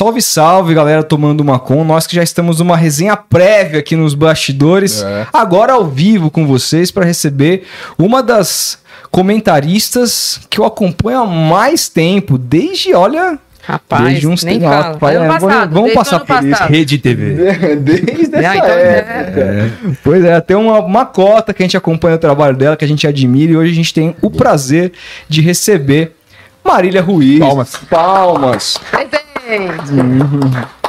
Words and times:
Salve, 0.00 0.22
salve, 0.22 0.72
galera, 0.72 1.02
tomando 1.02 1.42
uma 1.42 1.58
com. 1.58 1.84
Nós 1.84 2.06
que 2.06 2.16
já 2.16 2.22
estamos 2.22 2.58
numa 2.58 2.74
resenha 2.74 3.14
prévia 3.18 3.80
aqui 3.80 3.94
nos 3.94 4.14
bastidores. 4.14 5.02
É. 5.02 5.26
Agora 5.30 5.74
ao 5.74 5.84
vivo 5.84 6.30
com 6.30 6.46
vocês 6.46 6.90
para 6.90 7.04
receber 7.04 7.64
uma 7.98 8.22
das 8.22 8.78
comentaristas 9.10 10.40
que 10.48 10.58
eu 10.58 10.64
acompanho 10.64 11.20
há 11.20 11.26
mais 11.26 11.90
tempo, 11.90 12.38
desde, 12.38 12.94
olha, 12.94 13.38
Rapaz, 13.62 14.04
Desde 14.04 14.26
uns 14.26 14.42
nem 14.42 14.58
tempos- 14.58 14.74
fala. 14.74 14.92
Rapaz, 14.94 15.16
Ano 15.16 15.24
é, 15.24 15.28
passado, 15.28 15.74
vamos- 15.74 15.92
passar 15.92 16.20
por 16.20 16.44
isso. 16.44 16.62
Rede 16.64 16.96
TV. 16.96 17.34
desde 17.76 18.36
essa 18.36 18.56
então, 18.56 18.68
época. 18.70 19.40
é. 19.40 19.70
Pois 20.02 20.24
é, 20.24 20.40
tem 20.40 20.56
uma, 20.56 20.80
uma 20.80 21.04
cota 21.04 21.52
que 21.52 21.62
a 21.62 21.66
gente 21.66 21.76
acompanha 21.76 22.16
o 22.16 22.18
trabalho 22.18 22.56
dela, 22.56 22.74
que 22.74 22.86
a 22.86 22.88
gente 22.88 23.06
admira, 23.06 23.52
e 23.52 23.56
hoje 23.58 23.72
a 23.72 23.74
gente 23.74 23.92
tem 23.92 24.16
o 24.22 24.30
prazer 24.30 24.92
de 25.28 25.42
receber 25.42 26.16
Marília 26.64 27.02
Ruiz. 27.02 27.38
Palmas. 27.38 27.76
Palmas. 27.90 28.78
Presente. 28.90 29.19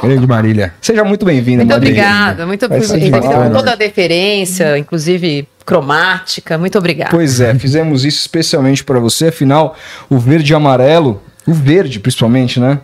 Grande 0.02 0.26
Marília. 0.26 0.74
Seja 0.80 1.04
muito 1.04 1.24
bem-vinda, 1.24 1.64
Muito 1.64 1.72
Marília. 1.72 2.02
obrigada, 2.02 2.46
muito 2.46 2.66
obrigada. 2.66 3.48
Com 3.48 3.52
toda 3.52 3.72
a 3.72 3.76
deferência, 3.76 4.78
inclusive 4.78 5.48
cromática. 5.64 6.58
Muito 6.58 6.78
obrigada. 6.78 7.10
Pois 7.10 7.40
é, 7.40 7.54
fizemos 7.54 8.04
isso 8.04 8.20
especialmente 8.20 8.84
para 8.84 8.98
você, 8.98 9.28
afinal, 9.28 9.76
o 10.08 10.18
verde 10.18 10.52
e 10.52 10.54
amarelo, 10.54 11.22
o 11.46 11.52
verde 11.52 12.00
principalmente, 12.00 12.60
né? 12.60 12.78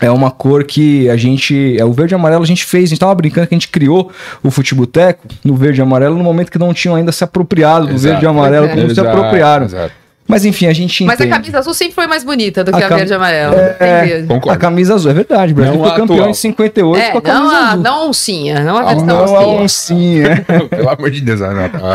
É 0.00 0.10
uma 0.10 0.32
cor 0.32 0.64
que 0.64 1.08
a 1.08 1.16
gente. 1.16 1.76
É, 1.78 1.84
o 1.84 1.92
verde 1.92 2.12
e 2.12 2.16
amarelo 2.16 2.42
a 2.42 2.46
gente 2.46 2.64
fez, 2.64 2.84
a 2.84 2.88
gente 2.88 2.98
tava 2.98 3.14
brincando 3.14 3.46
que 3.46 3.54
a 3.54 3.56
gente 3.56 3.68
criou 3.68 4.10
o 4.42 4.50
Futeboteco 4.50 5.28
no 5.44 5.54
verde 5.54 5.80
e 5.80 5.82
amarelo 5.82 6.18
no 6.18 6.24
momento 6.24 6.50
que 6.50 6.58
não 6.58 6.74
tinham 6.74 6.96
ainda 6.96 7.12
se 7.12 7.22
apropriado 7.22 7.86
do 7.86 7.92
Exato. 7.92 8.08
verde 8.08 8.24
e 8.24 8.28
amarelo, 8.28 8.66
é. 8.66 8.68
como 8.70 8.92
se 8.92 9.00
apropriaram. 9.00 9.66
exato. 9.66 10.01
Mas 10.32 10.44
enfim, 10.44 10.66
a 10.66 10.72
gente 10.72 11.04
Mas 11.04 11.20
a 11.20 11.26
camisa 11.28 11.58
azul 11.58 11.74
sempre 11.74 11.94
foi 11.94 12.06
mais 12.06 12.24
bonita 12.24 12.64
do 12.64 12.74
A 12.74 12.78
que 12.78 12.84
a, 12.84 12.88
cam- 12.88 12.96
verde 12.96 13.12
e 13.12 13.14
amarela. 13.14 13.54
É, 13.78 14.04
mesmo. 14.06 14.24
A 14.32 14.34
Concordo. 14.34 14.58
camisa 14.60 14.94
azul, 14.94 15.10
é 15.10 15.14
verdade. 15.14 15.52
O 15.52 15.56
Brasil 15.56 15.74
Não 15.74 15.84
foi 15.84 15.90
campeão 15.96 16.16
atual. 16.16 16.30
em 16.30 16.34
58 16.34 17.00
É, 17.02 17.10
com 17.10 17.18
a 17.18 17.22
camisa 17.22 17.42
não 17.44 17.54
a, 17.54 17.68
azul. 17.68 17.82
não 17.82 17.94
a 17.94 18.06
oncinha, 18.06 18.60
não 18.64 18.76
a 18.76 18.80
Ah, 18.80 18.84
versão 18.86 19.06
não 19.06 19.16
a 19.18 19.46
oncinha. 19.46 19.62
oncinha. 19.62 20.44
Pelo 20.70 20.88
amor 20.90 21.10
de 21.10 21.20
Deus, 21.20 21.42
a, 21.42 21.50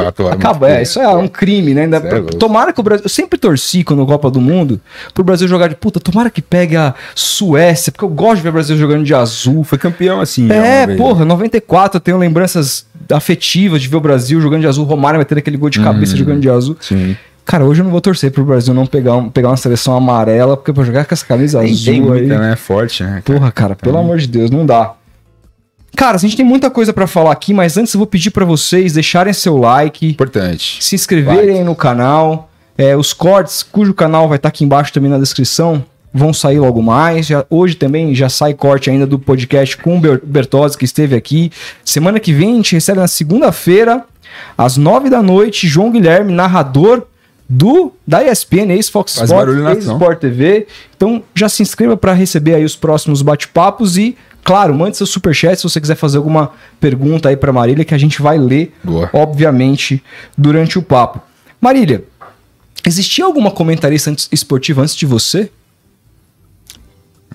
atual. 0.07 0.31
Acaba, 0.33 0.69
é, 0.69 0.81
isso 0.83 0.99
é 0.99 1.07
um 1.09 1.27
crime, 1.27 1.73
né? 1.73 1.81
Ainda, 1.83 1.97
é 1.97 2.21
tomara 2.37 2.71
que 2.71 2.79
o 2.79 2.83
Brasil. 2.83 3.03
Eu 3.05 3.09
sempre 3.09 3.37
torci 3.39 3.83
quando 3.83 4.05
Copa 4.05 4.29
do 4.31 4.39
Mundo 4.39 4.79
pro 5.13 5.23
Brasil 5.23 5.47
jogar 5.47 5.67
de 5.67 5.75
puta. 5.75 5.99
Tomara 5.99 6.29
que 6.29 6.41
pegue 6.41 6.75
a 6.77 6.93
Suécia, 7.15 7.91
porque 7.91 8.05
eu 8.05 8.09
gosto 8.09 8.37
de 8.37 8.41
ver 8.43 8.49
o 8.49 8.53
Brasil 8.53 8.77
jogando 8.77 9.03
de 9.03 9.13
azul. 9.13 9.63
Foi 9.63 9.77
campeão 9.77 10.21
assim. 10.21 10.49
É, 10.51 10.85
vez. 10.85 10.97
porra, 10.97 11.25
94 11.25 11.97
eu 11.97 12.01
tenho 12.01 12.17
lembranças 12.17 12.85
afetivas 13.11 13.81
de 13.81 13.87
ver 13.87 13.95
o 13.97 14.01
Brasil 14.01 14.39
jogando 14.41 14.61
de 14.61 14.67
azul. 14.67 14.85
Romário 14.85 15.17
vai 15.17 15.25
ter 15.25 15.37
aquele 15.37 15.57
gol 15.57 15.69
de 15.69 15.79
cabeça 15.79 16.13
Hum. 16.13 16.17
jogando 16.17 16.39
de 16.41 16.49
azul. 16.49 16.77
Sim. 16.79 17.15
Cara, 17.47 17.63
hoje 17.63 17.79
eu 17.79 17.85
não 17.85 17.91
vou 17.91 18.01
torcer 18.01 18.29
pro 18.29 18.43
Brasil 18.43 18.73
não 18.73 18.85
pegar, 18.85 19.15
um- 19.15 19.29
pegar 19.29 19.47
uma 19.47 19.55
seleção 19.55 19.95
amarela, 19.95 20.57
porque 20.57 20.73
pra 20.73 20.83
jogar 20.83 21.05
com 21.05 21.13
essa 21.13 21.25
camisa 21.25 21.61
tem 21.61 21.71
azul 21.71 21.93
aí. 21.93 22.01
muita, 22.01 22.37
né? 22.37 22.55
Forte, 22.57 23.03
né? 23.03 23.21
Porra, 23.23 23.49
cara, 23.53 23.73
pelo 23.73 23.97
amor 23.97 24.17
de 24.17 24.27
Deus, 24.27 24.51
não 24.51 24.65
dá. 24.65 24.93
Cara, 25.95 26.17
a 26.17 26.19
gente 26.19 26.35
tem 26.35 26.45
muita 26.45 26.69
coisa 26.69 26.91
pra 26.91 27.07
falar 27.07 27.31
aqui, 27.31 27.53
mas 27.53 27.77
antes 27.77 27.93
eu 27.93 27.99
vou 27.99 28.05
pedir 28.05 28.31
pra 28.31 28.43
vocês 28.43 28.91
deixarem 28.91 29.31
seu 29.31 29.57
like, 29.57 30.09
Importante. 30.09 30.83
se 30.83 30.93
inscreverem 30.93 31.63
no 31.63 31.73
canal. 31.73 32.49
É, 32.77 32.95
os 32.97 33.13
cortes, 33.13 33.63
cujo 33.63 33.93
canal 33.93 34.27
vai 34.27 34.35
estar 34.35 34.49
aqui 34.49 34.65
embaixo 34.65 34.91
também 34.91 35.09
na 35.09 35.17
descrição, 35.17 35.83
vão 36.13 36.33
sair 36.33 36.59
logo 36.59 36.83
mais. 36.83 37.27
Já- 37.27 37.45
hoje 37.49 37.75
também 37.75 38.13
já 38.13 38.27
sai 38.27 38.53
corte 38.53 38.89
ainda 38.89 39.07
do 39.07 39.17
podcast 39.17 39.77
com 39.77 39.97
o 39.97 39.99
Ber- 40.01 40.21
Bertozzi, 40.21 40.77
que 40.77 40.83
esteve 40.85 41.15
aqui. 41.15 41.49
Semana 41.83 42.19
que 42.19 42.33
vem 42.33 42.51
a 42.51 42.55
gente 42.57 42.73
recebe 42.75 42.99
na 42.99 43.07
segunda-feira, 43.07 44.03
às 44.57 44.75
nove 44.75 45.09
da 45.09 45.23
noite, 45.23 45.65
João 45.65 45.89
Guilherme, 45.91 46.33
narrador 46.33 47.03
do 47.49 47.93
da 48.05 48.23
ESPN, 48.23 48.71
ex-Fox 48.71 49.17
Sports, 49.21 49.55
ex-Sport 49.55 50.19
TV. 50.19 50.67
Então 50.95 51.23
já 51.33 51.47
se 51.47 51.61
inscreva 51.61 51.95
para 51.95 52.13
receber 52.13 52.55
aí 52.55 52.65
os 52.65 52.75
próximos 52.75 53.21
bate-papos 53.21 53.97
e, 53.97 54.17
claro, 54.43 54.73
mande 54.73 54.97
seu 54.97 55.05
superchat 55.05 55.57
se 55.57 55.63
você 55.63 55.79
quiser 55.79 55.95
fazer 55.95 56.17
alguma 56.17 56.51
pergunta 56.79 57.29
aí 57.29 57.37
para 57.37 57.53
Marília, 57.53 57.85
que 57.85 57.93
a 57.93 57.97
gente 57.97 58.21
vai 58.21 58.37
ler 58.37 58.73
Boa. 58.83 59.09
obviamente, 59.13 60.03
durante 60.37 60.77
o 60.77 60.81
papo. 60.81 61.21
Marília, 61.61 62.03
existia 62.85 63.25
alguma 63.25 63.51
comentarista 63.51 64.13
esportiva 64.31 64.81
antes 64.81 64.95
de 64.95 65.05
você? 65.05 65.49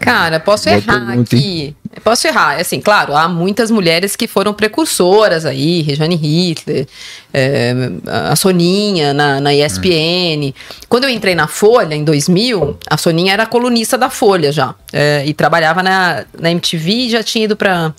Cara, 0.00 0.40
posso 0.40 0.64
Boa 0.64 0.76
errar 0.76 1.06
pergunta, 1.06 1.36
aqui. 1.36 1.76
Eu 1.94 2.02
Posso 2.02 2.26
errar. 2.26 2.58
Assim, 2.60 2.80
claro, 2.80 3.14
há 3.14 3.28
muitas 3.28 3.70
mulheres 3.70 4.16
que 4.16 4.26
foram 4.26 4.52
precursoras 4.52 5.44
aí, 5.44 5.82
Rejane 5.82 6.16
Hitler, 6.16 6.88
é, 7.32 7.74
a 8.30 8.34
Soninha 8.34 9.12
na, 9.12 9.40
na 9.40 9.54
ESPN. 9.54 10.52
Quando 10.88 11.04
eu 11.04 11.10
entrei 11.10 11.34
na 11.34 11.46
Folha, 11.46 11.94
em 11.94 12.02
2000, 12.02 12.78
a 12.88 12.96
Soninha 12.96 13.32
era 13.34 13.46
colunista 13.46 13.96
da 13.96 14.10
Folha 14.10 14.50
já. 14.50 14.74
é, 14.92 15.22
e 15.26 15.34
trabalhava 15.34 15.82
na, 15.82 16.24
na 16.40 16.50
MTV 16.50 16.90
e 16.92 17.10
já 17.10 17.22
tinha 17.22 17.44
ido 17.44 17.56
pra. 17.56 17.94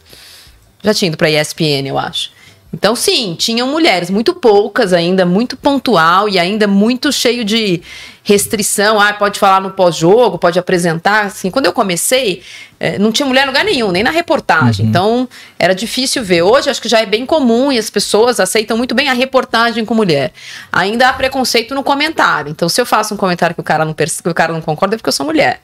Já 0.83 0.93
tinha 0.93 1.07
ido 1.07 1.17
pra 1.17 1.29
ESPN, 1.29 1.87
eu 1.87 1.97
acho. 1.97 2.31
Então, 2.73 2.95
sim, 2.95 3.35
tinham 3.37 3.67
mulheres, 3.67 4.09
muito 4.09 4.33
poucas 4.33 4.93
ainda, 4.93 5.25
muito 5.27 5.55
pontual 5.55 6.27
e 6.27 6.39
ainda 6.39 6.67
muito 6.67 7.11
cheio 7.11 7.45
de 7.45 7.81
restrição. 8.23 8.99
Ah, 8.99 9.13
pode 9.13 9.37
falar 9.37 9.59
no 9.59 9.71
pós-jogo, 9.71 10.37
pode 10.37 10.57
apresentar. 10.57 11.25
Assim, 11.25 11.51
quando 11.51 11.65
eu 11.65 11.73
comecei, 11.73 12.41
eh, 12.79 12.97
não 12.97 13.11
tinha 13.11 13.25
mulher 13.25 13.43
em 13.43 13.47
lugar 13.47 13.65
nenhum, 13.65 13.91
nem 13.91 14.01
na 14.01 14.09
reportagem. 14.09 14.85
Então, 14.85 15.27
era 15.59 15.75
difícil 15.75 16.23
ver. 16.23 16.41
Hoje, 16.41 16.69
acho 16.69 16.81
que 16.81 16.87
já 16.87 17.01
é 17.01 17.05
bem 17.05 17.25
comum 17.25 17.71
e 17.71 17.77
as 17.77 17.89
pessoas 17.89 18.39
aceitam 18.39 18.77
muito 18.77 18.95
bem 18.95 19.09
a 19.09 19.13
reportagem 19.13 19.83
com 19.83 19.93
mulher. 19.93 20.31
Ainda 20.71 21.09
há 21.09 21.13
preconceito 21.13 21.75
no 21.75 21.83
comentário. 21.83 22.49
Então, 22.49 22.69
se 22.69 22.79
eu 22.79 22.85
faço 22.85 23.13
um 23.13 23.17
comentário 23.17 23.53
que 23.53 23.61
o 23.61 23.63
cara 23.63 23.83
não, 23.83 23.93
que 23.93 24.29
o 24.29 24.33
cara 24.33 24.53
não 24.53 24.61
concorda, 24.61 24.95
é 24.95 24.97
porque 24.97 25.09
eu 25.09 25.13
sou 25.13 25.25
mulher. 25.25 25.59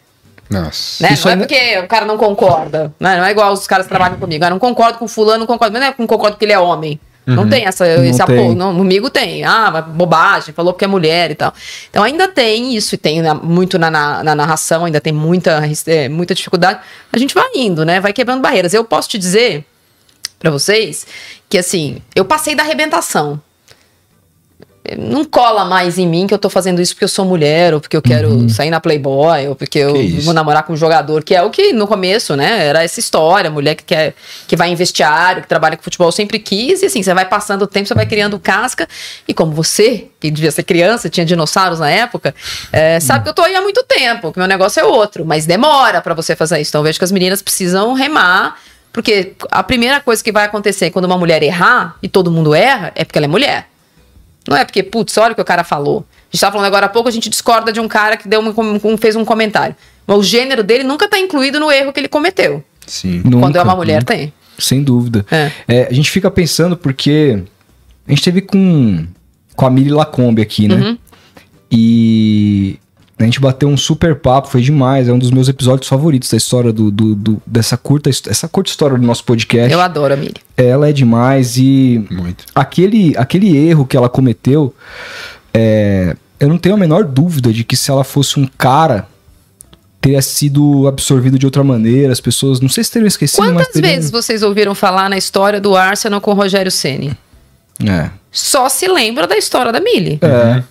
Nossa. 0.49 1.03
Né? 1.03 1.15
Não 1.23 1.31
é 1.31 1.37
porque 1.37 1.77
o 1.77 1.87
cara 1.87 2.05
não 2.05 2.17
concorda. 2.17 2.93
Né? 2.99 3.17
Não 3.17 3.23
é 3.23 3.31
igual 3.31 3.53
os 3.53 3.67
caras 3.67 3.85
que 3.85 3.89
trabalham 3.89 4.17
comigo. 4.17 4.43
Ah, 4.43 4.49
não 4.49 4.59
concordo 4.59 4.97
com 4.97 5.07
fulano, 5.07 5.39
não 5.39 5.47
concordo. 5.47 5.73
Mas 5.73 5.81
não 5.81 5.89
é 5.89 5.93
que 5.93 5.99
não 5.99 6.07
concordo 6.07 6.35
porque 6.35 6.45
ele 6.45 6.53
é 6.53 6.59
homem. 6.59 6.99
Não 7.35 7.50
tem 7.50 7.66
essa, 7.66 7.88
esse 8.06 8.19
Não 8.19 8.25
tem. 8.28 8.38
apoio. 8.40 8.56
Não, 8.56 8.75
comigo 8.75 9.09
tem. 9.09 9.44
Ah, 9.44 9.81
bobagem, 9.81 10.53
falou 10.53 10.73
porque 10.73 10.85
é 10.85 10.88
mulher 10.88 11.31
e 11.31 11.35
tal. 11.35 11.53
Então 11.90 12.03
ainda 12.03 12.28
tem 12.28 12.75
isso, 12.75 12.95
e 12.95 12.97
tem 12.97 13.22
na- 13.22 13.34
muito 13.35 13.78
na, 13.79 13.90
na- 13.91 14.23
na 14.23 14.35
narração, 14.35 14.85
ainda 14.85 15.00
tem 15.01 15.13
muita, 15.13 15.62
eh, 15.88 16.09
muita 16.09 16.34
dificuldade. 16.35 16.79
A 17.12 17.18
gente 17.18 17.34
vai 17.34 17.50
indo, 17.56 17.84
né? 17.85 18.00
Vai 18.00 18.13
quebrando 18.13 18.41
barreiras. 18.41 18.73
Eu 18.73 18.84
posso 18.84 19.09
te 19.09 19.18
dizer 19.18 19.66
pra 20.39 20.50
vocês 20.51 21.06
que 21.50 21.57
assim, 21.57 22.01
eu 22.16 22.23
passei 22.25 22.56
da 22.56 22.63
arrebentação. 22.63 23.41
Não 24.97 25.25
cola 25.25 25.66
mais 25.66 25.97
em 25.97 26.07
mim 26.07 26.25
que 26.25 26.34
eu 26.34 26.38
tô 26.40 26.50
fazendo 26.50 26.81
isso 26.81 26.94
porque 26.94 27.03
eu 27.03 27.09
sou 27.09 27.25
mulher, 27.25 27.73
ou 27.73 27.81
porque 27.81 27.97
eu 27.97 28.01
quero 28.01 28.50
sair 28.50 28.69
na 28.69 28.79
Playboy, 28.79 29.47
ou 29.50 29.56
porque 29.56 29.78
eu 29.78 29.94
Que 29.94 30.00
isso. 30.00 30.22
vou 30.25 30.34
namorar 30.34 30.63
com 30.63 30.73
um 30.73 30.78
jogador, 30.78 31.23
que 31.23 31.35
é 31.35 31.44
o 31.44 31.50
que 31.50 31.73
no 31.73 31.85
começo, 31.85 32.35
né? 32.35 32.66
Era 32.66 32.84
essa 32.84 33.00
história, 33.00 33.51
mulher 33.51 33.75
que 33.75 33.84
quer 33.84 34.16
que 34.47 34.56
vai 34.56 34.69
em 34.72 34.75
vestiário, 34.75 35.41
que 35.41 35.47
trabalha 35.47 35.75
com 35.75 35.84
futebol, 35.84 36.12
sempre 36.12 36.39
quis, 36.39 36.81
e 36.81 36.85
assim, 36.85 37.03
você 37.03 37.13
vai 37.13 37.25
passando 37.25 37.63
o 37.63 37.68
tempo, 37.68 37.88
você 37.88 37.94
vai 37.94 38.06
criando 38.06 38.39
casca, 38.39 38.88
e 39.28 39.34
como 39.34 39.51
você, 39.51 40.07
que 40.19 40.31
devia 40.31 40.50
ser 40.50 40.63
criança, 40.63 41.09
tinha 41.09 41.25
dinossauros 41.25 41.79
na 41.79 41.89
época, 41.89 42.34
é, 42.72 43.00
sabe 43.00 43.23
que 43.23 43.29
eu 43.29 43.34
tô 43.34 43.41
aí 43.44 43.56
há 43.56 43.62
muito 43.62 43.84
tempo, 43.84 44.31
que 44.31 44.39
meu 44.39 44.47
negócio 44.47 44.79
é 44.79 44.84
outro, 44.85 45.25
mas 45.25 45.45
demora 45.45 46.01
pra 46.01 46.13
você 46.13 46.35
fazer 46.35 46.59
isso. 46.62 46.72
Então 46.72 46.79
eu 46.79 46.85
vejo 46.85 46.97
que 46.97 47.06
as 47.06 47.12
meninas 47.12 47.41
precisam 47.41 47.94
remar, 47.94 48.57
porque 48.94 49.34
a 49.51 49.62
primeira 49.62 50.00
coisa 50.00 50.23
que 50.23 50.31
vai 50.31 50.45
acontecer 50.45 50.89
quando 50.89 51.06
uma 51.06 51.18
mulher 51.18 51.44
errar, 51.44 51.97
e 52.01 52.07
todo 52.07 52.31
mundo 52.31 52.56
erra, 52.56 52.91
é 52.95 53.03
porque 53.03 53.19
ela 53.19 53.25
é 53.25 53.29
mulher. 53.29 53.68
Não 54.49 54.57
é 54.57 54.65
porque, 54.65 54.81
putz, 54.83 55.17
olha 55.17 55.31
o 55.31 55.35
que 55.35 55.41
o 55.41 55.45
cara 55.45 55.63
falou. 55.63 56.05
A 56.09 56.35
gente 56.35 56.41
tava 56.41 56.53
falando 56.53 56.67
agora 56.67 56.85
há 56.87 56.89
pouco, 56.89 57.07
a 57.07 57.11
gente 57.11 57.29
discorda 57.29 57.71
de 57.71 57.79
um 57.79 57.87
cara 57.87 58.17
que 58.17 58.27
deu 58.27 58.41
um, 58.41 58.53
um- 58.83 58.97
fez 58.97 59.15
um 59.15 59.23
comentário. 59.23 59.75
Mas 60.05 60.17
o 60.17 60.23
gênero 60.23 60.63
dele 60.63 60.83
nunca 60.83 61.07
tá 61.07 61.17
incluído 61.19 61.59
no 61.59 61.71
erro 61.71 61.93
que 61.93 61.99
ele 61.99 62.07
cometeu. 62.07 62.63
Sim. 62.88 63.21
Quando 63.21 63.35
Nunca, 63.35 63.59
é 63.59 63.63
uma 63.63 63.75
mulher, 63.75 63.99
nunca. 64.01 64.13
tem. 64.13 64.33
Sem 64.57 64.83
dúvida. 64.83 65.25
É. 65.31 65.51
É, 65.67 65.88
a 65.89 65.93
gente 65.93 66.09
fica 66.09 66.29
pensando 66.31 66.75
porque 66.75 67.43
a 68.07 68.09
gente 68.11 68.23
teve 68.23 68.41
com, 68.41 69.05
com 69.55 69.65
a 69.65 69.69
Miri 69.69 69.91
Lacombe 69.91 70.41
aqui, 70.41 70.67
né? 70.67 70.75
Uhum. 70.75 70.97
E 71.71 72.79
a 73.19 73.24
gente 73.25 73.39
bateu 73.39 73.68
um 73.68 73.75
super 73.75 74.16
papo, 74.16 74.48
foi 74.48 74.62
demais. 74.62 75.07
É 75.10 75.12
um 75.13 75.19
dos 75.19 75.30
meus 75.30 75.50
episódios 75.50 75.88
favoritos 75.89 76.30
da 76.31 76.38
história 76.38 76.71
do, 76.71 76.89
do- 76.89 77.13
do- 77.16 77.42
dessa 77.45 77.75
curta 77.77 78.10
essa 78.10 78.48
curta 78.48 78.69
história 78.69 78.98
do 78.98 79.06
nosso 79.06 79.24
podcast. 79.25 79.71
Eu 79.71 79.81
adoro 79.81 80.13
a 80.13 80.18
Miri. 80.18 80.36
Ela 80.56 80.89
é 80.89 80.94
demais 80.94 81.57
e 81.57 82.06
Muito. 82.10 82.45
aquele, 82.56 83.13
aquele 83.18 83.56
erro 83.57 83.86
que 83.86 83.98
ela 83.98 84.07
cometeu, 84.07 84.74
é, 85.54 86.16
eu 86.39 86.48
não 86.48 86.57
tenho 86.57 86.75
a 86.75 86.77
menor 86.77 87.04
dúvida 87.04 87.51
de 87.51 87.63
que 87.66 87.75
se 87.75 87.92
ela 87.92 88.04
fosse 88.06 88.39
um 88.39 88.48
cara, 88.57 89.06
teria 90.00 90.22
sido 90.22 90.88
absorvido 90.88 91.38
de 91.38 91.45
outra 91.45 91.63
maneira. 91.63 92.13
As 92.13 92.22
pessoas, 92.22 92.62
não 92.62 92.69
sei 92.69 92.83
se 92.86 92.92
teriam 92.92 93.07
esquecido, 93.07 93.42
mas 93.48 93.51
Quantas 93.54 93.74
teriam... 93.74 93.94
vezes 93.95 94.10
vocês 94.12 94.44
ouviram 94.44 94.74
falar 94.74 95.10
na 95.10 95.18
história 95.18 95.60
do 95.60 95.75
Arsenal 95.75 96.22
com 96.22 96.31
o 96.31 96.33
Rogério 96.36 96.72
Ceni? 96.72 97.18
É. 97.86 98.10
Só 98.31 98.69
se 98.69 98.88
lembra 98.88 99.27
da 99.27 99.38
história 99.38 99.72
da 99.74 99.80
Mili. 99.81 100.19
É. 100.22 100.63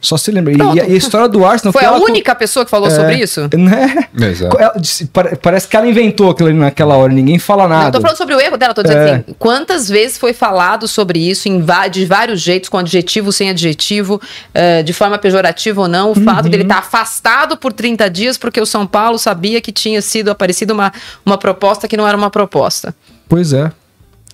Só 0.00 0.16
se 0.16 0.30
lembra. 0.30 0.52
E, 0.52 0.56
e 0.76 0.80
a 0.80 0.88
história 0.88 1.26
do 1.26 1.44
Arsenal 1.44 1.72
Foi 1.72 1.82
a 1.82 1.86
ela- 1.86 1.98
única 1.98 2.34
pessoa 2.34 2.64
que 2.64 2.70
falou 2.70 2.88
É. 2.88 2.90
sobre 2.90 3.16
isso? 3.16 3.48
Né? 3.56 4.06
Exato. 4.28 4.56
Ela 4.60 4.74
disse- 4.78 5.06
pare- 5.06 5.36
parece 5.36 5.66
que 5.66 5.76
ela 5.76 5.86
inventou 5.88 6.30
aquilo 6.30 6.48
ali 6.50 6.58
naquela 6.58 6.96
hora, 6.96 7.12
ninguém 7.12 7.38
fala 7.38 7.62
Não 7.64 7.70
nada. 7.76 7.92
tô 7.92 8.00
falando 8.00 8.16
sobre 8.16 8.34
o 8.34 8.40
erro 8.40 8.56
dela, 8.56 8.74
tô 8.74 8.82
dizendo 8.82 9.00
É. 9.00 9.12
assim, 9.14 9.24
quantas 9.38 9.88
vezes 9.88 10.18
foi 10.18 10.32
falado 10.32 10.86
sobre 10.86 11.18
isso 11.18 11.48
em 11.48 11.64
de 11.90 12.04
vários 12.04 12.40
jeitos, 12.40 12.68
com 12.68 12.78
adjetivo, 12.78 13.32
sem 13.32 13.50
adjetivo, 13.50 14.20
eh, 14.54 14.82
de 14.82 14.92
forma 14.92 15.18
pejorativa 15.18 15.80
ou 15.80 15.88
não, 15.88 16.12
o 16.12 16.14
fato 16.14 16.48
dele 16.48 16.62
Uhum. 16.62 16.68
estar 16.68 16.78
afastado 16.78 17.56
por 17.56 17.72
30 17.72 18.08
dias 18.08 18.36
porque 18.38 18.60
o 18.60 18.66
São 18.66 18.86
Paulo 18.86 19.18
sabia 19.18 19.60
que 19.60 19.72
tinha 19.72 20.00
sido 20.02 20.30
aparecida 20.30 20.72
uma, 20.72 20.92
uma 21.24 21.38
proposta 21.38 21.88
que 21.88 21.96
não 21.96 22.06
era 22.06 22.16
uma 22.16 22.30
proposta. 22.30 22.94
Pois 23.28 23.52
é. 23.52 23.72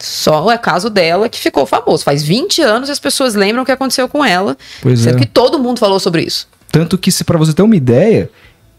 Só 0.05 0.51
é 0.51 0.59
caso 0.59 0.91
dela 0.91 1.29
que 1.29 1.39
ficou 1.39 1.65
famoso. 1.65 2.03
Faz 2.05 2.23
20 2.23 2.61
anos 2.63 2.89
e 2.89 2.93
as 2.93 2.99
pessoas 2.99 3.35
lembram 3.35 3.63
o 3.63 3.67
que 3.67 3.73
aconteceu 3.73 4.09
com 4.09 4.25
ela. 4.25 4.57
Pois 4.81 5.01
sendo 5.01 5.17
é. 5.17 5.21
que 5.21 5.27
todo 5.27 5.59
mundo 5.59 5.79
falou 5.79 6.01
sobre 6.01 6.23
isso. 6.23 6.49
Tanto 6.71 6.97
que, 6.99 7.13
se 7.13 7.23
para 7.23 7.39
você 7.39 7.53
ter 7.53 7.63
uma 7.63 7.77
ideia, 7.77 8.31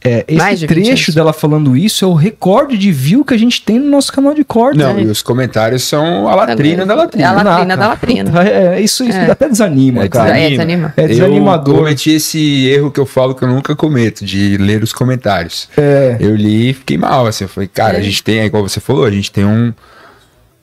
é, 0.03 0.25
esse 0.27 0.55
de 0.55 0.67
20 0.67 0.67
trecho 0.67 1.03
anos. 1.11 1.15
dela 1.15 1.31
falando 1.31 1.77
isso 1.77 2.03
é 2.03 2.07
o 2.07 2.13
recorde 2.13 2.77
de 2.77 2.91
view 2.91 3.23
que 3.23 3.33
a 3.33 3.37
gente 3.37 3.61
tem 3.61 3.79
no 3.79 3.89
nosso 3.89 4.11
canal 4.11 4.33
de 4.33 4.43
corte. 4.43 4.77
Não, 4.77 4.95
né? 4.95 5.03
e 5.03 5.05
os 5.05 5.21
comentários 5.21 5.83
são 5.83 6.27
a 6.27 6.35
latrina 6.35 6.85
da 6.85 6.93
É 6.93 6.97
latrina. 6.97 7.29
a 7.29 7.43
latrina 7.43 7.77
da 7.77 7.87
latrina. 7.87 8.43
É, 8.43 8.81
isso, 8.81 9.03
isso 9.05 9.17
É. 9.17 9.31
até 9.31 9.47
desanima, 9.47 10.03
É, 10.03 10.09
cara. 10.09 10.37
É, 10.37 10.49
desanima. 10.49 10.93
É 10.97 11.07
desanimador. 11.07 11.75
Eu 11.75 11.79
cometi 11.83 12.11
esse 12.11 12.65
erro 12.67 12.91
que 12.91 12.99
eu 12.99 13.05
falo 13.05 13.33
que 13.33 13.43
eu 13.43 13.47
nunca 13.47 13.73
cometo, 13.77 14.25
de 14.25 14.57
ler 14.57 14.83
os 14.83 14.91
comentários. 14.91 15.69
É. 15.77 16.17
Eu 16.19 16.35
li 16.35 16.71
e 16.71 16.73
fiquei 16.73 16.97
mal, 16.97 17.25
assim. 17.27 17.45
Eu 17.45 17.49
falei, 17.49 17.69
cara, 17.69 17.95
É. 17.95 17.99
a 17.99 18.03
gente 18.03 18.21
tem, 18.21 18.39
é 18.39 18.45
igual 18.45 18.67
você 18.67 18.81
falou, 18.81 19.05
a 19.05 19.11
gente 19.11 19.31
tem 19.31 19.45
um, 19.45 19.71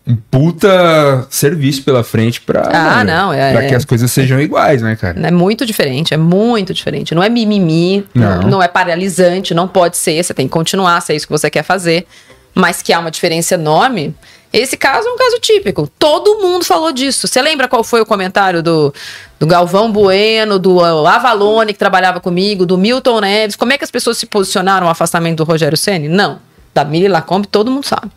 um 0.06 0.16
puta 0.16 1.26
serviço 1.30 1.82
pela 1.84 2.02
frente 2.02 2.40
pra, 2.40 2.62
Ah, 2.72 3.04
não, 3.04 3.32
é- 3.32 3.52
pra 3.52 3.66
que 3.66 3.74
é. 3.74 3.76
as 3.76 3.84
coisas 3.84 4.10
sejam 4.10 4.40
iguais, 4.40 4.82
né, 4.82 4.96
cara? 4.96 5.20
É 5.26 5.30
muito 5.30 5.64
diferente, 5.66 6.12
é 6.14 6.16
muito 6.16 6.72
diferente. 6.74 7.14
Não 7.14 7.22
é 7.22 7.28
mimimi, 7.28 8.06
não, 8.14 8.42
Não. 8.42 8.62
é 8.62 8.68
paralisante, 8.68 9.54
não 9.54 9.68
pode 9.68 9.96
ser, 9.96 10.22
você 10.22 10.32
tem 10.34 10.46
que 10.46 10.52
continuar, 10.52 11.00
se 11.02 11.12
é 11.12 11.16
isso 11.16 11.26
que 11.26 11.32
você 11.32 11.50
quer 11.50 11.62
fazer. 11.62 12.06
Mas 12.52 12.82
que 12.82 12.92
há 12.92 12.98
uma 12.98 13.12
diferença 13.12 13.54
enorme. 13.54 14.12
Esse 14.52 14.76
caso 14.76 15.06
é 15.06 15.12
um 15.12 15.16
caso 15.16 15.38
típico. 15.38 15.88
Todo 15.96 16.40
mundo 16.40 16.64
falou 16.64 16.90
disso. 16.90 17.28
Você 17.28 17.40
lembra 17.40 17.68
qual 17.68 17.84
foi 17.84 18.00
o 18.00 18.06
comentário 18.06 18.60
do, 18.60 18.92
do 19.38 19.46
Galvão 19.46 19.92
Bueno, 19.92 20.58
do 20.58 20.84
Avalone, 21.06 21.72
que 21.72 21.78
trabalhava 21.78 22.18
comigo, 22.18 22.66
do 22.66 22.76
Milton 22.76 23.20
Neves? 23.20 23.54
Como 23.54 23.72
é 23.72 23.78
que 23.78 23.84
as 23.84 23.90
pessoas 23.92 24.18
se 24.18 24.26
posicionaram 24.26 24.86
no 24.86 24.90
afastamento 24.90 25.36
do 25.36 25.44
Rogério 25.44 25.78
Ceni? 25.78 26.08
Não. 26.08 26.40
Da 26.74 26.84
Mili 26.84 27.06
Lacombe, 27.06 27.46
todo 27.46 27.70
mundo 27.70 27.86
sabe. 27.86 28.10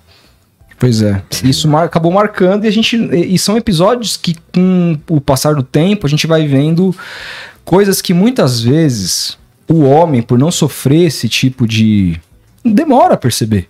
Pois 0.79 1.01
é. 1.01 1.21
Isso 1.43 1.67
mar- 1.67 1.85
acabou 1.85 2.11
marcando 2.11 2.65
e 2.65 2.67
a 2.67 2.71
gente. 2.71 2.95
E 2.97 3.35
e 3.35 3.39
são 3.39 3.55
episódios 3.57 4.17
que, 4.17 4.35
com 4.53 4.97
o 5.09 5.21
passar 5.21 5.55
do 5.55 5.63
tempo, 5.63 6.05
a 6.05 6.09
gente 6.09 6.27
vai 6.27 6.45
vendo 6.47 6.95
coisas 7.63 8.01
que 8.01 8.13
muitas 8.13 8.59
vezes 8.61 9.37
o 9.67 9.81
homem, 9.83 10.21
por 10.21 10.37
não 10.37 10.51
sofrer 10.51 11.05
esse 11.07 11.29
tipo 11.29 11.65
de. 11.65 12.19
demora 12.65 13.13
a 13.13 13.17
perceber. 13.17 13.69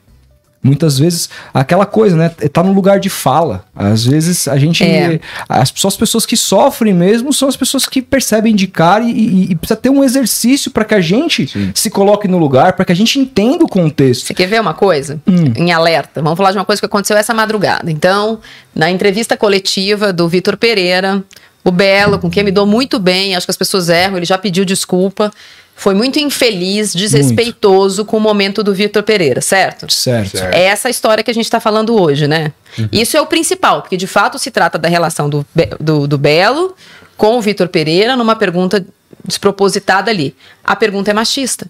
Muitas 0.64 0.98
vezes, 0.98 1.30
aquela 1.54 1.86
coisa, 1.86 2.16
né? 2.16 2.30
Tá 2.30 2.64
no 2.64 2.72
lugar 2.72 2.98
de 2.98 3.10
fala. 3.10 3.66
Às 3.76 4.06
vezes 4.06 4.48
a 4.48 4.58
gente. 4.58 4.82
É. 4.84 5.20
As, 5.50 5.74
só 5.76 5.90
as 5.90 5.98
pessoas 5.98 6.26
que 6.26 6.38
sofrem 6.38 6.94
mesmo 6.94 7.34
são 7.34 7.50
as 7.50 7.58
pessoas 7.58 7.86
que 7.86 8.02
percebem 8.02 8.56
de 8.56 8.66
cara 8.68 9.04
e, 9.04 9.12
e- 9.12 9.52
e 9.52 9.56
precisa 9.56 9.76
ter 9.78 9.90
um 9.90 10.04
exercício 10.04 10.72
para 10.72 10.86
que 10.86 10.96
a 10.96 11.02
gente 11.02 11.50
se 11.76 11.90
coloque 11.90 12.28
no 12.30 12.38
lugar, 12.38 12.74
para 12.74 12.86
que 12.86 12.92
a 12.94 12.96
gente 12.96 13.20
entenda 13.20 13.66
o 13.66 13.68
contexto. 13.68 14.26
Você 14.28 14.34
quer 14.34 14.48
ver 14.48 14.62
uma 14.62 14.74
coisa? 14.74 15.20
Hum. 15.28 15.52
Em 15.58 15.72
alerta. 15.74 16.22
Vamos 16.22 16.38
falar 16.38 16.52
de 16.52 16.58
uma 16.58 16.66
coisa 16.66 16.82
que 16.82 16.86
aconteceu 16.86 17.18
essa 17.18 17.34
madrugada. 17.34 17.92
Então, 17.92 18.40
na 18.74 18.90
entrevista 18.90 19.36
coletiva 19.36 20.14
do 20.14 20.30
Vitor 20.30 20.56
Pereira, 20.56 21.22
o 21.62 21.72
Belo, 21.72 22.20
com 22.20 22.30
quem 22.30 22.44
me 22.44 22.52
dou 22.52 22.66
muito 22.66 23.00
bem, 23.00 23.36
acho 23.36 23.46
que 23.48 23.52
as 23.52 23.58
pessoas 23.58 23.90
erram, 23.90 24.16
ele 24.18 24.26
já 24.26 24.38
pediu 24.38 24.64
desculpa. 24.64 25.32
Foi 25.76 25.94
muito 25.94 26.20
infeliz, 26.20 26.94
desrespeitoso 26.94 28.06
com 28.06 28.18
o 28.18 28.20
momento 28.20 28.64
do 28.64 28.74
Vitor 28.74 29.04
Pereira, 29.04 29.42
certo? 29.42 29.92
Certo. 29.92 30.38
Certo. 30.38 30.54
É 30.54 30.64
essa 30.66 30.90
história 30.90 31.24
que 31.24 31.32
a 31.32 31.34
gente 31.34 31.46
está 31.46 31.60
falando 31.60 32.00
hoje, 32.00 32.28
né? 32.28 32.54
Isso 32.92 33.18
é 33.18 33.22
o 33.22 33.26
principal, 33.26 33.82
porque 33.82 33.98
de 33.98 34.08
fato 34.08 34.38
se 34.40 34.50
trata 34.52 34.78
da 34.78 34.88
relação 34.88 35.30
do, 35.30 35.46
Be- 35.54 35.70
do, 35.80 36.08
do 36.08 36.18
Belo 36.18 36.76
com 37.18 37.38
o 37.38 37.42
Vitor 37.42 37.68
Pereira 37.68 38.16
numa 38.16 38.36
pergunta 38.36 38.86
despropositada 39.26 40.10
ali. 40.12 40.36
A 40.64 40.76
pergunta 40.76 41.12
é 41.12 41.14
machista. 41.14 41.68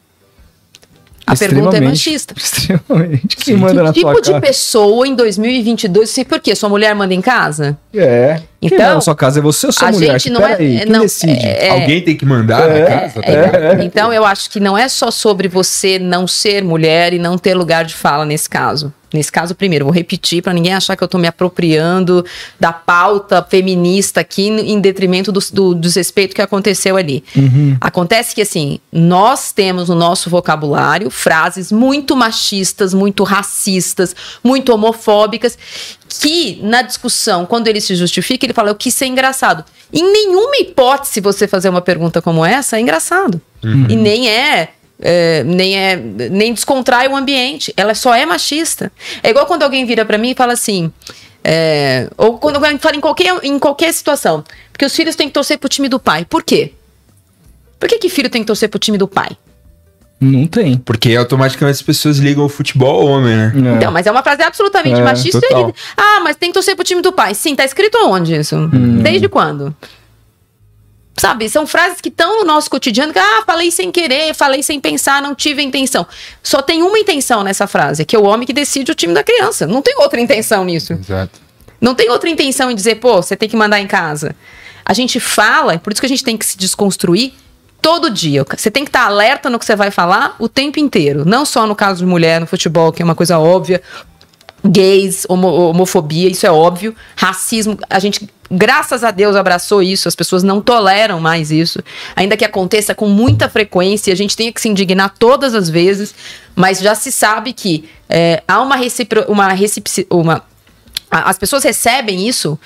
A 1.25 1.35
pergunta 1.37 1.77
é 1.77 1.81
machista. 1.81 2.33
Extremamente. 2.37 3.37
Quem 3.37 3.55
Sim. 3.55 3.61
manda 3.61 3.75
Que 3.75 3.83
na 3.83 3.93
tipo 3.93 4.23
sua 4.25 4.33
de 4.35 4.41
pessoa 4.45 5.07
em 5.07 5.15
2022, 5.15 6.09
sei 6.09 6.25
por 6.25 6.39
quê? 6.41 6.53
Sua 6.55 6.67
mulher 6.67 6.93
manda 6.93 7.13
em 7.13 7.21
casa? 7.21 7.77
É. 7.93 8.41
Quem 8.63 8.75
Então, 8.75 8.85
manda 8.85 8.95
na 8.95 9.01
sua 9.01 9.15
casa 9.15 9.39
é 9.39 9.41
você 9.41 9.65
ou 9.67 9.71
sua 9.73 9.89
a 9.89 9.91
mulher? 9.91 10.19
gente 10.19 10.31
não 10.31 10.45
é- 10.45 10.55
aí, 10.55 10.75
é- 10.77 10.83
quem 10.83 10.91
não, 10.91 11.01
decide? 11.01 11.45
é- 11.45 11.69
Alguém 11.69 12.01
tem 12.01 12.15
que 12.15 12.25
mandar 12.25 12.69
É. 12.69 12.79
na 12.81 12.85
casa, 12.99 13.21
tá 13.21 13.31
É, 13.31 13.45
ligado? 13.45 13.83
Então 13.83 14.13
eu 14.13 14.25
acho 14.25 14.49
que 14.49 14.59
não 14.59 14.77
é 14.77 14.87
só 14.87 15.11
sobre 15.11 15.47
você 15.47 15.99
não 15.99 16.27
ser 16.27 16.63
mulher 16.63 17.13
e 17.13 17.19
não 17.19 17.37
ter 17.37 17.53
lugar 17.55 17.85
de 17.85 17.93
fala 17.93 18.25
nesse 18.25 18.49
caso. 18.49 18.93
Nesse 19.13 19.31
caso, 19.31 19.53
primeiro, 19.53 19.85
vou 19.85 19.93
repetir 19.93 20.41
para 20.41 20.53
ninguém 20.53 20.73
achar 20.73 20.95
que 20.95 21.03
eu 21.03 21.07
tô 21.07 21.19
me 21.19 21.27
apropriando 21.27 22.25
da 22.59 22.73
pauta 22.73 23.45
feminista 23.47 24.21
aqui 24.21 24.47
em 24.47 24.79
detrimento 24.81 25.31
do, 25.31 25.39
do 25.51 25.75
desrespeito 25.75 26.33
que 26.33 26.41
aconteceu 26.41 26.97
ali. 26.97 27.23
Acontece 27.79 28.33
que, 28.33 28.41
assim, 28.41 28.79
nós 28.91 29.51
temos 29.51 29.87
no 29.87 29.93
nosso 29.93 30.31
vocabulário 30.31 31.11
frases 31.11 31.71
muito 31.71 32.15
machistas, 32.15 32.91
muito 32.91 33.23
racistas, 33.23 34.15
muito 34.43 34.73
homofóbicas, 34.73 35.59
que 36.19 36.59
na 36.61 36.81
discussão, 36.81 37.45
quando 37.45 37.67
ele 37.67 37.81
se 37.81 37.95
justifica, 37.95 38.45
ele 38.45 38.53
fala: 38.53 38.69
eu 38.69 38.75
quis 38.75 38.93
ser 38.93 39.05
engraçado. 39.05 39.63
Em 39.91 40.03
nenhuma 40.11 40.57
hipótese 40.57 41.21
você 41.21 41.47
fazer 41.47 41.69
uma 41.69 41.81
pergunta 41.81 42.21
como 42.21 42.45
essa 42.45 42.77
é 42.77 42.79
engraçado. 42.79 43.41
E 43.89 43.95
nem 43.95 44.29
é. 44.29 44.69
é, 44.99 45.43
nem 45.43 45.77
é 45.77 45.95
nem 45.95 46.53
descontrai 46.53 47.07
o 47.07 47.15
ambiente 47.15 47.73
ela 47.75 47.95
só 47.95 48.13
é 48.13 48.25
machista 48.25 48.91
é 49.23 49.31
igual 49.31 49.45
quando 49.47 49.63
alguém 49.63 49.85
vira 49.85 50.05
pra 50.05 50.17
mim 50.19 50.31
e 50.31 50.35
fala 50.35 50.53
assim 50.53 50.91
é, 51.43 52.07
ou 52.15 52.37
quando 52.37 52.57
alguém 52.57 52.77
fala 52.77 52.95
em 52.95 52.99
qualquer, 53.01 53.33
em 53.43 53.57
qualquer 53.57 53.91
situação 53.91 54.43
porque 54.71 54.85
os 54.85 54.95
filhos 54.95 55.15
têm 55.15 55.27
que 55.27 55.33
torcer 55.33 55.57
pro 55.57 55.67
time 55.67 55.89
do 55.89 55.99
pai 55.99 56.25
por 56.25 56.43
quê 56.43 56.73
por 57.79 57.89
que, 57.89 57.97
que 57.97 58.07
filho 58.07 58.29
tem 58.29 58.43
que 58.43 58.47
torcer 58.47 58.69
pro 58.69 58.79
time 58.79 58.97
do 58.97 59.07
pai 59.07 59.35
Não 60.23 60.47
tem. 60.47 60.77
Porque 60.77 61.15
automaticamente 61.15 61.75
as 61.75 61.81
pessoas 61.81 62.17
ligam 62.17 62.45
o 62.45 62.49
futebol 62.49 63.01
ao 63.01 63.07
homem, 63.07 63.35
né? 63.35 63.53
É. 63.55 63.75
Então, 63.77 63.91
mas 63.91 64.05
é 64.07 64.11
uma 64.11 64.23
frase 64.23 64.41
absolutamente 64.41 64.99
É, 64.99 65.03
machista. 65.03 65.39
e- 65.45 65.73
Ah, 65.97 66.21
mas 66.23 66.35
tem 66.37 66.49
que 66.49 66.53
torcer 66.53 66.75
pro 66.75 66.85
time 66.85 67.01
do 67.01 67.11
pai. 67.11 67.33
Sim, 67.35 67.55
tá 67.55 67.65
escrito 67.65 67.97
aonde 67.97 68.33
isso? 68.35 68.55
Hum. 68.55 68.99
Desde 69.01 69.27
quando? 69.27 69.75
Sabe, 71.15 71.47
são 71.47 71.67
frases 71.67 72.01
que 72.01 72.09
estão 72.09 72.39
no 72.39 72.45
nosso 72.45 72.69
cotidiano. 72.69 73.13
Que, 73.13 73.19
ah, 73.19 73.43
falei 73.45 73.69
sem 73.69 73.91
querer, 73.91 74.33
falei 74.33 74.63
sem 74.63 74.79
pensar, 74.79 75.21
não 75.21 75.35
tive 75.35 75.61
a 75.61 75.63
intenção. 75.63 76.05
Só 76.41 76.61
tem 76.61 76.81
uma 76.81 76.97
intenção 76.97 77.43
nessa 77.43 77.67
frase, 77.67 78.03
que 78.03 78.15
é 78.15 78.19
o 78.19 78.23
homem 78.23 78.47
que 78.47 78.53
decide 78.53 78.91
o 78.91 78.95
time 78.95 79.13
da 79.13 79.23
criança. 79.23 79.67
Não 79.67 79.81
tem 79.81 79.95
outra 79.99 80.19
intenção 80.19 80.65
nisso. 80.65 80.93
Exato. 80.93 81.39
Não 81.79 81.93
tem 81.93 82.09
outra 82.09 82.29
intenção 82.29 82.71
em 82.71 82.75
dizer, 82.75 82.95
pô, 82.95 83.21
você 83.21 83.35
tem 83.35 83.47
que 83.47 83.55
mandar 83.55 83.79
em 83.79 83.87
casa. 83.87 84.35
A 84.85 84.93
gente 84.93 85.19
fala, 85.19 85.77
por 85.77 85.93
isso 85.93 86.01
que 86.01 86.05
a 86.05 86.09
gente 86.09 86.23
tem 86.23 86.35
que 86.35 86.45
se 86.45 86.57
desconstruir 86.57 87.33
todo 87.83 88.09
dia. 88.09 88.43
Você 88.57 88.71
tem 88.71 88.83
que 88.83 88.89
estar 88.89 89.05
alerta 89.05 89.49
no 89.49 89.59
que 89.59 89.65
você 89.65 89.75
vai 89.75 89.91
falar 89.91 90.35
o 90.39 90.49
tempo 90.49 90.79
inteiro. 90.79 91.23
Não 91.25 91.45
só 91.45 91.67
no 91.67 91.75
caso 91.75 91.99
de 91.99 92.05
mulher 92.09 92.39
no 92.41 92.47
futebol, 92.47 92.91
que 92.91 93.01
é 93.01 93.05
uma 93.05 93.13
coisa 93.13 93.37
óbvia. 93.37 93.79
Gays, 94.65 95.25
homo- 95.27 95.69
homofobia, 95.69 96.29
isso 96.29 96.47
é 96.47 96.51
óbvio. 96.51 96.95
Racismo, 97.17 97.77
a 97.89 97.99
gente, 97.99 98.29
graças 98.49 99.03
a 99.03 99.11
Deus, 99.11 99.35
abraçou 99.35 99.83
isso. 99.83 100.07
As 100.07 100.15
pessoas 100.15 100.41
não 100.41 100.61
toleram 100.61 101.19
mais 101.19 101.51
isso. 101.51 101.83
Ainda 102.15 102.37
que 102.37 102.45
aconteça 102.45 102.95
com 102.95 103.09
muita 103.09 103.49
frequência, 103.49 104.13
a 104.13 104.15
gente 104.15 104.37
tem 104.37 104.51
que 104.53 104.61
se 104.61 104.69
indignar 104.69 105.13
todas 105.19 105.53
as 105.53 105.69
vezes. 105.69 106.15
Mas 106.55 106.79
já 106.79 106.95
se 106.95 107.11
sabe 107.11 107.51
que 107.51 107.89
é, 108.09 108.41
há 108.47 108.61
uma, 108.61 108.77
recipro, 108.77 109.25
uma, 109.27 109.49
reciproci- 109.49 110.07
uma 110.09 110.41
as 111.11 111.37
pessoas 111.37 111.63
recebem 111.63 112.27
isso 112.27 112.57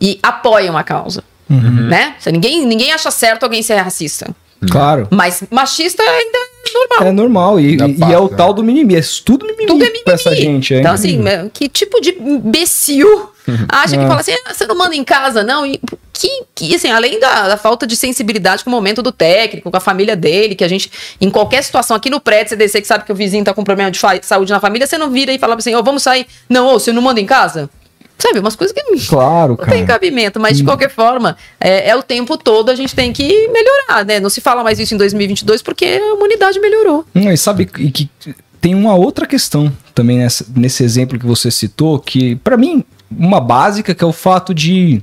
e 0.00 0.18
apoiam 0.22 0.78
a 0.78 0.84
causa. 0.84 1.22
Né? 1.48 2.14
Se 2.20 2.30
Ninguém, 2.30 2.64
ninguém 2.64 2.92
acha 2.92 3.10
certo 3.10 3.42
alguém 3.42 3.60
ser 3.60 3.74
racista. 3.74 4.30
Claro. 4.68 5.08
Mas 5.10 5.42
machista 5.50 6.02
ainda 6.02 6.38
é 6.38 6.72
normal. 6.74 7.08
É 7.08 7.12
normal. 7.12 7.60
E, 7.60 7.76
Da 7.76 7.88
e- 7.88 7.96
e 7.98 8.12
é 8.12 8.18
o 8.18 8.28
né? 8.30 8.36
tal 8.36 8.52
do 8.52 8.62
mimimi. 8.62 8.94
É 8.96 9.00
tudo 9.24 9.46
mimimi, 9.46 9.66
Tudo 9.66 9.82
é 9.82 9.86
mimimi. 9.86 10.04
pra 10.04 10.14
essa 10.14 10.34
gente. 10.34 10.74
É. 10.74 10.80
Então, 10.80 10.92
assim, 10.92 11.26
é, 11.26 11.48
que 11.52 11.68
tipo 11.68 12.00
de 12.00 12.10
imbecil 12.10 13.30
acha 13.68 13.96
que 13.96 14.04
É. 14.04 14.06
fala 14.06 14.20
assim, 14.20 14.32
"Ah, 14.46 14.52
você 14.54 14.66
não 14.66 14.76
manda 14.76 14.94
em 14.94 15.02
casa, 15.02 15.42
não? 15.42 15.64
E 15.66 15.80
que, 16.12 16.28
que 16.54 16.74
assim, 16.74 16.90
além 16.90 17.18
da, 17.18 17.48
da 17.48 17.56
falta 17.56 17.86
de 17.86 17.96
sensibilidade 17.96 18.62
com 18.62 18.68
o 18.68 18.72
momento 18.72 19.02
do 19.02 19.10
técnico, 19.10 19.70
com 19.70 19.76
a 19.76 19.80
família 19.80 20.14
dele, 20.14 20.54
que 20.54 20.62
a 20.62 20.68
gente, 20.68 20.90
em 21.20 21.30
qualquer 21.30 21.62
situação, 21.64 21.96
aqui 21.96 22.10
no 22.10 22.20
prédio, 22.20 22.50
CDC, 22.50 22.82
que 22.82 22.86
sabe 22.86 23.04
que 23.04 23.12
o 23.12 23.14
vizinho 23.14 23.42
tá 23.44 23.54
com 23.54 23.64
problema 23.64 23.90
de 23.90 23.98
saúde 24.22 24.52
na 24.52 24.60
família, 24.60 24.86
você 24.86 24.98
não 24.98 25.10
vira 25.10 25.32
e 25.32 25.38
fala 25.38 25.54
assim, 25.54 25.74
ô, 25.74 25.82
vamos 25.82 26.02
sair. 26.02 26.26
Não, 26.48 26.66
ô, 26.68 26.78
você 26.78 26.92
não 26.92 27.00
manda 27.00 27.18
em 27.20 27.26
casa? 27.26 27.70
Sabe, 28.20 28.38
umas 28.38 28.54
coisas 28.56 28.74
que 28.74 28.80
Claro, 29.08 29.56
não 29.58 29.66
tem 29.66 29.84
cara. 29.84 29.98
cabimento, 29.98 30.38
mas 30.38 30.56
de 30.58 30.64
qualquer 30.64 30.90
forma, 30.90 31.36
é, 31.60 31.88
é 31.90 31.96
o 31.96 32.02
tempo 32.02 32.36
todo 32.36 32.70
a 32.70 32.74
gente 32.74 32.94
tem 32.94 33.12
que 33.12 33.48
melhorar, 33.48 34.04
né? 34.04 34.20
Não 34.20 34.28
se 34.30 34.40
fala 34.40 34.62
mais 34.62 34.78
isso 34.78 34.94
em 34.94 34.98
2022 34.98 35.62
porque 35.62 35.86
a 35.86 36.14
humanidade 36.14 36.58
melhorou. 36.60 37.04
Hum, 37.14 37.30
e 37.30 37.36
sabe 37.36 37.68
e 37.78 37.90
que 37.90 38.10
tem 38.60 38.74
uma 38.74 38.94
outra 38.94 39.26
questão 39.26 39.72
também 39.94 40.18
nessa- 40.18 40.44
nesse 40.54 40.82
exemplo 40.84 41.18
que 41.18 41.24
você 41.26 41.50
citou, 41.50 41.98
que 41.98 42.36
pra 42.36 42.56
mim, 42.56 42.84
uma 43.10 43.40
básica, 43.40 43.94
que 43.94 44.04
é 44.04 44.06
o 44.06 44.12
fato 44.12 44.52
de 44.54 45.02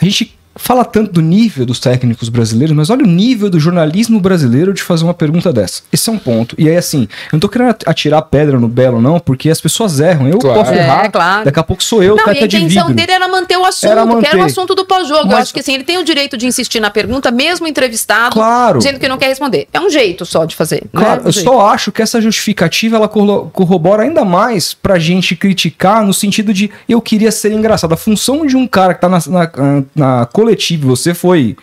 a 0.00 0.04
gente 0.04 0.36
fala 0.56 0.84
tanto 0.84 1.12
do 1.12 1.20
nível 1.20 1.64
dos 1.66 1.78
técnicos 1.80 2.28
brasileiros, 2.28 2.74
mas 2.76 2.90
olha 2.90 3.04
o 3.04 3.06
nível 3.08 3.48
do 3.50 3.58
jornalismo 3.60 4.20
brasileiro 4.20 4.72
de 4.72 4.82
fazer 4.82 5.04
uma 5.04 5.14
pergunta 5.14 5.52
dessa. 5.52 5.82
Esse 5.92 6.08
é 6.08 6.12
um 6.12 6.18
ponto. 6.18 6.54
E 6.58 6.68
aí, 6.68 6.76
assim, 6.76 7.02
eu 7.26 7.28
não 7.34 7.40
tô 7.40 7.48
querendo 7.48 7.74
atirar 7.86 8.22
pedra 8.22 8.58
no 8.58 8.68
Belo, 8.68 9.00
não, 9.00 9.18
porque 9.20 9.50
as 9.50 9.60
pessoas 9.60 10.00
erram. 10.00 10.28
Eu 10.28 10.38
Claro. 10.38 10.58
posso 10.60 10.72
errar. 10.72 11.04
É, 11.04 11.08
claro. 11.08 11.44
Daqui 11.44 11.58
a 11.60 11.62
pouco 11.62 11.82
sou 11.82 12.02
eu, 12.02 12.16
Não, 12.16 12.22
e 12.24 12.26
teta 12.26 12.44
a 12.44 12.48
de 12.48 12.56
intenção 12.56 12.86
vidro. 12.88 12.94
dele 12.96 13.12
era 13.12 13.28
manter 13.28 13.56
o 13.56 13.64
assunto, 13.64 13.90
Era 13.90 14.02
que 14.02 14.08
era 14.08 14.14
manter. 14.16 14.36
o 14.38 14.44
assunto 14.44 14.74
do 14.74 14.84
pós-jogo. 14.84 15.22
Eu 15.22 15.26
Mas- 15.26 15.42
acho 15.42 15.54
que 15.54 15.60
assim, 15.60 15.74
ele 15.74 15.84
tem 15.84 15.98
o 15.98 16.04
direito 16.04 16.36
de 16.36 16.46
insistir 16.46 16.80
na 16.80 16.90
pergunta, 16.90 17.30
mesmo 17.30 17.66
entrevistado, 17.66 18.32
Claro. 18.34 18.78
dizendo 18.78 18.98
que 18.98 19.08
não 19.08 19.18
quer 19.18 19.28
responder. 19.28 19.68
É 19.72 19.80
um 19.80 19.90
jeito 19.90 20.24
só 20.24 20.44
de 20.44 20.54
fazer. 20.56 20.82
né? 20.92 21.00
Claro, 21.00 21.22
Um 21.22 21.26
eu 21.26 21.32
jeito. 21.32 21.44
só 21.48 21.66
acho 21.68 21.92
que 21.92 22.02
essa 22.02 22.20
justificativa 22.20 22.96
ela 22.96 23.08
corro- 23.08 23.50
corrobora 23.52 24.02
ainda 24.02 24.24
mais 24.24 24.74
pra 24.74 24.98
gente 24.98 25.34
criticar 25.36 26.04
no 26.04 26.12
sentido 26.14 26.52
de 26.52 26.70
eu 26.88 27.00
queria 27.00 27.30
ser 27.30 27.52
engraçado. 27.52 27.92
A 27.92 27.96
função 27.96 28.46
de 28.46 28.56
um 28.56 28.66
cara 28.66 28.94
que 28.94 29.00
tá 29.00 29.08
na, 29.08 29.18
na, 29.28 29.50
na 29.94 30.26
coletiva, 30.46 30.86
você 30.86 31.12
foi 31.12 31.56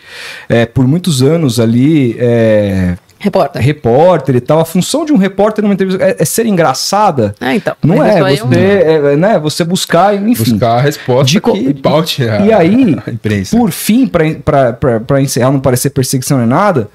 é, 0.48 0.66
por 0.66 0.86
muitos 0.86 1.22
anos 1.22 1.58
ali 1.58 2.14
é, 2.18 2.96
Repórter. 3.18 3.62
repórter 3.62 4.36
e 4.36 4.40
tal, 4.40 4.60
a 4.60 4.64
função 4.66 5.06
de 5.06 5.12
um 5.12 5.16
repórter 5.16 5.62
numa 5.62 5.72
entrevista 5.72 6.04
é, 6.04 6.16
é 6.18 6.24
ser 6.26 6.44
engraçada. 6.44 7.34
Ah, 7.40 7.54
então. 7.54 7.74
Não 7.82 8.04
é, 8.04 8.16
isso 8.16 8.24
aí 8.24 8.36
você, 8.36 8.60
é, 8.60 9.16
né, 9.16 9.38
você 9.38 9.64
buscar, 9.64 10.14
enfim. 10.14 10.52
Buscar 10.52 10.76
a 10.76 10.80
resposta 10.82 11.24
De 11.24 11.40
que 11.40 11.74
paute 11.74 12.28
a, 12.28 12.44
E 12.44 12.52
aí, 12.52 12.96
a 13.06 13.10
imprensa. 13.10 13.56
por 13.56 13.70
fim, 13.70 14.06
pra 14.06 15.22
encerrar, 15.22 15.50
não 15.50 15.60
parecer 15.60 15.88
perseguição 15.88 16.36
nem 16.36 16.46
nada, 16.46 16.90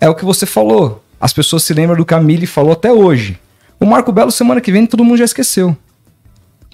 é 0.00 0.08
o 0.08 0.14
que 0.14 0.24
você 0.24 0.46
falou. 0.46 1.02
As 1.20 1.32
pessoas 1.32 1.64
se 1.64 1.74
lembram 1.74 1.96
do 1.96 2.04
que 2.04 2.14
a 2.14 2.20
Mili 2.20 2.46
falou 2.46 2.72
até 2.72 2.92
hoje. 2.92 3.36
O 3.80 3.86
Marco 3.86 4.12
Belo, 4.12 4.30
semana 4.30 4.60
que 4.60 4.70
vem, 4.70 4.86
todo 4.86 5.02
mundo 5.02 5.18
já 5.18 5.24
esqueceu. 5.24 5.76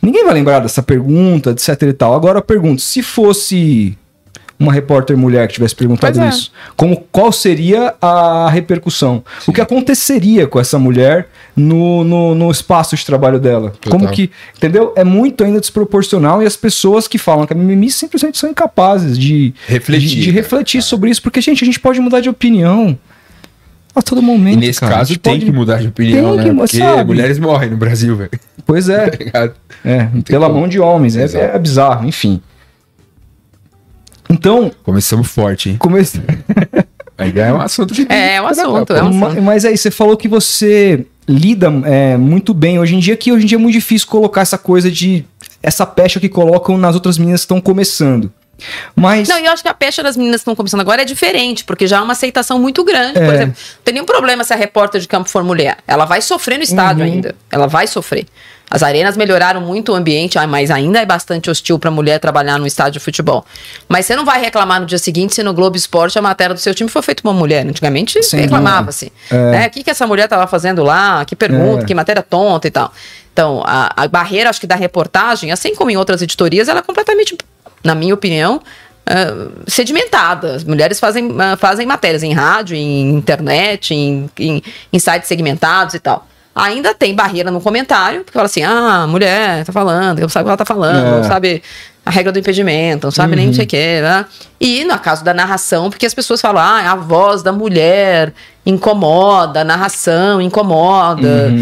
Ninguém 0.03 0.25
vai 0.25 0.35
lembrar 0.35 0.59
dessa 0.59 0.83
pergunta, 0.83 1.53
etc 1.53 1.81
e 1.83 1.93
tal. 1.93 2.13
Agora 2.13 2.39
eu 2.41 2.43
pergunto, 2.43 2.83
se 2.83 3.03
fosse 3.03 3.97
uma 4.63 4.73
repórter 4.73 5.17
mulher 5.17 5.47
que 5.49 5.55
tivesse 5.55 5.75
perguntado 5.75 6.21
é. 6.21 6.29
isso, 6.29 6.53
como, 6.77 6.97
qual 7.11 7.33
seria 7.33 7.95
a 8.01 8.49
repercussão? 8.51 9.25
O 9.47 9.53
que 9.53 9.61
aconteceria 9.61 10.47
com 10.47 10.59
essa 10.61 10.79
mulher 10.79 11.29
no, 11.57 12.05
no, 12.05 12.35
no 12.35 12.51
espaço 12.51 12.95
de 12.97 13.05
trabalho 13.05 13.39
dela? 13.41 13.71
Total. 13.81 13.99
Como 13.99 14.11
que, 14.13 14.31
entendeu? 14.57 14.93
É 14.97 15.05
muito 15.05 15.43
ainda 15.45 15.61
desproporcional 15.61 16.43
e 16.43 16.47
as 16.47 16.57
pessoas 16.57 17.07
que 17.09 17.19
falam 17.19 17.47
que 17.47 17.53
a 17.53 17.57
mimimi 17.57 17.91
simplesmente 17.91 18.39
são 18.39 18.49
incapazes 18.51 19.19
de 19.19 19.53
Refletir, 19.67 20.09
de, 20.09 20.15
de 20.21 20.27
cara. 20.31 20.43
refletir 20.43 20.83
sobre 20.83 21.11
isso, 21.11 21.21
porque, 21.23 21.41
gente, 21.41 21.63
a 21.63 21.67
gente 21.67 21.81
pode 21.81 22.01
mudar 22.01 22.21
de 22.21 22.29
opinião 22.29 22.99
a 23.95 24.01
todo 24.01 24.23
momento. 24.23 24.57
E 24.63 24.67
nesse 24.67 24.81
cara. 24.81 24.95
Caso 24.97 25.19
tem 25.19 25.35
pode- 25.35 25.45
que 25.45 25.53
mudar 25.53 25.79
de 25.81 25.89
opinião, 25.89 26.31
Tem 26.37 26.39
que 26.39 26.45
né? 26.47 26.53
mu- 26.53 26.61
Porque 26.63 26.79
sabe? 26.79 27.05
mulheres 27.05 27.39
morrem 27.39 27.71
no 27.71 27.77
Brasil, 27.77 28.17
velho. 28.17 28.31
Pois 28.65 28.89
é, 28.89 29.11
Tá 29.31 29.51
é 29.85 30.05
tem 30.07 30.23
pela 30.23 30.47
como. 30.47 30.61
mão 30.61 30.69
de 30.69 30.79
homens. 30.81 31.17
É, 31.17 31.25
é 31.55 31.59
bizarro, 31.59 32.07
enfim. 32.09 32.41
Então, 34.33 34.71
Começamos 34.83 35.29
forte, 35.29 35.71
hein? 35.71 35.77
comece... 35.79 36.21
Aí 37.19 37.33
é 37.39 37.53
um 37.53 37.61
assunto 37.61 37.95
que. 37.95 38.07
É, 38.09 38.37
é 38.37 38.43
um 38.43 38.47
assunto, 38.47 38.93
é 38.95 39.03
um 39.03 39.09
assunto. 39.27 39.43
Mas 39.43 39.65
aí, 39.65 39.77
você 39.77 39.91
falou 39.91 40.17
que 40.17 40.27
você 40.27 41.07
lida 41.29 41.71
é, 41.85 42.17
muito 42.17 42.53
bem 42.55 42.81
hoje 42.81 42.97
em 42.97 42.99
dia, 42.99 43.17
que 43.17 43.31
hoje 43.31 43.45
em 43.45 43.47
dia 43.47 43.57
é 43.59 43.61
muito 43.61 43.75
difícil 43.75 44.09
colocar 44.09 44.41
essa 44.41 44.59
coisa 44.59 44.91
de. 44.91 45.25
essa 45.63 45.87
pecha 45.87 46.19
que 46.19 46.29
colocam 46.29 46.77
nas 46.79 46.95
outras 46.95 47.19
meninas 47.19 47.43
que 47.43 47.45
estão 47.45 47.61
começando. 47.61 48.33
Mas. 48.97 49.29
Não, 49.29 49.39
e 49.39 49.45
eu 49.45 49.53
acho 49.53 49.63
que 49.63 49.69
a 49.69 49.75
pecha 49.75 50.03
das 50.03 50.17
meninas 50.17 50.37
que 50.41 50.43
estão 50.43 50.57
começando 50.57 50.81
agora 50.81 51.03
é 51.03 51.05
diferente, 51.05 51.65
porque 51.65 51.87
já 51.87 51.99
há 51.99 52.03
uma 52.03 52.13
aceitação 52.15 52.59
muito 52.59 52.83
grande. 52.83 53.13
Por 53.15 53.23
É. 53.23 53.35
exemplo, 53.35 53.55
não 53.77 53.83
tem 53.85 53.95
nenhum 53.95 54.07
problema 54.07 54.43
se 54.43 54.53
a 54.53 54.57
repórter 54.57 55.01
de 55.01 55.07
campo 55.07 55.29
for 55.29 55.45
mulher. 55.45 55.77
Ela 55.87 56.07
vai 56.07 56.23
sofrer 56.23 56.57
no 56.57 56.65
estádio 56.65 57.05
Uhum. 57.05 57.13
ainda. 57.13 57.35
Ela 57.51 57.67
vai 57.69 57.87
sofrer. 57.87 58.27
As 58.73 58.83
arenas 58.83 59.19
melhoraram 59.19 59.61
muito 59.61 59.93
o 59.93 59.95
ambiente, 59.95 60.39
mas 60.49 60.71
ainda 60.71 60.99
é 60.99 61.05
bastante 61.05 61.51
hostil 61.51 61.79
para 61.79 61.91
mulher 61.91 62.19
trabalhar 62.19 62.59
no 62.59 62.67
estádio 62.67 62.95
de 62.95 63.01
futebol. 63.01 63.45
Mas 63.87 64.07
você 64.07 64.17
não 64.17 64.25
vai 64.25 64.41
reclamar 64.41 64.81
no 64.81 64.87
dia 64.87 64.97
seguinte 64.97 65.35
se 65.35 65.43
no 65.43 65.53
Globo 65.53 65.77
Esporte 65.77 66.19
a 66.19 66.23
matéria 66.23 66.55
do 66.55 66.59
seu 66.59 66.75
time 66.75 66.89
foi 66.89 67.03
feita 67.03 67.23
por 67.23 67.29
uma 67.29 67.39
mulher. 67.39 67.67
Antigamente 67.67 68.19
reclamava-se. 68.33 69.13
Né? 69.31 69.67
O 69.67 69.71
que, 69.71 69.85
que 69.85 69.91
essa 69.91 70.07
mulher 70.07 70.25
estava 70.25 70.47
fazendo 70.47 70.83
lá? 70.83 71.23
Que 71.27 71.37
pergunta, 71.37 71.83
É. 71.83 71.87
que 71.87 71.95
matéria 71.95 72.23
tonta 72.23 72.67
e 72.67 72.71
tal. 72.71 72.91
Então, 73.31 73.63
a, 73.67 73.93
a 74.05 74.09
barreira, 74.09 74.49
acho 74.49 74.59
que 74.59 74.67
da 74.67 74.75
reportagem, 74.75 75.53
assim 75.53 75.75
como 75.75 75.91
em 75.91 75.99
outras 75.99 76.23
editorias, 76.23 76.67
ela 76.67 76.81
é 76.81 76.83
completamente, 76.83 77.37
na 77.85 77.95
minha 77.95 78.15
opinião, 78.15 78.63
ah, 79.07 79.51
sedimentada. 79.67 80.55
As 80.57 80.65
mulheres 80.65 80.99
fazem, 80.99 81.29
ah, 81.39 81.59
fazem 81.59 81.87
matérias 81.87 82.23
em 82.23 82.33
rádio, 82.33 82.75
em 82.75 83.11
internet, 83.11 83.93
em, 83.95 84.31
em, 84.39 84.63
em 84.91 84.99
sites 84.99 85.29
segmentados 85.29 85.95
e 85.95 85.99
tal. 85.99 86.27
Ainda 86.55 86.93
tem 86.95 87.15
barreira 87.15 87.51
no 87.51 87.61
comentário, 87.61 88.21
porque 88.25 88.33
fala 88.33 88.47
assim: 88.47 88.63
ah, 88.63 89.07
mulher, 89.09 89.65
tá 89.65 89.73
falando, 89.73 90.21
não 90.21 90.29
sabe 90.29 90.43
o 90.43 90.45
que 90.47 90.51
ela 90.51 90.57
tá 90.57 90.65
falando, 90.67 91.07
É. 91.07 91.11
não 91.19 91.25
sabe 91.25 91.63
a 92.05 92.11
regra 92.11 92.31
do 92.33 92.39
impedimento, 92.39 93.07
não 93.07 93.11
sabe 93.13 93.37
nem 93.37 93.47
não 93.47 93.55
sei 93.55 93.65
o 93.65 93.69
quê. 93.69 94.01
Né? 94.03 94.27
E 94.61 94.85
no 94.85 94.99
caso 94.99 95.25
da 95.25 95.33
narração, 95.33 95.89
porque 95.89 96.05
as 96.05 96.13
pessoas 96.15 96.41
falam: 96.41 96.63
ah, 96.63 96.93
a 96.93 96.97
voz 96.97 97.43
da 97.43 97.53
mulher 97.53 98.35
incomoda, 98.67 99.61
a 99.63 99.65
narração 99.65 100.41
incomoda. 100.41 101.53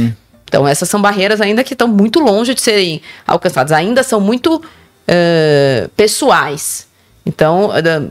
Então, 0.45 0.67
essas 0.67 0.89
são 0.89 1.01
barreiras 1.01 1.41
ainda 1.41 1.63
que 1.63 1.75
estão 1.75 1.87
muito 1.87 2.19
longe 2.19 2.53
de 2.55 2.61
serem 2.61 3.01
alcançadas, 3.25 3.71
ainda 3.71 4.03
são 4.03 4.21
muito 4.21 4.61
eh, 5.07 5.89
pessoais. 5.97 6.89
Então, 7.25 7.71
eh, 7.73 8.03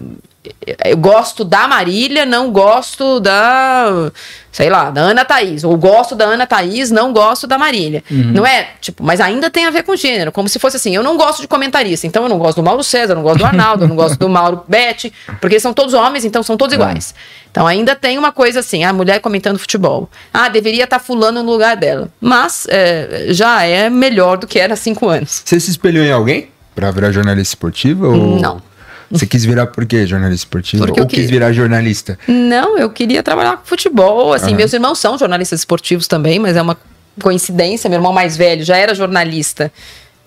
eu 0.86 0.98
gosto 0.98 1.44
da 1.44 1.68
Marília, 1.68 2.26
não 2.26 2.52
gosto 2.52 3.20
da, 3.20 4.12
sei 4.52 4.70
lá, 4.70 4.90
da 4.90 5.02
Ana 5.02 5.26
Thaís. 5.26 5.64
Ou 5.64 5.76
gosto 5.78 6.16
da 6.16 6.26
Ana 6.26 6.46
Thaís, 6.46 6.92
não 6.92 7.14
gosto 7.14 7.48
da 7.48 7.58
Marília. 7.58 8.04
Não 8.10 8.46
é, 8.46 8.70
tipo, 8.82 9.04
mas 9.04 9.20
ainda 9.20 9.50
tem 9.50 9.66
a 9.66 9.72
ver 9.72 9.84
com 9.84 9.96
gênero. 9.96 10.32
Como 10.32 10.50
se 10.50 10.60
fosse 10.60 10.78
assim, 10.78 10.96
eu 10.96 11.04
não 11.04 11.18
gosto 11.18 11.42
de 11.42 11.48
comentarista, 11.48 12.06
então 12.06 12.24
eu 12.24 12.30
não 12.30 12.38
gosto 12.38 12.58
do 12.58 12.64
Mauro 12.64 12.84
César, 12.84 13.14
eu 13.14 13.18
não 13.18 13.24
gosto 13.24 13.40
do 13.40 13.46
Arnaldo, 13.46 13.84
eu 13.86 13.88
não 13.88 13.96
gosto 13.96 14.18
do 14.18 14.30
Mauro 14.30 14.64
Betti, 14.68 15.14
porque 15.40 15.60
são 15.60 15.74
todos 15.74 15.94
homens, 15.94 16.26
então 16.26 16.44
são 16.44 16.58
todos 16.58 16.74
iguais. 16.74 17.14
Então 17.52 17.66
ainda 17.66 17.96
tem 17.96 18.18
uma 18.18 18.32
coisa 18.32 18.60
assim, 18.60 18.84
a 18.84 18.94
mulher 18.94 19.20
comentando 19.20 19.58
futebol. 19.58 20.10
Ah, 20.34 20.50
deveria 20.50 20.84
estar 20.84 21.00
fulano 21.00 21.42
no 21.42 21.52
lugar 21.52 21.76
dela. 21.76 22.10
Mas 22.22 22.68
é, 22.70 23.28
já 23.30 23.64
é 23.64 23.90
melhor 23.90 24.38
do 24.38 24.46
que 24.46 24.60
era 24.60 24.74
há 24.74 24.78
cinco 24.78 25.10
anos. 25.10 25.42
Você 25.44 25.60
se 25.60 25.72
espelhou 25.72 26.04
em 26.04 26.12
alguém 26.12 26.50
pra 26.76 26.92
virar 26.92 27.12
jornalista 27.12 27.56
esportiva? 27.56 28.08
Ou... 28.08 28.40
Não. 28.40 28.69
Você 29.12 29.26
quis 29.26 29.44
virar 29.44 29.68
por 29.68 29.86
quê 29.86 30.06
jornalista 30.06 30.46
esportiva? 30.46 30.86
Porque 30.86 31.00
ou 31.00 31.06
eu 31.06 31.10
quis 31.10 31.22
quis. 31.22 31.30
virar 31.32 31.52
jornalista? 31.52 32.18
Não, 32.28 32.78
eu 32.78 32.90
queria 32.90 33.24
trabalhar 33.24 33.58
com 33.58 33.66
futebol. 33.66 34.34
Assim, 34.34 34.50
Aham. 34.50 34.58
meus 34.58 34.74
irmãos 34.74 35.00
são 35.00 35.18
jornalistas 35.18 35.62
esportivos 35.62 36.08
também, 36.08 36.38
mas 36.38 36.56
é 36.56 36.62
uma 36.62 36.78
coincidência. 37.22 37.90
Meu 37.90 37.98
irmão 37.98 38.14
mais 38.14 38.38
velho 38.38 38.64
já 38.64 38.78
era 38.78 38.94
jornalista 38.94 39.72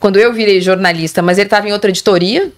quando 0.01 0.19
eu 0.19 0.33
virei 0.33 0.61
jornalista, 0.61 1.23
mas 1.23 1.39
ele 1.39 1.47
estava 1.47 1.69
em 1.69 1.73
outra 1.73 1.91
editoria. 1.91 2.51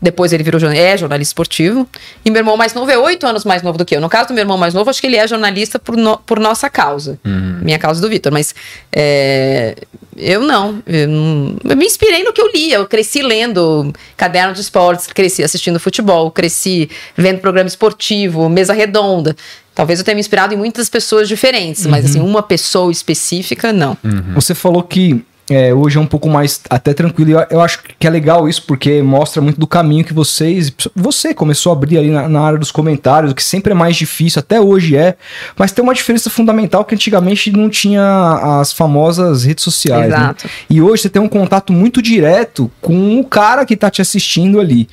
Depois 0.00 0.32
ele 0.32 0.42
virou 0.42 0.60
é 0.70 0.96
jornalista 0.96 1.30
esportivo. 1.30 1.88
E 2.24 2.30
meu 2.30 2.40
irmão 2.40 2.56
mais 2.56 2.74
novo 2.74 2.90
é 2.90 2.98
oito 2.98 3.26
anos 3.26 3.44
mais 3.44 3.62
novo 3.62 3.78
do 3.78 3.84
que 3.84 3.94
eu. 3.96 4.00
No 4.00 4.08
caso 4.08 4.28
do 4.28 4.34
meu 4.34 4.42
irmão 4.42 4.56
mais 4.58 4.74
novo, 4.74 4.88
acho 4.90 5.00
que 5.00 5.06
ele 5.06 5.16
é 5.16 5.26
jornalista 5.26 5.78
por, 5.78 5.96
no- 5.96 6.18
por 6.18 6.38
nossa 6.40 6.68
causa. 6.70 7.18
Minha 7.24 7.78
causa 7.78 8.00
do 8.00 8.08
Vitor. 8.08 8.32
Mas 8.32 8.54
é, 8.92 9.76
eu 10.16 10.40
não. 10.42 10.82
Eu 10.86 11.08
não- 11.08 11.56
eu 11.64 11.76
me 11.76 11.84
inspirei 11.86 12.22
no 12.24 12.32
que 12.32 12.40
eu 12.40 12.50
lia. 12.52 12.76
Eu 12.76 12.86
cresci 12.86 13.22
lendo 13.22 13.92
caderno 14.16 14.52
de 14.54 14.60
esportes, 14.60 15.06
cresci 15.06 15.42
assistindo 15.42 15.78
futebol, 15.80 16.30
cresci 16.30 16.90
vendo 17.16 17.40
programa 17.40 17.68
esportivo, 17.68 18.48
mesa 18.48 18.72
redonda. 18.72 19.34
Talvez 19.74 19.98
eu 19.98 20.04
tenha 20.04 20.14
me 20.14 20.20
inspirado 20.20 20.52
em 20.52 20.56
muitas 20.56 20.90
pessoas 20.90 21.26
diferentes, 21.28 21.86
mas 21.86 22.04
assim, 22.04 22.20
uma 22.20 22.42
pessoa 22.42 22.92
específica, 22.92 23.72
não. 23.72 23.96
Você 24.34 24.54
falou 24.54 24.82
que 24.82 25.24
é, 25.50 25.74
hoje 25.74 25.98
é 25.98 26.00
um 26.00 26.06
pouco 26.06 26.28
mais 26.28 26.60
até 26.70 26.94
tranquilo. 26.94 27.30
E 27.30 27.32
Eu, 27.32 27.46
eu 27.50 27.60
acho 27.60 27.80
que 27.98 28.06
é 28.06 28.10
legal 28.10 28.48
isso, 28.48 28.62
porque 28.66 29.02
mostra 29.02 29.42
muito 29.42 29.58
do 29.58 29.66
caminho 29.66 30.04
que 30.04 30.14
vocês. 30.14 30.72
Você 30.94 31.34
começou 31.34 31.72
a 31.72 31.76
abrir 31.76 31.98
ali 31.98 32.10
na, 32.10 32.28
na 32.28 32.40
área 32.40 32.58
dos 32.58 32.70
comentários, 32.70 33.32
o 33.32 33.34
que 33.34 33.42
sempre 33.42 33.72
é 33.72 33.74
mais 33.74 33.96
difícil, 33.96 34.40
até 34.40 34.60
hoje 34.60 34.96
é. 34.96 35.16
Mas 35.56 35.72
tem 35.72 35.82
uma 35.82 35.94
diferença 35.94 36.30
fundamental 36.30 36.84
que 36.84 36.94
antigamente 36.94 37.50
não 37.50 37.68
tinha 37.68 38.60
as 38.60 38.72
famosas 38.72 39.44
redes 39.44 39.64
sociais. 39.64 40.08
né? 40.08 40.16
Exato. 40.16 40.48
E 40.70 40.80
hoje 40.80 41.02
você 41.02 41.08
tem 41.08 41.20
um 41.20 41.28
contato 41.28 41.72
muito 41.72 42.00
direto 42.00 42.70
com 42.80 43.18
o 43.18 43.24
cara 43.24 43.64
que 43.64 43.76
tá 43.76 43.90
te 43.90 44.00
assistindo 44.00 44.60
ali. 44.60 44.88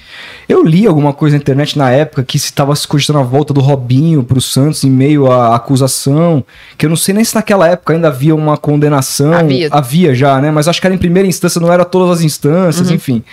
Eu 0.47 0.63
li 0.63 0.87
alguma 0.87 1.13
coisa 1.13 1.35
na 1.35 1.41
internet 1.41 1.77
na 1.77 1.91
época 1.91 2.23
que 2.23 2.39
se 2.39 2.45
estava 2.45 2.75
se 2.75 2.87
cogitando 2.87 3.19
a 3.19 3.23
volta 3.23 3.53
do 3.53 3.61
Robinho 3.61 4.23
pro 4.23 4.41
Santos 4.41 4.83
em 4.83 4.89
meio 4.89 5.31
à 5.31 5.55
acusação, 5.55 6.43
que 6.77 6.85
eu 6.85 6.89
não 6.89 6.97
sei 6.97 7.13
nem 7.13 7.23
se 7.23 7.35
naquela 7.35 7.67
época 7.67 7.93
ainda 7.93 8.07
havia 8.07 8.35
uma 8.35 8.57
condenação. 8.57 9.33
Havia. 9.33 9.69
Havia 9.71 10.15
já, 10.15 10.38
né? 10.41 10.51
Mas 10.51 10.67
acho 10.67 10.79
que 10.81 10.87
era 10.87 10.93
em 10.93 10.97
primeira 10.97 11.27
instância, 11.27 11.59
não 11.61 11.71
era 11.71 11.83
todas 11.85 12.17
as 12.19 12.23
instâncias, 12.23 12.89
enfim. 12.91 13.23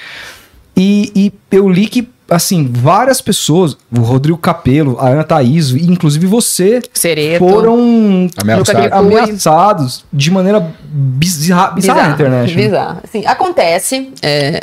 E, 0.77 1.11
e 1.15 1.33
eu 1.51 1.69
li 1.69 1.87
que, 1.87 2.09
assim, 2.29 2.71
várias 2.71 3.21
pessoas, 3.21 3.77
o 3.97 4.01
Rodrigo 4.01 4.37
Capello, 4.39 4.99
a 5.01 5.09
Ana 5.09 5.25
Thaís, 5.25 5.71
inclusive 5.71 6.27
você, 6.27 6.83
Sereto. 6.93 7.39
foram 7.39 8.29
Ameaçados. 8.37 8.93
ameaçados 8.93 10.05
de 10.13 10.31
maneira 10.31 10.75
bizarra, 10.85 11.71
bizarra 11.71 12.09
na 12.09 12.15
internet. 12.15 12.55
né? 12.55 12.63
Bizarro. 12.63 13.01
Assim, 13.03 13.25
acontece. 13.27 14.11
é, 14.23 14.61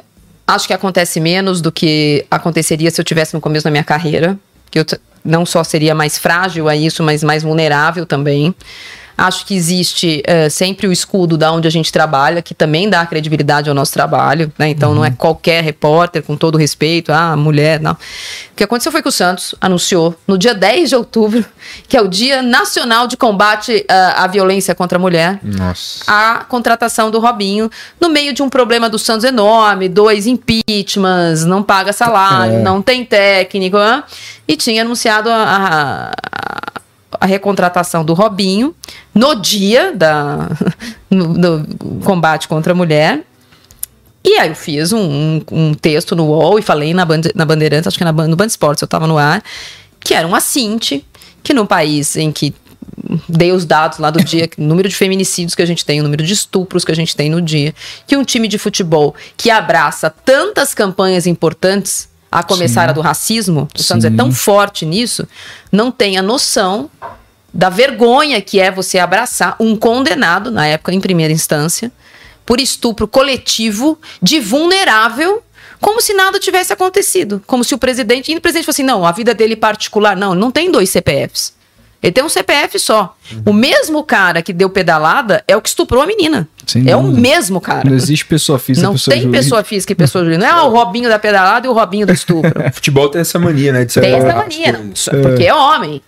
acho 0.48 0.68
que 0.68 0.74
acontece 0.74 1.20
menos 1.20 1.62
do 1.62 1.72
que 1.72 2.26
aconteceria 2.30 2.92
se 2.92 3.00
eu 3.02 3.06
tivesse 3.06 3.34
no 3.34 3.42
começo 3.42 3.64
da 3.64 3.72
minha 3.72 3.84
carreira. 3.84 4.38
Que 4.70 4.80
eu 4.80 4.86
não 5.24 5.46
só 5.46 5.64
seria 5.64 5.96
mais 5.96 6.18
frágil 6.18 6.68
a 6.68 6.76
isso, 6.76 7.02
mas 7.02 7.24
mais 7.24 7.44
vulnerável 7.44 8.06
também. 8.06 8.54
Acho 9.18 9.46
que 9.46 9.56
existe 9.56 10.22
eh, 10.26 10.50
sempre 10.50 10.88
o 10.88 10.92
escudo 10.92 11.38
da 11.38 11.52
onde 11.52 11.68
a 11.68 11.72
gente 11.72 11.92
trabalha, 11.92 12.42
que 12.42 12.54
também 12.54 12.90
dá 12.90 13.06
credibilidade 13.06 13.70
ao 13.70 13.76
nosso 13.76 13.94
trabalho, 13.94 14.52
né? 14.58 14.70
Então 14.70 14.94
não 14.96 15.06
é 15.06 15.12
qualquer 15.12 15.64
repórter, 15.64 16.24
com 16.24 16.36
todo 16.36 16.58
respeito, 16.58 17.12
ah, 17.14 17.36
mulher, 17.36 17.80
não. 17.80 17.94
O 17.94 17.98
que 18.56 18.64
aconteceu 18.64 18.92
foi 18.92 19.02
que 19.02 19.08
o 19.10 19.12
Santos 19.12 19.54
anunciou 19.62 20.16
no 20.28 20.38
dia 20.38 20.54
10 20.54 20.90
de 20.90 20.96
outubro, 20.96 21.46
que 21.88 21.96
é 21.96 22.02
o 22.02 22.08
Dia 22.08 22.42
Nacional 22.42 23.08
de 23.08 23.16
Combate 23.16 23.86
ah, 23.90 24.24
à 24.24 24.28
Violência 24.28 24.74
contra 24.76 24.98
a 24.98 25.02
Mulher, 25.02 25.40
Nossa. 25.44 26.04
a 26.08 26.44
contratação 26.48 27.12
do 27.12 27.20
Robinho 27.20 27.70
no 28.00 28.10
meio 28.10 28.34
de 28.34 28.42
um 28.42 28.50
problema 28.50 28.90
do 28.90 28.98
Santos 29.00 29.24
enorme, 29.24 29.88
dois 29.90 30.26
impeachments, 30.28 31.46
não 31.46 31.62
paga 31.64 31.94
salário, 31.94 32.56
É. 32.56 32.60
não 32.62 32.82
tem 32.82 33.06
técnico, 33.06 33.78
hã? 33.78 34.04
e 34.48 34.58
tinha 34.58 34.82
anunciado 34.82 35.30
a, 35.30 35.36
a, 35.44 36.12
a 36.73 36.73
recontratação 37.26 38.04
do 38.04 38.14
Robinho 38.14 38.76
no 39.14 39.36
dia 39.36 39.94
da, 39.96 40.50
no- 41.10 41.34
do 41.34 42.00
combate 42.04 42.48
contra 42.48 42.74
a 42.74 42.76
mulher. 42.76 43.22
E 44.24 44.38
aí 44.38 44.50
eu 44.50 44.56
fiz 44.56 44.94
um, 44.94 45.00
um- 45.00 45.42
um 45.52 45.74
texto 45.74 46.16
no 46.16 46.26
UOL 46.28 46.58
e 46.58 46.62
falei 46.62 46.94
na, 46.94 47.04
Band, 47.06 47.22
na 47.36 47.46
Bandeirantes, 47.46 47.88
acho 47.88 47.98
que 47.98 48.04
na, 48.06 48.12
no 48.14 48.36
Band 48.36 48.46
Esportes 48.48 48.82
eu 48.82 48.86
estava 48.86 49.06
no 49.08 49.18
ar, 49.18 49.44
que 50.00 50.14
era 50.14 50.28
um 50.28 50.34
assinte, 50.34 51.06
que 51.44 51.54
num 51.54 51.66
país 51.66 52.16
em 52.16 52.32
que 52.32 52.54
dei 53.28 53.52
os 53.52 53.66
dados 53.66 53.98
lá 53.98 54.10
do 54.10 54.22
dia, 54.24 54.50
o 54.58 54.62
número 54.62 54.88
de 54.88 54.96
feminicídios 54.96 55.56
que 55.56 55.62
a 55.62 55.66
gente 55.66 55.84
tem, 55.84 56.00
o 56.00 56.04
número 56.04 56.24
de 56.24 56.32
estupros 56.34 56.86
que 56.86 56.92
a 56.92 56.96
gente 56.96 57.16
tem 57.16 57.30
no 57.30 57.42
dia, 57.42 57.74
que 58.08 58.16
um 58.16 58.24
time 58.24 58.48
de 58.48 58.58
futebol 58.58 59.14
que 59.36 59.50
abraça 59.50 60.10
tantas 60.10 60.74
campanhas 60.74 61.28
importantes, 61.28 62.08
a 62.34 62.42
começar 62.42 62.90
a 62.90 62.92
do 62.92 63.00
racismo, 63.00 63.68
o 63.78 63.84
Santos 63.84 64.06
é 64.06 64.10
Sim. 64.10 64.18
tão 64.18 64.32
forte 64.32 64.86
nisso, 64.86 65.28
não 65.72 65.92
tem 65.92 66.18
a 66.18 66.22
noção 66.22 66.90
da 67.54 67.70
vergonha 67.70 68.42
que 68.42 68.60
é 68.60 68.72
você 68.72 68.98
abraçar 68.98 69.56
um 69.60 69.76
condenado, 69.76 70.50
na 70.50 70.66
época 70.66 70.92
em 70.92 71.00
primeira 71.00 71.32
instância, 71.32 71.92
por 72.44 72.60
estupro 72.60 73.08
coletivo 73.08 74.00
de 74.20 74.40
vulnerável, 74.40 75.44
como 75.80 76.02
se 76.02 76.14
nada 76.14 76.40
tivesse 76.40 76.74
acontecido. 76.74 77.44
Como 77.46 77.64
se 77.64 77.76
o 77.76 77.78
presidente. 77.78 78.32
E 78.32 78.36
o 78.36 78.42
presidente 78.42 78.66
fosse 78.66 78.82
assim: 78.82 78.88
não, 78.88 79.06
a 79.06 79.12
vida 79.12 79.34
dele 79.34 79.56
particular. 79.56 80.16
Não, 80.16 80.34
não 80.34 80.50
tem 80.50 80.72
dois 80.72 80.90
CPFs. 80.90 81.54
Ele 82.04 82.12
tem 82.12 82.24
um 82.24 82.28
CPF 82.30 82.78
só. 82.78 83.16
O 83.46 83.54
mesmo 83.54 84.04
cara 84.04 84.42
que 84.42 84.52
deu 84.52 84.70
pedalada 84.70 85.42
é 85.48 85.56
o 85.56 85.62
que 85.62 85.70
estuprou 85.70 86.04
a 86.04 86.06
menina. 86.06 86.46
Sem 86.68 86.90
é 86.90 86.96
o 86.98 87.02
dúvida. 87.02 87.22
mesmo 87.22 87.62
cara. 87.62 87.90
Não 87.90 87.96
existe 87.96 88.26
pessoa 88.26 88.60
física, 88.60 88.86
Não 88.86 88.94
pessoa 88.94 89.14
tem 89.14 89.24
jurídica. 89.24 89.44
pessoa 89.44 89.64
física 89.64 89.94
e 89.94 89.96
pessoa 89.96 90.24
jurídica. 90.26 90.46
Não 90.52 90.58
é 90.58 90.60
ah, 90.60 90.64
o 90.66 90.70
Robinho 90.72 91.08
da 91.08 91.18
pedalada 91.18 91.66
e 91.66 91.70
o 91.70 91.74
Robinho 91.74 92.06
do 92.06 92.12
estupro. 92.12 92.52
Futebol 92.74 93.08
tem 93.08 93.22
essa 93.22 93.40
mania, 93.40 93.72
né? 93.72 93.86
De 93.86 93.94
Tem 93.94 94.04
separar 94.04 94.28
essa 94.30 94.38
mania, 94.38 94.72
não, 94.74 95.22
porque 95.22 95.46
é 95.46 95.54
homem. 95.54 96.02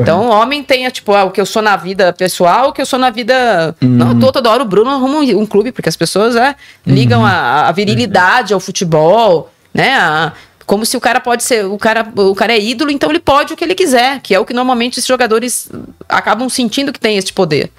Então, 0.00 0.26
o 0.26 0.30
homem 0.30 0.62
tem, 0.62 0.88
tipo, 0.88 1.12
ah, 1.12 1.24
o 1.24 1.30
que 1.30 1.38
eu 1.40 1.44
sou 1.44 1.60
na 1.60 1.76
vida 1.76 2.10
pessoal, 2.12 2.70
o 2.70 2.72
que 2.72 2.80
eu 2.80 2.86
sou 2.86 2.98
na 2.98 3.10
vida. 3.10 3.76
Não, 3.82 4.08
eu 4.12 4.18
tô 4.18 4.32
toda 4.32 4.50
hora 4.50 4.62
o 4.62 4.66
Bruno 4.66 4.88
arruma 4.90 5.18
um, 5.18 5.40
um 5.40 5.46
clube, 5.46 5.72
porque 5.72 5.88
as 5.90 5.96
pessoas 5.96 6.34
é, 6.36 6.56
ligam 6.86 7.24
a, 7.24 7.68
a 7.68 7.72
virilidade 7.72 8.54
ao 8.54 8.60
futebol, 8.60 9.52
né? 9.74 9.94
a- 9.94 10.32
como 10.68 10.84
se 10.84 10.98
o 10.98 11.00
cara 11.00 11.18
pode 11.18 11.42
ser. 11.44 11.64
O 11.64 11.78
cara, 11.78 12.06
o 12.14 12.34
cara 12.34 12.52
é 12.52 12.60
ídolo, 12.60 12.90
então 12.90 13.08
ele 13.08 13.18
pode 13.18 13.54
o 13.54 13.56
que 13.56 13.64
ele 13.64 13.74
quiser, 13.74 14.20
que 14.20 14.34
é 14.34 14.38
o 14.38 14.44
que 14.44 14.52
normalmente 14.52 14.98
os 14.98 15.06
jogadores 15.06 15.70
acabam 16.06 16.46
sentindo 16.50 16.92
que 16.92 17.00
tem 17.00 17.16
esse 17.16 17.32
poder. 17.32 17.70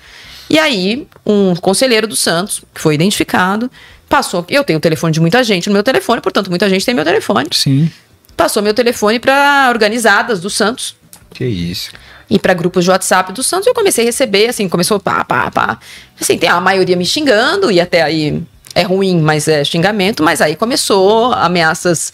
E 0.50 0.58
aí, 0.58 1.08
um 1.24 1.56
conselheiro 1.56 2.08
do 2.08 2.16
Santos, 2.16 2.64
que 2.74 2.82
foi 2.82 2.96
identificado, 2.96 3.70
passou. 4.10 4.44
Eu 4.50 4.64
tenho 4.64 4.80
o 4.80 4.82
telefone 4.82 5.14
de 5.14 5.20
muita 5.20 5.44
gente 5.44 5.70
no 5.70 5.74
meu 5.74 5.84
telefone, 5.84 6.20
portanto, 6.20 6.50
muita 6.50 6.68
gente 6.68 6.84
tem 6.84 6.96
meu 6.96 7.06
telefone 7.06 7.48
Sim. 7.52 7.92
passou 8.36 8.64
meu 8.64 8.74
telefone 8.74 9.20
para 9.20 9.68
organizadas 9.70 10.40
do 10.40 10.50
Santos 10.50 10.96
Que 11.32 11.46
isso. 11.46 11.92
e 12.28 12.40
para 12.40 12.56
grupos 12.56 12.86
de 12.86 12.90
WhatsApp 12.90 13.32
do 13.34 13.44
Santos. 13.44 13.68
Eu 13.68 13.76
comecei 13.76 14.04
a 14.04 14.08
receber, 14.08 14.50
assim, 14.50 14.68
começou 14.68 15.00
pá, 15.00 15.24
pá, 15.24 15.52
pá. 15.52 15.78
Assim, 16.20 16.40
tem 16.40 16.50
a 16.50 16.60
maioria 16.60 16.96
me 16.96 17.06
xingando 17.06 17.72
e 17.72 17.80
até 17.80 18.02
aí 18.02 18.42
é 18.74 18.82
ruim, 18.82 19.22
mas 19.22 19.48
é 19.48 19.64
xingamento. 19.64 20.24
Mas 20.24 20.42
aí 20.42 20.56
começou 20.56 21.32
ameaças 21.34 22.12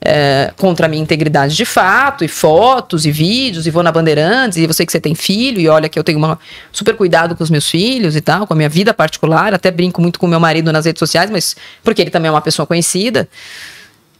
é, 0.00 0.52
contra 0.56 0.86
a 0.86 0.88
minha 0.88 1.02
integridade 1.02 1.56
de 1.56 1.64
fato, 1.64 2.24
e 2.24 2.28
fotos, 2.28 3.06
e 3.06 3.10
vídeos, 3.10 3.66
e 3.66 3.70
vou 3.70 3.82
na 3.82 3.90
Bandeirantes, 3.90 4.58
e 4.58 4.66
você 4.66 4.84
que 4.84 4.92
você 4.92 5.00
tem 5.00 5.14
filho, 5.14 5.60
e 5.60 5.68
olha 5.68 5.88
que 5.88 5.98
eu 5.98 6.04
tenho 6.04 6.18
uma 6.18 6.38
super 6.70 6.94
cuidado 6.94 7.34
com 7.34 7.42
os 7.42 7.50
meus 7.50 7.68
filhos 7.68 8.14
e 8.14 8.20
tal, 8.20 8.46
com 8.46 8.54
a 8.54 8.56
minha 8.56 8.68
vida 8.68 8.92
particular, 8.94 9.54
até 9.54 9.70
brinco 9.70 10.00
muito 10.00 10.18
com 10.18 10.26
meu 10.26 10.40
marido 10.40 10.72
nas 10.72 10.84
redes 10.84 11.00
sociais, 11.00 11.30
mas 11.30 11.56
porque 11.82 12.02
ele 12.02 12.10
também 12.10 12.28
é 12.28 12.32
uma 12.32 12.40
pessoa 12.40 12.66
conhecida. 12.66 13.28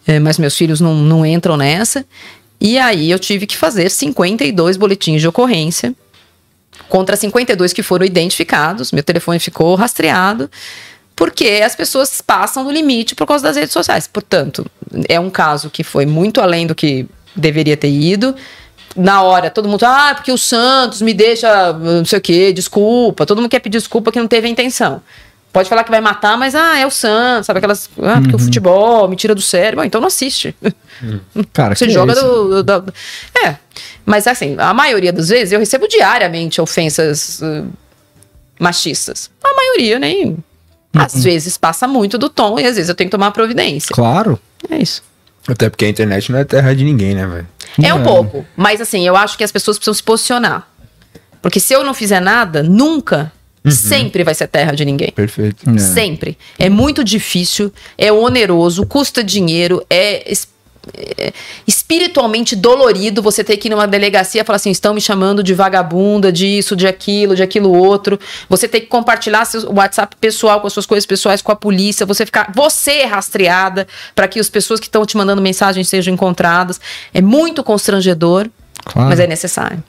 É, 0.07 0.21
mas 0.21 0.39
meus 0.39 0.57
filhos 0.57 0.81
não, 0.81 0.95
não 0.95 1.27
entram 1.27 1.57
nessa. 1.57 2.05
E 2.61 2.79
aí 2.79 3.11
eu 3.11 3.19
tive 3.19 3.45
que 3.45 3.57
fazer 3.57 3.91
52 3.91 4.77
boletins 4.77 5.21
de 5.21 5.29
ocorrência 5.29 5.93
contra 6.89 7.17
52 7.17 7.73
que 7.73 7.83
foram 7.83 8.07
identificados. 8.07 8.93
Meu 8.93 9.03
telefone 9.03 9.39
ficou 9.39 9.75
rastreado, 9.75 10.49
porque 11.17 11.63
as 11.65 11.75
pessoas 11.75 12.21
passam 12.21 12.63
do 12.63 12.71
limite 12.71 13.15
por 13.15 13.27
causa 13.27 13.43
das 13.43 13.57
redes 13.57 13.73
sociais. 13.73 14.07
Portanto, 14.07 14.65
é 15.09 15.19
um 15.19 15.31
caso 15.31 15.71
que 15.71 15.83
foi 15.83 16.07
muito 16.07 16.41
além 16.41 16.67
do 16.67 16.75
que 16.75 17.07
deveria 17.35 17.77
ter 17.77 17.91
ido. 17.91 18.37
Na 18.95 19.23
hora, 19.23 19.51
todo 19.51 19.69
mundo, 19.69 19.85
ah, 19.85 20.13
porque 20.15 20.31
o 20.33 20.39
Santos 20.39 21.03
me 21.03 21.13
deixa, 21.13 21.73
não 21.73 22.05
sei 22.05 22.19
o 22.19 22.23
quê, 22.23 22.53
desculpa. 22.53 23.27
Todo 23.27 23.39
mundo 23.43 23.51
quer 23.51 23.61
pedir 23.61 23.79
desculpa 23.79 24.13
que 24.13 24.19
não 24.19 24.29
teve 24.29 24.47
a 24.47 24.51
intenção. 24.51 25.03
Pode 25.53 25.69
falar 25.71 25.85
que 25.85 25.91
vai 25.91 26.03
matar, 26.03 26.37
mas 26.37 26.55
ah, 26.55 26.79
é 26.79 26.87
o 26.87 26.91
Santos, 26.91 27.47
sabe 27.47 27.59
aquelas. 27.59 27.89
Ah, 28.03 28.21
porque 28.21 28.37
o 28.37 28.39
futebol 28.39 29.09
me 29.09 29.17
tira 29.17 29.35
do 29.35 29.41
sério. 29.41 29.77
Bom, 29.79 29.85
então 29.85 30.01
não 30.03 30.09
assiste. 30.09 30.55
Cara, 31.53 31.75
Você 31.75 31.87
que 31.87 31.93
joga 31.93 32.13
é 32.13 32.15
do, 32.15 32.63
do- 32.63 32.81
do- 32.83 32.95
É. 33.43 33.57
Mas 34.05 34.27
assim, 34.27 34.55
a 34.59 34.73
maioria 34.75 35.13
das 35.13 35.29
vezes 35.29 35.53
eu 35.53 35.59
recebo 35.59 35.89
diariamente 35.89 36.61
ofensas 36.61 37.41
uh, 37.43 37.67
machistas. 38.59 39.31
A 39.43 39.55
maioria 39.55 39.99
nem. 39.99 40.37
Uhum. 40.97 41.03
Às 41.03 41.23
vezes 41.23 41.59
passa 41.59 41.87
muito 41.87 42.17
do 42.17 42.29
tom 42.29 42.59
e 42.59 42.67
às 42.67 42.77
vezes 42.77 42.89
eu 42.89 42.95
tenho 42.95 43.09
que 43.09 43.17
tomar 43.17 43.31
providência. 43.31 43.95
Claro. 43.95 44.39
É 44.71 44.79
isso. 44.79 45.03
Até 45.47 45.69
porque 45.69 45.85
a 45.85 45.89
internet 45.89 46.33
não 46.33 46.39
é 46.39 46.45
terra 46.45 46.75
de 46.75 46.85
ninguém, 46.85 47.15
né, 47.15 47.27
velho? 47.27 47.49
É 47.83 47.95
um 47.95 48.03
pouco. 48.03 48.45
Mas 48.57 48.81
assim, 48.81 49.07
eu 49.07 49.17
acho 49.17 49.37
que 49.37 49.45
as 49.45 49.53
pessoas 49.53 49.77
precisam 49.77 49.95
se 49.95 50.03
posicionar. 50.03 50.69
Porque 51.41 51.61
se 51.61 51.73
eu 51.73 51.85
não 51.85 51.95
fizer 51.95 52.21
nada, 52.21 52.63
nunca, 52.63 53.31
sempre 53.71 54.25
vai 54.25 54.35
ser 54.35 54.49
terra 54.49 54.73
de 54.73 54.85
ninguém. 54.85 55.13
Perfeito. 55.13 55.69
É. 55.71 55.79
Sempre. 55.79 56.37
É 56.59 56.69
muito 56.69 57.05
difícil, 57.05 57.73
é 57.97 58.11
oneroso, 58.11 58.87
custa 58.87 59.23
dinheiro, 59.23 59.85
é, 59.89 60.31
é 60.31 60.35
espiritualmente 61.67 62.55
dolorido 62.57 63.23
você 63.23 63.43
ter 63.43 63.57
que 63.57 63.69
ir 63.69 63.71
numa 63.71 63.87
delegacia 63.87 64.43
e 64.43 64.45
falar 64.45 64.57
assim: 64.57 64.71
estão 64.71 64.95
me 64.95 65.01
chamando 65.01 65.43
de 65.43 65.55
vagabunda, 65.55 66.33
disso, 66.33 66.77
de 66.77 66.87
aquilo, 66.87 67.35
de 67.35 67.43
aquilo 67.43 67.73
outro. 67.73 68.19
Você 68.49 68.69
ter 68.69 68.81
que 68.81 68.87
compartilhar 68.87 69.45
seu 69.45 69.71
WhatsApp 69.73 70.17
pessoal 70.21 70.61
com 70.61 70.67
as 70.67 70.73
suas 70.73 70.87
coisas 70.87 71.07
pessoais 71.07 71.43
com 71.43 71.53
a 71.53 71.57
polícia, 71.57 72.07
você 72.07 72.25
ficar. 72.25 72.53
Você 72.55 72.93
é 72.93 73.05
rastreada 73.07 73.87
para 74.15 74.29
que 74.29 74.39
as 74.39 74.49
pessoas 74.49 74.81
que 74.81 74.87
estão 74.87 75.05
te 75.05 75.17
mandando 75.17 75.43
mensagens 75.43 75.89
sejam 75.89 76.15
encontradas. 76.15 76.81
É 77.13 77.21
muito 77.21 77.63
constrangedor, 77.63 78.49
Claro. 78.85 79.09
mas 79.09 79.21
é 79.21 79.27
necessário. 79.27 79.83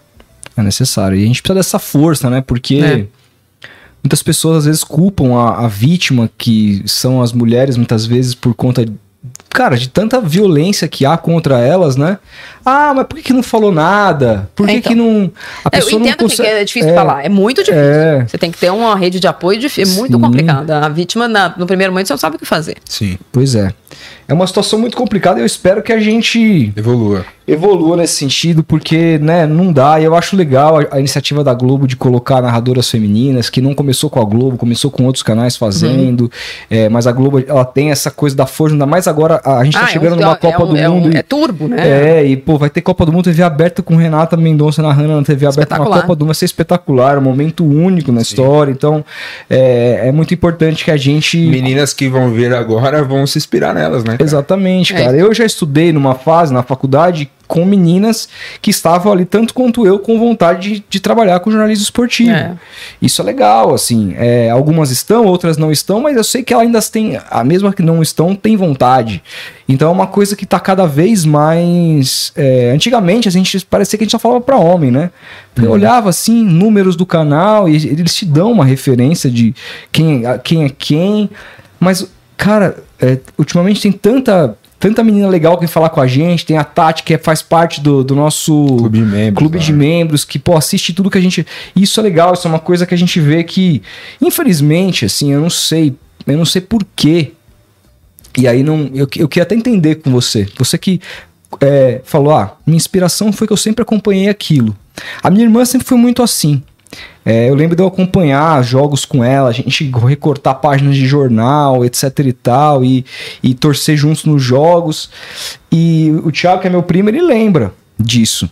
É 0.56 0.62
necessário. 0.64 1.18
E 1.18 1.24
a 1.24 1.28
gente 1.28 1.42
precisa 1.42 1.56
dessa 1.60 1.80
força, 1.80 2.30
né? 2.30 2.42
Porque 2.42 2.76
É. 2.78 3.06
muitas 4.04 4.24
pessoas 4.24 4.60
às 4.60 4.66
vezes 4.66 4.84
culpam 4.84 5.36
a, 5.38 5.66
a 5.66 5.68
vítima, 5.68 6.30
que 6.38 6.82
são 6.88 7.22
as 7.22 7.32
mulheres, 7.32 7.78
muitas 7.78 8.06
vezes 8.06 8.34
por 8.34 8.56
conta, 8.56 8.84
cara, 9.58 9.76
de 9.76 9.90
tanta 9.90 10.22
violência 10.22 10.88
que 10.88 11.04
há 11.04 11.18
contra 11.18 11.60
elas, 11.60 11.96
né? 11.96 12.20
Ah, 12.64 12.94
mas 12.96 13.08
por 13.08 13.16
que, 13.16 13.24
que 13.24 13.34
não 13.34 13.42
falou 13.42 13.72
nada? 13.72 14.48
Por 14.56 14.68
que, 14.68 14.74
É, 14.74 14.76
então. 14.78 14.92
que 14.92 14.96
não. 14.96 15.32
A 15.66 15.70
É, 15.72 15.80
eu 15.80 15.84
pessoa 15.84 15.92
não 16.00 16.00
entendo 16.08 16.18
que 16.18 16.24
consegue. 16.26 16.50
é 16.50 16.64
difícil 16.64 16.90
É, 16.92 16.94
falar, 16.94 17.26
é 17.26 17.30
muito 17.30 17.64
difícil. 17.64 17.82
É. 17.84 18.26
Você 18.28 18.38
tem 18.38 18.52
que 18.52 18.58
ter 18.60 18.70
uma 18.72 18.96
rede 18.96 19.20
de 19.20 19.28
apoio, 19.28 19.60
difí- 19.60 19.82
é 19.82 19.86
muito 19.86 20.16
Sim. 20.16 20.22
complicado. 20.22 20.70
A 20.70 20.88
vítima, 20.90 21.28
na- 21.28 21.54
no 21.58 21.66
primeiro 21.66 21.92
momento, 21.92 22.08
você 22.08 22.14
não 22.14 22.18
sabe 22.20 22.36
o 22.36 22.40
que 22.40 22.46
fazer. 22.46 22.78
Sim. 22.86 23.18
Pois 23.32 23.56
é. 23.56 23.74
É 24.28 24.34
uma 24.34 24.46
situação 24.46 24.78
muito 24.78 24.96
complicada 24.98 25.40
e 25.40 25.42
eu 25.42 25.46
espero 25.46 25.82
que 25.82 25.92
a 25.94 26.00
gente 26.00 26.74
Evolua. 26.76 27.26
evolua 27.48 27.96
nesse 27.96 28.16
sentido, 28.16 28.62
porque, 28.62 29.18
né, 29.20 29.48
não 29.48 29.72
dá. 29.72 30.00
E 30.02 30.04
eu 30.04 30.14
acho 30.14 30.36
legal 30.36 30.78
a, 30.80 30.96
a 30.98 31.00
iniciativa 31.00 31.42
da 31.46 31.54
Globo 31.54 31.88
de 31.88 31.96
colocar 31.96 32.42
narradoras 32.42 32.90
femininas, 32.92 33.50
que 33.50 33.62
não 33.62 33.74
começou 33.74 34.10
com 34.10 34.20
a 34.22 34.26
Globo, 34.26 34.58
começou 34.58 34.92
com 34.92 35.06
outros 35.06 35.24
canais 35.24 35.56
fazendo. 35.56 36.22
Uhum. 36.26 36.30
É, 36.70 36.90
mas 36.90 37.08
a 37.08 37.12
Globo, 37.14 37.42
ela 37.48 37.64
tem 37.64 37.90
essa 37.90 38.12
coisa 38.12 38.36
da 38.36 38.46
força, 38.46 38.76
ainda 38.76 38.86
mais 38.86 39.08
agora 39.08 39.40
a, 39.48 39.60
a 39.60 39.64
gente 39.64 39.74
tá 39.74 39.82
Ah, 39.86 39.90
é 39.90 39.94
chegando 39.94 40.14
um- 40.14 40.20
numa 40.20 40.34
é 40.34 40.36
Copa 40.36 40.64
um- 40.64 40.68
do 40.68 40.78
é 40.78 40.90
um- 40.90 41.00
Mundo. 41.00 41.14
e- 41.14 41.18
É 41.18 41.24
turbo, 41.24 41.68
né? 41.68 41.78
É, 42.20 42.26
e 42.26 42.36
pô, 42.38 42.58
vai 42.58 42.70
ter 42.70 42.82
Copa 42.82 43.06
do 43.06 43.12
Mundo 43.14 43.24
TV 43.26 43.42
aberta 43.44 43.82
com 43.82 43.96
Renata 43.96 44.36
Mendonça 44.38 44.82
narrando 44.82 45.16
na 45.16 45.24
TV 45.24 45.46
aberta 45.46 45.60
uma 45.60 45.64
Espetacular. 45.64 46.02
Copa 46.02 46.16
do 46.16 46.20
Mundo, 46.20 46.28
vai 46.28 46.36
ser 46.36 46.46
espetacular, 46.46 47.18
um 47.18 47.22
momento 47.22 47.66
único 47.66 48.12
na 48.12 48.22
história. 48.22 48.72
Então, 48.72 49.04
é, 49.50 50.08
é 50.08 50.12
muito 50.12 50.34
importante 50.34 50.84
que 50.84 50.92
a 50.92 50.98
gente. 50.98 51.38
Meninas 51.38 51.94
que 51.94 52.08
vão 52.08 52.32
ver 52.32 52.54
agora 52.54 53.04
vão 53.04 53.26
se 53.26 53.38
inspirar 53.38 53.74
nelas, 53.74 54.04
né? 54.04 54.12
cara? 54.12 54.24
Exatamente, 54.24 54.94
É. 54.94 55.04
cara. 55.06 55.18
Eu 55.18 55.34
já 55.34 55.46
estudei 55.46 55.92
numa 55.94 56.16
fase 56.16 56.54
na 56.54 56.64
faculdade 56.64 57.30
com 57.48 57.66
meninas 57.66 58.28
que 58.62 58.70
estavam 58.70 59.12
ali, 59.12 59.26
tanto 59.26 59.54
quanto 59.54 59.86
eu, 59.86 60.00
com 60.00 60.20
vontade 60.20 60.74
de, 60.74 60.86
de 60.90 61.00
trabalhar 61.00 61.40
com 61.40 61.50
jornalismo 61.50 61.84
esportivo. 61.84 62.32
É. 62.32 62.56
Isso 63.02 63.22
é 63.22 63.26
legal, 63.26 63.74
assim. 63.74 64.14
É, 64.18 64.50
algumas 64.50 64.92
estão, 64.92 65.26
outras 65.26 65.58
não 65.58 65.72
estão, 65.72 66.02
mas 66.02 66.18
eu 66.18 66.24
sei 66.24 66.44
que 66.44 66.54
elas 66.54 66.66
ainda 66.66 66.82
têm, 66.82 67.20
a 67.30 67.44
mesma 67.44 67.74
que 67.74 67.82
não 67.82 68.02
estão, 68.02 68.36
tem 68.36 68.56
vontade. 68.58 69.24
Então 69.68 69.90
é 69.90 69.92
uma 69.92 70.08
coisa 70.08 70.36
que 70.36 70.46
tá 70.46 70.60
cada 70.60 70.86
vez 70.86 71.26
mais. 71.26 72.32
é, 72.36 72.72
antigamente 72.72 73.28
a 73.28 73.32
gente 73.32 73.66
parecia 73.66 73.98
que 73.98 74.04
a 74.04 74.06
gente 74.06 74.12
só 74.12 74.20
falava 74.20 74.42
para 74.42 74.58
homem, 74.58 74.92
né? 74.92 75.12
Eu 75.56 75.72
olhava 75.72 76.10
assim, 76.10 76.44
números 76.44 76.96
do 76.96 77.06
canal, 77.06 77.68
e 77.68 77.76
eles 77.76 78.14
te 78.14 78.26
dão 78.26 78.52
uma 78.52 78.64
referência 78.64 79.30
de 79.30 79.56
quem, 79.92 80.24
quem 80.44 80.66
é 80.66 80.70
quem. 80.70 81.30
Mas, 81.80 82.08
cara, 82.36 82.78
é, 83.00 83.18
ultimamente 83.38 83.82
tem 83.82 83.92
tanta. 83.92 84.56
Tanta 84.80 85.04
menina 85.04 85.28
legal 85.28 85.56
que 85.56 85.62
vem 85.62 85.68
falar 85.68 85.90
com 85.90 86.00
a 86.00 86.06
gente, 86.06 86.46
tem 86.46 86.58
a 86.58 86.64
Tati 86.64 87.02
que 87.02 87.14
é- 87.16 87.18
faz 87.18 87.42
parte 87.42 87.82
do, 87.82 88.04
do 88.04 88.16
nosso 88.16 88.54
Clube 88.78 89.00
de 89.00 89.04
membros, 89.06 89.38
clube 89.40 89.60
de 89.60 89.72
né? 89.72 89.78
membros, 89.78 90.24
que, 90.24 90.38
pô, 90.38 90.56
assiste 90.56 90.94
tudo 90.94 91.10
que 91.10 91.18
a 91.18 91.22
gente. 91.22 91.46
Isso 91.76 92.00
é 92.00 92.04
legal, 92.04 92.34
isso 92.34 92.48
é 92.48 92.52
uma 92.52 92.60
coisa 92.60 92.86
que 92.86 92.94
a 92.94 92.98
gente 92.98 93.20
vê 93.20 93.44
que, 93.44 93.82
infelizmente, 94.22 95.06
assim, 95.06 95.34
eu 95.34 95.42
não 95.42 95.50
sei, 95.50 95.96
eu 96.28 96.38
não 96.38 96.46
sei 96.46 96.62
por 96.62 96.86
quê. 96.96 97.32
E 98.38 98.48
aí 98.48 98.62
não. 98.62 98.92
Eu, 98.94 99.08
eu 99.16 99.28
queria 99.28 99.44
até 99.44 99.56
entender 99.56 99.96
com 99.96 100.12
você. 100.12 100.48
Você 100.58 100.78
que 100.78 101.02
é, 101.60 102.02
falou, 102.04 102.34
ah, 102.36 102.56
minha 102.66 102.78
inspiração 102.78 103.32
foi 103.32 103.48
que 103.48 103.54
eu 103.54 103.58
sempre 103.58 103.82
acompanhei 103.82 104.30
aquilo. 104.30 104.76
A 105.24 105.32
minha 105.32 105.44
irmã 105.44 105.66
sempre 105.66 105.88
foi 105.88 105.98
muito 105.98 106.22
assim. 106.22 106.62
É, 107.26 107.50
eu 107.50 107.56
lembro 107.56 107.76
de 107.76 107.82
eu 107.84 107.88
acompanhar 107.88 108.64
jogos 108.64 109.04
com 109.04 109.22
ela, 109.24 109.50
a 109.50 109.52
gente 109.52 109.92
recortar 110.06 110.56
páginas 110.56 110.96
de 110.96 111.06
jornal, 111.06 111.84
etc 111.84 112.20
e 112.20 112.32
tal, 112.34 112.86
e, 112.86 113.06
e 113.44 113.54
torcer 113.54 113.98
juntos 113.98 114.24
nos 114.24 114.42
jogos. 114.42 115.10
E 115.72 116.12
o 116.24 116.32
Thiago, 116.32 116.62
que 116.62 116.68
é 116.68 116.70
meu 116.70 116.84
primo, 116.84 117.10
ele 117.10 117.22
lembra 117.22 117.74
disso. 118.00 118.50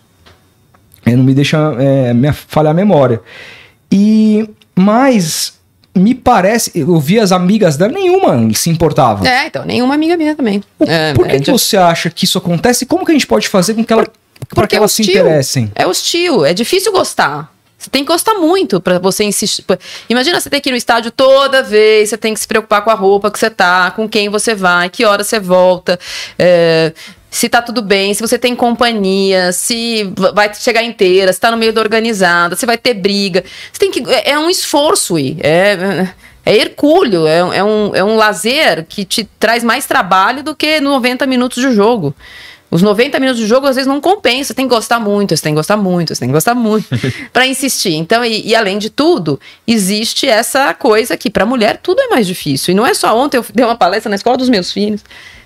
É, 1.06 1.16
não 1.16 1.24
me 1.24 1.34
deixa 1.34 1.58
é, 1.80 2.14
me 2.14 2.32
falhar 2.34 2.72
a 2.72 2.74
memória. 2.74 3.22
E 3.92 4.50
mas 4.76 5.54
me 5.96 6.14
parece, 6.14 6.72
eu 6.78 7.00
vi 7.00 7.18
as 7.18 7.32
amigas 7.32 7.78
dela, 7.78 7.94
nenhuma 7.94 8.54
se 8.54 8.70
importava. 8.70 9.26
É, 9.26 9.48
então, 9.48 9.64
nenhuma 9.64 9.94
amiga 9.94 10.18
minha 10.18 10.36
também. 10.36 10.62
O- 10.78 10.84
É, 10.84 11.14
Por 11.14 11.26
que, 11.26 11.36
é 11.36 11.40
que 11.40 11.50
você 11.52 11.78
acha 11.78 12.10
que 12.10 12.26
isso 12.26 12.38
acontece? 12.38 12.86
Como 12.86 13.06
que 13.06 13.12
a 13.12 13.16
gente 13.16 13.26
pode 13.28 13.48
fazer 13.48 13.74
com 13.76 13.86
que 13.86 13.94
ela, 13.94 14.06
para 14.54 14.68
que 14.68 14.76
elas 14.76 14.92
se 14.92 15.04
interessem? 15.04 15.72
É 15.74 15.88
hostil, 15.88 16.44
é 16.46 16.54
difícil 16.54 16.92
gostar. 16.92 17.55
Você 17.78 17.90
tem 17.90 18.04
que 18.04 18.12
gostar 18.12 18.36
muito 18.36 18.80
pra 18.80 19.00
você 19.00 19.24
insistir. 19.24 19.64
Imagina 20.10 20.40
você 20.40 20.50
ter 20.50 20.62
que 20.62 20.70
ir 20.70 20.72
no 20.72 20.78
estádio 20.78 21.12
toda 21.12 21.62
vez, 21.62 22.10
você 22.10 22.18
tem 22.18 22.34
que 22.34 22.40
se 22.40 22.48
preocupar 22.48 22.82
com 22.84 22.90
a 22.90 22.94
roupa 22.94 23.30
que 23.30 23.38
você 23.38 23.50
tá, 23.50 23.92
com 23.92 24.08
quem 24.08 24.30
você 24.30 24.56
vai, 24.56 24.90
que 24.90 25.06
hora 25.06 25.24
você 25.24 25.40
volta, 25.40 26.00
é, 26.40 26.94
se 27.30 27.50
tá 27.50 27.62
tudo 27.62 27.82
bem, 27.82 28.14
se 28.14 28.22
você 28.22 28.40
tem 28.40 28.56
companhia, 28.56 29.52
se 29.52 30.10
vai 30.34 30.54
chegar 30.54 30.82
inteira, 30.84 31.34
se 31.34 31.40
tá 31.40 31.52
no 31.52 31.58
meio 31.58 31.74
da 31.74 31.82
organizada, 31.82 32.56
se 32.56 32.66
vai 32.66 32.78
ter 32.78 32.94
briga. 32.94 33.44
Você 33.74 33.78
tem 33.80 33.92
que. 33.92 34.02
É, 34.10 34.32
é 34.32 34.40
um 34.40 34.50
esforço 34.50 35.20
ir. 35.20 35.38
É, 35.44 36.08
é 36.46 36.56
hercúleo, 36.56 37.28
é, 37.28 37.40
é 37.40 37.64
um, 37.64 37.94
é 37.94 38.02
um 38.02 38.16
lazer 38.16 38.86
que 38.88 39.04
te 39.04 39.28
traz 39.38 39.66
mais 39.66 39.86
trabalho 39.86 40.44
do 40.44 40.56
que 40.56 40.80
90 40.80 41.26
minutos 41.26 41.62
de 41.62 41.74
jogo. 41.74 42.16
Os 42.70 42.82
90 42.82 43.20
minutos 43.20 43.42
de 43.42 43.48
jogo 43.48 43.68
às 43.68 43.76
vezes 43.76 43.88
não 43.88 44.02
compensa, 44.02 44.50
você 44.50 44.54
tem 44.54 44.68
que 44.68 44.74
gostar 44.74 45.00
muito, 45.00 45.36
você 45.36 45.42
tem 45.42 45.54
que 45.54 45.58
gostar 45.58 45.78
muito, 45.78 46.14
você 46.14 46.20
tem 46.20 46.30
que 46.30 46.34
gostar 46.34 46.56
muito 46.56 46.88
pra 47.32 47.46
insistir. 47.46 47.94
Então, 47.94 48.26
e, 48.26 48.48
e 48.48 48.56
além 48.56 48.78
de 48.78 48.90
tudo, 48.90 49.40
existe 49.68 50.28
essa 50.28 50.74
coisa 50.74 51.16
que 51.16 51.30
pra 51.30 51.46
mulher 51.46 51.80
tudo 51.82 52.02
é 52.02 52.08
mais 52.08 52.28
difícil. 52.28 52.72
E 52.72 52.76
não 52.76 52.86
é 52.86 52.94
só 52.94 53.18
ontem, 53.18 53.38
eu 53.38 53.46
dei 53.54 53.64
uma 53.64 53.76
palestra 53.76 54.10
na 54.10 54.16
escola 54.16 54.36
dos 54.36 54.50
meus 54.50 54.72
filhos, 54.72 55.04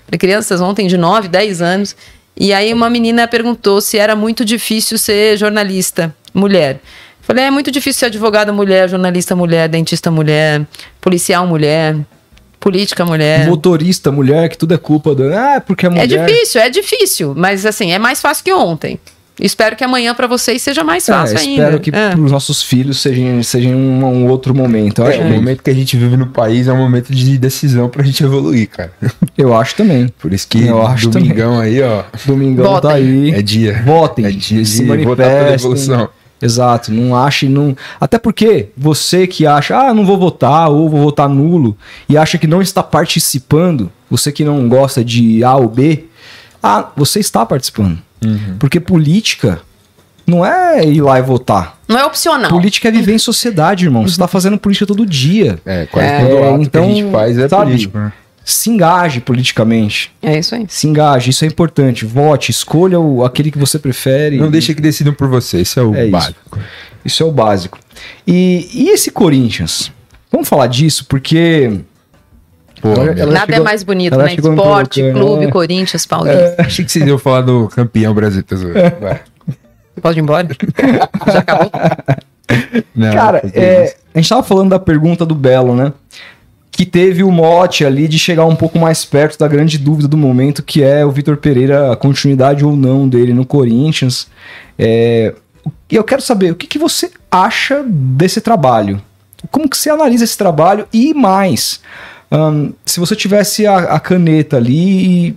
para 0.08 0.18
crianças 0.18 0.60
ontem 0.62 0.88
de 0.88 0.98
9, 0.98 1.28
10 1.28 1.62
anos, 1.62 1.96
e 2.36 2.54
aí 2.54 2.74
uma 2.74 2.90
menina 2.90 3.28
perguntou 3.28 3.82
se 3.82 3.98
era 3.98 4.16
muito 4.16 4.46
difícil 4.46 4.98
ser 4.98 5.38
jornalista 5.38 6.16
mulher. 6.34 6.80
Falei, 7.22 7.46
é 7.46 7.52
muito 7.52 7.70
difícil 7.70 8.00
ser 8.00 8.06
advogada 8.08 8.52
mulher, 8.52 8.90
jornalista 8.90 9.36
mulher, 9.36 9.70
dentista 9.70 10.10
mulher, 10.10 10.66
policial 11.00 11.46
mulher, 11.46 11.96
política 12.60 13.06
mulher. 13.06 13.48
Motorista, 13.48 14.12
mulher, 14.12 14.50
que 14.50 14.58
tudo 14.58 14.74
é 14.74 14.78
culpa 14.78 15.16
do. 15.16 15.24
Ah, 15.34 15.62
porque 15.66 15.86
é 15.86 15.90
É 15.90 15.92
mulher. 15.92 16.26
difícil, 16.28 16.62
é 16.62 16.70
difícil, 16.70 17.34
mas 17.36 17.66
assim, 17.66 17.92
é 17.92 18.00
mais 18.00 18.22
fácil 18.22 18.44
que 18.44 18.52
ontem. 18.54 19.00
Espero 19.42 19.74
que 19.78 19.86
amanhã 19.86 20.14
pra 20.14 20.28
vocês 20.28 20.62
seja 20.62 20.84
mais 20.84 21.08
É, 21.08 21.14
fácil 21.14 21.38
ainda. 21.38 21.62
espero 21.64 21.80
que 21.80 21.90
É. 21.92 22.10
para 22.10 22.20
os 22.20 22.30
nossos 22.30 22.62
filhos 22.62 23.00
seja, 23.00 23.22
seja 23.44 23.70
um, 23.70 24.04
um 24.04 24.28
outro 24.28 24.54
momento. 24.54 25.02
É, 25.02 25.18
o 25.18 25.30
momento 25.30 25.64
que 25.64 25.70
a 25.70 25.74
gente 25.74 25.96
vive 25.96 26.18
no 26.18 26.28
país 26.28 26.68
é 26.68 26.74
um 26.74 26.78
momento 26.78 27.16
de 27.16 27.38
decisão 27.38 27.88
pra 27.88 28.04
gente 28.04 28.22
evoluir, 28.22 28.68
cara. 28.68 28.92
eu 29.38 29.56
acho 29.56 29.76
também. 29.76 30.10
Por 30.20 30.34
isso 30.34 30.46
que 30.46 30.66
Eu 30.68 30.86
acho 30.86 31.08
domingão 31.10 31.58
aí, 31.58 31.82
ó, 31.82 32.04
Domingão 32.26 32.66
tá 32.82 32.90
Votem. 32.90 32.92
aí. 32.92 33.32
é 33.32 33.42
dia. 33.42 33.82
Votem. 33.86 34.26
É 34.26 34.32
dia 34.32 34.62
de 34.62 34.84
votar 35.06 35.30
pela 35.30 35.54
evolução. 35.54 36.10
Exato, 36.42 36.92
não 36.92 37.16
ache, 37.16 37.50
não. 37.50 37.76
Até 38.00 38.18
porque 38.18 38.70
você 38.78 39.28
que 39.28 39.46
acha, 39.46 39.78
ah, 39.78 39.94
não 39.94 40.06
vou 40.06 40.18
votar 40.18 40.70
ou 40.70 40.90
vou 40.90 41.02
votar 41.02 41.28
nulo 41.28 41.78
e 42.08 42.18
acha 42.18 42.38
que 42.38 42.48
não 42.48 42.62
está 42.62 42.82
participando, 42.82 43.92
você 44.10 44.32
que 44.32 44.44
não 44.44 44.68
gosta 44.70 45.04
de 45.04 45.44
A 45.44 45.56
ou 45.56 45.68
B, 45.68 46.06
ah, 46.64 46.90
você 46.96 47.20
está 47.20 47.46
participando. 47.46 48.00
Uhum. 48.24 48.56
Porque 48.60 48.80
política 48.80 49.62
não 50.26 50.46
é 50.46 50.86
ir 50.86 51.02
lá 51.02 51.18
e 51.20 51.22
votar. 51.22 51.78
Não 51.88 51.98
é 51.98 52.06
opcional. 52.06 52.52
Política 52.52 52.88
é 52.88 52.92
viver 52.92 53.14
em 53.14 53.18
sociedade, 53.18 53.86
irmão. 53.86 54.04
Você 54.04 54.12
está 54.12 54.28
fazendo 54.28 54.58
política 54.58 54.86
todo 54.86 55.06
dia. 55.06 55.60
É, 55.66 55.88
quase 55.88 56.08
É, 56.08 56.26
todo 56.26 56.44
ato 56.44 56.62
então, 56.62 56.86
que 56.86 56.92
a 56.92 56.96
gente 56.96 57.12
faz 57.12 57.38
é 57.38 57.50
sabe, 57.50 57.72
político, 57.72 57.98
né? 57.98 58.14
Se 58.52 58.70
engaje 58.70 59.20
politicamente. 59.20 60.12
É 60.22 60.40
isso 60.40 60.56
aí. 60.56 60.66
Se 60.68 60.88
engaje, 60.88 61.30
isso 61.30 61.46
é 61.46 61.48
importante. 61.48 62.06
Vote, 62.06 62.50
escolha 62.52 63.00
o, 63.00 63.24
aquele 63.24 63.52
que 63.52 63.58
você 63.58 63.78
prefere. 63.78 64.38
Não 64.38 64.50
deixa 64.50 64.74
que 64.74 64.82
decidam 64.82 65.14
por 65.14 65.28
você, 65.28 65.62
isso 65.62 65.80
é 65.80 65.84
o 65.84 65.94
É 65.96 66.04
isso. 66.04 66.12
básico. 66.12 66.60
Isso 67.06 67.24
é 67.24 67.26
o 67.26 67.32
básico. 67.32 67.78
E, 68.28 68.68
e 68.74 68.90
esse 68.90 69.12
Corinthians? 69.12 69.92
Vamos 70.32 70.48
falar 70.50 70.68
disso, 70.68 71.06
porque. 71.08 71.80
Pô, 72.82 72.90
Ela- 72.94 73.26
Nada 73.28 73.52
é 73.52 73.56
chegou- 73.56 73.64
mais 73.66 73.84
bonito, 73.84 74.18
né? 74.18 74.34
Esporte, 74.34 75.12
clube, 75.12 75.46
é. 75.46 75.52
Corinthians, 75.52 76.06
Paulista. 76.06 76.56
Achei 76.60 76.86
que 76.86 76.92
vocês 76.92 77.06
iam 77.06 77.18
falar 77.18 77.42
do 77.42 77.68
campeão 77.68 78.14
brasileiro. 78.14 78.74
Vai. 79.02 79.20
Pode 80.02 80.18
ir 80.20 80.22
embora? 80.22 80.48
Já 81.28 81.40
acabou? 81.40 81.72
Não, 82.96 83.14
Cara, 83.14 83.42
não, 83.44 83.52
é, 83.62 83.96
a 84.16 84.18
gente 84.20 84.30
tava 84.30 84.42
falando 84.44 84.70
da 84.70 84.80
pergunta 84.80 85.26
do 85.26 85.36
Belo, 85.36 85.76
né? 85.76 85.94
Que 86.80 86.86
teve 86.86 87.24
o 87.24 87.30
mote 87.30 87.84
ali 87.84 88.08
de 88.08 88.18
chegar 88.18 88.46
um 88.46 88.56
pouco 88.56 88.80
mais 88.80 89.04
perto 89.04 89.38
da 89.38 89.50
grande 89.50 89.78
dúvida 89.78 90.08
do 90.08 90.16
momento, 90.16 90.64
que 90.64 90.82
é 90.82 91.06
o 91.06 91.12
Vitor 91.12 91.36
Pereira, 91.36 91.92
a 91.92 91.96
continuidade 91.98 92.64
ou 92.64 92.74
não 92.74 93.06
dele 93.06 93.34
no 93.34 93.46
Corinthians. 93.46 94.30
É, 94.78 95.36
eu 95.92 96.06
quero 96.06 96.22
saber, 96.22 96.54
o 96.54 96.56
que, 96.56 96.66
que 96.66 96.80
você 96.80 97.12
acha 97.30 97.84
desse 97.86 98.40
trabalho? 98.40 99.02
Como 99.52 99.68
que 99.68 99.76
você 99.78 99.90
analisa 99.90 100.24
esse 100.24 100.38
trabalho? 100.38 100.88
E 100.94 101.14
mais, 101.14 101.82
ahn, 102.32 102.70
se 102.86 103.02
você 103.02 103.14
tivesse 103.14 103.68
a, 103.68 103.80
a 103.80 104.00
caneta 104.00 104.56
ali 104.56 105.28
e- 105.28 105.36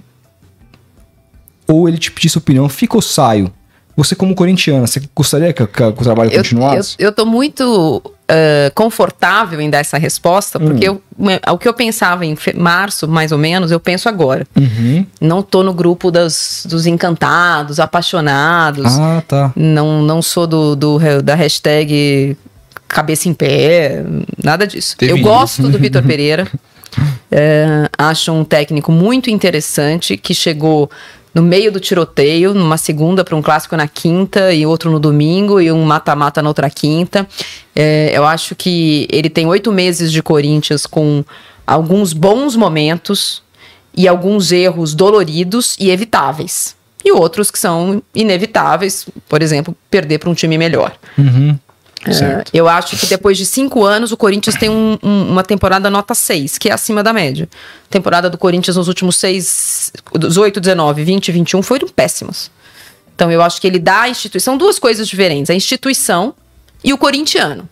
ou 1.66 1.88
ele 1.88 1.98
te 1.98 2.12
pedisse 2.12 2.38
opinião, 2.38 2.68
fica 2.68 2.94
ou 2.96 3.02
saio? 3.02 3.52
Você 3.96 4.14
como 4.14 4.34
corintiana, 4.34 4.86
você 4.86 5.02
gostaria 5.14 5.52
que, 5.52 5.66
que 5.66 5.82
o 5.82 5.92
trabalho 5.92 6.30
Eu, 6.30 6.36
eu, 6.38 6.42
continuasse? 6.42 6.94
eu 6.98 7.12
tô 7.12 7.26
muito 7.26 8.02
eh, 8.26 8.72
confortável 8.74 9.60
em 9.60 9.68
dar 9.68 9.78
essa 9.80 9.98
resposta, 9.98 10.58
porque 10.58 10.88
eu- 10.88 11.02
o 11.50 11.58
que 11.58 11.68
eu 11.68 11.74
pensava 11.74 12.24
em 12.24 12.34
março, 12.56 13.06
mais 13.06 13.32
ou 13.32 13.38
menos, 13.38 13.70
eu 13.70 13.78
penso 13.78 14.08
agora. 14.08 14.46
Uhum. 14.56 15.04
Não 15.20 15.42
tô 15.42 15.62
no 15.62 15.74
grupo 15.74 16.10
das, 16.10 16.64
dos 16.68 16.86
encantados, 16.86 17.78
apaixonados. 17.78 18.98
Ah, 18.98 19.22
tá. 19.28 19.52
Não, 19.54 20.00
não 20.02 20.22
sou 20.22 20.46
do, 20.46 20.74
do 20.74 20.98
da 21.22 21.34
hashtag 21.34 22.36
cabeça 22.88 23.28
em 23.28 23.34
pé, 23.34 24.02
nada 24.42 24.66
disso. 24.66 24.96
Teve 24.96 25.12
eu 25.12 25.16
isso. 25.16 25.24
gosto 25.24 25.68
do 25.68 25.78
Vitor 25.78 26.02
Pereira. 26.04 26.46
É, 27.30 27.88
acho 27.96 28.32
um 28.32 28.44
técnico 28.44 28.92
muito 28.92 29.30
interessante 29.30 30.16
que 30.16 30.34
chegou 30.34 30.90
no 31.34 31.42
meio 31.42 31.72
do 31.72 31.80
tiroteio, 31.80 32.52
numa 32.52 32.76
segunda 32.76 33.24
para 33.24 33.34
um 33.34 33.42
clássico 33.42 33.76
na 33.76 33.88
quinta 33.88 34.52
e 34.52 34.66
outro 34.66 34.90
no 34.90 35.00
domingo 35.00 35.60
e 35.60 35.72
um 35.72 35.82
mata-mata 35.84 36.42
na 36.42 36.48
outra 36.48 36.68
quinta. 36.68 37.26
É, 37.74 38.10
eu 38.14 38.24
acho 38.24 38.54
que 38.54 39.08
ele 39.10 39.30
tem 39.30 39.46
oito 39.46 39.72
meses 39.72 40.12
de 40.12 40.22
Corinthians 40.22 40.84
com 40.86 41.24
alguns 41.66 42.12
bons 42.12 42.54
momentos 42.54 43.42
e 43.96 44.06
alguns 44.06 44.52
erros 44.52 44.94
doloridos 44.94 45.76
e 45.78 45.90
evitáveis. 45.90 46.76
E 47.04 47.10
outros 47.10 47.50
que 47.50 47.58
são 47.58 48.02
inevitáveis, 48.14 49.06
por 49.28 49.42
exemplo, 49.42 49.74
perder 49.90 50.18
para 50.18 50.30
um 50.30 50.34
time 50.34 50.56
melhor. 50.56 50.92
Uhum. 51.18 51.58
É, 52.06 52.44
eu 52.52 52.68
acho 52.68 52.96
que 52.96 53.06
depois 53.06 53.36
de 53.38 53.46
cinco 53.46 53.84
anos, 53.84 54.10
o 54.12 54.16
Corinthians 54.16 54.56
tem 54.56 54.68
um- 54.68 54.98
um- 55.02 55.28
uma 55.30 55.42
temporada 55.44 55.88
nota 55.88 56.14
6, 56.14 56.58
que 56.58 56.68
é 56.68 56.72
acima 56.72 57.02
da 57.02 57.12
média. 57.12 57.48
Temporada 57.88 58.28
do 58.28 58.36
Corinthians 58.36 58.76
nos 58.76 58.88
últimos 58.88 59.16
seis, 59.16 59.92
18, 60.18 60.60
19, 60.60 61.04
20 61.04 61.28
e 61.28 61.32
21 61.32 61.62
foram 61.62 61.88
péssimas. 61.88 62.50
Então 63.14 63.30
eu 63.30 63.40
acho 63.42 63.60
que 63.60 63.66
ele 63.66 63.78
dá 63.78 64.02
à 64.02 64.08
instituição 64.08 64.56
duas 64.56 64.78
coisas 64.78 65.06
diferentes: 65.06 65.50
a 65.50 65.54
instituição 65.54 66.34
e 66.82 66.92
o 66.92 66.98
corintiano. 66.98 67.68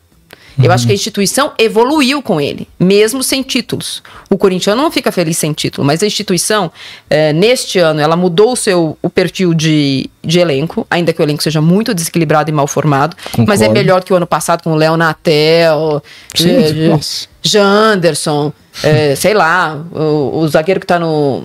Eu 0.62 0.72
acho 0.72 0.86
que 0.86 0.92
a 0.92 0.94
instituição 0.94 1.52
evoluiu 1.58 2.22
com 2.22 2.40
ele, 2.40 2.68
mesmo 2.78 3.22
sem 3.22 3.42
títulos. 3.42 4.02
O 4.28 4.36
corintiano 4.36 4.82
não 4.82 4.90
fica 4.90 5.10
feliz 5.10 5.38
sem 5.38 5.52
título, 5.52 5.86
mas 5.86 6.02
a 6.02 6.06
instituição, 6.06 6.70
eh, 7.08 7.32
neste 7.32 7.78
ano, 7.78 8.00
ela 8.00 8.16
mudou 8.16 8.52
o 8.52 8.56
seu 8.56 8.96
o 9.02 9.08
perfil 9.08 9.54
de, 9.54 10.08
de 10.22 10.38
elenco, 10.38 10.86
ainda 10.90 11.12
que 11.12 11.20
o 11.20 11.24
elenco 11.24 11.42
seja 11.42 11.60
muito 11.60 11.94
desequilibrado 11.94 12.50
e 12.50 12.52
mal 12.52 12.66
formado, 12.66 13.16
mas 13.38 13.60
é 13.60 13.66
Concordo. 13.66 13.72
melhor 13.72 14.04
que 14.04 14.12
o 14.12 14.16
ano 14.16 14.26
passado 14.26 14.62
com 14.62 14.72
o 14.72 14.74
Léo 14.74 14.96
Natel, 14.96 16.02
eh. 16.38 16.98
Janderson, 17.42 18.52
eh, 18.82 19.14
sei 19.16 19.34
lá, 19.34 19.82
o, 19.92 20.38
o 20.40 20.48
zagueiro 20.48 20.80
que 20.80 20.86
tá 20.86 20.98
no. 20.98 21.44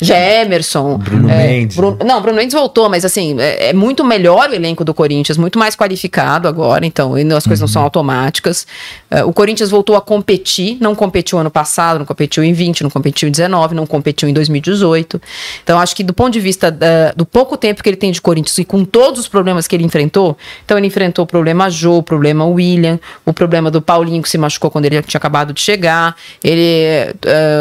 Gemerson. 0.00 0.98
Bruno 0.98 1.30
é, 1.30 1.46
Mendes, 1.48 1.76
Bruno- 1.76 1.98
não, 2.04 2.20
Bruno 2.20 2.36
Mendes 2.36 2.54
voltou, 2.54 2.88
mas 2.88 3.04
assim, 3.04 3.36
é, 3.40 3.70
é 3.70 3.72
muito 3.72 4.04
melhor 4.04 4.50
o 4.50 4.54
elenco 4.54 4.84
do 4.84 4.92
Corinthians, 4.94 5.38
muito 5.38 5.58
mais 5.58 5.74
qualificado 5.76 6.48
agora, 6.48 6.84
então 6.86 7.16
e 7.18 7.22
as 7.32 7.44
coisas 7.46 7.60
não 7.60 7.68
são 7.68 7.82
automáticas. 7.82 8.66
É, 9.10 9.24
o 9.24 9.32
Corinthians 9.32 9.70
voltou 9.70 9.96
a 9.96 10.00
competir, 10.00 10.76
não 10.80 10.94
competiu 10.94 11.38
ano 11.38 11.50
passado, 11.50 11.98
não 11.98 12.06
competiu 12.06 12.42
em 12.44 12.52
20, 12.52 12.82
não 12.82 12.90
competiu 12.90 13.28
em 13.28 13.32
19, 13.32 13.74
não 13.74 13.86
competiu 13.86 14.28
em 14.28 14.32
2018. 14.32 15.20
Então, 15.62 15.78
acho 15.78 15.94
que 15.96 16.02
do 16.02 16.12
ponto 16.12 16.32
de 16.32 16.40
vista 16.40 16.70
da- 16.70 17.12
do 17.16 17.24
pouco 17.24 17.56
tempo 17.56 17.82
que 17.82 17.88
ele 17.88 17.96
tem 17.96 18.10
de 18.12 18.20
Corinthians 18.20 18.56
e 18.58 18.64
com 18.64 18.84
todos 18.84 19.20
os 19.20 19.28
problemas 19.28 19.66
que 19.66 19.74
ele 19.74 19.84
enfrentou, 19.84 20.36
então 20.64 20.76
ele 20.76 20.86
enfrentou 20.86 21.24
o 21.24 21.26
problema 21.26 21.70
Jô, 21.70 21.98
o 21.98 22.02
problema 22.02 22.44
William, 22.46 22.98
o 23.24 23.32
problema 23.32 23.70
do 23.70 23.80
Paulinho 23.82 24.22
que 24.22 24.28
se 24.28 24.38
machucou 24.38 24.70
quando 24.70 24.84
ele 24.86 25.00
tinha 25.02 25.18
acabado 25.18 25.52
de 25.52 25.60
chegar, 25.60 26.14
ele. 26.42 27.14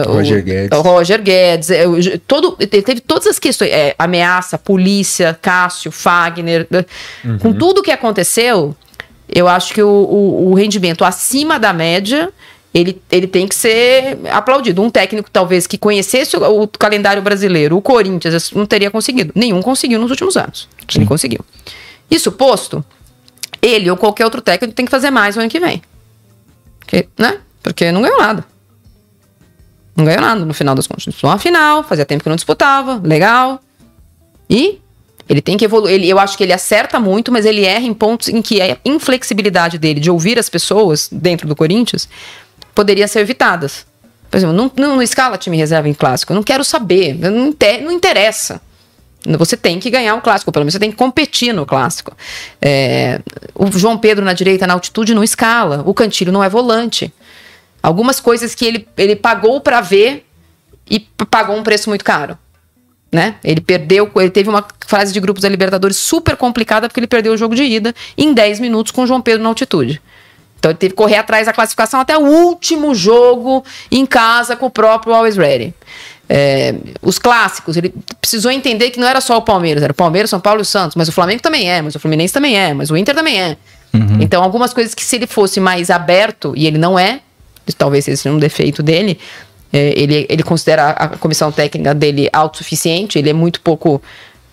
o- 0.07 0.13
Roger 0.13 0.43
Guedes. 0.43 0.77
o 0.77 0.81
Roger 0.81 1.21
Guedes, 1.21 1.69
o- 1.69 2.19
todo, 2.27 2.55
ele 2.59 2.81
teve 2.81 3.01
todas 3.01 3.27
as 3.27 3.39
questões, 3.39 3.71
é, 3.71 3.95
ameaça, 3.99 4.57
polícia, 4.57 5.37
Cássio, 5.41 5.91
Fagner, 5.91 6.65
né? 6.69 6.85
com 7.39 7.53
tudo 7.53 7.83
que 7.83 7.91
aconteceu, 7.91 8.75
eu 9.27 9.47
acho 9.47 9.73
que 9.73 9.81
o, 9.81 9.87
o- 9.89 10.51
o 10.51 10.53
rendimento 10.53 11.03
acima 11.05 11.57
da 11.59 11.71
média, 11.73 12.31
ele, 12.73 13.01
ele 13.11 13.25
tem 13.27 13.47
que 13.47 13.55
ser 13.55 14.17
aplaudido. 14.31 14.81
Um 14.81 14.89
técnico, 14.89 15.29
talvez, 15.31 15.65
que 15.65 15.77
conhecesse 15.77 16.35
o, 16.35 16.63
o 16.63 16.67
calendário 16.67 17.21
brasileiro, 17.21 17.77
o 17.77 17.81
Corinthians, 17.81 18.51
não 18.51 18.65
teria 18.65 18.91
conseguido. 18.91 19.31
Nenhum 19.35 19.61
conseguiu 19.61 19.99
nos 19.99 20.11
últimos 20.11 20.35
anos. 20.35 20.67
Ele 20.93 21.05
conseguiu. 21.05 21.39
Isso 22.11 22.31
posto, 22.31 22.83
ele 23.61 23.89
ou 23.89 23.95
qualquer 23.97 24.25
outro 24.25 24.41
técnico 24.41 24.75
tem 24.75 24.85
que 24.85 24.91
fazer 24.91 25.09
mais 25.09 25.35
no 25.35 25.41
ano 25.41 25.49
que 25.49 25.59
vem. 25.59 25.81
Porque, 26.79 27.07
né? 27.17 27.39
Porque 27.63 27.91
não 27.91 28.01
ganhou 28.01 28.19
nada. 28.19 28.45
Não 29.95 30.03
ganhou 30.05 30.21
nada 30.21 30.43
no 30.43 30.53
final 30.53 30.75
das 30.75 30.87
contas. 30.87 31.05
Disputou 31.05 31.29
uma 31.29 31.39
final, 31.39 31.83
fazia 31.83 32.05
tempo 32.05 32.23
que 32.23 32.29
não 32.29 32.35
disputava, 32.35 32.99
legal. 33.03 33.61
E 34.49 34.79
ele 35.27 35.41
tem 35.41 35.57
que 35.57 35.65
evoluir. 35.65 35.93
Ele, 35.95 36.09
eu 36.09 36.19
acho 36.19 36.37
que 36.37 36.43
ele 36.43 36.53
acerta 36.53 36.99
muito, 36.99 37.31
mas 37.31 37.45
ele 37.45 37.63
erra 37.63 37.85
em 37.85 37.93
pontos 37.93 38.27
em 38.27 38.41
que 38.41 38.61
a 38.61 38.77
inflexibilidade 38.83 39.77
dele 39.77 39.99
de 39.99 40.11
ouvir 40.11 40.37
as 40.37 40.49
pessoas 40.49 41.07
dentro 41.11 41.47
do 41.47 41.55
Corinthians 41.55 42.09
poderia 42.73 43.07
ser 43.07 43.19
evitadas. 43.21 43.85
Por 44.29 44.37
exemplo, 44.37 44.55
não, 44.55 44.69
não, 44.75 44.95
não 44.95 45.01
escala 45.01 45.37
time 45.37 45.55
reserva 45.55 45.87
em 45.87 45.93
clássico. 45.93 46.33
Eu 46.33 46.35
não 46.35 46.43
quero 46.43 46.63
saber. 46.63 47.15
Não, 47.17 47.47
inte- 47.47 47.79
não 47.81 47.91
interessa. 47.91 48.61
Você 49.39 49.57
tem 49.57 49.79
que 49.79 49.89
ganhar 49.89 50.13
o 50.13 50.21
clássico, 50.21 50.51
pelo 50.51 50.63
menos 50.65 50.73
você 50.73 50.79
tem 50.79 50.91
que 50.91 50.97
competir 50.97 51.51
no 51.53 51.65
clássico. 51.65 52.15
É, 52.61 53.19
o 53.55 53.71
João 53.71 53.97
Pedro 53.97 54.23
na 54.23 54.33
direita, 54.33 54.67
na 54.67 54.73
altitude, 54.73 55.15
não 55.15 55.23
escala. 55.23 55.81
O 55.85 55.93
Cantilho 55.95 56.31
não 56.31 56.43
é 56.43 56.49
volante. 56.49 57.11
Algumas 57.85 58.19
coisas 58.19 58.55
que 58.55 58.65
ele, 58.65 58.87
ele 58.97 59.15
pagou 59.15 59.61
para 59.61 59.79
ver 59.79 60.25
e 60.89 60.99
pagou 61.29 61.55
um 61.55 61.61
preço 61.61 61.87
muito 61.87 62.03
caro. 62.03 62.35
Né? 63.11 63.35
Ele 63.43 63.61
perdeu, 63.61 64.11
ele 64.15 64.31
teve 64.31 64.49
uma 64.49 64.65
fase 64.87 65.13
de 65.13 65.19
grupos 65.19 65.43
da 65.43 65.49
Libertadores 65.49 65.95
super 65.95 66.35
complicada 66.35 66.87
porque 66.89 66.99
ele 66.99 67.05
perdeu 67.05 67.33
o 67.33 67.37
jogo 67.37 67.53
de 67.53 67.63
ida 67.63 67.93
em 68.17 68.33
10 68.33 68.59
minutos 68.59 68.91
com 68.91 69.03
o 69.03 69.07
João 69.07 69.21
Pedro 69.21 69.43
na 69.43 69.49
altitude. 69.49 70.01
Então 70.57 70.71
ele 70.71 70.79
teve 70.79 70.93
que 70.93 70.97
correr 70.97 71.17
atrás 71.17 71.45
da 71.45 71.53
classificação 71.53 71.99
até 71.99 72.17
o 72.17 72.21
último 72.21 72.95
jogo 72.95 73.63
em 73.91 74.03
casa 74.03 74.55
com 74.55 74.65
o 74.65 74.71
próprio 74.71 75.13
Always 75.13 75.37
Ready. 75.37 75.71
É, 76.27 76.73
os 77.03 77.19
clássicos, 77.19 77.77
ele 77.77 77.93
precisou 78.19 78.49
entender 78.49 78.89
que 78.89 78.99
não 78.99 79.07
era 79.07 79.21
só 79.21 79.37
o 79.37 79.43
Palmeiras, 79.43 79.83
era 79.83 79.91
o 79.91 79.95
Palmeiras, 79.95 80.31
São 80.31 80.39
Paulo 80.39 80.61
e 80.61 80.63
o 80.63 80.65
Santos, 80.65 80.95
mas 80.95 81.07
o 81.07 81.11
Flamengo 81.11 81.39
também 81.43 81.69
é, 81.69 81.83
mas 81.83 81.93
o 81.93 81.99
Fluminense 81.99 82.33
também 82.33 82.57
é, 82.57 82.73
mas 82.73 82.89
o 82.89 82.97
Inter 82.97 83.13
também 83.13 83.39
é. 83.39 83.57
Então, 84.19 84.43
algumas 84.43 84.73
coisas 84.73 84.93
que 84.93 85.03
se 85.03 85.15
ele 85.15 85.27
fosse 85.27 85.59
mais 85.59 85.89
aberto, 85.89 86.53
e 86.57 86.67
ele 86.67 86.77
não 86.77 86.99
é, 86.99 87.21
talvez 87.73 88.05
seja 88.05 88.29
um 88.31 88.37
defeito 88.37 88.83
dele, 88.83 89.19
é, 89.73 89.93
ele, 89.99 90.25
ele 90.29 90.43
considera 90.43 90.89
a 90.91 91.07
comissão 91.09 91.51
técnica 91.51 91.93
dele 91.93 92.29
autossuficiente, 92.31 93.17
ele 93.19 93.29
é 93.29 93.33
muito 93.33 93.61
pouco 93.61 94.01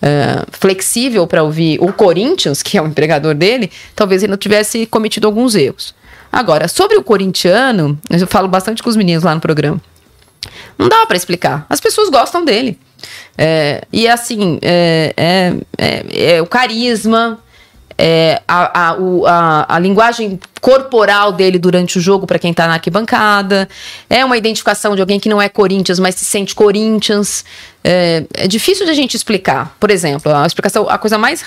ah, 0.02 0.44
flexível 0.50 1.28
para 1.28 1.44
ouvir 1.44 1.78
o 1.80 1.92
Corinthians, 1.92 2.60
que 2.60 2.76
é 2.76 2.82
o 2.82 2.86
empregador 2.88 3.34
dele, 3.34 3.70
talvez 3.94 4.22
ele 4.22 4.30
não 4.32 4.36
tivesse 4.36 4.84
cometido 4.86 5.28
alguns 5.28 5.54
erros. 5.54 5.94
Agora, 6.30 6.66
sobre 6.66 6.96
o 6.96 7.04
corintiano, 7.04 7.96
eu 8.10 8.26
falo 8.26 8.48
bastante 8.48 8.82
com 8.82 8.90
os 8.90 8.96
meninos 8.96 9.22
lá 9.22 9.32
no 9.34 9.40
programa. 9.40 9.80
Não 10.76 10.88
dá 10.88 11.06
para 11.06 11.16
explicar. 11.16 11.66
As 11.70 11.80
pessoas 11.80 12.08
gostam 12.08 12.44
dele. 12.44 12.76
É, 13.38 13.82
e 13.92 14.08
assim, 14.08 14.58
é, 14.60 15.12
é- 15.16 15.54
é- 15.78 16.34
é 16.34 16.42
o 16.42 16.46
carisma, 16.46 17.38
é, 18.04 18.42
a, 18.48 18.88
a, 18.90 18.96
a- 19.28 19.76
a 19.76 19.78
linguagem 19.78 20.40
corporal 20.60 21.30
dele 21.30 21.56
durante 21.56 21.98
o 21.98 22.00
jogo 22.00 22.26
para 22.26 22.36
quem 22.36 22.52
tá 22.52 22.66
na 22.66 22.72
arquibancada. 22.74 23.68
É 24.10 24.24
uma 24.24 24.36
identificação 24.36 24.96
de 24.96 25.00
alguém 25.00 25.20
que 25.20 25.28
não 25.28 25.40
é 25.40 25.48
Corinthians, 25.48 26.00
mas 26.00 26.16
se 26.16 26.24
sente 26.24 26.52
Corinthians. 26.52 27.44
É, 27.84 28.24
é 28.34 28.48
difícil 28.48 28.84
de 28.86 28.90
a 28.90 28.94
gente 28.94 29.16
explicar. 29.16 29.76
Por 29.78 29.88
exemplo, 29.88 30.34
a 30.34 30.44
explicação, 30.44 30.88
a 30.90 30.98
coisa 30.98 31.16
mais 31.16 31.44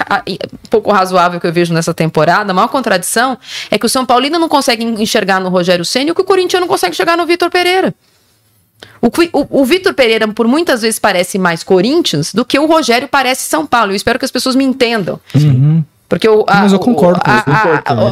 pouco 0.70 0.92
razoável 0.94 1.42
que 1.42 1.48
eu 1.48 1.52
vejo 1.52 1.74
nessa 1.74 1.94
temporada, 1.94 2.52
a 2.52 2.54
maior 2.54 2.70
contradição, 2.70 3.38
é 3.70 3.78
que 3.78 3.86
o 3.86 3.90
São 3.90 4.06
Paulino 4.06 4.40
não 4.40 4.48
consegue 4.48 4.86
enxergar 4.86 5.42
no 5.42 5.50
Rogério 5.50 5.84
Ceni 5.84 6.12
o 6.12 6.16
que 6.16 6.22
o 6.22 6.26
Corinthians 6.26 6.62
não 6.62 6.68
consegue 6.70 6.94
enxergar 6.94 7.18
no 7.18 7.26
Vitor 7.26 7.50
Pereira. 7.50 7.94
O, 9.02 9.08
o, 9.08 9.62
o 9.62 9.66
Vitor 9.66 9.94
Pereira, 9.94 10.26
por 10.30 10.48
muitas 10.48 10.82
vezes, 10.84 11.00
parece 11.00 11.38
mais 11.38 11.64
Corinthians 11.64 12.34
do 12.34 12.46
que 12.46 12.58
o 12.58 12.66
Rogério 12.66 13.08
parece 13.10 13.44
São 13.50 13.66
Paulo. 13.66 13.92
Eu 13.92 13.96
espero 13.96 14.18
que 14.18 14.26
as 14.26 14.32
pessoas 14.32 14.56
me 14.56 14.64
entendam. 14.64 15.20
Porque 16.08 16.28
o, 16.30 16.44
a- 16.48 16.62
Mas 16.62 16.72
eu 16.72 16.78
o- 16.78 16.82
concordo 16.82 17.20
com 17.20 17.32
a- 17.32 17.44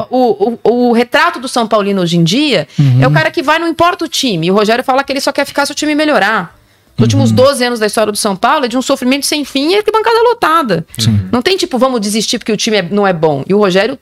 o, 0.10 0.58
o- 0.64 0.90
o 0.90 0.92
retrato 0.94 1.40
do 1.40 1.48
São 1.48 1.68
Paulino 1.68 2.02
hoje 2.02 2.18
em 2.18 2.24
dia 2.24 2.68
é 3.02 3.08
o 3.08 3.12
cara 3.12 3.30
que 3.30 3.44
vai, 3.44 3.60
não 3.60 3.68
importa 3.68 4.06
o 4.06 4.08
time. 4.08 4.48
E 4.48 4.52
o 4.52 4.54
Rogério 4.56 4.84
fala 4.84 5.04
que 5.04 5.12
ele 5.14 5.22
só 5.22 5.32
quer 5.32 5.46
ficar 5.46 5.66
se 5.66 5.72
o 5.72 5.76
time 5.76 5.94
melhorar. 5.94 6.56
Os 6.98 7.02
últimos 7.04 7.32
12 7.32 7.64
anos 7.64 7.80
da 7.80 7.86
história 7.88 8.12
do 8.12 8.18
São 8.18 8.36
Paulo 8.36 8.66
é 8.66 8.68
de 8.68 8.78
um 8.78 8.82
sofrimento 8.82 9.26
sem 9.26 9.44
fim 9.46 9.72
e 9.72 9.78
arquibancada 9.78 10.16
lotada. 10.24 10.86
Não 11.32 11.42
tem 11.42 11.58
tipo, 11.58 11.78
vamos 11.80 12.00
desistir 12.02 12.38
porque 12.40 12.52
o 12.52 12.58
time 12.58 12.78
é- 12.78 12.82
não 12.84 13.06
é 13.08 13.14
bom. 13.14 13.44
E 13.48 13.54
o 13.54 13.58
Rogério 13.58 13.98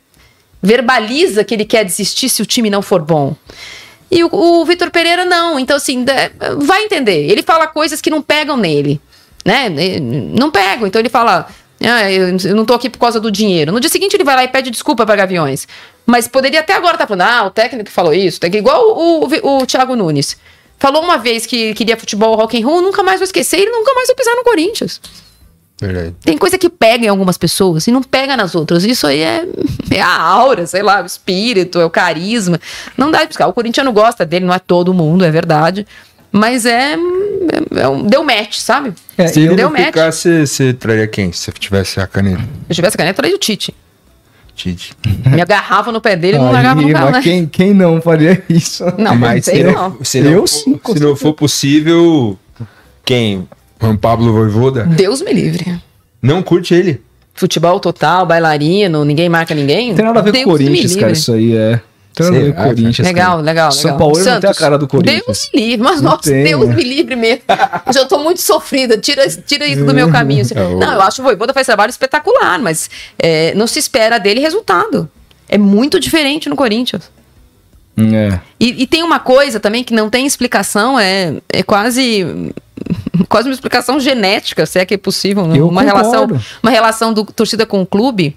verbaliza 0.62 1.44
que 1.44 1.54
ele 1.54 1.66
quer 1.66 1.84
desistir 1.84 2.30
se 2.30 2.42
o 2.42 2.46
time 2.46 2.70
não 2.70 2.82
for 2.82 3.02
bom. 3.02 3.36
E 4.10 4.24
o, 4.24 4.30
o 4.32 4.66
Vitor 4.66 4.92
Pereira 4.92 5.26
não. 5.26 5.58
Então, 5.60 5.76
assim, 5.78 6.06
vai 6.60 6.84
entender. 6.84 7.30
Ele 7.30 7.42
fala 7.42 7.66
coisas 7.68 8.02
que 8.02 8.10
não 8.10 8.22
pegam 8.22 8.58
nele. 8.58 9.00
Né? 9.46 9.70
Não 10.38 10.52
pegam. 10.52 10.86
Então 10.88 11.00
ele 11.00 11.10
fala. 11.10 11.48
Ah, 11.84 12.12
eu 12.12 12.28
eu 12.46 12.56
não 12.56 12.63
tô 12.65 12.74
aqui 12.74 12.89
por 12.89 13.00
causa 13.00 13.20
do 13.20 13.32
dinheiro. 13.32 13.72
No 13.72 13.80
dia 13.80 13.89
seguinte 13.89 14.15
ele 14.15 14.24
vai 14.24 14.36
lá 14.36 14.44
e 14.44 14.48
pede 14.48 14.70
desculpa 14.70 15.06
para 15.06 15.15
Gaviões. 15.15 15.67
Mas 16.06 16.28
poderia 16.28 16.60
até 16.60 16.74
agora 16.74 16.94
estar 16.96 17.08
falando, 17.08 17.22
ah, 17.30 17.46
o 17.48 17.50
técnico 17.52 17.89
falou 17.89 18.13
isso. 18.13 18.39
Tem 18.39 18.52
que- 18.52 18.58
Igual 18.58 18.82
o, 18.98 19.26
o, 19.26 19.58
o 19.62 19.65
Thiago 19.65 19.96
Nunes. 19.96 20.38
Falou 20.78 21.04
uma 21.04 21.17
vez 21.17 21.46
que 21.46 21.74
queria 21.74 21.96
futebol 21.98 22.36
rock 22.36 22.60
and 22.62 22.65
roll, 22.65 22.82
nunca 22.82 23.04
mais 23.04 23.20
vou 23.20 23.26
esquecer, 23.26 23.58
ele 23.60 23.72
nunca 23.72 23.94
mais 23.94 24.08
vai 24.08 24.15
pisar 24.15 24.36
no 24.36 24.44
Corinthians. 24.44 25.00
Verdade. 25.80 26.15
Tem 26.24 26.38
coisa 26.38 26.58
que 26.60 26.70
pega 26.70 27.06
em 27.06 27.08
algumas 27.08 27.38
pessoas 27.39 27.88
e 27.88 27.91
não 27.91 28.04
pega 28.04 28.38
nas 28.38 28.54
outras. 28.54 28.84
Isso 28.84 29.08
aí 29.08 29.20
é, 29.22 29.46
é 29.91 30.00
a 30.02 30.20
aura, 30.22 30.65
sei 30.67 30.84
lá, 30.84 31.02
o 31.02 31.06
espírito, 31.06 31.80
é 31.80 31.86
o 31.86 31.89
carisma. 31.89 32.60
Não 32.96 33.10
dá 33.10 33.22
de 33.22 33.28
buscar. 33.30 33.48
O 33.48 33.54
corintiano 33.54 33.91
gosta 33.91 34.24
dele, 34.26 34.46
não 34.46 34.54
é 34.54 34.60
todo 34.60 34.94
mundo, 34.94 35.26
é 35.26 35.32
verdade. 35.32 35.86
Mas 36.32 36.65
é. 36.65 36.96
É- 37.50 38.10
deu 38.10 38.24
match, 38.24 38.56
sabe? 38.58 38.94
É, 39.18 39.28
Se 39.28 39.40
ele 39.42 39.56
deu 39.56 39.70
não 39.70 39.72
match. 39.74 39.86
ficar, 39.88 40.12
você 40.12 40.74
traria 40.74 41.08
quem? 41.08 41.32
Se 41.32 41.40
você 41.46 41.52
tivesse 41.52 42.00
a 42.00 42.08
caneta? 42.08 42.42
Se 42.42 42.48
eu 42.72 42.76
tivesse 42.76 42.98
caneta, 42.98 43.12
eu 43.12 43.18
traria 43.22 43.36
o 43.36 43.40
Tite. 43.40 43.74
Tite. 44.56 44.94
Me 45.26 45.42
agarrava 45.42 45.92
no 45.92 46.02
pé 46.02 46.16
dele 46.16 46.38
e 46.38 46.40
não 46.40 46.52
largava 46.52 46.82
no 46.82 46.88
né? 47.12 47.22
quem, 47.22 47.46
quem 47.46 47.74
não 47.74 48.02
faria 48.02 48.44
isso? 48.50 48.84
Não, 48.98 49.16
mas 49.16 49.46
sei 49.46 49.58
se 49.58 49.64
não. 49.64 49.98
Se 50.04 50.22
não, 50.22 50.32
Eu 50.32 50.40
for- 50.42 50.48
sim, 50.48 50.80
se 50.94 51.00
não 51.00 51.16
for 51.16 51.34
possível, 51.34 52.38
quem? 53.06 53.48
Juan 53.82 53.96
Pablo 53.98 54.32
Voivoda? 54.32 54.84
Deus 54.84 55.22
me 55.22 55.34
livre. 55.34 55.80
Não 56.22 56.44
curte 56.44 56.74
ele? 56.74 57.02
Futebol 57.34 57.80
total, 57.80 58.26
bailarino, 58.26 59.04
ninguém 59.06 59.28
marca 59.30 59.56
ninguém. 59.56 59.90
Não 59.90 59.96
tem 59.96 60.06
nada 60.06 60.20
a 60.20 60.22
ver 60.24 60.32
Deus 60.34 60.44
com 60.44 60.50
o 60.50 60.54
Corinthians, 60.54 60.96
cara, 60.96 61.12
isso 61.14 61.34
aí 61.34 61.56
é. 61.56 61.82
Tem 62.13 62.26
nada 62.26 62.38
a 62.38 62.41
ver 62.41 62.45
com 62.45 62.52
o 62.52 62.54
Será, 62.54 62.54
cara? 62.63 62.67
Corinthians. 62.76 63.08
Legal, 63.08 63.38
legal, 63.38 63.43
legal. 63.45 63.71
São 63.71 63.97
Paulo 63.97 64.17
não 64.17 64.24
tem 64.24 64.34
a 64.34 64.41
Santos, 64.41 64.58
cara 64.60 64.78
do 64.78 64.88
Corinthians. 64.88 65.24
Deus 65.26 65.50
me 65.54 65.62
livre, 65.62 65.84
mas 65.84 66.02
Não 66.02 66.12
nossa, 66.12 66.24
tem, 66.30 66.43
Deus 66.43 66.67
né? 66.67 66.76
me 66.76 66.84
livre 66.84 67.15
mesmo. 67.15 67.41
Eu 67.88 67.93
já 67.93 68.06
tô 68.06 68.19
muito 68.19 68.41
sofrida, 68.41 68.97
tira, 68.97 69.28
tira 69.30 69.65
isso 69.65 69.86
do 69.86 69.93
meu 69.93 70.10
caminho. 70.12 70.41
assim. 70.41 70.54
É, 70.58 70.62
o- 70.63 70.78
Não, 70.78 70.93
eu 70.93 71.02
acho 71.02 71.15
que 71.17 71.21
o 71.21 71.24
Voivoda 71.26 71.54
faz 71.54 71.65
trabalho 71.67 71.89
espetacular, 71.89 72.60
mas 72.60 72.89
é, 73.17 73.54
não 73.56 73.65
se 73.67 73.80
espera 73.80 74.17
dele 74.19 74.39
resultado. 74.41 75.10
É 75.47 75.58
muito 75.58 76.00
diferente 76.00 76.50
no 76.50 76.56
Corinthians. 76.56 77.10
É. 77.97 78.39
E, 78.60 78.84
e 78.84 78.88
tem 78.88 79.04
uma 79.04 79.19
coisa 79.19 79.60
também 79.60 79.84
que 79.84 79.93
não 79.93 80.10
tem 80.10 80.26
explicação, 80.26 80.97
é, 81.00 81.36
é 81.50 81.62
quase 81.62 82.54
quase 83.30 83.47
uma 83.47 83.54
explicação 83.54 84.00
genética, 84.00 84.65
se 84.65 84.80
é 84.80 84.86
que 84.86 84.93
é 84.93 84.97
possível, 84.97 85.45
né? 85.45 85.58
Eu 85.60 85.67
uma 85.67 85.84
concordo. 85.84 86.34
relação, 86.34 86.41
uma 86.63 86.71
relação 86.71 87.13
do 87.13 87.24
torcida 87.26 87.65
com 87.65 87.82
o 87.82 87.86
clube. 87.86 88.36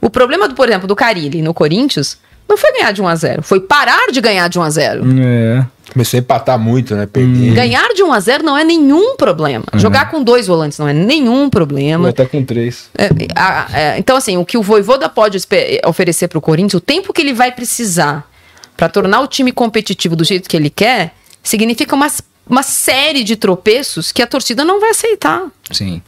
O 0.00 0.10
problema 0.10 0.48
do, 0.48 0.54
por 0.54 0.68
exemplo, 0.68 0.86
do 0.88 0.96
Carilli 0.96 1.40
no 1.42 1.54
Corinthians 1.54 2.18
Não 2.48 2.56
foi 2.56 2.72
ganhar 2.72 2.92
de 2.92 3.02
1 3.02 3.08
a 3.08 3.14
0 3.16 3.42
foi 3.42 3.60
parar 3.60 4.06
de 4.12 4.20
ganhar 4.20 4.48
de 4.48 4.58
1 4.58 4.62
a 4.62 4.70
0 4.70 5.04
É. 5.20 5.66
Começou 5.92 6.18
a 6.18 6.20
empatar 6.20 6.58
muito, 6.58 6.94
né? 6.94 7.06
Perder. 7.06 7.54
Ganhar 7.54 7.88
de 7.94 8.02
1 8.02 8.12
a 8.12 8.20
0 8.20 8.44
não 8.44 8.56
é 8.58 8.64
nenhum 8.64 9.16
problema. 9.16 9.64
Jogar 9.74 10.10
com 10.10 10.22
dois 10.22 10.46
volantes 10.46 10.78
não 10.78 10.86
é 10.88 10.92
nenhum 10.92 11.48
problema. 11.48 12.08
Até 12.10 12.26
com 12.26 12.44
três. 12.44 12.90
É, 12.98 13.08
a- 13.34 13.66
é, 13.72 13.98
então, 13.98 14.16
assim, 14.16 14.36
o 14.36 14.44
que 14.44 14.58
o 14.58 14.62
Voivoda 14.62 15.08
pode 15.08 15.38
oferecer 15.86 16.28
para 16.28 16.38
o 16.38 16.40
Corinthians, 16.42 16.74
o 16.74 16.80
tempo 16.80 17.12
que 17.12 17.20
ele 17.22 17.32
vai 17.32 17.50
precisar 17.52 18.28
para 18.76 18.88
tornar 18.88 19.20
o 19.20 19.26
time 19.26 19.52
competitivo 19.52 20.14
do 20.16 20.24
jeito 20.24 20.48
que 20.50 20.56
ele 20.56 20.68
quer, 20.68 21.14
significa 21.42 21.94
uma, 21.94 22.08
uma 22.48 22.62
série 22.62 23.22
de 23.24 23.36
tropeços 23.36 24.12
que 24.12 24.20
a 24.20 24.26
torcida 24.26 24.64
não 24.64 24.80
vai 24.80 24.90
aceitar. 24.90 25.44
Sim. 25.70 26.02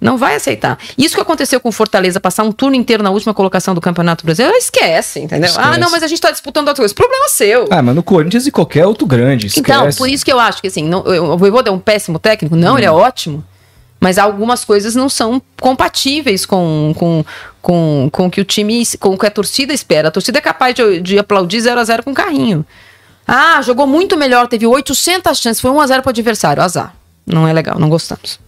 Não 0.00 0.18
vai 0.18 0.34
aceitar. 0.36 0.78
Isso 0.98 1.14
que 1.14 1.20
aconteceu 1.22 1.58
com 1.58 1.70
o 1.70 1.72
Fortaleza, 1.72 2.20
passar 2.20 2.42
um 2.42 2.52
turno 2.52 2.76
inteiro 2.76 3.02
na 3.02 3.10
última 3.10 3.32
colocação 3.32 3.74
do 3.74 3.80
Campeonato 3.80 4.24
Brasileiro, 4.26 4.56
esquece, 4.56 5.20
entendeu? 5.20 5.48
Esquece. 5.48 5.66
Ah, 5.68 5.78
não, 5.78 5.90
mas 5.90 6.02
a 6.02 6.06
gente 6.06 6.20
tá 6.20 6.30
disputando 6.30 6.68
outras 6.68 6.82
coisas. 6.82 6.92
Problema 6.94 7.28
seu. 7.30 7.66
Ah, 7.70 7.80
mas 7.80 7.94
no 7.94 8.02
Corinthians 8.02 8.46
e 8.46 8.50
qualquer 8.50 8.86
outro 8.86 9.06
grande. 9.06 9.46
Então, 9.56 9.78
esquece. 9.80 9.98
por 9.98 10.08
isso 10.08 10.24
que 10.24 10.30
eu 10.32 10.38
acho 10.38 10.60
que 10.60 10.68
assim, 10.68 10.84
não, 10.86 11.02
eu- 11.06 11.24
o 11.32 11.38
Voivoda 11.38 11.70
é 11.70 11.72
um 11.72 11.78
péssimo 11.78 12.18
técnico? 12.18 12.54
Não, 12.54 12.72
Uhum. 12.72 12.78
ele 12.78 12.86
é 12.86 12.90
ótimo. 12.90 13.42
Mas 13.98 14.18
algumas 14.18 14.62
coisas 14.62 14.94
não 14.94 15.08
são 15.08 15.40
compatíveis 15.58 16.44
com, 16.44 16.94
com, 16.98 17.24
com, 17.62 18.08
com 18.12 18.26
o 18.26 18.30
que 18.30 18.40
o 18.42 18.44
time, 18.44 18.82
com 19.00 19.08
o 19.14 19.18
que 19.18 19.26
a 19.26 19.30
torcida 19.30 19.72
espera. 19.72 20.08
A 20.08 20.10
torcida 20.10 20.36
é 20.36 20.42
capaz 20.42 20.74
de, 20.74 21.00
de 21.00 21.18
aplaudir 21.18 21.60
0 21.60 21.80
a 21.80 21.84
0 21.84 22.02
com 22.02 22.12
carrinho. 22.12 22.64
Ah, 23.26 23.60
jogou 23.62 23.86
muito 23.86 24.14
melhor, 24.16 24.46
teve 24.46 24.66
800 24.66 25.38
chances, 25.38 25.60
foi 25.60 25.70
1 25.70 25.80
a 25.80 25.86
0 25.86 26.02
pro 26.02 26.10
adversário. 26.10 26.62
Azar. 26.62 26.94
Não 27.26 27.48
é 27.48 27.52
legal, 27.54 27.78
não 27.78 27.88
gostamos. 27.88 28.38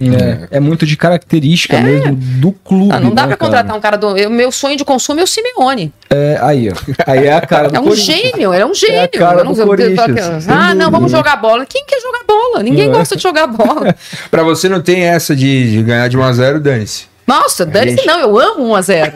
É, 0.00 0.56
é 0.56 0.60
muito 0.60 0.84
de 0.84 0.96
característica 0.96 1.80
mesmo 1.80 2.14
do 2.16 2.52
clube. 2.52 2.92
Ah, 2.92 2.98
não 3.00 3.14
dá 3.14 3.22
né, 3.22 3.28
pra 3.28 3.36
cara? 3.36 3.50
contratar 3.50 3.76
um 3.76 3.80
cara 3.80 3.96
do. 3.96 4.16
eu- 4.18 4.28
meu 4.30 4.50
sonho 4.50 4.76
de 4.76 4.84
consumo 4.84 5.20
é 5.20 5.22
o 5.22 5.26
Simeone. 5.26 5.92
É, 6.10 6.38
aí, 6.42 6.68
ó. 6.70 6.74
Aí 7.10 7.26
é 7.26 7.32
a 7.32 7.40
cara 7.40 7.68
do 7.68 7.76
É 7.76 7.80
um 7.80 7.84
Corinthians. 7.84 8.20
gênio, 8.32 8.52
ele 8.52 8.62
é 8.62 8.66
um 8.66 8.74
gênio. 8.74 8.96
É 8.96 9.04
a 9.04 9.08
cara 9.08 9.40
Eu 9.40 9.44
não- 9.44 9.52
do 9.52 9.60
eu- 9.60 9.66
Corinthians, 9.66 10.44
sem 10.44 10.52
Ah, 10.54 10.74
não, 10.74 10.90
vamos 10.90 11.10
jogar 11.12 11.36
bola. 11.36 11.64
Quem 11.66 11.84
quer 11.86 12.00
jogar 12.00 12.20
bola? 12.26 12.62
Ninguém 12.62 12.88
é. 12.88 12.92
gosta 12.92 13.16
de 13.16 13.22
jogar 13.22 13.46
bola. 13.46 13.94
Pra 14.30 14.42
você 14.42 14.68
não 14.68 14.80
tem 14.80 15.02
essa 15.04 15.34
de, 15.36 15.70
de 15.72 15.82
ganhar 15.82 16.08
de 16.08 16.18
1x0, 16.18 16.58
dane-se. 16.58 17.04
Nossa, 17.40 17.64
dane-se 17.66 17.96
gente- 17.96 18.06
não, 18.06 18.20
eu 18.20 18.38
amo 18.38 18.64
1 18.68 18.74
a 18.76 18.82
0 18.82 19.12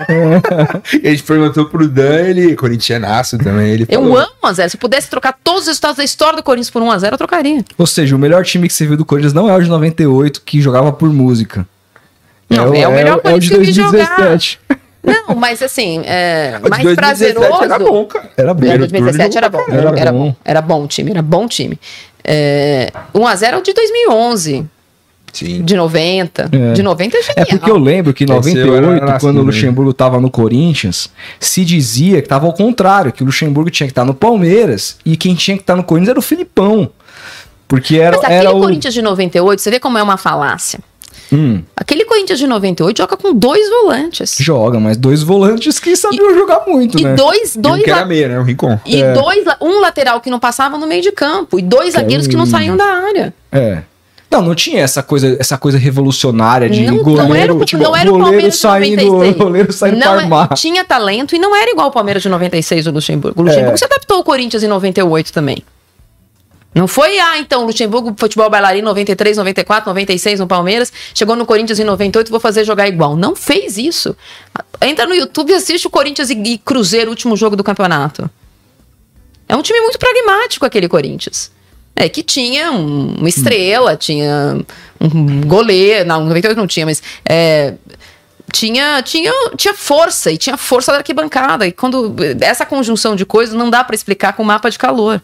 E 1.02 1.06
a 1.08 1.10
gente 1.10 1.22
perguntou 1.22 1.66
pro 1.66 1.88
Dan, 1.88 2.20
ele, 2.20 2.56
corintianaço 2.56 3.36
também, 3.38 3.70
ele 3.72 3.86
Eu 3.88 4.00
falou. 4.02 4.18
amo 4.18 4.28
1x0. 4.44 4.68
Se 4.70 4.76
pudesse 4.76 5.08
trocar 5.10 5.36
todos 5.44 5.62
os 5.62 5.66
resultados 5.68 5.96
da 5.98 6.04
história 6.04 6.36
do 6.36 6.42
Corinthians 6.42 6.70
por 6.70 6.80
1x0, 6.82 7.12
eu 7.12 7.18
trocaria. 7.18 7.64
Ou 7.76 7.86
seja, 7.86 8.14
o 8.16 8.18
melhor 8.18 8.44
time 8.44 8.66
que 8.68 8.74
você 8.74 8.86
viu 8.86 8.96
do 8.96 9.04
Corinthians 9.04 9.32
não 9.32 9.48
é 9.50 9.54
o 9.56 9.60
de 9.62 9.68
98, 9.68 10.42
que 10.42 10.60
jogava 10.60 10.92
por 10.92 11.08
música. 11.12 11.66
Não, 12.48 12.72
é 12.74 12.86
o 12.88 12.92
melhor 12.92 13.20
é 13.24 13.34
o 13.34 13.38
de 13.38 13.50
Corinthians 13.50 13.76
que 13.76 13.82
eu 13.82 13.90
vi 13.90 13.96
2017. 13.98 14.60
Não, 15.02 15.34
mas 15.36 15.62
assim, 15.62 16.02
é, 16.04 16.58
O 16.62 16.64
de 16.64 16.70
mais 16.70 16.82
2017 16.82 17.34
prazeroso. 17.34 17.64
Era 17.64 17.78
bom, 17.78 18.04
cara. 18.06 18.30
Era 18.36 18.54
bom. 18.54 18.64
É, 18.66 18.68
turno 18.70 18.78
2017 18.88 19.36
era 19.38 19.48
bom. 19.48 19.64
Era, 19.68 20.00
Era 20.00 20.12
bom. 20.12 20.18
bom. 20.18 20.36
Era 20.44 20.60
bom 20.62 20.86
time, 20.86 21.10
era 21.10 21.22
bom 21.22 21.46
time. 21.48 21.78
É, 22.24 22.90
1x0 23.14 23.52
é 23.52 23.56
o 23.56 23.62
de 23.62 23.72
2011, 23.72 24.66
Sim. 25.38 25.62
de 25.62 25.76
90. 25.76 26.48
É. 26.52 26.72
De 26.72 26.82
90 26.82 27.16
é 27.16 27.22
genial. 27.22 27.34
É 27.38 27.44
porque 27.46 27.70
eu 27.70 27.76
lembro 27.78 28.14
que 28.14 28.24
em 28.24 28.26
Esse 28.38 28.56
eu 28.56 28.74
era 28.74 28.80
98, 28.86 29.04
nascido, 29.04 29.20
quando 29.20 29.36
o 29.36 29.40
né? 29.40 29.46
Luxemburgo 29.46 29.92
tava 29.92 30.20
no 30.20 30.30
Corinthians, 30.30 31.10
se 31.40 31.64
dizia 31.64 32.22
que 32.22 32.28
tava 32.28 32.46
ao 32.46 32.52
contrário, 32.52 33.12
que 33.12 33.22
o 33.22 33.26
Luxemburgo 33.26 33.70
tinha 33.70 33.86
que 33.86 33.92
estar 33.92 34.04
no 34.04 34.14
Palmeiras 34.14 34.96
e 35.04 35.16
quem 35.16 35.34
tinha 35.34 35.56
que 35.56 35.62
estar 35.62 35.76
no 35.76 35.84
Corinthians 35.84 36.10
era 36.10 36.18
o 36.18 36.22
Filipão. 36.22 36.90
Porque 37.68 37.96
era, 37.96 38.16
Mas 38.16 38.24
aquele 38.24 38.38
era 38.40 38.52
o. 38.56 38.60
Corinthians 38.60 38.94
de 38.94 39.02
98, 39.02 39.60
você 39.60 39.70
vê 39.70 39.80
como 39.80 39.98
é 39.98 40.02
uma 40.02 40.16
falácia. 40.16 40.78
Hum, 41.32 41.60
Aquele 41.76 42.04
Corinthians 42.04 42.38
de 42.38 42.46
98 42.46 42.96
joga 42.98 43.16
com 43.16 43.34
dois 43.34 43.68
volantes. 43.68 44.36
joga, 44.38 44.78
mas 44.78 44.96
dois 44.96 45.24
volantes 45.24 45.80
que 45.80 45.96
sabiam 45.96 46.32
jogar 46.36 46.62
muito, 46.68 47.00
E 47.00 47.02
né? 47.02 47.14
dois, 47.16 47.56
E 47.56 47.58
um 47.58 47.62
dois, 47.62 47.82
que 47.82 47.90
era 47.90 48.04
meia, 48.06 48.28
né? 48.28 48.38
O 48.38 48.44
Rincon. 48.44 48.78
e 48.86 49.02
dois, 49.12 49.44
la- 49.44 49.56
um 49.60 49.80
lateral 49.80 50.20
que 50.20 50.30
não 50.30 50.38
passava 50.38 50.78
no 50.78 50.86
meio 50.86 51.02
de 51.02 51.10
campo 51.10 51.58
e 51.58 51.62
dois 51.62 51.94
zagueiros 51.94 52.28
que 52.28 52.36
não 52.36 52.46
saíam 52.46 52.76
da 52.76 52.84
área. 52.84 53.34
É. 53.50 53.82
Não, 54.30 54.42
não 54.42 54.54
tinha 54.54 54.80
essa 54.80 55.02
coisa, 55.02 55.36
essa 55.38 55.56
coisa 55.56 55.78
revolucionária 55.78 56.68
de 56.68 56.84
Não, 56.84 57.02
goleiro, 57.02 57.28
não 57.28 57.34
era, 57.36 57.54
o- 57.54 57.64
tipo, 57.64 57.82
não 57.82 57.94
era 57.96 58.12
o 58.12 58.18
Palmeiras 58.18 58.54
de 58.54 58.58
saindo, 58.58 59.02
96. 59.06 59.36
goleiro 59.36 59.72
saindo 59.72 59.98
não 59.98 60.40
é- 60.42 60.48
tinha 60.56 60.84
talento 60.84 61.34
e 61.36 61.38
não 61.38 61.54
era 61.54 61.70
igual 61.70 61.88
o 61.88 61.90
Palmeiras 61.92 62.22
de 62.22 62.28
96 62.28 62.84
do 62.84 62.90
Luxemburgo. 62.90 63.40
O 63.40 63.44
Luxemburgo 63.44 63.74
É. 63.74 63.76
se 63.76 63.84
adaptou 63.84 64.16
ao 64.18 64.24
Corinthians 64.24 64.62
em 64.62 64.68
98 64.68 65.32
também. 65.32 65.62
Não 66.74 66.86
foi, 66.86 67.18
ah, 67.18 67.38
então, 67.38 67.62
o 67.62 67.66
Luxemburgo, 67.66 68.14
futebol 68.18 68.50
bailarino 68.50 68.84
93, 68.88 69.38
94, 69.38 69.88
96 69.88 70.40
no 70.40 70.46
Palmeiras, 70.46 70.92
chegou 71.14 71.34
no 71.34 71.46
Corinthians 71.46 71.78
em 71.78 71.84
98, 71.84 72.30
vou 72.30 72.38
fazer 72.38 72.64
jogar 72.64 72.86
igual. 72.86 73.16
Não 73.16 73.34
fez 73.34 73.78
isso. 73.78 74.14
Entra 74.82 75.06
no 75.06 75.14
YouTube 75.14 75.50
e 75.52 75.54
assiste 75.54 75.86
o 75.86 75.90
Corinthians 75.90 76.28
e, 76.28 76.34
e 76.34 76.58
Cruzeiro, 76.58 77.08
último 77.08 77.34
jogo 77.34 77.56
do 77.56 77.64
campeonato. 77.64 78.28
É 79.48 79.56
um 79.56 79.62
time 79.62 79.80
muito 79.80 79.98
pragmático 79.98 80.66
aquele 80.66 80.86
Corinthians. 80.88 81.50
É 81.98 82.08
que 82.08 82.22
tinha 82.22 82.70
um- 82.72 83.14
uma 83.18 83.28
estrela, 83.28 83.96
tinha 83.96 84.60
um 85.00 85.40
goleiro, 85.42 86.06
não, 86.06 86.24
98 86.24 86.56
não 86.58 86.66
tinha, 86.66 86.84
mas 86.84 87.02
é, 87.28 87.74
tinha, 88.52 89.02
tinha, 89.02 89.32
tinha 89.56 89.74
força 89.74 90.30
e 90.30 90.36
tinha 90.36 90.56
força 90.56 90.92
da 90.92 90.98
arquibancada. 90.98 91.66
E 91.66 91.72
quando 91.72 92.14
essa 92.40 92.64
conjunção 92.66 93.16
de 93.16 93.24
coisas 93.24 93.54
não 93.54 93.70
dá 93.70 93.82
pra 93.82 93.94
explicar 93.96 94.34
com 94.34 94.44
mapa 94.44 94.70
de 94.70 94.78
calor. 94.78 95.20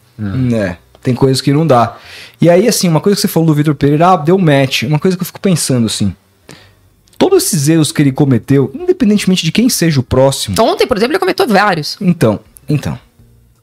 É, 0.54 0.76
tem 1.02 1.14
coisas 1.14 1.40
que 1.40 1.52
não 1.52 1.66
dá. 1.66 1.96
E 2.40 2.48
aí, 2.48 2.66
assim, 2.66 2.88
uma 2.88 3.00
coisa 3.00 3.16
que 3.16 3.20
você 3.20 3.28
falou 3.28 3.46
do 3.48 3.54
Vitor 3.54 3.74
Pereira, 3.74 4.08
ah, 4.08 4.16
deu 4.16 4.38
match. 4.38 4.82
Uma 4.85 4.98
coisa 4.98 5.16
que 5.16 5.22
eu 5.22 5.26
fico 5.26 5.40
pensando, 5.40 5.87
assim. 5.87 6.14
Todos 7.18 7.44
esses 7.44 7.68
erros 7.68 7.92
que 7.92 8.02
ele 8.02 8.11
cometeu, 8.12 8.70
independentemente 8.74 9.44
de 9.44 9.52
quem 9.52 9.68
seja 9.68 10.00
o 10.00 10.02
próximo. 10.02 10.56
Ontem, 10.61 10.87
por 10.87 10.96
exemplo, 10.96 11.12
ele 11.12 11.20
comentou 11.20 11.46
vários. 11.46 11.96
Então, 12.00 12.40
então. 12.68 12.98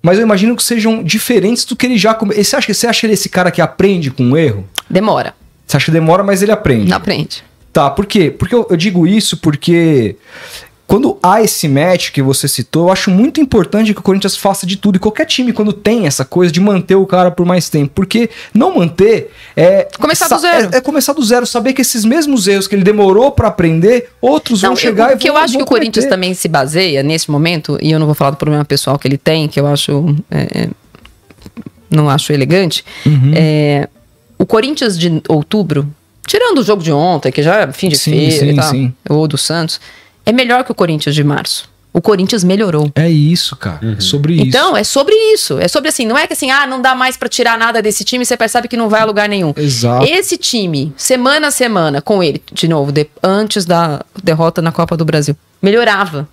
Mas 0.02 0.18
eu 0.18 0.24
imagino 0.24 0.56
que 0.56 0.64
sejam 0.64 1.04
diferentes 1.04 1.66
do 1.66 1.76
que 1.76 1.86
ele 1.86 1.98
já 1.98 2.14
cometeu. 2.14 2.44
Você 2.44 2.56
acha, 2.56 2.68
que- 2.68 2.74
você 2.74 2.88
acha 2.88 3.06
ele 3.06 3.14
esse 3.14 3.28
cara 3.30 3.52
que 3.52 3.62
aprende 3.62 4.10
com 4.12 4.32
o 4.32 4.38
erro? 4.38 4.68
Demora, 4.90 5.34
Você 5.68 5.78
acha 5.78 5.86
que 5.88 5.92
demora, 5.92 6.24
mas 6.24 6.42
ele 6.42 6.52
aprende? 6.52 6.90
não 6.90 6.98
aprende. 6.98 7.44
Tá, 7.72 7.90
por 7.90 8.06
quê? 8.06 8.32
Porque 8.32 8.56
eu, 8.56 8.66
eu 8.70 8.76
digo 8.78 9.06
isso 9.06 9.38
porque 9.38 10.16
quando 10.90 11.20
há 11.22 11.40
esse 11.40 11.68
match 11.68 12.10
que 12.10 12.20
você 12.20 12.48
citou, 12.48 12.88
eu 12.88 12.92
acho 12.92 13.12
muito 13.12 13.40
importante 13.40 13.94
que 13.94 14.00
o 14.00 14.02
Corinthians 14.04 14.36
faça 14.36 14.66
de 14.66 14.76
tudo. 14.76 14.96
E 14.96 15.00
qualquer 15.00 15.26
time, 15.28 15.54
quando 15.54 15.72
tem 15.72 16.08
essa 16.08 16.26
coisa 16.26 16.52
de 16.52 16.60
manter 16.60 16.96
o 16.96 17.06
cara 17.06 17.30
por 17.30 17.46
mais 17.46 17.70
tempo. 17.70 17.92
Porque 17.94 18.28
não 18.56 18.76
manter 18.76 19.32
é. 19.56 19.88
Começar 20.00 20.28
do 20.28 20.40
zero. 20.40 20.70
É, 20.74 20.78
é 20.78 20.82
começar 20.82 21.14
do 21.14 21.24
zero. 21.24 21.46
Saber 21.46 21.74
que 21.74 21.82
esses 21.84 22.04
mesmos 22.04 22.48
erros 22.48 22.68
que 22.68 22.74
ele 22.74 22.84
demorou 22.84 23.32
pra 23.32 23.50
aprender, 23.50 24.10
outros 24.20 24.64
Não, 24.64 24.70
vão 24.70 24.74
eu- 24.78 24.82
chegar 24.82 25.12
e 25.12 25.16
o 25.16 25.18
que 25.20 25.30
eu 25.30 25.34
vão- 25.34 25.44
acho 25.44 25.52
que 25.54 25.60
vão 25.60 25.66
o 25.66 25.70
Corinthians 25.70 26.06
cometer. 26.06 26.10
também 26.10 26.34
se 26.34 26.48
baseia 26.48 27.04
nesse 27.04 27.30
momento, 27.30 27.78
e 27.80 27.92
eu 27.92 28.00
não 28.00 28.08
vou 28.08 28.16
falar 28.16 28.32
do 28.32 28.38
problema 28.38 28.66
pessoal 28.66 28.98
que 28.98 29.08
ele 29.08 29.18
tem, 29.20 29.48
que 29.48 29.60
eu 29.60 29.68
acho. 29.68 30.16
é, 30.32 30.64
é, 30.64 30.70
não 31.92 32.10
acho 32.10 32.34
elegante. 32.34 32.84
Uhum. 33.06 33.32
É, 33.36 33.88
o 34.40 34.46
Corinthians 34.46 34.98
de 34.98 35.22
outubro, 35.30 35.88
tirando 36.26 36.60
o 36.60 36.64
jogo 36.64 36.82
de 36.82 36.92
ontem, 36.92 37.32
que 37.32 37.44
já 37.44 37.62
é 37.62 37.72
fim 37.72 37.90
de 37.90 37.98
Sim, 37.98 38.12
feira 38.12 38.32
sim, 38.40 38.50
e 38.50 38.56
tal, 38.56 38.70
sim. 38.72 38.94
ou 39.08 39.28
do 39.28 39.38
Santos, 39.38 39.80
é 40.30 40.32
melhor 40.32 40.64
que 40.64 40.72
o 40.72 40.76
Corinthians 40.76 41.16
de 41.16 41.24
março. 41.24 41.68
O 41.92 42.00
Corinthians 42.02 42.44
melhorou. 42.44 42.92
É 42.96 43.10
isso, 43.10 43.56
cara. 43.56 43.80
É 43.98 44.00
sobre 44.00 44.34
isso. 44.36 44.44
Então, 44.46 44.78
é 44.78 44.84
sobre 44.84 45.16
isso. 45.34 45.58
É 45.60 45.68
sobre 45.68 45.90
assim, 45.90 46.06
não 46.06 46.16
é 46.16 46.28
que 46.28 46.34
assim, 46.34 46.52
ah, 46.52 46.68
não 46.68 46.80
dá 46.82 46.94
mais 46.94 47.18
pra 47.18 47.28
tirar 47.28 47.58
nada 47.58 47.82
desse 47.82 48.04
time, 48.04 48.24
você 48.24 48.38
percebe 48.38 48.68
que 48.68 48.78
não 48.78 48.88
vai 48.88 49.02
a 49.02 49.06
lugar 49.06 49.28
nenhum. 49.28 49.54
Exato. 49.58 50.06
Esse 50.06 50.38
time, 50.38 50.94
semana 50.96 51.48
a 51.48 51.52
semana, 51.52 52.00
com 52.00 52.22
ele, 52.24 52.44
de 52.54 52.68
novo, 52.68 52.92
de- 52.92 53.08
antes 53.24 53.66
da 53.66 54.02
derrota 54.24 54.62
na 54.62 54.72
Copa 54.72 54.96
do 54.96 55.04
Brasil, 55.04 55.36
melhorava. 55.60 56.30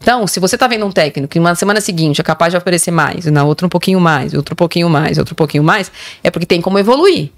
Então, 0.00 0.26
se 0.26 0.38
você 0.38 0.56
tá 0.56 0.66
vendo 0.68 0.84
um 0.86 0.92
técnico 0.92 1.32
que 1.32 1.40
na 1.40 1.54
semana 1.54 1.80
seguinte 1.80 2.20
é 2.20 2.24
capaz 2.24 2.52
de 2.52 2.56
oferecer 2.56 2.90
mais, 2.92 3.26
e 3.26 3.30
na 3.32 3.42
outra 3.42 3.66
um 3.66 3.70
pouquinho 3.70 3.98
mais, 3.98 4.32
e 4.34 4.36
outro 4.36 4.54
pouquinho 4.54 4.88
mais, 4.88 5.16
e 5.16 5.20
outro 5.20 5.34
pouquinho 5.34 5.64
mais, 5.64 5.90
é 6.22 6.30
porque 6.30 6.46
tem 6.46 6.60
como 6.60 6.78
evoluir. 6.78 7.30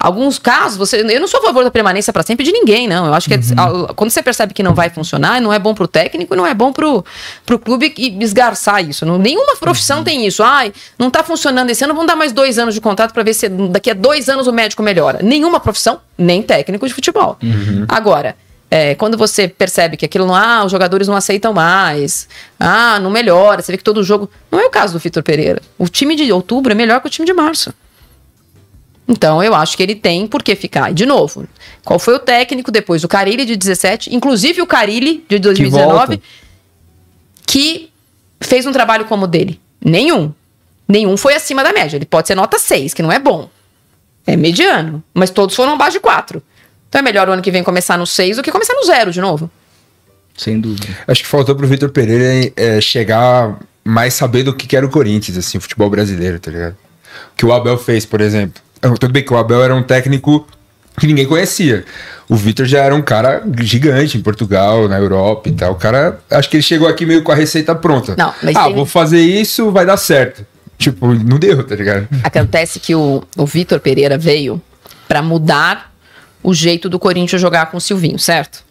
Alguns 0.00 0.38
casos, 0.38 0.76
você, 0.78 1.00
eu 1.00 1.20
não 1.20 1.26
sou 1.26 1.40
a 1.40 1.42
favor 1.42 1.64
da 1.64 1.70
permanência 1.70 2.12
para 2.12 2.22
sempre 2.22 2.44
de 2.44 2.52
ninguém, 2.52 2.86
não. 2.86 3.06
Eu 3.06 3.14
acho 3.14 3.26
que 3.28 3.34
é- 3.34 3.40
a- 3.56 3.92
quando 3.94 4.10
você 4.10 4.22
percebe 4.22 4.54
que 4.54 4.62
não 4.62 4.72
vai 4.74 4.90
funcionar, 4.90 5.40
não 5.40 5.52
é 5.52 5.58
bom 5.58 5.74
pro 5.74 5.88
técnico 5.88 6.34
e 6.34 6.36
não 6.36 6.46
é 6.46 6.54
bom 6.54 6.72
pro, 6.72 7.04
pro 7.44 7.58
clube 7.58 7.92
e 7.98 8.16
esgarçar 8.22 8.82
isso. 8.88 9.04
Não, 9.04 9.18
nenhuma 9.18 9.56
profissão 9.56 10.04
tem 10.04 10.24
isso. 10.26 10.42
Ai, 10.42 10.72
não 10.98 11.10
tá 11.10 11.24
funcionando 11.24 11.70
esse 11.70 11.82
ano, 11.82 11.94
vamos 11.94 12.06
dar 12.06 12.14
mais 12.14 12.30
dois 12.32 12.58
anos 12.58 12.74
de 12.74 12.80
contrato 12.80 13.12
para 13.12 13.22
ver 13.24 13.34
se 13.34 13.48
daqui 13.48 13.90
a 13.90 13.94
dois 13.94 14.28
anos 14.28 14.46
o 14.46 14.52
médico 14.52 14.82
melhora. 14.84 15.18
Nenhuma 15.22 15.58
profissão, 15.58 16.00
nem 16.16 16.42
técnico 16.42 16.86
de 16.86 16.94
futebol. 16.94 17.36
Agora, 17.88 18.36
é, 18.70 18.94
quando 18.94 19.16
você 19.18 19.48
percebe 19.48 19.96
que 19.96 20.04
aquilo 20.04 20.26
não, 20.26 20.34
ah, 20.34 20.62
os 20.64 20.70
jogadores 20.70 21.08
não 21.08 21.16
aceitam 21.16 21.52
mais, 21.52 22.28
ah, 22.60 23.00
não 23.00 23.10
melhora, 23.10 23.62
você 23.62 23.72
vê 23.72 23.78
que 23.78 23.82
todo 23.84 24.02
jogo. 24.04 24.30
Não 24.50 24.60
é 24.60 24.66
o 24.66 24.70
caso 24.70 24.92
do 24.92 24.98
Vitor 25.00 25.22
Pereira. 25.22 25.60
O 25.78 25.88
time 25.88 26.14
de 26.14 26.30
outubro 26.30 26.70
é 26.70 26.74
melhor 26.76 27.00
que 27.00 27.06
o 27.06 27.10
time 27.10 27.26
de 27.26 27.32
março. 27.32 27.72
Então, 29.08 29.42
eu 29.42 29.54
acho 29.54 29.74
que 29.76 29.82
ele 29.82 29.94
tem 29.94 30.26
por 30.26 30.42
que 30.42 30.54
ficar. 30.54 30.90
E, 30.90 30.94
de 30.94 31.06
novo, 31.06 31.48
qual 31.82 31.98
foi 31.98 32.14
o 32.14 32.18
técnico 32.18 32.70
depois? 32.70 33.02
O 33.02 33.08
Carilli 33.08 33.46
de 33.46 33.56
17, 33.56 34.14
inclusive 34.14 34.60
o 34.60 34.66
Carilli 34.66 35.24
de 35.26 35.38
2019, 35.38 36.20
que, 37.46 37.90
fez 38.40 38.66
um 38.66 38.72
trabalho 38.72 39.04
como 39.04 39.24
o 39.24 39.26
dele. 39.26 39.60
Nenhum. 39.84 40.32
Nenhum 40.86 41.16
foi 41.16 41.34
acima 41.34 41.62
da 41.62 41.72
média. 41.72 41.96
Ele 41.96 42.06
pode 42.06 42.28
ser 42.28 42.34
nota 42.34 42.58
6, 42.58 42.94
que 42.94 43.02
não 43.02 43.12
é 43.12 43.18
bom. 43.18 43.48
É 44.26 44.36
mediano. 44.36 45.02
Mas 45.12 45.30
todos 45.30 45.54
foram 45.54 45.74
abaixo 45.74 45.92
de 45.92 46.00
4. 46.00 46.42
Então 46.88 46.98
é 47.00 47.02
melhor 47.02 47.28
o 47.28 47.32
ano 47.32 47.42
que 47.42 47.50
vem 47.50 47.62
começar 47.62 47.98
no 47.98 48.06
6 48.06 48.36
do 48.36 48.42
que 48.42 48.50
começar 48.50 48.74
no 48.74 48.84
0 48.84 49.12
de 49.12 49.20
novo. 49.20 49.50
Sem 50.36 50.60
dúvida. 50.60 50.86
Acho 51.06 51.22
que 51.22 51.28
faltou 51.28 51.54
pro 51.54 51.66
Vitor 51.66 51.90
Pereira 51.90 52.52
é, 52.56 52.80
chegar 52.80 53.58
mais 53.84 54.14
sabendo 54.14 54.48
o 54.48 54.54
que 54.54 54.66
que 54.66 54.76
era 54.76 54.86
o 54.86 54.88
Corinthians, 54.88 55.36
assim, 55.36 55.58
o 55.58 55.60
futebol 55.60 55.90
brasileiro, 55.90 56.38
tá 56.38 56.50
ligado? 56.50 56.76
O 57.32 57.36
que 57.36 57.44
o 57.44 57.52
Abel 57.52 57.76
fez, 57.76 58.06
por 58.06 58.20
exemplo. 58.20 58.62
Tudo 58.80 59.08
bem 59.12 59.24
que 59.24 59.32
o 59.32 59.36
Abel 59.36 59.62
era 59.62 59.74
um 59.74 59.82
técnico 59.82 60.46
que 60.98 61.06
ninguém 61.06 61.26
conhecia. 61.26 61.84
O 62.28 62.36
Vitor 62.36 62.66
já 62.66 62.80
era 62.82 62.94
um 62.94 63.02
cara 63.02 63.42
gigante 63.60 64.18
em 64.18 64.20
Portugal, 64.20 64.88
na 64.88 64.98
Europa 64.98 65.48
e 65.48 65.52
tal. 65.52 65.72
O 65.72 65.76
cara, 65.76 66.18
acho 66.30 66.48
que 66.50 66.56
ele 66.56 66.62
chegou 66.62 66.86
aqui 66.88 67.06
meio 67.06 67.22
com 67.22 67.32
a 67.32 67.34
receita 67.34 67.74
pronta. 67.74 68.14
Não, 68.18 68.34
mas 68.42 68.54
ah, 68.56 68.64
tem- 68.64 68.74
vou 68.74 68.84
fazer 68.86 69.20
isso, 69.20 69.70
vai 69.70 69.86
dar 69.86 69.96
certo. 69.96 70.44
Tipo, 70.76 71.12
não 71.14 71.38
deu, 71.38 71.64
tá 71.64 71.74
ligado? 71.74 72.06
Acontece 72.22 72.78
que 72.78 72.94
o, 72.94 73.22
o 73.36 73.46
Vitor 73.46 73.80
Pereira 73.80 74.16
veio 74.18 74.60
pra 75.08 75.20
mudar 75.22 75.92
o 76.42 76.54
jeito 76.54 76.88
do 76.88 76.98
Corinthians 76.98 77.40
jogar 77.40 77.66
com 77.66 77.78
o 77.78 77.80
Silvinho, 77.80 78.18
certo? 78.18 78.62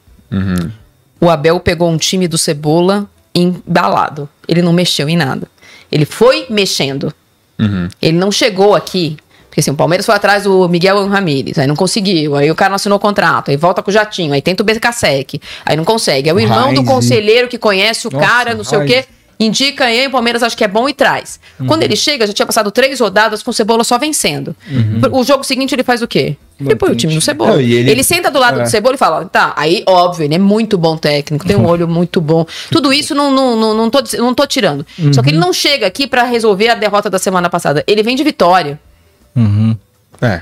O 1.20 1.30
Abel 1.30 1.60
pegou 1.60 1.90
um 1.90 1.98
time 1.98 2.28
do 2.28 2.38
Cebola 2.38 3.10
embalado. 3.34 4.30
Ele 4.48 4.62
não 4.62 4.72
mexeu 4.72 5.10
em 5.10 5.18
nada. 5.18 5.48
Ele 5.92 6.06
foi 6.06 6.46
mexendo. 6.50 7.14
Ele 8.02 8.18
não 8.18 8.32
chegou 8.32 8.76
aqui. 8.76 9.18
Porque 9.58 9.62
assim, 9.62 9.72
o 9.72 9.76
Palmeiras 9.76 10.06
foi 10.06 10.14
atrás 10.14 10.44
do 10.44 10.70
Miguel 10.70 11.08
Ramírez, 11.08 11.58
aí 11.58 11.66
não 11.66 11.76
conseguiu, 11.76 12.36
aí 12.36 12.52
o 12.52 12.54
cara 12.54 12.70
não 12.70 12.76
assinou 12.76 13.00
contrato, 13.00 13.50
aí 13.50 13.58
volta 13.58 13.82
com 13.82 13.90
o 13.90 13.92
Jatinho, 13.92 14.32
aí 14.32 14.40
tenta 14.40 14.62
o 14.62 14.66
BKSEC, 14.66 15.42
aí 15.66 15.76
não 15.76 15.84
consegue. 15.84 16.30
É 16.30 16.34
o 16.34 16.40
irmão 16.40 16.76
do 16.76 16.84
conselheiro 16.84 17.48
que 17.48 17.58
conhece 17.58 18.08
o 18.08 18.12
Nossa, 18.12 18.24
cara, 18.24 18.54
não 18.54 18.64
sei 18.64 18.78
o 18.78 18.86
quê, 18.86 19.06
indica 19.40 19.86
aí, 19.86 20.06
o 20.06 20.12
Palmeiras 20.12 20.44
acha 20.44 20.56
que 20.56 20.64
é 20.64 20.68
bom 20.68 20.88
e 20.88 20.94
traz. 20.94 21.40
Quando 21.66 21.82
ele 21.82 21.96
chega, 21.96 22.28
já 22.28 22.34
tinha 22.34 22.46
passado 22.46 22.70
três 22.70 23.00
rodadas 23.00 23.42
com 23.42 23.50
o 23.50 23.54
Cebola 23.54 23.84
só 23.84 23.98
vencendo. 23.98 24.56
O 25.12 25.24
jogo 25.24 25.44
seguinte 25.44 25.74
ele 25.74 25.84
faz 25.84 26.04
o 26.04 26.08
quê? 26.08 26.38
Ele 26.60 26.76
põe 26.76 26.92
o 26.92 26.96
time 26.96 27.16
do 27.16 27.22
Cebola. 27.22 27.54
Não, 27.54 27.60
ele... 27.60 27.90
ele- 27.90 28.04
senta 28.04 28.30
do 28.30 28.38
lado 28.38 28.60
É. 28.60 28.64
do 28.64 28.70
Cebola 28.70 28.94
e 28.94 28.98
fala, 29.00 29.26
tá, 29.26 29.54
aí 29.58 29.84
óbvio, 29.88 30.24
ele 30.26 30.36
é 30.36 30.40
muito 30.40 30.78
bom 30.78 30.96
técnico, 30.98 31.48
tem 31.48 31.56
um 31.56 31.66
olho 31.70 31.88
muito 31.88 32.22
bom. 32.22 32.46
Tudo 32.72 32.94
isso 32.94 33.16
não, 33.16 33.32
não, 33.32 33.56
não, 33.56 33.74
não, 33.76 33.90
tô, 33.90 34.04
não 34.20 34.36
tô 34.36 34.46
tirando. 34.46 34.86
Só 35.14 35.24
que 35.24 35.32
ele 35.32 35.40
não 35.40 35.52
chega 35.52 35.88
aqui 35.88 36.06
pra 36.06 36.22
resolver 36.22 36.70
a 36.70 36.76
derrota 36.76 37.10
da 37.10 37.18
semana 37.18 37.50
passada. 37.50 37.84
Ele 37.88 38.04
vem 38.04 38.16
de 38.16 38.24
vitória. 38.24 38.80
É. 40.22 40.42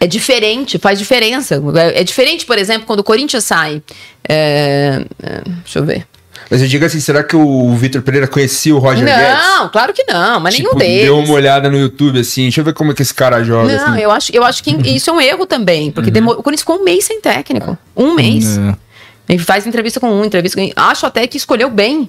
É 0.00 0.06
diferente, 0.06 0.78
faz 0.78 0.98
diferença. 0.98 1.60
É, 1.76 2.00
é 2.00 2.04
diferente, 2.04 2.46
por 2.46 2.56
exemplo, 2.56 2.86
quando 2.86 3.00
o 3.00 3.04
Corinthians 3.04 3.44
sai. 3.44 3.82
é, 4.28 5.04
é, 5.22 5.42
deixa 5.44 5.78
eu 5.80 5.84
ver. 5.84 6.06
Mas 6.50 6.62
eu 6.62 6.68
digo 6.68 6.84
assim, 6.84 7.00
será 7.00 7.22
que 7.22 7.36
o 7.36 7.74
Vitor 7.74 8.00
Pereira 8.00 8.26
conhecia 8.26 8.74
o 8.74 8.78
Roger 8.78 9.04
Guedes? 9.04 9.44
Não, 9.44 9.68
claro 9.68 9.92
que 9.92 10.04
não, 10.04 10.40
mas 10.40 10.54
nenhum 10.54 10.70
Tipo, 10.70 10.78
deles. 10.78 11.04
Deu 11.04 11.18
uma 11.18 11.34
olhada 11.34 11.68
no 11.68 11.78
YouTube, 11.78 12.20
assim, 12.20 12.42
deixa 12.42 12.60
eu 12.60 12.64
ver 12.64 12.72
como 12.72 12.92
é 12.92 12.94
que 12.94 13.02
esse 13.02 13.12
cara 13.12 13.44
joga. 13.44 13.76
Não, 13.76 13.92
assim. 13.92 14.00
eu 14.00 14.10
acho, 14.10 14.32
eu 14.34 14.44
acho 14.44 14.62
que 14.64 14.70
isso 14.88 15.10
é 15.10 15.12
um 15.12 15.20
erro 15.20 15.44
também, 15.44 15.90
porque 15.90 16.10
demorou, 16.10 16.40
o 16.40 16.42
Corinthians 16.42 16.62
ficou 16.62 16.80
um 16.80 16.84
mês 16.84 17.04
sem 17.04 17.20
técnico. 17.20 17.76
Um 17.94 18.14
mês. 18.14 18.56
É. 18.56 18.74
Ele 19.28 19.42
faz 19.42 19.66
entrevista 19.66 20.00
com 20.00 20.10
um, 20.10 20.24
entrevista 20.24 20.58
com. 20.58 20.70
Acho 20.74 21.04
até 21.04 21.26
que 21.26 21.36
escolheu 21.36 21.68
bem. 21.68 22.08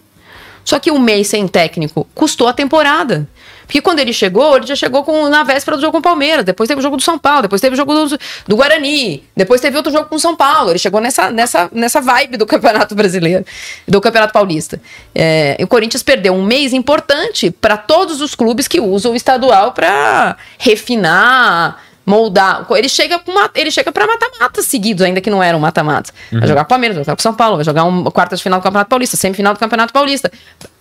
Só 0.63 0.79
que 0.79 0.89
um 0.89 0.99
mês 0.99 1.27
sem 1.27 1.47
técnico 1.47 2.07
custou 2.15 2.47
a 2.47 2.53
temporada. 2.53 3.27
Porque 3.69 3.81
quando 3.81 3.99
ele 3.99 4.11
chegou, 4.11 4.57
ele 4.57 4.65
já 4.65 4.75
chegou 4.75 5.03
com, 5.03 5.29
na 5.29 5.43
véspera 5.43 5.77
do 5.77 5.81
jogo 5.81 5.91
com 5.91 5.99
o 5.99 6.01
Palmeiras. 6.01 6.43
Depois 6.43 6.67
teve 6.67 6.79
o 6.79 6.81
jogo 6.81 6.97
do 6.97 7.03
São 7.03 7.19
Paulo. 7.19 7.43
Depois 7.43 7.61
teve 7.61 7.75
o 7.75 7.77
jogo 7.77 7.93
do, 7.93 8.17
do 8.47 8.55
Guarani. 8.55 9.23
Depois 9.37 9.61
teve 9.61 9.77
outro 9.77 9.91
jogo 9.91 10.09
com 10.09 10.15
o 10.15 10.19
São 10.19 10.35
Paulo. 10.35 10.71
Ele 10.71 10.79
chegou 10.79 10.99
nessa, 10.99 11.29
nessa, 11.29 11.69
nessa 11.71 12.01
vibe 12.01 12.35
do 12.35 12.47
Campeonato 12.49 12.95
Brasileiro, 12.95 13.45
do 13.87 14.01
Campeonato 14.01 14.33
Paulista. 14.33 14.81
É, 15.13 15.55
e 15.59 15.63
o 15.63 15.67
Corinthians 15.67 16.01
perdeu 16.01 16.33
um 16.33 16.43
mês 16.43 16.73
importante 16.73 17.51
para 17.51 17.77
todos 17.77 18.21
os 18.21 18.33
clubes 18.33 18.67
que 18.67 18.81
usam 18.81 19.11
o 19.11 19.15
estadual 19.15 19.71
para 19.71 20.35
refinar, 20.57 21.79
moldar. 22.09 22.65
Ele 22.71 22.89
chega 22.89 23.19
com 23.19 23.31
uma, 23.31 23.49
ele 23.53 23.69
chega 23.69 23.91
mata-mata 23.95 24.63
seguidos, 24.63 25.03
ainda 25.03 25.21
que 25.21 25.29
não 25.29 25.43
eram 25.43 25.59
mata-matas. 25.59 26.11
Vai 26.31 26.47
jogar 26.47 26.61
com 26.63 26.67
o 26.67 26.69
Palmeiras, 26.69 26.95
vai 26.95 27.03
jogar 27.05 27.15
com 27.15 27.19
o 27.19 27.23
São 27.23 27.33
Paulo, 27.35 27.55
vai 27.57 27.63
jogar 27.65 27.83
uma 27.83 28.09
quarta 28.09 28.35
de 28.35 28.41
final 28.41 28.59
do 28.59 28.63
Campeonato 28.63 28.89
Paulista, 28.89 29.15
semifinal 29.15 29.53
do 29.53 29.59
Campeonato 29.59 29.93
Paulista, 29.93 30.31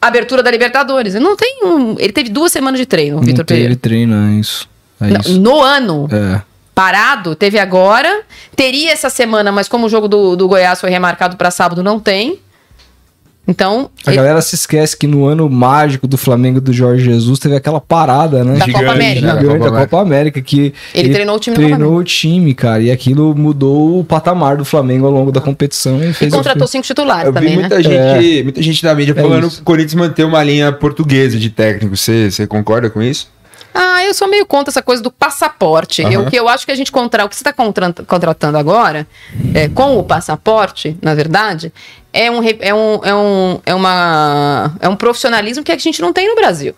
abertura 0.01 0.43
da 0.43 0.51
Libertadores. 0.51 1.15
Ele 1.15 1.23
não 1.25 1.37
tem 1.37 1.61
um, 1.65 1.97
ele 1.99 2.13
teve 2.13 2.31
duas 2.31 2.51
semanas 2.51 2.81
de 2.81 2.87
treino, 2.87 3.19
o 3.19 3.21
Vitor 3.21 3.45
Pereira. 3.45 3.69
ele 3.69 3.77
treina, 3.77 4.31
é 4.31 4.41
isso. 4.41 4.67
É 5.01 5.07
No, 5.09 5.21
isso. 5.21 5.41
no 5.41 5.63
ano 5.63 6.09
É. 6.11 6.41
parado, 6.75 7.35
teve 7.35 7.59
agora, 7.59 8.23
teria 8.57 8.91
essa 8.93 9.11
semana, 9.11 9.53
mas 9.53 9.69
como 9.69 9.87
o 9.87 9.89
jogo 9.89 10.09
do, 10.09 10.35
do 10.35 10.49
Goiás 10.49 10.81
foi 10.81 10.89
remarcado 10.91 11.37
para 11.37 11.51
sábado, 11.51 11.83
não 11.83 12.01
tem. 12.01 12.41
Então, 13.51 13.89
A 14.07 14.11
ele- 14.11 14.17
galera 14.17 14.43
se 14.43 14.55
esquece 14.55 14.95
que 14.95 15.07
no 15.07 15.25
ano 15.25 15.49
mágico 15.49 16.07
do 16.07 16.19
Flamengo 16.19 16.61
do 16.61 16.71
Jorge 16.71 17.03
Jesus 17.07 17.39
teve 17.39 17.57
aquela 17.57 17.81
parada, 17.81 18.45
né? 18.45 18.59
Da 18.59 18.67
Copa 18.67 18.91
América. 18.93 19.21
Gigante, 19.27 19.45
Da 19.47 19.53
Copa 19.55 19.71
da 19.71 19.81
Copa 19.87 20.03
América, 20.03 20.43
que 20.43 20.75
Ele 20.93 21.09
treinou 21.15 21.37
o 21.37 21.41
time 21.41 21.57
da 21.57 21.63
treinou 21.63 21.97
o 21.97 22.05
time, 22.05 22.53
cara, 22.53 22.83
e 22.83 22.91
aquilo 22.91 23.35
mudou 23.35 24.01
o 24.01 24.05
patamar 24.05 24.59
do 24.59 24.67
Flamengo 24.67 25.07
ao 25.07 25.13
longo 25.13 25.33
da 25.33 25.41
competição 25.41 25.99
e 26.05 26.11
e 26.27 26.31
contratou 26.31 26.67
cinco 26.67 26.85
titulares 26.87 27.25
Eu 27.25 27.33
vi 27.33 27.39
também, 27.39 27.57
né? 27.57 27.61
muita, 27.63 27.83
gente, 27.83 28.43
muita 28.43 28.63
gente 28.63 28.85
na 28.85 28.95
mídia 28.95 29.15
É 29.17 29.21
falando 29.23 29.47
isso. 29.47 29.57
que 29.57 29.63
o 29.63 29.65
Corinthians 29.65 29.95
manter 29.95 30.25
uma 30.25 30.43
linha 30.45 30.71
portuguesa 30.71 31.39
de 31.39 31.49
técnico. 31.49 31.97
Você 31.97 32.31
você 32.31 32.47
concorda 32.47 32.91
com 32.91 33.01
isso? 33.01 33.29
Ah, 33.75 34.03
eu 34.05 34.13
sou 34.13 34.29
meio 34.29 34.45
contra 34.45 34.71
essa 34.73 34.83
coisa 34.83 35.03
do 35.03 35.11
passaporte. 35.11 36.03
Aham. 36.03 36.11
Eu, 36.13 36.21
o 36.23 36.31
que 36.31 36.37
eu 36.37 36.49
acho 36.49 36.67
que 36.67 36.73
a 36.73 36.75
gente 36.75 36.91
contra, 36.91 37.25
o 37.25 37.29
que 37.29 37.37
você 37.37 37.43
está 37.49 37.53
contratando 37.53 38.59
agora, 38.59 39.07
é, 39.55 39.69
com 39.69 39.97
o 39.99 40.03
passaporte, 40.03 40.97
na 41.01 41.15
verdade, 41.15 41.73
é 42.19 42.31
um, 42.31 42.43
é, 42.43 42.75
um, 42.75 43.01
é, 43.05 43.15
um, 43.15 43.61
é, 43.65 43.75
uma, 43.75 44.75
é 44.81 44.89
um 44.89 44.97
profissionalismo 44.97 45.63
que 45.63 45.71
a 45.71 45.79
gente 45.79 46.01
não 46.03 46.13
tem 46.13 46.29
no 46.29 46.35
Brasil. 46.35 46.75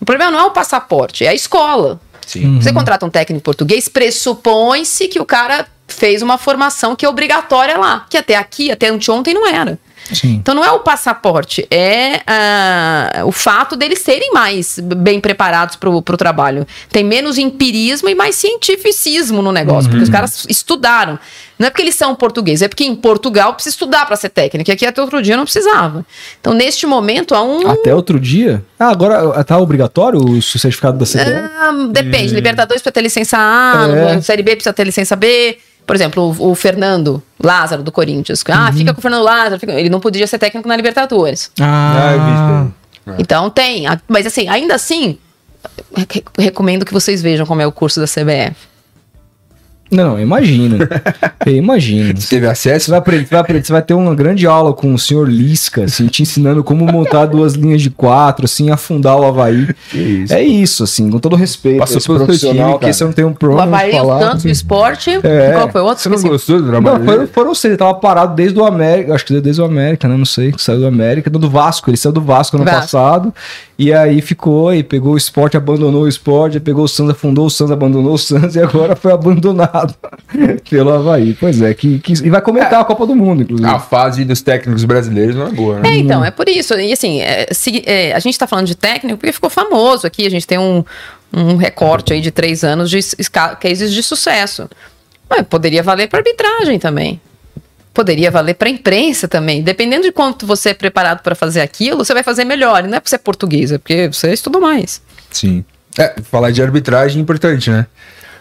O 0.00 0.04
problema 0.04 0.32
não 0.32 0.40
é 0.40 0.44
o 0.44 0.50
passaporte, 0.50 1.24
é 1.24 1.28
a 1.28 1.34
escola. 1.34 2.00
Sim. 2.26 2.60
Você 2.60 2.72
contrata 2.72 3.06
um 3.06 3.10
técnico 3.10 3.44
português, 3.44 3.88
pressupõe-se 3.88 5.06
que 5.06 5.20
o 5.20 5.24
cara 5.24 5.66
fez 5.86 6.22
uma 6.22 6.38
formação 6.38 6.96
que 6.96 7.06
é 7.06 7.08
obrigatória 7.08 7.78
lá, 7.78 8.06
que 8.10 8.16
até 8.16 8.34
aqui, 8.36 8.70
até 8.70 8.88
anteontem 8.88 9.32
não 9.32 9.46
era. 9.46 9.78
Sim. 10.12 10.34
Então 10.34 10.54
não 10.54 10.64
é 10.64 10.70
o 10.70 10.80
passaporte, 10.80 11.66
é 11.70 12.20
ah, 12.26 13.22
o 13.24 13.32
fato 13.32 13.76
deles 13.76 14.00
serem 14.00 14.32
mais 14.32 14.78
bem 14.78 15.20
preparados 15.20 15.76
para 15.76 15.90
o 15.90 16.02
trabalho. 16.02 16.66
Tem 16.90 17.04
menos 17.04 17.38
empirismo 17.38 18.08
e 18.08 18.14
mais 18.14 18.36
cientificismo 18.36 19.42
no 19.42 19.52
negócio, 19.52 19.90
porque 19.90 20.04
os 20.04 20.10
caras 20.10 20.46
estudaram. 20.48 21.18
Não 21.58 21.66
é 21.66 21.70
porque 21.70 21.82
eles 21.82 21.94
são 21.94 22.14
portugueses, 22.14 22.62
é 22.62 22.68
porque 22.68 22.84
em 22.84 22.94
Portugal 22.94 23.52
precisa 23.52 23.74
estudar 23.74 24.06
para 24.06 24.16
ser 24.16 24.30
técnico, 24.30 24.70
e 24.70 24.72
aqui 24.72 24.86
até 24.86 25.00
outro 25.00 25.22
dia 25.22 25.36
não 25.36 25.44
precisava. 25.44 26.04
Então 26.40 26.54
neste 26.54 26.86
momento 26.86 27.34
há 27.34 27.42
um. 27.42 27.68
Até 27.70 27.94
outro 27.94 28.18
dia? 28.18 28.64
Ah, 28.78 28.88
agora 28.88 29.44
tá 29.44 29.58
obrigatório 29.58 30.18
o 30.18 30.40
certificado 30.40 30.98
da 30.98 31.04
CBF? 31.04 31.50
Ah, 31.58 31.72
depende, 31.90 32.34
Libertadores 32.34 32.80
precisa 32.82 32.92
ter 32.92 33.02
licença 33.02 33.36
A, 33.38 33.88
É. 34.16 34.20
Série 34.20 34.42
B 34.42 34.52
precisa 34.52 34.72
ter 34.72 34.84
licença 34.84 35.14
B. 35.16 35.58
Por 35.86 35.96
exemplo, 35.96 36.34
o, 36.38 36.50
o 36.50 36.54
Fernando 36.54 37.22
Lázaro 37.42 37.82
do 37.82 37.90
Corinthians. 37.90 38.44
Ah, 38.48 38.72
fica 38.72 38.92
com 38.94 38.98
o 39.00 39.02
Fernando 39.02 39.22
Lázaro. 39.24 39.58
fica- 39.58 39.72
Ele 39.72 39.90
não 39.90 40.00
podia 40.00 40.26
ser 40.26 40.38
técnico 40.38 40.68
na 40.68 40.76
Libertadores. 40.76 41.50
Ah, 41.60 41.92
isso 42.16 43.12
aí. 43.12 43.14
Então 43.18 43.50
tem. 43.50 43.84
Mas 44.06 44.26
assim, 44.26 44.46
ainda 44.48 44.74
assim, 44.74 45.18
re- 45.96 46.24
recomendo 46.38 46.84
que 46.84 46.92
vocês 46.92 47.20
vejam 47.22 47.44
como 47.46 47.60
é 47.60 47.66
o 47.66 47.72
curso 47.72 47.98
da 48.00 48.06
CBF. 48.06 48.54
Não, 49.90 50.16
eu 50.16 50.20
imagino. 50.20 50.78
Eu 51.46 51.56
imagino. 51.56 52.20
Você 52.20 52.28
teve 52.36 52.46
Você 52.46 52.50
acesso? 52.70 52.90
vai, 52.90 52.98
aprender, 52.98 53.24
você, 53.24 53.30
vai 53.30 53.40
aprender- 53.40 53.64
você 53.66 53.72
vai 53.72 53.80
ter 53.82 53.94
uma 53.94 54.14
grande 54.14 54.46
aula 54.46 54.74
com 54.74 54.92
o 54.92 54.98
senhor 54.98 55.26
Lisca, 55.26 55.84
assim, 55.84 56.06
te 56.06 56.22
ensinando 56.22 56.62
como 56.62 56.84
montar 56.84 57.24
duas 57.26 57.54
linhas 57.54 57.80
de 57.80 57.88
quatro, 57.88 58.44
assim, 58.44 58.70
afundar 58.70 59.16
o 59.18 59.24
Havaí. 59.24 59.66
Que 59.90 59.98
isso. 59.98 60.34
É 60.34 60.42
isso, 60.42 60.84
assim, 60.84 61.08
com 61.10 61.18
todo 61.18 61.34
respeito. 61.36 61.78
Passou 61.78 61.94
pelo 62.00 62.18
seu 62.18 62.26
profissional, 62.26 62.78
time, 62.78 62.78
que 62.80 62.92
você 62.92 63.04
não 63.04 63.12
tem 63.12 63.24
um 63.24 63.30
O 63.30 63.34
problema 63.34 63.66
de 63.66 63.74
Havaí, 63.74 63.90
o 63.90 63.96
falar. 63.96 64.20
Santos, 64.20 64.44
o 64.44 64.48
Esporte. 64.48 65.10
É. 65.22 65.48
E 65.50 65.52
qual 65.54 65.70
foi 65.70 65.80
o 65.80 65.84
outro? 65.84 66.02
Você 66.02 66.08
não 66.10 66.16
Esqueci. 66.16 66.32
gostou 66.32 66.60
do 66.60 66.68
trabalho 66.68 66.98
Não, 66.98 67.04
foram, 67.06 67.26
foram 67.28 67.54
vocês, 67.54 67.70
ele 67.70 67.78
tava 67.78 67.94
parado 67.94 68.34
desde 68.34 68.58
o 68.58 68.64
América, 68.66 69.14
acho 69.14 69.24
que 69.24 69.40
desde 69.40 69.62
o 69.62 69.64
América, 69.64 70.06
né? 70.06 70.16
Não 70.16 70.26
sei, 70.26 70.52
saiu 70.58 70.80
do 70.80 70.86
América, 70.86 71.30
do 71.30 71.48
Vasco, 71.50 71.88
ele 71.88 71.96
saiu 71.96 72.12
do 72.12 72.20
Vasco 72.20 72.54
ano 72.56 72.66
Vasco. 72.66 72.80
passado, 72.82 73.34
e 73.82 73.94
aí 73.94 74.20
ficou, 74.20 74.74
e 74.74 74.82
pegou 74.82 75.14
o 75.14 75.16
esporte, 75.16 75.56
abandonou 75.56 76.02
o 76.02 76.08
esporte, 76.08 76.60
pegou 76.60 76.84
o 76.84 76.88
Santos, 76.88 77.12
afundou 77.12 77.46
o 77.46 77.50
Santos, 77.50 77.72
abandonou 77.72 78.12
o 78.12 78.18
Santos, 78.18 78.54
e 78.56 78.60
agora 78.60 78.94
foi 78.94 79.10
abandonado 79.10 79.94
pelo 80.68 80.90
Havaí. 80.90 81.34
Pois 81.40 81.62
é, 81.62 81.72
que, 81.72 81.98
que- 81.98 82.12
e 82.12 82.28
vai 82.28 82.42
comentar 82.42 82.80
a 82.80 82.84
Copa 82.84 83.06
do 83.06 83.16
Mundo, 83.16 83.42
inclusive. 83.42 83.66
A 83.68 83.78
fase 83.78 84.24
dos 84.24 84.42
técnicos 84.42 84.84
brasileiros 84.84 85.34
não 85.34 85.46
é 85.46 85.50
boa, 85.50 85.80
né? 85.80 85.88
É, 85.88 85.96
então, 85.96 86.22
é 86.22 86.30
por 86.30 86.46
isso. 86.48 86.74
E 86.74 86.92
assim, 86.92 87.20
é, 87.22 87.46
se- 87.52 87.82
é, 87.86 88.12
a 88.12 88.18
gente 88.18 88.38
tá 88.38 88.46
falando 88.46 88.66
de 88.66 88.74
técnico 88.74 89.16
porque 89.18 89.32
ficou 89.32 89.48
famoso 89.48 90.06
aqui. 90.06 90.26
A 90.26 90.30
gente 90.30 90.46
tem 90.46 90.58
um, 90.58 90.84
um 91.32 91.56
recorte 91.56 92.12
aí 92.12 92.20
de 92.20 92.30
três 92.30 92.62
anos 92.62 92.90
de 92.90 93.00
cases 93.60 93.92
de 93.94 94.02
sucesso. 94.02 94.68
Mas 95.28 95.46
poderia 95.46 95.82
valer 95.82 96.08
para 96.08 96.18
arbitragem 96.18 96.78
também. 96.78 97.20
Poderia 97.92 98.30
valer 98.30 98.54
para 98.54 98.68
imprensa 98.68 99.26
também. 99.26 99.62
Dependendo 99.62 100.04
de 100.04 100.12
quanto 100.12 100.46
você 100.46 100.70
é 100.70 100.74
preparado 100.74 101.22
para 101.22 101.34
fazer 101.34 101.60
aquilo, 101.60 102.04
você 102.04 102.14
vai 102.14 102.22
fazer 102.22 102.44
melhor. 102.44 102.84
E 102.84 102.88
não 102.88 102.96
é 102.96 103.00
porque 103.00 103.10
você 103.10 103.16
é 103.16 103.18
português, 103.18 103.72
é 103.72 103.78
porque 103.78 104.08
você 104.08 104.32
estudou 104.32 104.60
mais. 104.60 105.02
Sim. 105.30 105.64
É, 105.98 106.14
falar 106.22 106.50
de 106.50 106.62
arbitragem 106.62 107.18
é 107.18 107.22
importante, 107.22 107.70
né? 107.70 107.86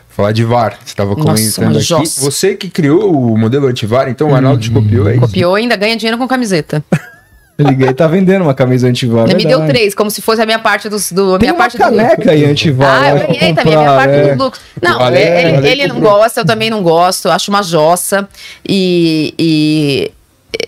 Falar 0.10 0.32
de 0.34 0.44
VAR. 0.44 0.78
Você 0.84 0.90
estava 0.90 1.16
comentando 1.16 1.78
aqui. 1.78 1.86
jossa. 1.86 2.22
Você 2.22 2.56
que 2.56 2.70
criou 2.70 3.12
o 3.12 3.38
modelo 3.38 3.68
anti-VAR, 3.68 4.10
então 4.10 4.30
o 4.30 4.36
Arnaldo 4.36 4.62
te 4.62 4.70
copiou, 4.70 5.08
é 5.08 5.14
isso? 5.14 5.22
Copiou 5.22 5.58
e 5.58 5.62
ainda 5.62 5.76
ganha 5.76 5.96
dinheiro 5.96 6.18
com 6.18 6.28
camiseta. 6.28 6.84
Ele 7.60 7.74
ganha- 7.76 7.94
tá 7.94 8.08
vendendo 8.08 8.42
uma 8.44 8.54
camisa 8.54 8.88
antivar. 8.88 9.26
Ele 9.26 9.36
me 9.36 9.46
deu 9.46 9.66
três, 9.68 9.94
como 9.94 10.10
se 10.10 10.22
fosse 10.22 10.42
a 10.42 10.46
minha 10.46 10.60
parte 10.60 10.88
dos, 10.88 11.12
do. 11.12 11.38
Tem 11.38 11.50
minha 11.50 11.54
parte 11.58 11.78
do- 11.78 11.84
caneca 11.84 12.32
aí 12.32 12.46
antivar. 12.46 13.04
Ah, 13.04 13.10
eu 13.10 13.28
ganhei 13.28 13.54
também, 13.54 13.76
a 13.76 13.80
minha 13.80 13.96
parte 13.96 14.14
é. 14.16 14.28
dos 14.30 14.38
lucros. 14.38 14.62
Não, 14.82 14.98
O 15.00 15.04
Ale- 15.04 15.20
ele, 15.20 15.52
o 15.52 15.58
Ale 15.58 15.68
ele 15.68 15.88
não 15.88 16.00
gosta, 16.00 16.40
eu 16.40 16.46
também 16.46 16.70
não 16.70 16.82
gosto, 16.82 17.28
eu 17.28 17.32
acho 17.34 17.52
uma 17.52 17.62
jossa. 17.62 18.28
E, 18.68 19.34
e 19.38 20.12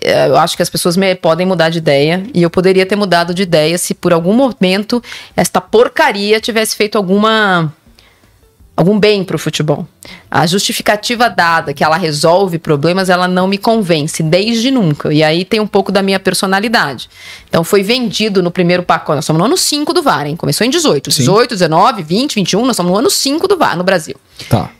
é, 0.02 0.28
eu 0.28 0.36
acho 0.36 0.54
que 0.56 0.62
as 0.62 0.68
pessoas 0.70 0.96
me- 0.96 1.14
podem 1.14 1.46
mudar 1.46 1.70
de 1.70 1.78
ideia 1.78 2.22
e 2.34 2.42
eu 2.42 2.50
poderia 2.50 2.84
ter 2.84 2.96
mudado 2.96 3.32
de 3.32 3.42
ideia 3.42 3.76
se 3.78 3.94
por 3.94 4.12
algum 4.12 4.34
momento 4.34 5.02
esta 5.36 5.60
porcaria 5.60 6.40
tivesse 6.40 6.76
feito 6.76 6.96
alguma 6.98 7.72
algum 8.76 8.98
bem 8.98 9.22
pro 9.22 9.38
futebol. 9.38 9.86
A 10.30 10.46
justificativa 10.46 11.28
dada 11.28 11.74
que 11.74 11.84
ela 11.84 11.96
resolve 11.96 12.58
problemas, 12.58 13.10
ela 13.10 13.28
não 13.28 13.46
me 13.46 13.58
convence 13.58 14.22
desde 14.22 14.70
nunca. 14.70 15.12
E 15.12 15.22
aí 15.22 15.44
tem 15.44 15.60
um 15.60 15.66
pouco 15.66 15.92
da 15.92 16.02
minha 16.02 16.18
personalidade. 16.18 17.08
Então 17.48 17.62
foi 17.62 17.82
vendido 17.82 18.42
no 18.42 18.50
primeiro 18.50 18.82
pacote. 18.82 19.16
Nós 19.16 19.24
estamos 19.24 19.38
no 19.40 19.46
ano 19.46 19.56
5 19.56 19.92
do 19.92 20.02
VAR, 20.02 20.26
hein? 20.26 20.36
Começou 20.36 20.66
em 20.66 20.70
18. 20.70 21.10
Sim. 21.10 21.20
18, 21.20 21.50
19, 21.50 22.02
20, 22.02 22.34
21, 22.36 22.60
nós 22.62 22.70
estamos 22.70 22.90
no 22.92 22.98
ano 22.98 23.10
5 23.10 23.46
do 23.46 23.56
VAR 23.56 23.76
no 23.76 23.84
Brasil 23.84 24.16
Tá. 24.48 24.70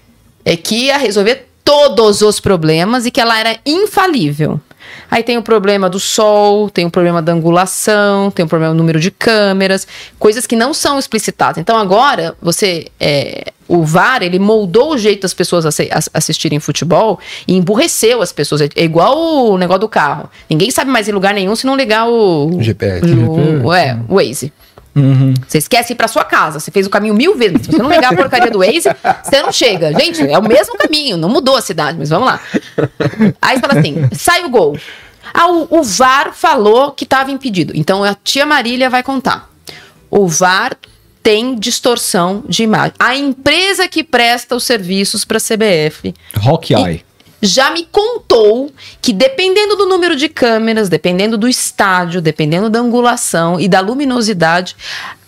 é 0.44 0.56
que 0.56 0.86
ia 0.86 0.96
resolver 0.96 1.48
todos 1.64 2.22
os 2.22 2.40
problemas 2.40 3.06
e 3.06 3.10
que 3.10 3.20
ela 3.20 3.38
era 3.38 3.58
infalível. 3.64 4.60
Aí 5.10 5.22
tem 5.22 5.36
o 5.36 5.42
problema 5.42 5.88
do 5.88 6.00
sol, 6.00 6.68
tem 6.70 6.86
o 6.86 6.90
problema 6.90 7.22
da 7.22 7.32
angulação, 7.32 8.30
tem 8.30 8.44
o 8.44 8.48
problema 8.48 8.74
do 8.74 8.78
número 8.78 8.98
de 8.98 9.10
câmeras, 9.10 9.86
coisas 10.18 10.46
que 10.46 10.56
não 10.56 10.72
são 10.74 10.98
explicitadas. 10.98 11.58
Então 11.58 11.76
agora 11.76 12.34
você 12.40 12.86
é, 12.98 13.52
o 13.74 13.84
VAR 13.84 14.22
ele 14.22 14.38
moldou 14.38 14.92
o 14.92 14.98
jeito 14.98 15.22
das 15.22 15.32
pessoas 15.32 15.64
assi- 15.64 15.88
ass- 15.90 16.10
assistirem 16.12 16.60
futebol 16.60 17.18
e 17.48 17.56
emburreceu 17.56 18.20
as 18.22 18.32
pessoas. 18.32 18.60
É 18.60 18.68
é 18.76 18.84
igual 18.84 19.16
o 19.18 19.56
negócio 19.58 19.80
do 19.80 19.88
carro. 19.88 20.28
Ninguém 20.50 20.70
sabe 20.70 20.90
mais 20.90 21.08
em 21.08 21.12
lugar 21.12 21.32
nenhum 21.34 21.56
se 21.56 21.66
não 21.66 21.74
ligar 21.76 22.08
o 22.08 22.58
GPS. 22.60 23.04
o, 23.12 23.66
o, 23.66 23.72
é, 23.72 23.98
o 24.08 24.16
Waze. 24.16 24.52
Uhum. 24.94 25.32
Você 25.48 25.56
esquece 25.56 25.94
ir 25.94 25.96
pra 25.96 26.06
sua 26.06 26.22
casa. 26.24 26.60
Você 26.60 26.70
fez 26.70 26.86
o 26.86 26.90
caminho 26.90 27.14
mil 27.14 27.34
vezes. 27.34 27.62
Se 27.62 27.70
você 27.72 27.78
não 27.82 27.88
ligar 27.90 28.12
a 28.12 28.16
porcaria 28.16 28.50
do 28.50 28.58
Waze, 28.58 28.88
você 29.24 29.40
não 29.42 29.50
chega. 29.50 29.90
Gente, 29.98 30.20
é 30.20 30.38
o 30.38 30.42
mesmo 30.42 30.76
caminho. 30.76 31.16
Não 31.16 31.30
mudou 31.30 31.56
a 31.56 31.62
cidade, 31.62 31.96
mas 31.98 32.10
vamos 32.10 32.26
lá. 32.26 32.40
Aí 33.40 33.56
você 33.56 33.60
fala 33.60 33.78
assim: 33.80 34.08
sai 34.12 34.44
o 34.44 34.50
gol. 34.50 34.76
Ah, 35.32 35.50
o, 35.50 35.78
o 35.78 35.82
VAR 35.82 36.32
falou 36.34 36.90
que 36.92 37.04
estava 37.04 37.30
impedido. 37.30 37.72
Então 37.74 38.04
a 38.04 38.14
tia 38.14 38.44
Marília 38.44 38.90
vai 38.90 39.02
contar. 39.02 39.48
O 40.10 40.26
VAR 40.28 40.76
tem 41.22 41.54
distorção 41.54 42.42
de 42.48 42.62
imagem. 42.62 42.94
A 42.98 43.16
empresa 43.16 43.86
que 43.86 44.02
presta 44.02 44.56
os 44.56 44.64
serviços 44.64 45.24
para 45.24 45.38
a 45.38 45.40
CBF 45.40 46.14
Hawkeye. 46.34 47.04
já 47.40 47.70
me 47.70 47.86
contou 47.90 48.72
que 49.00 49.12
dependendo 49.12 49.76
do 49.76 49.86
número 49.86 50.16
de 50.16 50.28
câmeras, 50.28 50.88
dependendo 50.88 51.38
do 51.38 51.48
estádio, 51.48 52.20
dependendo 52.20 52.68
da 52.68 52.80
angulação 52.80 53.60
e 53.60 53.68
da 53.68 53.80
luminosidade, 53.80 54.76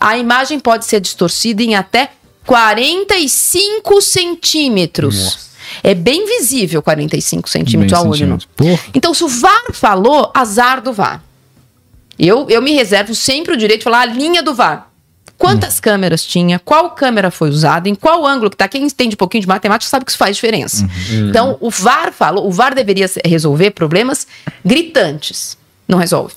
a 0.01 0.19
imagem 0.19 0.59
pode 0.59 0.85
ser 0.85 1.01
distorcida 1.01 1.63
em 1.63 1.75
até 1.75 2.11
45 2.47 4.01
centímetros. 4.03 5.55
É 5.83 5.95
bem 5.95 6.27
visível 6.27 6.83
45 6.83 7.49
centímetros 7.49 7.93
Bem 7.93 8.01
ao 8.01 8.11
olho. 8.11 8.39
Então, 8.95 9.15
se 9.15 9.25
o 9.25 9.29
VAR 9.29 9.73
falou, 9.73 10.31
azar 10.35 10.81
do 10.83 10.93
VAR. 10.93 11.23
Eu, 12.19 12.47
eu 12.49 12.63
me 12.63 12.73
reservo 12.73 13.15
sempre 13.15 13.55
o 13.55 13.57
direito 13.57 13.81
de 13.81 13.85
falar 13.85 14.03
a 14.03 14.07
linha 14.07 14.43
do 14.43 14.55
VAR. 14.55 14.94
Quantas 15.45 15.79
câmeras 15.79 16.25
tinha? 16.25 16.59
Qual 16.59 16.91
câmera 16.91 17.31
foi 17.31 17.51
usada? 17.51 17.89
Em 17.89 17.95
qual 17.95 18.27
ângulo 18.27 18.51
que 18.51 18.57
tá? 18.57 18.67
Quem 18.67 18.85
entende 18.85 19.15
um 19.15 19.19
pouquinho 19.19 19.43
de 19.43 19.49
matemática 19.49 19.91
sabe 19.91 20.05
que 20.05 20.11
isso 20.11 20.19
faz 20.19 20.37
diferença. 20.37 20.89
Então, 21.29 21.59
o 21.61 21.71
VAR 21.71 22.13
falou, 22.13 22.47
o 22.47 22.51
VAR 22.51 22.75
deveria 22.75 23.11
resolver 23.25 23.73
problemas 23.73 24.27
gritantes. 24.65 25.59
Não 25.87 25.99
resolve. 25.99 26.35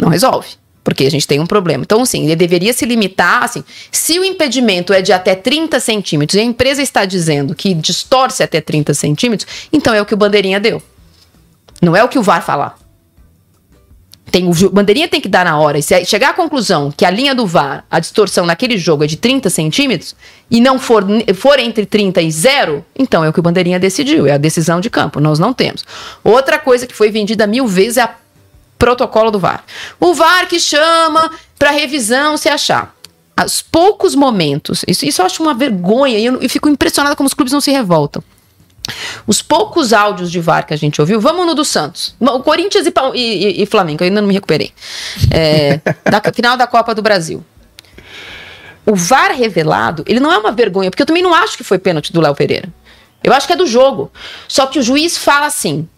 Não 0.00 0.08
resolve. 0.08 0.48
Porque 0.82 1.04
a 1.04 1.10
gente 1.10 1.26
tem 1.26 1.38
um 1.38 1.46
problema. 1.46 1.84
Então, 1.84 2.02
assim, 2.02 2.24
ele 2.24 2.36
deveria 2.36 2.72
se 2.72 2.84
limitar, 2.84 3.44
assim, 3.44 3.62
se 3.92 4.18
o 4.18 4.24
impedimento 4.24 4.92
é 4.92 5.00
de 5.00 5.12
até 5.12 5.34
30 5.34 5.78
centímetros 5.78 6.36
e 6.36 6.40
a 6.40 6.44
empresa 6.44 6.82
está 6.82 7.04
dizendo 7.04 7.54
que 7.54 7.72
distorce 7.72 8.42
até 8.42 8.60
30 8.60 8.94
centímetros, 8.94 9.68
então 9.72 9.94
é 9.94 10.02
o 10.02 10.06
que 10.06 10.14
o 10.14 10.16
Bandeirinha 10.16 10.58
deu. 10.58 10.82
Não 11.80 11.94
é 11.94 12.02
o 12.02 12.08
que 12.08 12.18
o 12.18 12.22
VAR 12.22 12.44
falar. 12.44 12.76
Tem, 14.36 14.46
o 14.46 14.70
bandeirinha 14.70 15.08
tem 15.08 15.18
que 15.18 15.28
dar 15.28 15.46
na 15.46 15.58
hora. 15.58 15.78
E 15.78 15.82
se 15.82 16.04
chegar 16.04 16.28
à 16.28 16.34
conclusão 16.34 16.92
que 16.94 17.06
a 17.06 17.10
linha 17.10 17.34
do 17.34 17.46
VAR, 17.46 17.86
a 17.90 17.98
distorção 17.98 18.44
naquele 18.44 18.76
jogo 18.76 19.02
é 19.02 19.06
de 19.06 19.16
30 19.16 19.48
centímetros, 19.48 20.14
e 20.50 20.60
não 20.60 20.78
for, 20.78 21.02
for 21.34 21.58
entre 21.58 21.86
30 21.86 22.20
e 22.20 22.30
0, 22.30 22.84
então 22.98 23.24
é 23.24 23.30
o 23.30 23.32
que 23.32 23.40
o 23.40 23.42
bandeirinha 23.42 23.78
decidiu. 23.78 24.26
É 24.26 24.32
a 24.32 24.36
decisão 24.36 24.78
de 24.78 24.90
campo. 24.90 25.20
Nós 25.20 25.38
não 25.38 25.54
temos. 25.54 25.86
Outra 26.22 26.58
coisa 26.58 26.86
que 26.86 26.94
foi 26.94 27.10
vendida 27.10 27.46
mil 27.46 27.66
vezes 27.66 27.96
é 27.96 28.02
a 28.02 28.14
protocolo 28.78 29.30
do 29.30 29.38
VAR. 29.38 29.64
O 29.98 30.12
VAR 30.12 30.46
que 30.46 30.60
chama 30.60 31.30
para 31.58 31.70
revisão 31.70 32.36
se 32.36 32.50
achar. 32.50 32.94
Aos 33.34 33.62
poucos 33.62 34.14
momentos, 34.14 34.84
isso, 34.86 35.06
isso 35.06 35.22
eu 35.22 35.26
acho 35.26 35.42
uma 35.42 35.54
vergonha 35.54 36.18
e 36.18 36.26
eu, 36.26 36.42
eu 36.42 36.50
fico 36.50 36.68
impressionada 36.68 37.16
como 37.16 37.26
os 37.26 37.32
clubes 37.32 37.54
não 37.54 37.60
se 37.62 37.70
revoltam. 37.70 38.22
Os 39.26 39.42
poucos 39.42 39.92
áudios 39.92 40.30
de 40.30 40.40
VAR 40.40 40.66
que 40.66 40.72
a 40.74 40.76
gente 40.76 41.00
ouviu, 41.00 41.20
vamos 41.20 41.44
no 41.46 41.54
do 41.54 41.64
Santos. 41.64 42.14
O 42.20 42.40
Corinthians 42.40 42.86
e, 42.86 42.92
e- 43.14 43.20
e- 43.20 43.62
e 43.62 43.66
Flamengo, 43.66 44.02
eu 44.02 44.06
ainda 44.08 44.20
não 44.20 44.28
me 44.28 44.34
recuperei. 44.34 44.72
É, 45.30 45.80
da 46.10 46.22
final 46.32 46.56
da 46.56 46.66
Copa 46.66 46.94
do 46.94 47.02
Brasil. 47.02 47.44
O 48.84 48.94
VAR 48.94 49.32
revelado, 49.32 50.04
ele 50.06 50.20
não 50.20 50.32
é 50.32 50.38
uma 50.38 50.52
vergonha, 50.52 50.90
porque 50.90 51.02
eu 51.02 51.06
também 51.06 51.22
não 51.22 51.34
acho 51.34 51.56
que 51.56 51.64
foi 51.64 51.78
pênalti 51.78 52.12
do 52.12 52.20
Léo 52.20 52.34
Pereira. 52.34 52.68
Eu 53.24 53.32
acho 53.32 53.46
que 53.46 53.52
é 53.52 53.56
do 53.56 53.66
jogo. 53.66 54.12
Só 54.46 54.66
que 54.66 54.78
o 54.78 54.82
juiz 54.82 55.18
fala 55.18 55.46
assim: 55.46 55.88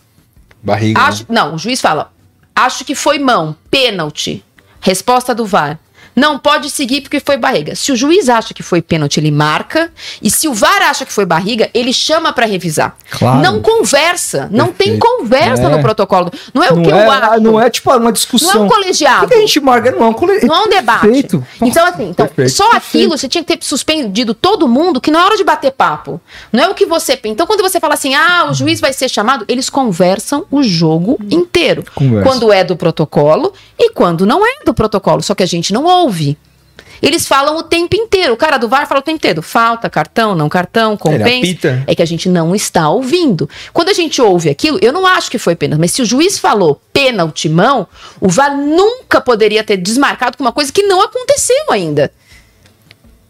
Barriga. 0.63 1.01
Acho, 1.03 1.27
não, 1.29 1.55
o 1.55 1.59
juiz 1.59 1.81
fala: 1.81 2.11
acho 2.55 2.85
que 2.87 2.95
foi 2.95 3.19
mão, 3.19 3.55
pênalti. 3.71 4.43
Resposta 4.81 5.35
do 5.35 5.45
VAR. 5.45 5.79
Não 6.19 6.37
pode 6.39 6.69
seguir 6.71 7.01
porque 7.03 7.21
foi 7.21 7.37
barriga. 7.37 7.75
Se 7.77 7.93
o 7.93 7.97
juiz 7.97 8.29
acha 8.29 8.53
que 8.53 8.63
foi 8.63 8.83
pênalti, 8.83 9.19
ele 9.19 9.31
marca. 9.31 9.91
E 10.21 10.31
se 10.31 10.49
o 10.49 10.53
VAR 10.55 10.83
acha 10.83 11.07
que 11.07 11.13
foi 11.13 11.25
barriga, 11.25 11.71
ele 11.73 11.93
chama 11.93 12.33
pra 12.33 12.45
revisar. 12.45 12.97
Claro. 13.11 13.41
Não 13.41 13.61
conversa. 13.63 14.49
Não 14.51 14.67
tem 14.73 14.99
Perfeito. 14.99 15.07
conversa 15.19 15.63
É. 15.63 15.69
no 15.69 15.81
protocolo. 15.81 16.31
Não 16.53 16.63
é 16.65 16.71
o 16.73 16.77
Não 16.77 16.83
que 16.83 16.91
eu 16.91 16.97
é, 16.97 17.07
acho. 17.09 17.41
não 17.41 17.61
é 17.61 17.71
tipo 17.71 17.95
uma 17.97 18.13
discussão. 18.13 18.49
Não 18.53 18.61
é 18.61 18.65
um 18.65 18.67
O 18.67 18.69
colegiado. 18.69 19.21
que, 19.21 19.29
que 19.29 19.35
a 19.35 19.41
gente 19.41 19.61
marca? 19.61 19.91
Não 19.93 20.03
é 20.03 20.09
um 20.09 20.13
colegiado. 20.13 20.47
Não 20.49 20.57
é 20.57 20.65
um 20.67 20.69
debate. 20.69 21.01
Perfeito. 21.03 21.47
Então, 21.63 21.87
assim, 21.87 22.09
então, 22.11 22.27
perfeito, 22.27 22.51
só 22.51 22.73
aquilo 22.73 23.17
você 23.17 23.29
tinha 23.29 23.45
que 23.45 23.57
ter 23.57 23.65
suspendido 23.65 24.35
todo 24.35 24.67
mundo, 24.67 25.01
que 25.01 25.11
na 25.11 25.25
hora 25.25 25.37
de 25.37 25.45
bater 25.45 25.71
papo, 25.71 26.21
não 26.53 26.65
é 26.65 26.69
o 26.69 26.75
que 26.75 26.85
você 26.85 27.17
pensa. 27.17 27.33
Então, 27.35 27.47
quando 27.47 27.63
você 27.63 27.79
fala 27.79 27.95
assim, 27.95 28.15
ah, 28.15 28.49
o 28.51 28.55
juiz 28.55 28.81
vai 28.81 28.93
ser 28.93 29.09
chamado, 29.09 29.45
eles 29.47 29.71
conversam 29.71 30.45
o 30.51 30.63
jogo 30.65 31.17
inteiro. 31.31 31.85
Conversa. 31.95 32.29
Quando 32.29 32.53
é 32.53 32.65
do 32.65 32.77
protocolo 32.77 33.53
e 33.79 33.91
quando 33.91 34.27
não 34.27 34.45
é 34.45 34.65
do 34.65 34.75
protocolo. 34.75 35.23
Só 35.23 35.35
que 35.35 35.43
a 35.43 35.47
gente 35.47 35.73
não 35.73 35.85
ouve. 35.85 36.08
Eles 37.01 37.27
falam 37.27 37.57
o 37.57 37.63
tempo 37.63 37.95
inteiro. 37.95 38.35
O 38.35 38.37
cara 38.37 38.59
do 38.59 38.69
VAR 38.69 38.87
fala 38.87 39.01
o 39.01 39.03
tempo 39.03 39.17
inteiro. 39.17 39.41
Falta, 39.41 39.89
cartão, 39.89 40.35
não 40.35 40.49
cartão, 40.49 40.97
compensa. 40.97 41.85
É 41.87 41.95
que 41.95 42.03
a 42.03 42.07
gente 42.07 42.29
não 42.29 42.55
está 42.55 42.89
ouvindo. 42.89 43.49
Quando 43.73 43.89
a 43.89 43.93
gente 43.93 44.21
ouve 44.21 44.49
aquilo, 44.49 44.79
eu 44.83 44.93
não 44.93 45.07
acho 45.07 45.31
que 45.31 45.39
foi 45.39 45.55
pênalti, 45.55 45.81
mas 45.81 45.93
se 45.93 46.03
o 46.03 46.05
juiz 46.05 46.39
falou 46.39 46.81
pênalti 46.93 47.49
mão, 47.49 47.87
o 48.21 48.29
VAR 48.29 48.57
nunca 48.57 49.21
poderia 49.21 49.63
ter 49.63 49.77
desmarcado 49.77 50.37
com 50.37 50.45
uma 50.45 50.53
coisa 50.53 50.73
que 50.73 50.83
não 50.83 51.01
aconteceu 51.01 51.71
ainda. 51.71 52.13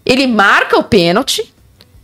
Ele 0.05 0.27
marca 0.27 0.79
o 0.79 0.85
pênalti, 0.85 1.53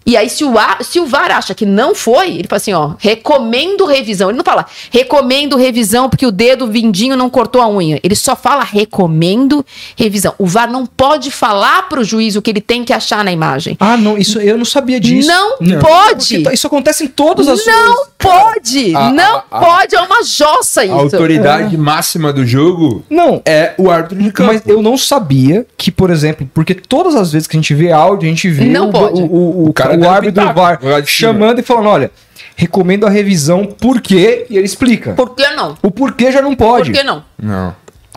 e 0.07 0.17
aí 0.17 0.29
se 0.29 0.45
o, 0.45 0.59
A- 0.59 0.79
se 0.83 1.01
o 1.01 1.07
VAR 1.07 1.31
acha 1.31 1.55
que 1.55 1.65
não 1.67 1.95
foi, 1.95 2.31
ele 2.35 2.49
fala 2.49 2.57
assim, 2.59 2.73
ó, 2.73 2.93
recomendo 2.99 3.85
revisão. 3.87 4.29
Ele 4.29 4.37
não 4.39 4.45
fala, 4.45 4.67
recomendo 4.91 5.57
revisão 5.57 6.09
porque 6.09 6.27
o 6.27 6.31
dedo 6.33 6.67
vindinho 6.67 7.17
não 7.17 7.31
cortou 7.31 7.61
a 7.63 7.69
unha. 7.69 7.99
Ele 8.03 8.15
só 8.15 8.37
fala, 8.37 8.63
recomendo 8.65 9.65
revisão. 9.97 10.35
O 10.39 10.47
VAR 10.47 10.71
não 10.71 10.87
pode 10.87 11.31
falar 11.31 11.89
pro 11.89 12.05
juiz 12.05 12.37
o 12.37 12.43
que 12.43 12.51
ele 12.51 12.61
tem 12.61 12.85
que 12.85 12.93
achar 12.93 13.25
na 13.25 13.33
imagem. 13.33 13.77
Ah, 13.81 13.97
não, 13.97 14.17
isso 14.19 14.39
eu 14.41 14.57
não 14.59 14.65
sabia 14.65 14.99
disso. 15.01 15.29
Não, 15.29 15.57
Não. 15.61 15.79
pode! 15.81 16.39
Porque 16.41 16.55
Isso 16.55 16.67
acontece 16.67 17.05
em 17.05 17.09
todas 17.09 17.49
as 17.49 17.65
Não 17.67 18.07
pode! 18.19 18.95
a- 18.95 19.11
não 19.11 19.37
a- 19.37 19.45
a- 19.51 19.61
pode! 19.61 19.95
É 19.95 20.01
uma 20.01 20.23
jossa 20.25 20.81
A 20.83 20.85
isso. 20.85 20.95
autoridade 20.95 21.77
máxima 21.77 22.33
do 22.33 22.47
jogo 22.47 23.05
Não, 23.11 23.41
é 23.45 23.75
o 23.79 23.91
árbitro 23.91 24.19
de 24.23 24.31
campo. 24.33 24.53
mas 24.53 24.63
eu 24.67 24.83
não 24.83 24.97
sabia 24.97 25.67
que, 25.77 25.91
por 25.91 26.11
exemplo, 26.11 26.49
porque 26.55 26.75
todas 26.75 27.15
as 27.15 27.33
vezes 27.33 27.47
que 27.49 27.57
a 27.57 27.61
gente 27.61 27.75
vê 27.75 27.91
áudio, 27.93 28.27
a 28.27 28.31
gente 28.31 28.49
vê 28.49 28.65
Não 28.67 28.89
o, 28.89 28.93
pode. 28.93 29.21
o, 29.23 29.25
o, 29.25 29.69
o, 29.69 29.73
cara 29.73 29.94
o 30.03 30.09
árbitro 30.09 30.45
do 30.47 30.53
VAR 30.55 30.79
chamando 31.07 31.59
e 31.61 31.63
falando, 31.63 31.89
olha, 31.89 32.11
recomendo 32.57 33.07
a 33.07 33.11
revisão 33.11 33.65
por 33.67 34.01
quê, 34.01 34.47
e 34.49 34.57
ele 34.57 34.67
explica. 34.67 35.13
Por 35.15 35.35
que 35.35 35.47
não? 35.51 35.77
O 35.83 35.91
porquê 35.91 36.31
já 36.33 36.41
não 36.43 36.55
Por 36.55 36.67
pode. 36.69 36.93
que 36.93 37.03
não? 37.03 37.25
Não. 37.41 37.75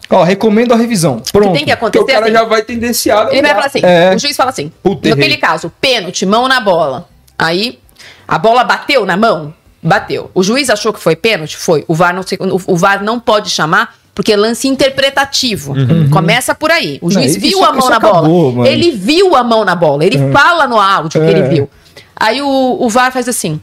Ó, 0.10 0.24
recomendo 0.24 0.74
a 0.74 0.78
revisão. 0.78 1.22
Pronto. 1.34 1.54
Tem 1.54 1.66
que 1.66 1.76
Porque 1.76 1.98
acontecer 1.98 2.04
o 2.04 2.06
cara 2.08 2.26
assim. 2.26 2.34
já 2.34 2.44
vai 2.46 2.62
tendenciado. 2.62 3.32
Ele 3.32 3.42
vai 3.42 3.52
falar 3.54 3.66
assim, 3.66 3.80
É. 3.84 4.16
o 4.16 4.20
juiz 4.20 4.38
fala 4.38 4.50
assim, 4.52 4.72
Puta, 4.82 5.10
naquele 5.10 5.28
errei. 5.28 5.38
caso, 5.38 5.72
pênalti, 5.82 6.26
mão 6.26 6.48
na 6.48 6.62
bola. 6.62 7.10
Aí, 7.38 7.80
a 8.28 8.38
bola 8.38 8.64
bateu 8.64 9.06
na 9.06 9.18
mão? 9.18 9.54
Bateu. 9.84 10.32
O 10.34 10.44
juiz 10.44 10.70
achou 10.70 10.94
que 10.94 11.00
foi 11.00 11.16
pênalti? 11.16 11.58
Foi. 11.58 11.84
O 11.88 11.94
VAR 11.94 12.14
não, 12.14 12.24
se- 12.24 12.38
o, 12.40 12.74
o 12.74 12.78
VAR 12.78 13.04
não 13.04 13.20
pode 13.20 13.50
chamar 13.50 13.96
porque 14.18 14.34
é 14.34 14.36
lance 14.36 14.68
interpretativo. 14.68 15.76
Começa 16.12 16.56
por 16.56 16.72
aí. 16.72 16.98
O 17.04 17.12
juiz 17.12 17.36
Não, 17.36 17.40
viu 17.42 17.50
isso- 17.52 17.64
a 17.64 17.72
mão 17.72 17.88
na 17.88 17.98
acabou, 17.98 18.24
bola. 18.24 18.52
mano. 18.52 18.66
Ele 18.68 18.90
viu 18.90 19.36
a 19.36 19.44
mão 19.44 19.64
na 19.64 19.76
bola. 19.76 20.04
Ele 20.04 20.32
fala 20.32 20.66
no 20.66 20.80
áudio 20.80 21.22
que 21.22 21.28
É. 21.28 21.30
ele 21.30 21.44
viu. 21.44 21.70
Aí 22.16 22.42
o, 22.42 22.78
o 22.80 22.90
VAR 22.90 23.12
faz 23.12 23.30
assim. 23.30 23.62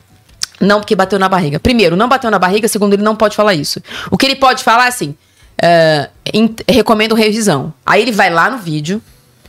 Não, 0.60 0.78
porque 0.78 0.94
bateu 0.94 1.18
na 1.18 1.28
barriga. 1.28 1.58
Primeiro, 1.58 1.96
não 1.96 2.08
bateu 2.08 2.30
na 2.30 2.38
barriga. 2.38 2.68
Segundo, 2.68 2.92
ele 2.94 3.02
não 3.02 3.16
pode 3.16 3.34
falar 3.34 3.52
isso. 3.54 3.80
O 4.12 4.16
que 4.16 4.24
ele 4.26 4.36
pode 4.36 4.62
falar 4.62 4.84
é 4.84 4.88
assim: 4.90 5.16
é, 5.60 6.08
em- 6.32 6.54
recomendo 6.68 7.16
revisão. 7.16 7.74
Aí 7.84 8.00
ele 8.00 8.12
vai 8.12 8.30
lá 8.30 8.48
no 8.48 8.58
vídeo 8.58 9.02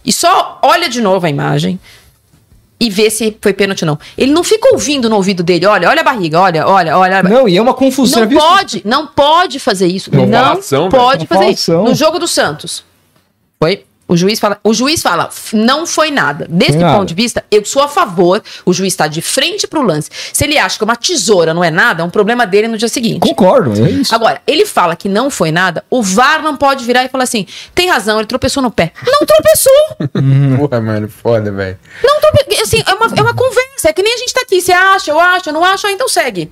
e 0.04 0.12
só 0.12 0.60
olha 0.64 0.90
de 0.90 1.02
novo 1.02 1.24
a 1.28 1.30
imagem 1.30 1.80
e 2.86 2.90
ver 2.90 3.10
se 3.10 3.36
foi 3.42 3.54
pênalti 3.54 3.84
ou 3.84 3.88
não. 3.88 4.00
Ele 4.18 4.32
não 4.32 4.44
fica 4.44 4.70
ouvindo 4.74 5.10
no 5.10 5.16
ouvido 5.16 5.42
dele, 5.42 5.66
olha, 5.66 5.90
olha 5.90 6.02
a 6.02 6.04
barriga, 6.04 6.40
olha, 6.40 6.68
olha, 6.68 6.98
olha. 6.98 7.24
Não, 7.24 7.50
e 7.50 7.58
é 7.58 7.62
uma 7.62 7.74
confusão. 7.74 8.26
Não 8.26 8.38
pode, 8.38 8.82
não 8.86 9.08
pode 9.08 9.60
fazer 9.60 9.88
isso. 9.88 10.12
Uma 10.12 10.26
não 10.26 10.46
falação, 10.50 10.90
pode 10.90 11.26
fazer 11.26 11.48
isso. 11.48 11.72
No 11.74 11.96
jogo 11.96 12.20
do 12.20 12.28
Santos. 12.28 12.84
Foi. 13.60 13.84
O 14.08 14.16
juiz 14.16 14.40
fala, 14.40 14.60
o 14.64 14.72
juiz 14.72 15.02
fala, 15.02 15.30
"F- 15.32 15.56
não 15.58 15.88
foi 15.88 16.12
nada. 16.12 16.46
Desse 16.48 16.78
nada. 16.78 16.96
ponto 16.96 17.08
de 17.08 17.16
vista, 17.16 17.44
eu 17.50 17.66
sou 17.66 17.82
a 17.82 17.88
favor. 17.88 18.44
O 18.64 18.72
juiz 18.72 18.94
está 18.94 19.08
de 19.08 19.20
frente 19.20 19.66
pro 19.66 19.82
lance. 19.82 20.12
Se 20.32 20.44
ele 20.44 20.60
acha 20.60 20.78
que 20.78 20.84
uma 20.84 20.96
tesoura 20.96 21.56
não 21.56 21.64
é 21.64 21.72
nada, 21.72 22.04
é 22.04 22.06
um 22.06 22.10
problema 22.12 22.46
dele 22.46 22.68
no 22.68 22.78
dia 22.78 22.88
seguinte. 22.88 23.20
Concordo, 23.22 23.74
é 23.84 23.90
isso. 23.90 24.14
Agora, 24.14 24.40
ele 24.46 24.64
fala 24.64 24.96
que 24.96 25.10
não 25.10 25.32
foi 25.32 25.52
nada, 25.52 25.84
o 25.90 26.04
VAR 26.04 26.44
não 26.44 26.56
pode 26.56 26.86
virar 26.86 27.04
e 27.04 27.10
falar 27.10 27.24
assim: 27.24 27.48
tem 27.74 27.90
razão, 27.90 28.20
ele 28.20 28.28
tropeçou 28.28 28.62
no 28.62 28.70
pé. 28.70 28.94
Não 29.08 29.26
tropeçou! 29.26 29.98
Porra, 30.60 30.80
mano, 30.82 31.10
foda, 31.10 31.52
velho. 31.52 31.80
Não 32.04 32.22
trope... 32.22 32.62
Assim, 32.62 32.84
é 32.86 32.94
uma, 32.94 33.08
é 33.08 33.22
uma 33.22 33.34
conversa. 33.34 33.90
É 33.90 33.94
que 33.94 34.04
nem 34.04 34.14
a 34.14 34.18
gente 34.18 34.34
tá 34.34 34.42
aqui. 34.42 34.62
Você 34.62 34.72
acha, 34.72 35.10
eu 35.10 35.20
acho, 35.20 35.50
eu 35.50 35.54
não 35.54 35.64
acho, 35.64 35.88
então 35.88 36.08
segue. 36.08 36.52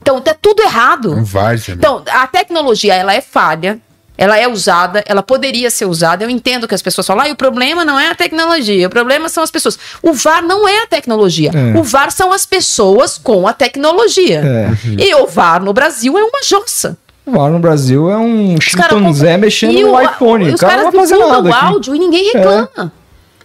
Então, 0.00 0.20
tá 0.20 0.34
tudo 0.40 0.62
errado. 0.62 1.14
Não 1.16 1.24
vai. 1.24 1.56
Então, 1.68 2.02
a 2.08 2.26
tecnologia, 2.26 2.94
ela 2.94 3.12
é 3.12 3.20
falha, 3.20 3.78
ela 4.18 4.38
é 4.38 4.48
usada, 4.48 5.02
ela 5.06 5.22
poderia 5.22 5.70
ser 5.70 5.84
usada. 5.86 6.24
Eu 6.24 6.30
entendo 6.30 6.66
que 6.66 6.74
as 6.74 6.82
pessoas 6.82 7.06
falam, 7.06 7.24
ah, 7.24 7.28
e 7.28 7.32
o 7.32 7.36
problema 7.36 7.84
não 7.84 7.98
é 7.98 8.08
a 8.10 8.14
tecnologia, 8.14 8.86
o 8.86 8.90
problema 8.90 9.28
são 9.28 9.42
as 9.42 9.50
pessoas. 9.50 9.78
O 10.02 10.12
VAR 10.12 10.42
não 10.42 10.66
é 10.66 10.82
a 10.82 10.86
tecnologia. 10.86 11.50
É. 11.54 11.78
O 11.78 11.82
VAR 11.82 12.10
são 12.10 12.32
as 12.32 12.46
pessoas 12.46 13.18
com 13.18 13.46
a 13.46 13.52
tecnologia. 13.52 14.42
É. 14.44 14.70
E 15.02 15.14
o 15.14 15.26
VAR 15.26 15.62
no 15.62 15.72
Brasil 15.72 16.16
é 16.18 16.22
uma 16.22 16.42
jossa. 16.44 16.96
Lá 17.26 17.48
no 17.50 17.58
Brasil 17.58 18.08
é 18.10 18.16
um 18.16 18.56
chimpanzé 18.60 18.88
confundem. 19.00 19.38
mexendo 19.38 19.72
E 19.72 19.82
no 19.82 19.92
o- 19.94 20.00
iPhone. 20.00 20.44
e 20.46 20.50
O 20.50 20.54
Os 20.54 20.60
cara 20.60 20.76
não 20.76 20.82
caras 20.84 20.94
vai 20.94 21.00
fazer 21.02 21.14
divulgam 21.14 21.42
nada 21.42 21.48
o 21.48 21.52
aqui. 21.54 21.66
áudio 21.74 21.94
e 21.96 21.98
ninguém 21.98 22.32
reclama. 22.32 22.92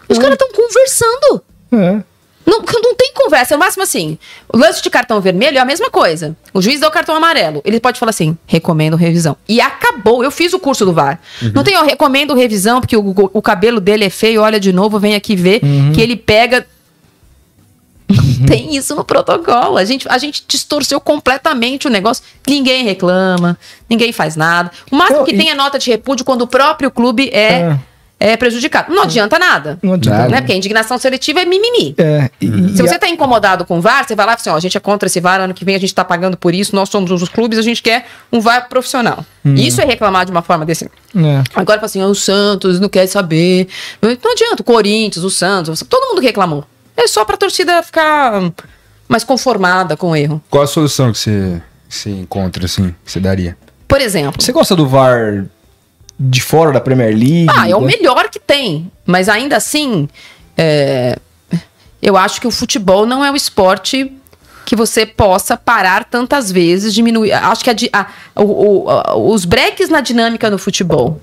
Os 0.07 0.17
caras 0.19 0.33
estão 0.33 0.49
conversando. 0.53 1.41
É. 1.73 2.10
Não, 2.45 2.59
não 2.59 2.95
tem 2.95 3.11
conversa. 3.13 3.53
É 3.53 3.57
o 3.57 3.59
máximo 3.59 3.83
assim. 3.83 4.17
O 4.51 4.57
lance 4.57 4.81
de 4.81 4.89
cartão 4.89 5.21
vermelho 5.21 5.57
é 5.57 5.61
a 5.61 5.65
mesma 5.65 5.89
coisa. 5.89 6.35
O 6.53 6.61
juiz 6.61 6.79
dá 6.79 6.87
o 6.87 6.91
cartão 6.91 7.15
amarelo. 7.15 7.61
Ele 7.63 7.79
pode 7.79 7.99
falar 7.99 8.09
assim: 8.09 8.37
recomendo 8.47 8.95
revisão. 8.97 9.37
E 9.47 9.61
acabou. 9.61 10.23
Eu 10.23 10.31
fiz 10.31 10.51
o 10.53 10.59
curso 10.59 10.83
do 10.85 10.91
VAR. 10.93 11.19
Não 11.53 11.63
tem, 11.63 11.73
eu 11.75 11.85
recomendo 11.85 12.33
revisão, 12.33 12.81
porque 12.81 12.97
o, 12.97 13.13
o- 13.33 13.41
cabelo 13.41 13.79
dele 13.79 14.05
é 14.05 14.09
feio, 14.09 14.41
olha 14.41 14.59
de 14.59 14.73
novo, 14.73 14.99
vem 14.99 15.13
aqui 15.15 15.35
ver 15.35 15.61
que 15.93 16.01
ele 16.01 16.15
pega. 16.15 16.65
Não 18.09 18.21
tem 18.47 18.75
isso 18.75 18.95
no 18.95 19.05
protocolo. 19.05 19.77
A 19.77 19.85
gente, 19.85 20.05
a 20.09 20.17
gente 20.17 20.43
distorceu 20.47 20.99
completamente 20.99 21.87
o 21.87 21.89
negócio. 21.89 22.23
Ninguém 22.47 22.83
reclama, 22.83 23.57
ninguém 23.89 24.11
faz 24.11 24.35
nada. 24.35 24.71
O 24.91 24.95
máximo 24.95 25.23
que 25.23 25.33
e- 25.33 25.37
tem 25.37 25.49
é 25.49 25.55
nota 25.55 25.79
de 25.79 25.89
repúdio 25.89 26.25
quando 26.25 26.41
o 26.41 26.47
próprio 26.47 26.91
clube 26.91 27.29
é, 27.31 27.53
é. 27.61 27.79
Prejudicado. 28.37 28.93
Não 28.93 29.03
adianta 29.03 29.37
nada. 29.39 29.79
Não 29.81 29.93
adianta. 29.93 30.17
Nada. 30.19 30.29
Né? 30.29 30.37
Porque 30.41 30.53
a 30.53 30.55
indignação 30.55 30.97
seletiva 30.97 31.41
é 31.41 31.45
mimimi. 31.45 31.95
É, 31.97 32.29
e- 32.39 32.47
Se 32.47 32.53
e 32.53 32.87
você 32.87 32.95
a- 32.95 32.99
tá 32.99 33.07
incomodado 33.09 33.65
com 33.65 33.79
o 33.79 33.81
VAR, 33.81 34.05
você 34.07 34.15
vai 34.15 34.25
lá 34.25 34.33
e 34.33 34.35
fala 34.35 34.41
assim, 34.41 34.49
ó, 34.51 34.55
a 34.55 34.59
gente 34.59 34.77
é 34.77 34.79
contra 34.79 35.07
esse 35.07 35.19
VAR, 35.19 35.41
ano 35.41 35.53
que 35.53 35.65
vem 35.65 35.75
a 35.75 35.79
gente 35.79 35.93
tá 35.95 36.05
pagando 36.05 36.37
por 36.37 36.53
isso, 36.53 36.75
nós 36.75 36.89
somos 36.89 37.09
os 37.11 37.27
clubes, 37.29 37.57
a 37.57 37.61
gente 37.61 37.81
quer 37.81 38.05
um 38.31 38.39
VAR 38.39 38.67
profissional. 38.69 39.25
Isso 39.45 39.81
é 39.81 39.85
reclamar 39.85 40.25
de 40.25 40.31
uma 40.31 40.41
forma 40.41 40.65
desse. 40.65 40.85
é. 40.85 40.89
Agora 41.55 41.79
fala 41.79 41.85
assim, 41.85 42.01
ó, 42.03 42.07
o 42.07 42.15
Santos 42.15 42.79
não 42.79 42.87
quer 42.89 43.07
saber. 43.07 43.67
Não 44.01 44.11
adianta, 44.31 44.61
o 44.61 44.63
Corinthians, 44.63 45.23
o 45.25 45.29
Santos, 45.29 45.83
todo 45.89 46.09
mundo 46.09 46.21
reclamou. 46.21 46.63
É 46.95 47.07
só 47.07 47.25
pra 47.25 47.35
torcida 47.37 47.81
ficar 47.81 48.39
hum, 48.41 48.51
mais 49.07 49.23
conformada 49.23 49.97
com 49.97 50.11
o 50.11 50.15
erro. 50.15 50.41
Qual 50.49 50.61
a 50.63 50.67
solução 50.67 51.11
que 51.11 51.17
você, 51.17 51.61
você 51.89 52.09
encontra, 52.11 52.65
assim, 52.65 52.93
que 53.03 53.11
você 53.11 53.19
daria? 53.19 53.57
Por 53.87 53.99
exemplo, 53.99 54.41
Você 54.41 54.51
gosta 54.51 54.75
do 54.75 54.87
VAR 54.87 55.45
de 56.29 56.41
fora 56.41 56.71
da 56.71 56.79
Premier 56.79 57.09
League? 57.11 57.47
ah, 57.49 57.67
é 57.69 57.75
o 57.75 57.79
Gosta- 57.79 57.97
melhor 57.97 58.29
que 58.29 58.39
tem, 58.39 58.91
mas 59.05 59.27
ainda 59.27 59.57
assim, 59.57 60.07
é, 60.57 61.17
eu 62.01 62.15
acho 62.15 62.39
que 62.39 62.47
o 62.47 62.51
futebol 62.51 63.05
não 63.05 63.23
é 63.25 63.31
o 63.31 63.35
esporte 63.35 64.11
que 64.65 64.75
você 64.75 65.05
possa 65.05 65.57
parar 65.57 66.05
tantas 66.05 66.51
vezes, 66.51 66.93
diminuir. 66.93 67.31
Acho 67.33 67.63
que 67.63 67.69
a 67.69 67.75
a- 68.35 68.41
o- 68.41 68.87
o- 68.87 69.33
os 69.33 69.43
breaks 69.45 69.89
na 69.89 69.99
dinâmica 70.01 70.49
no 70.49 70.57
futebol, 70.57 71.19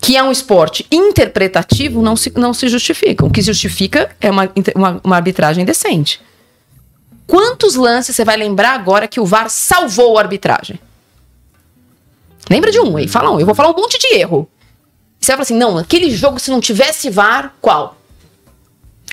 que 0.00 0.16
é 0.16 0.22
um 0.22 0.32
esporte 0.32 0.84
interpretativo, 0.90 2.02
não 2.02 2.16
se, 2.16 2.32
não 2.36 2.52
se 2.52 2.66
justificam. 2.68 3.28
O 3.28 3.30
que 3.30 3.40
justifica 3.42 4.10
é 4.20 4.30
uma, 4.30 4.50
uma, 4.74 5.00
uma 5.04 5.16
arbitragem 5.16 5.64
decente. 5.64 6.20
Quantos 7.26 7.76
lances 7.76 8.16
você 8.16 8.24
vai 8.24 8.36
lembrar 8.36 8.72
agora 8.72 9.06
que 9.06 9.20
o 9.20 9.24
VAR 9.24 9.48
salvou 9.48 10.18
a 10.18 10.22
arbitragem? 10.22 10.78
Lembra 12.50 12.70
de 12.70 12.80
um 12.80 12.96
aí? 12.96 13.08
Fala 13.08 13.30
um. 13.30 13.40
Eu 13.40 13.46
vou 13.46 13.54
falar 13.54 13.70
um 13.70 13.74
monte 13.76 13.98
de 13.98 14.14
erro. 14.16 14.48
Você 15.20 15.32
vai 15.32 15.36
falar 15.36 15.42
assim, 15.42 15.56
não, 15.56 15.78
aquele 15.78 16.10
jogo, 16.10 16.38
se 16.40 16.50
não 16.50 16.60
tivesse 16.60 17.08
VAR, 17.08 17.54
qual? 17.60 17.96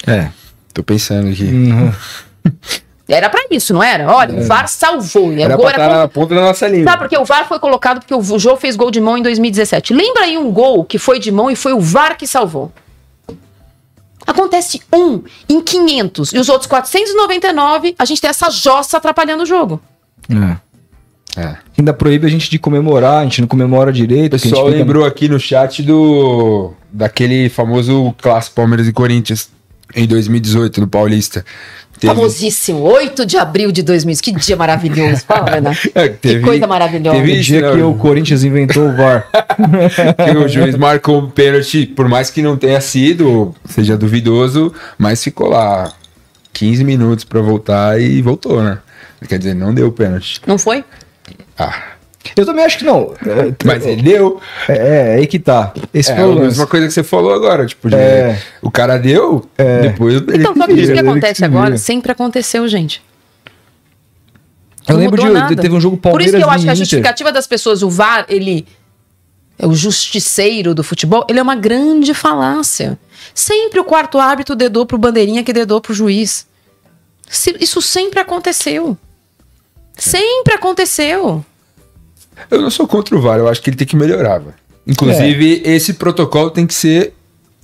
É, 0.08 0.30
tô 0.74 0.82
pensando 0.84 1.30
aqui. 1.30 1.44
Uhum. 1.44 1.94
Era 3.08 3.30
pra 3.30 3.44
isso, 3.52 3.74
não 3.74 3.82
era? 3.84 4.08
Olha, 4.12 4.40
o 4.40 4.44
VAR 4.46 4.68
salvou. 4.68 5.30
né? 5.32 5.42
Era 5.44 5.56
gol 5.56 5.66
pra 5.66 5.72
estar 5.74 5.84
contra- 5.84 6.00
na 6.02 6.08
ponta 6.08 6.36
da 6.36 6.42
nossa 6.42 6.68
língua. 6.68 6.92
Sabe, 6.92 7.04
porque 7.04 7.18
o 7.18 7.26
VAR 7.26 7.48
foi 7.48 7.60
colocado 7.60 8.00
porque 8.00 8.14
o 8.14 8.40
Jô 8.40 8.56
fez 8.56 8.76
gol 8.76 8.92
de 8.92 9.02
mão 9.02 9.18
em 9.18 9.22
2017. 9.24 9.94
Lembra 9.94 10.24
aí 10.24 10.38
um 10.38 10.52
gol 10.52 10.84
que 10.84 10.98
foi 11.00 11.20
de 11.20 11.32
mão 11.32 11.50
e 11.50 11.56
foi 11.56 11.74
o 11.74 11.80
VAR 11.80 12.18
que 12.18 12.28
salvou? 12.28 12.72
Acontece 14.28 14.82
um 14.94 15.24
em 15.48 15.60
500 15.62 16.34
e 16.34 16.38
os 16.40 16.50
outros 16.50 16.68
499, 16.68 17.96
a 17.98 18.06
gente 18.06 18.22
tem 18.22 18.30
essa 18.30 18.50
jossa 18.52 18.98
atrapalhando 18.98 19.42
o 19.44 19.46
jogo. 19.46 19.82
É. 20.30 20.58
É. 21.40 21.56
Ainda 21.78 21.94
proíbe 21.94 22.26
a 22.28 22.30
gente 22.30 22.50
de 22.50 22.60
comemorar, 22.60 23.20
a 23.20 23.24
gente 23.24 23.42
não 23.42 23.48
comemora 23.48 23.92
direito. 23.94 24.28
O 24.28 24.30
que 24.32 24.36
a 24.36 24.38
gente 24.40 24.50
pessoal 24.50 24.68
fica- 24.68 24.78
lembrou 24.78 25.06
aqui 25.06 25.30
no 25.30 25.40
chat 25.40 25.82
do 25.84 26.74
daquele 26.92 27.50
famoso 27.50 28.14
clássico 28.22 28.56
Palmeiras 28.56 28.88
e 28.88 28.92
Corinthians 28.94 29.50
em 29.96 30.06
2018 30.08 30.82
no 30.82 30.88
Paulista. 30.88 31.46
Teve- 32.00 32.14
Famosíssimo, 32.16 32.80
8 32.82 33.26
de 33.26 33.38
abril 33.38 33.72
de 33.74 33.84
2000. 33.84 34.16
Que 34.22 34.32
dia 34.32 34.56
maravilhoso. 34.56 35.24
Fala, 35.28 35.50
Renato. 35.52 35.78
É, 35.94 36.08
Que 36.10 36.16
teve- 36.18 36.46
coisa 36.46 36.66
maravilhosa. 36.66 37.18
teve 37.18 37.32
O 37.32 37.36
isso, 37.36 37.44
dia 37.44 37.62
né, 37.62 37.72
que 37.74 37.82
o- 37.82 37.92
o 37.92 37.96
Corinthians 37.96 38.44
inventou 38.44 38.88
o 38.90 38.96
VAR. 38.96 39.28
que 40.32 40.38
o 40.38 40.48
juiz 40.48 40.76
marcou 40.76 41.20
um 41.20 41.30
pênalti, 41.30 41.86
por 41.86 42.08
mais 42.08 42.30
que 42.30 42.42
não 42.42 42.56
tenha 42.58 42.80
sido, 42.82 43.54
seja 43.66 43.98
duvidoso, 43.98 44.74
mas 44.98 45.22
ficou 45.24 45.50
lá 45.50 45.92
15 46.54 46.84
minutos 46.86 47.26
pra 47.26 47.42
voltar 47.42 48.00
e 48.02 48.22
voltou, 48.22 48.64
né? 48.64 48.80
Quer 49.28 49.38
dizer, 49.38 49.54
não 49.54 49.74
deu 49.74 49.88
o 49.88 49.92
pênalti. 49.92 50.40
Não 50.48 50.58
foi? 50.58 50.86
Ah, 51.60 51.84
Eu 52.36 52.46
também 52.46 52.64
acho 52.66 52.78
que 52.78 52.86
não. 52.86 53.14
É, 53.26 53.54
mas 53.66 53.86
ele 53.86 54.02
deu. 54.02 54.40
É, 54.68 54.74
é 54.74 55.16
aí 55.16 55.28
que 55.28 55.38
tá. 55.40 55.74
Esse 55.94 56.12
É 56.12 56.16
foi 56.16 56.24
a 56.24 56.28
o 56.28 56.30
lance. 56.32 56.42
mesma 56.48 56.68
coisa 56.68 56.88
que 56.88 56.94
você 56.94 57.04
falou 57.04 57.34
agora, 57.34 57.66
tipo, 57.66 57.90
de- 57.90 57.96
É. 57.96 58.42
o 58.62 58.72
cara 58.72 58.98
deu, 58.98 59.46
depois 59.82 60.16
ele 60.16 60.38
Então, 60.38 60.54
vira. 60.54 60.72
isso 60.74 60.92
que 60.94 61.00
ele 61.00 61.08
acontece 61.10 61.40
que 61.40 61.46
agora 61.46 61.78
sempre 61.78 62.12
aconteceu, 62.12 62.68
gente. 62.68 63.02
Eu 64.88 64.96
Não 64.96 65.02
lembro 65.02 65.22
de, 65.22 65.30
nada. 65.30 65.56
teve 65.56 65.76
um 65.76 65.80
jogo 65.82 65.98
Por 65.98 66.04
Palmeiras 66.10 66.34
isso 66.34 66.38
que 66.38 66.44
eu 66.44 66.50
acho 66.50 66.64
que 66.64 66.70
a 66.72 66.76
justificativa 66.76 67.32
das 67.32 67.46
pessoas, 67.46 67.84
o 67.84 67.90
VAR, 67.90 68.26
ele 68.28 68.66
é 69.58 69.68
o 69.68 69.74
justiceiro 69.76 70.74
do 70.74 70.84
futebol, 70.84 71.26
ele 71.30 71.38
é 71.40 71.42
uma 71.44 71.56
grande 71.56 72.14
falácia. 72.14 72.98
Sempre 73.36 73.80
o 73.80 73.84
quarto 73.84 74.18
árbitro 74.18 74.56
dedou 74.56 74.86
pro 74.86 74.98
bandeirinha 74.98 75.44
que 75.44 75.54
dedou 75.54 75.80
pro 75.80 75.94
juiz. 75.94 76.48
Isso 77.60 77.82
sempre 77.82 78.20
aconteceu. 78.20 78.98
Sempre 79.96 80.56
aconteceu. 80.56 81.46
Eu 82.50 82.62
não 82.62 82.70
sou 82.70 82.88
contra 82.88 83.16
o 83.16 83.22
VAR, 83.22 83.38
eu 83.40 83.48
acho 83.48 83.62
que 83.62 83.70
ele 83.70 83.78
tem 83.78 83.88
que 83.88 83.96
melhorar, 83.96 84.40
velho. 84.40 84.54
Inclusive, 84.88 85.62
esse 85.66 85.94
protocolo 85.94 86.50
tem 86.50 86.66
que 86.66 86.74
ser 86.74 87.14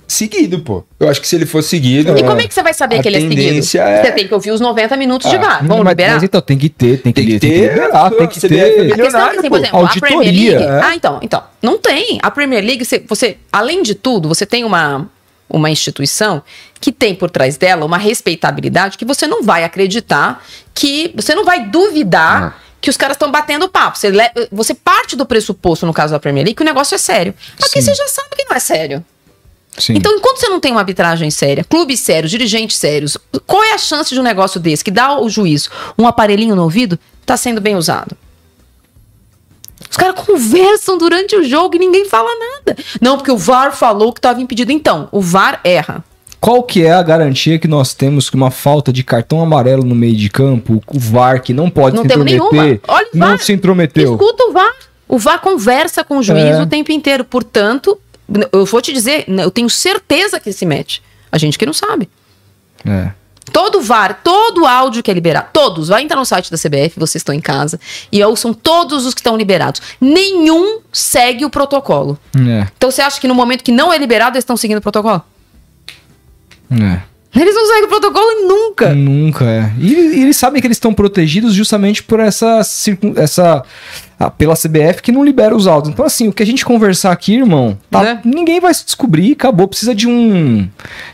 seguido, 0.06 0.60
pô. 0.60 0.84
Eu 1.00 1.08
acho 1.08 1.20
que 1.20 1.26
se 1.26 1.34
ele 1.34 1.44
for 1.46 1.60
seguido. 1.62 2.16
E 2.16 2.22
como 2.22 2.40
é 2.40 2.46
que 2.46 2.54
você 2.54 2.62
vai 2.62 2.72
saber 2.72 3.02
que 3.02 3.08
ele 3.08 3.16
é 3.16 3.20
seguido? 3.20 3.58
é- 3.80 4.02
Você 4.04 4.12
tem 4.12 4.28
que 4.28 4.32
ouvir 4.34 4.52
os 4.52 4.60
90 4.60 4.96
minutos 4.96 5.28
de 5.28 5.34
Ah, 5.36 5.40
VAR. 5.40 5.66
Vamos 5.66 5.82
mas, 5.84 5.92
liberar? 5.92 6.14
mas 6.14 6.22
então 6.22 6.40
tem 6.40 6.56
que 6.56 6.68
ter, 6.68 7.02
tem 7.02 7.12
que, 7.12 7.20
Tem 7.22 7.24
que 7.34 7.40
tem 7.40 7.50
que 7.50 7.56
ter, 7.58 7.72
liberar, 7.72 8.10
tem 8.10 8.26
que 8.28 8.40
ter. 8.40 8.92
A 8.92 8.96
questão 8.96 9.26
é 9.26 9.30
que, 9.32 9.38
assim, 9.38 9.48
por 9.48 9.58
exemplo, 9.58 9.84
a 9.84 9.88
Premier 9.88 10.18
Auditoria, 10.18 10.58
League. 10.60 10.64
é. 10.72 10.80
Ah, 10.84 10.94
então, 10.94 11.18
então. 11.22 11.42
Não 11.60 11.78
tem. 11.78 12.18
A 12.22 12.30
Premier 12.30 12.64
League, 12.64 12.84
você, 12.84 13.02
você, 13.08 13.36
além 13.52 13.82
de 13.82 13.96
tudo, 13.96 14.28
você 14.28 14.46
tem 14.46 14.62
uma, 14.62 15.08
uma 15.50 15.68
instituição 15.70 16.40
que 16.80 16.92
tem 16.92 17.12
por 17.12 17.28
trás 17.28 17.56
dela 17.56 17.84
uma 17.84 17.98
respeitabilidade 17.98 18.96
que 18.96 19.04
você 19.04 19.26
não 19.26 19.42
vai 19.42 19.64
acreditar, 19.64 20.44
que 20.72 21.12
você 21.16 21.34
não 21.34 21.44
vai 21.44 21.66
duvidar. 21.66 22.62
Que 22.86 22.90
os 22.90 22.96
caras 22.96 23.16
estão 23.16 23.32
batendo 23.32 23.68
papo. 23.68 23.98
Você, 23.98 24.10
le- 24.10 24.30
você 24.52 24.72
parte 24.72 25.16
do 25.16 25.26
pressuposto, 25.26 25.84
no 25.84 25.92
caso 25.92 26.12
da 26.12 26.20
Premier 26.20 26.44
League, 26.44 26.54
que 26.54 26.62
o 26.62 26.64
negócio 26.64 26.94
é 26.94 26.98
sério. 26.98 27.34
Aqui 27.60 27.68
Sim. 27.68 27.82
você 27.82 27.92
já 27.96 28.06
sabe 28.06 28.28
que 28.36 28.44
não 28.48 28.54
é 28.56 28.60
sério. 28.60 29.04
Sim. 29.76 29.94
Então, 29.96 30.12
enquanto 30.12 30.38
você 30.38 30.48
não 30.48 30.60
tem 30.60 30.70
uma 30.70 30.82
arbitragem 30.82 31.28
séria, 31.32 31.64
clubes 31.64 31.98
sérios, 31.98 32.30
dirigentes 32.30 32.76
sérios, 32.76 33.18
qual 33.44 33.60
é 33.64 33.72
a 33.72 33.78
chance 33.78 34.14
de 34.14 34.20
um 34.20 34.22
negócio 34.22 34.60
desse 34.60 34.84
que 34.84 34.92
dá 34.92 35.06
ao 35.06 35.28
juiz 35.28 35.68
um 35.98 36.06
aparelhinho 36.06 36.54
no 36.54 36.62
ouvido 36.62 36.96
tá 37.26 37.36
sendo 37.36 37.60
bem 37.60 37.74
usado? 37.74 38.16
Os 39.90 39.96
caras 39.96 40.24
conversam 40.24 40.96
durante 40.96 41.34
o 41.34 41.42
jogo 41.42 41.74
e 41.74 41.80
ninguém 41.80 42.04
fala 42.08 42.30
nada. 42.38 42.76
Não, 43.00 43.16
porque 43.16 43.32
o 43.32 43.36
VAR 43.36 43.74
falou 43.74 44.12
que 44.12 44.20
estava 44.20 44.40
impedido. 44.40 44.70
Então, 44.70 45.08
o 45.10 45.20
VAR 45.20 45.60
erra. 45.64 46.04
Qual 46.40 46.62
que 46.62 46.84
é 46.84 46.92
a 46.92 47.02
garantia 47.02 47.58
que 47.58 47.66
nós 47.66 47.94
temos 47.94 48.28
que 48.30 48.36
uma 48.36 48.50
falta 48.50 48.92
de 48.92 49.02
cartão 49.02 49.40
amarelo 49.40 49.82
no 49.82 49.94
meio 49.94 50.14
de 50.16 50.28
campo, 50.28 50.82
o 50.86 50.98
VAR 50.98 51.42
que 51.42 51.52
não 51.52 51.68
pode 51.70 51.96
Não 51.96 52.02
se 52.02 52.08
intrometer, 52.08 52.38
nenhuma. 52.52 52.80
Olha 52.88 53.08
o 53.12 53.16
não 53.18 53.28
VAR. 53.28 53.38
se 53.38 53.52
intrometeu? 53.52 54.12
Escuta 54.12 54.44
o 54.44 54.52
VAR. 54.52 54.72
O 55.08 55.18
VAR 55.18 55.40
conversa 55.40 56.04
com 56.04 56.18
o 56.18 56.22
juiz 56.22 56.42
É. 56.42 56.62
o 56.62 56.66
tempo 56.66 56.92
inteiro. 56.92 57.24
Portanto, 57.24 57.98
eu 58.52 58.64
vou 58.66 58.80
te 58.82 58.92
dizer, 58.92 59.24
eu 59.28 59.50
tenho 59.50 59.68
certeza 59.70 60.38
que 60.38 60.52
se 60.52 60.66
mete. 60.66 61.02
A 61.32 61.38
gente 61.38 61.58
que 61.58 61.66
não 61.66 61.72
sabe. 61.72 62.08
É. 62.86 63.10
Todo 63.52 63.80
VAR, 63.80 64.20
todo 64.24 64.66
áudio 64.66 65.02
que 65.02 65.10
é 65.10 65.14
liberado, 65.14 65.48
todos, 65.52 65.88
vai 65.88 66.02
entrar 66.02 66.16
no 66.16 66.24
site 66.26 66.50
da 66.50 66.58
CBF, 66.58 66.98
vocês 66.98 67.20
estão 67.20 67.34
em 67.34 67.40
casa, 67.40 67.78
e 68.10 68.22
ouçam 68.24 68.52
todos 68.52 69.06
os 69.06 69.14
que 69.14 69.20
estão 69.20 69.36
liberados. 69.36 69.80
Nenhum 70.00 70.80
segue 70.92 71.44
o 71.44 71.50
protocolo. 71.50 72.18
É. 72.36 72.66
Então 72.76 72.90
você 72.90 73.00
acha 73.02 73.20
que 73.20 73.28
no 73.28 73.34
momento 73.34 73.62
que 73.62 73.70
não 73.72 73.92
é 73.92 73.98
liberado, 73.98 74.36
eles 74.36 74.42
estão 74.42 74.56
seguindo 74.56 74.78
o 74.78 74.82
protocolo? 74.82 75.22
É. 76.70 76.98
Eles 77.38 77.54
não 77.54 77.66
seguem 77.66 77.84
o 77.84 77.88
protocolo 77.88 78.48
nunca. 78.48 78.94
Nunca, 78.94 79.44
é. 79.44 79.70
E, 79.78 79.92
e 79.92 80.22
eles 80.22 80.38
sabem 80.38 80.58
que 80.58 80.66
eles 80.66 80.76
estão 80.76 80.94
protegidos 80.94 81.52
justamente 81.52 82.02
por 82.02 82.18
essa, 82.18 82.64
circun- 82.64 83.12
essa 83.14 83.62
pela 84.38 84.54
CBF 84.56 85.02
que 85.02 85.12
não 85.12 85.22
libera 85.22 85.54
os 85.54 85.66
áudios. 85.66 85.92
Então, 85.92 86.06
assim, 86.06 86.28
o 86.28 86.32
que 86.32 86.42
a 86.42 86.46
gente 86.46 86.64
conversar 86.64 87.12
aqui, 87.12 87.34
irmão, 87.34 87.76
tá- 87.90 88.02
É. 88.06 88.20
ninguém 88.24 88.58
vai 88.58 88.72
se 88.72 88.86
descobrir, 88.86 89.32
acabou. 89.32 89.68
Precisa 89.68 89.94
de 89.94 90.08
um 90.08 90.66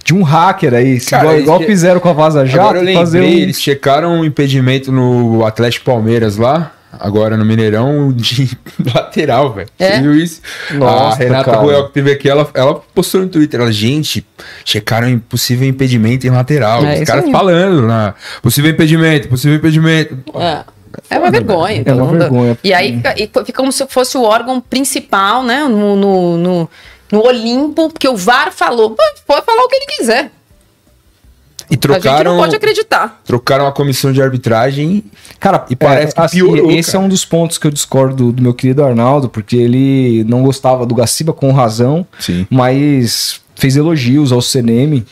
de 0.04 0.14
um 0.14 0.22
hacker 0.22 0.74
aí, 0.74 1.00
Cara, 1.00 1.24
igual, 1.24 1.40
igual 1.40 1.58
che- 1.58 1.66
fizeram 1.66 1.98
com 1.98 2.08
a 2.08 2.12
Vaza 2.12 2.46
Jato, 2.46 2.60
Agora 2.60 2.78
eu 2.78 2.84
lembrei, 2.84 2.96
fazer 3.04 3.20
um... 3.20 3.24
eles 3.24 3.60
checaram 3.60 4.20
um 4.20 4.24
impedimento 4.24 4.92
no 4.92 5.44
Atlético 5.44 5.84
Palmeiras 5.86 6.36
lá, 6.36 6.70
agora 6.98 7.36
no 7.36 7.44
Mineirão, 7.44 8.12
de 8.14 8.50
lateral, 8.94 9.52
velho. 9.52 9.68
É? 9.78 9.92
Você 9.96 10.02
viu 10.02 10.14
isso? 10.14 10.40
Nossa, 10.72 11.16
a 11.16 11.24
Renata. 11.24 11.56
Royal 11.56 11.86
que 11.88 11.94
teve 11.94 12.12
aqui, 12.12 12.28
ela, 12.28 12.48
ela 12.54 12.74
postou 12.94 13.20
no 13.22 13.28
Twitter, 13.28 13.60
ela, 13.60 13.72
gente, 13.72 14.26
checaram 14.64 15.08
um 15.08 15.18
possível 15.18 15.66
impedimento 15.68 16.26
em 16.26 16.30
lateral. 16.30 16.84
É 16.84 17.00
Os 17.00 17.04
caras 17.06 17.24
aí. 17.24 17.32
falando 17.32 17.86
lá, 17.86 18.14
possível 18.42 18.70
impedimento, 18.70 19.28
possível 19.28 19.56
impedimento. 19.56 20.18
É. 20.36 20.64
É 21.08 21.18
uma 21.18 21.30
vergonha. 21.30 21.82
É 21.86 21.94
uma 21.94 22.12
dá- 22.12 22.18
vergonha. 22.18 22.58
E 22.62 22.74
aí 22.74 22.96
fica, 22.96 23.14
e 23.16 23.44
fica 23.46 23.52
como 23.54 23.72
se 23.72 23.86
fosse 23.86 24.18
o 24.18 24.22
órgão 24.22 24.60
principal, 24.60 25.42
né? 25.42 25.62
No, 25.66 25.96
no, 25.96 26.36
no, 26.36 26.70
no 27.10 27.26
Olimpo, 27.26 27.88
porque 27.88 28.06
o 28.06 28.14
VAR 28.14 28.52
falou. 28.52 28.90
Pode 29.26 29.46
falar 29.46 29.62
o 29.62 29.68
que 29.68 29.76
ele 29.76 29.86
quiser. 29.86 30.30
E 31.72 31.74
A 31.74 31.94
gente 31.94 32.02
trocaram, 32.02 32.32
não 32.32 32.38
pode 32.42 32.54
acreditar. 32.54 33.20
trocaram 33.24 33.66
a 33.66 33.72
comissão 33.72 34.12
de 34.12 34.20
arbitragem. 34.20 35.02
Cara, 35.40 35.64
E 35.70 35.74
parece 35.74 36.14
que 36.14 36.20
assim, 36.20 36.36
piorou, 36.38 36.70
esse 36.70 36.92
cara. 36.92 37.02
é 37.02 37.06
um 37.06 37.08
dos 37.08 37.24
pontos 37.24 37.56
que 37.56 37.66
eu 37.66 37.70
discordo 37.70 38.30
do, 38.30 38.42
meu 38.42 38.52
querido 38.52 38.84
Arnaldo, 38.84 39.28
porque 39.28 39.56
ele 39.56 40.22
não 40.28 40.42
gostava 40.42 40.84
do 40.84 40.94
Gaciba 40.94 41.32
com 41.32 41.50
razão, 41.50 42.06
Sim. 42.20 42.46
mas 42.50 43.40
fez 43.56 43.76
elogios 43.76 44.32
ao 44.32 44.42
CNM. 44.42 45.02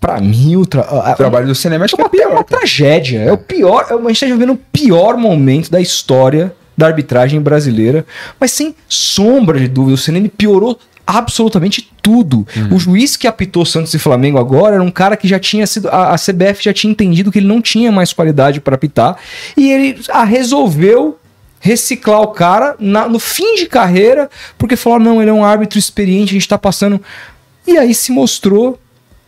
Pra 0.00 0.20
mim, 0.20 0.54
o, 0.56 0.64
tra- 0.64 0.86
O 1.12 1.16
trabalho 1.16 1.46
do 1.48 1.54
cinema 1.54 1.84
acho 1.86 1.94
É 1.94 1.96
que 1.96 2.02
é 2.02 2.04
uma, 2.04 2.08
é 2.08 2.10
pior. 2.28 2.32
uma 2.36 2.44
tragédia. 2.44 3.20
É 3.22 3.32
o 3.32 3.38
pior. 3.38 3.86
é- 3.90 3.94
A 3.94 4.08
gente 4.08 4.20
tá 4.20 4.26
vivendo 4.26 4.52
o 4.52 4.56
pior 4.56 5.16
momento 5.16 5.70
da 5.70 5.80
história 5.80 6.54
da 6.78 6.86
arbitragem 6.86 7.40
brasileira. 7.40 8.06
Mas 8.38 8.52
sem 8.52 8.76
sombra 8.88 9.58
de 9.58 9.66
dúvida, 9.66 9.94
o 9.94 9.98
CNM 9.98 10.28
piorou 10.28 10.78
absolutamente 11.06 11.88
tudo. 12.02 12.46
O 12.70 12.78
juiz 12.78 13.16
que 13.16 13.26
apitou 13.26 13.64
Santos 13.64 13.94
e 13.94 13.98
Flamengo 13.98 14.38
agora 14.38 14.74
era 14.74 14.82
um 14.82 14.90
cara 14.90 15.16
que 15.16 15.28
já 15.28 15.38
tinha 15.38 15.66
sido. 15.66 15.88
A, 15.88 16.14
a 16.14 16.16
CBF 16.18 16.62
já 16.64 16.72
tinha 16.72 16.90
entendido 16.90 17.30
que 17.30 17.38
ele 17.38 17.46
não 17.46 17.60
tinha 17.62 17.92
mais 17.92 18.12
qualidade 18.12 18.60
para 18.60 18.74
apitar. 18.74 19.16
E 19.56 19.70
ele 19.70 20.00
ah, 20.10 20.24
resolveu 20.24 21.18
reciclar 21.60 22.20
o 22.20 22.28
cara 22.28 22.76
na- 22.78 23.08
no 23.08 23.18
fim 23.18 23.54
de 23.56 23.66
carreira, 23.66 24.28
porque 24.58 24.76
falou: 24.76 24.98
não, 24.98 25.20
ele 25.20 25.30
é 25.30 25.34
um 25.34 25.44
árbitro 25.44 25.78
experiente, 25.78 26.30
a 26.30 26.34
gente 26.34 26.48
tá 26.48 26.58
passando. 26.58 27.00
E 27.66 27.76
aí 27.78 27.94
se 27.94 28.12
mostrou 28.12 28.78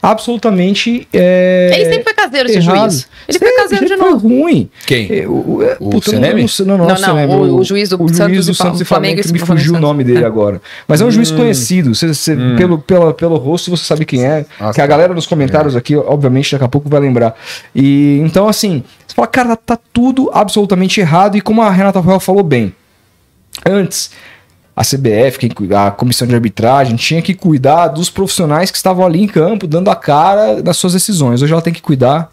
absolutamente. 0.03 1.07
É, 1.13 1.71
Ele 1.75 1.85
sempre 1.87 2.03
foi 2.05 2.15
caseiro, 2.15 2.49
esse 2.49 2.59
errado. 2.59 2.91
juiz. 2.91 3.09
Ele 3.29 3.39
foi 3.39 3.49
Sempre, 3.49 3.63
caseiro 3.63 3.87
de 3.87 3.97
foi 3.97 4.11
novo. 4.11 4.29
ruim. 4.29 4.71
Quem? 4.87 5.09
É, 5.11 5.27
o, 5.29 5.63
é, 5.63 5.77
O 5.81 6.01
Seneme? 6.03 6.47
Não, 6.61 6.67
não, 6.67 6.77
não, 6.79 6.85
Não, 6.87 6.91
é 6.91 6.95
o 6.95 6.97
Seneme, 6.99 7.33
não, 7.33 7.41
o- 7.43 7.61
o 7.61 7.65
juiz 7.65 7.89
do 7.89 7.97
o 8.03 8.09
Santos 8.09 8.19
juiz 8.35 8.45
e 8.47 8.51
do 8.51 8.55
Santos 8.55 8.81
e 8.81 8.85
Flamengo, 8.85 9.15
Flamengo, 9.17 9.23
que 9.23 9.33
me 9.33 9.39
esse 9.39 9.47
fugiu 9.47 9.75
o 9.75 9.81
nome 9.81 10.05
dele 10.05 10.23
É. 10.23 10.27
agora. 10.27 10.61
Mas 10.87 11.01
é 11.01 11.05
um 11.05 11.11
juiz 11.11 11.31
conhecido. 11.31 11.95
Você, 11.95 12.09
você- 12.15 12.37
pelo, 12.57 12.79
pela, 12.79 13.13
pelo 13.13 13.37
rosto 13.37 13.71
você 13.71 13.85
sabe 13.85 14.05
quem 14.05 14.25
é. 14.25 14.45
Que 14.75 14.81
a 14.81 14.87
galera 14.87 15.13
nos 15.15 15.27
comentários 15.27 15.75
aqui, 15.77 15.97
obviamente, 15.97 16.53
daqui 16.53 16.65
a 16.65 16.69
pouco 16.69 16.89
vai 16.89 17.01
lembrar. 17.01 17.35
E 17.75 18.19
então, 18.23 18.49
assim, 18.49 18.83
você 19.07 19.15
fala, 19.15 19.27
cara, 19.29 19.57
tá 19.57 19.79
tudo 19.93 20.31
absolutamente 20.33 21.01
errado. 21.01 21.37
E 21.37 21.41
como 21.41 21.61
a 21.63 21.71
Renata 21.71 21.99
Royal 22.01 22.21
falou 22.21 22.43
bem, 22.43 22.75
antes 23.67 24.11
a 24.81 24.85
CBF, 24.85 25.51
a 25.77 25.91
comissão 25.91 26.27
de 26.29 26.35
arbitragem, 26.37 26.95
tinha 26.95 27.21
que 27.21 27.35
cuidar 27.35 27.89
dos 27.89 28.09
profissionais 28.11 28.71
que 28.71 28.77
estavam 28.77 29.05
ali 29.05 29.21
em 29.21 29.27
campo, 29.27 29.67
dando 29.67 29.91
a 29.91 29.97
cara 29.97 30.63
nas 30.63 30.77
suas 30.77 30.93
decisões. 30.93 31.43
Hoje 31.43 31.53
ela 31.53 31.61
tem 31.63 31.73
que 31.73 31.83
cuidar 31.83 32.31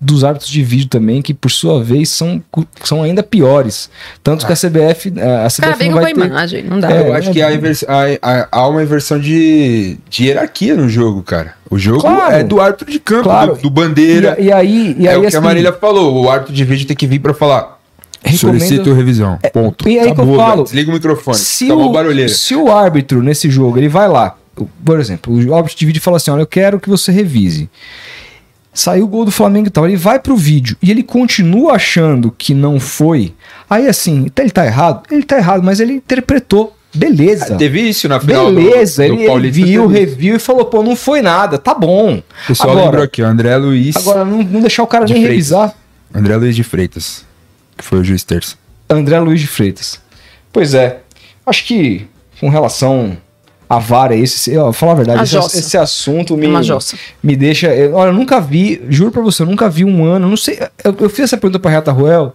dos 0.00 0.24
árbitros 0.24 0.50
de 0.50 0.62
vídeo 0.62 0.88
também, 0.88 1.20
que 1.20 1.34
por 1.34 1.50
sua 1.50 1.82
vez 1.84 2.08
são, 2.08 2.42
são 2.82 3.02
ainda 3.02 3.22
piores. 3.22 3.90
Tanto 4.22 4.46
que 4.46 4.52
a 4.52 4.56
CBF, 4.56 5.12
eh, 5.16 5.44
a 5.44 5.48
CBF 5.48 5.60
Cara, 5.60 5.76
vem 5.76 5.90
com 5.92 5.98
a 5.98 6.00
vai 6.02 6.14
ter... 6.14 6.26
imagem, 6.26 6.62
não 6.64 6.80
dá. 6.80 6.90
É, 6.90 7.08
eu 7.08 7.12
acho 7.14 7.30
que 7.30 7.42
há, 7.42 7.52
invers- 7.54 7.84
há- 7.86 8.04
há- 8.22 8.48
há 8.52 8.68
uma 8.68 8.82
inversão 8.82 9.18
de, 9.18 9.98
de 10.08 10.24
hierarquia 10.26 10.74
no 10.76 10.88
jogo, 10.88 11.22
cara. 11.22 11.54
O 11.70 11.78
jogo 11.78 12.00
Claro. 12.00 12.34
é 12.34 12.42
do 12.42 12.58
árbitro 12.60 12.90
de 12.90 12.98
campo, 12.98 13.24
Claro. 13.24 13.54
do, 13.56 13.62
do 13.62 13.70
bandeira. 13.70 14.36
E, 14.38 14.44
e 14.46 14.52
aí, 14.52 14.96
e 14.98 15.06
é 15.06 15.10
aí 15.12 15.16
o 15.18 15.20
que 15.22 15.26
assim, 15.28 15.36
a 15.36 15.40
Marília 15.42 15.72
falou. 15.72 16.22
O 16.24 16.30
árbitro 16.30 16.54
de 16.54 16.64
vídeo 16.64 16.86
tem 16.86 16.96
que 16.96 17.06
vir 17.06 17.18
pra 17.18 17.32
falar. 17.34 17.75
Recomendo- 18.24 18.58
Solicito 18.60 18.92
revisão. 18.92 19.38
Ponto. 19.52 19.88
e 19.88 19.98
aí 19.98 20.04
que 20.04 20.08
eu 20.10 20.12
Acabou, 20.14 20.36
falo, 20.36 20.50
velho. 20.52 20.64
Desliga 20.64 20.90
o 20.90 20.94
microfone. 20.94 21.36
se 21.36 21.64
Acabou 21.66 21.88
o, 21.88 21.92
barulheiro. 21.92 22.28
se 22.32 22.54
o 22.54 22.70
árbitro 22.72 23.22
nesse 23.22 23.48
jogo 23.50 23.78
ele 23.78 23.88
vai 23.88 24.08
lá, 24.08 24.36
por 24.84 24.98
exemplo, 24.98 25.32
o 25.34 25.54
árbitro 25.54 25.78
de 25.78 25.86
vídeo 25.86 26.00
fala 26.02 26.16
assim: 26.16 26.30
Olha, 26.30 26.40
eu 26.42 26.46
quero 26.46 26.80
que 26.80 26.88
você 26.88 27.12
revise. 27.12 27.68
Saiu 28.72 29.04
o 29.04 29.08
gol 29.08 29.24
do 29.24 29.30
Flamengo 29.30 29.68
e 29.68 29.70
tal. 29.70 29.86
Ele 29.86 29.96
vai 29.96 30.18
pro 30.18 30.36
vídeo 30.36 30.76
e 30.82 30.90
ele 30.90 31.02
continua 31.02 31.72
achando 31.74 32.30
que 32.36 32.52
não 32.52 32.78
foi. 32.78 33.32
Aí 33.70 33.86
assim, 33.88 34.26
ele 34.38 34.50
tá 34.50 34.66
errado? 34.66 35.02
Ele 35.10 35.22
tá 35.22 35.38
errado, 35.38 35.62
mas 35.62 35.80
ele 35.80 35.94
interpretou. 35.94 36.76
Beleza. 36.94 37.56
Teve 37.56 37.80
isso 37.80 38.08
na 38.08 38.18
final 38.20 38.50
do- 38.50 38.54
Beleza, 38.60 39.02
do, 39.02 39.12
ele, 39.12 39.16
ele 39.22 39.26
Paulista, 39.28 39.64
viu, 39.66 39.82
teve. 39.90 39.98
reviu 39.98 40.36
e 40.36 40.38
falou: 40.38 40.64
pô, 40.66 40.82
não 40.82 40.96
foi 40.96 41.20
nada, 41.22 41.58
tá 41.58 41.74
bom. 41.74 42.16
O 42.16 42.22
pessoal 42.46 42.70
lembrou 42.70 42.88
agora, 42.88 43.04
aqui, 43.04 43.22
ó, 43.22 43.26
André 43.26 43.56
Luiz. 43.56 43.96
agora 43.96 44.24
não, 44.24 44.42
não 44.42 44.60
deixar 44.60 44.82
o 44.82 44.86
cara 44.86 45.04
de 45.04 45.12
nem 45.12 45.22
Freitas. 45.24 45.50
revisar. 45.50 45.74
André 46.14 46.36
Luiz 46.36 46.56
de 46.56 46.62
Freitas. 46.62 47.25
Que 47.76 47.84
foi 47.84 48.00
o 48.00 48.04
juiz 48.04 48.24
terça. 48.24 48.56
André 48.88 49.18
Luiz 49.20 49.40
de 49.40 49.46
Freitas. 49.46 50.00
Pois 50.52 50.74
é. 50.74 51.00
Acho 51.44 51.64
que 51.64 52.06
com 52.40 52.48
relação 52.48 53.16
a 53.68 53.78
VAR, 53.78 54.12
é 54.12 54.18
esse, 54.18 54.56
ó, 54.56 54.72
falar 54.72 54.92
a 54.92 54.94
verdade, 54.96 55.20
A 55.20 55.22
esse, 55.40 55.58
esse 55.58 55.76
assunto 55.76 56.36
me, 56.36 56.46
É 56.54 56.62
jossa. 56.62 56.96
me 57.22 57.34
deixa. 57.34 57.74
eu- 57.74 57.94
olha, 57.94 58.10
eu 58.10 58.14
nunca 58.14 58.40
vi, 58.40 58.80
juro 58.88 59.10
pra 59.10 59.22
você, 59.22 59.42
eu 59.42 59.46
nunca 59.46 59.68
vi 59.68 59.84
um 59.84 60.04
ano. 60.04 60.26
eu 60.26 60.30
Não 60.30 60.36
sei. 60.36 60.58
Eu, 60.84 60.94
eu 61.00 61.10
fiz 61.10 61.20
essa 61.24 61.36
pergunta 61.36 61.58
pra 61.58 61.70
Renata 61.72 61.90
Ruel, 61.90 62.34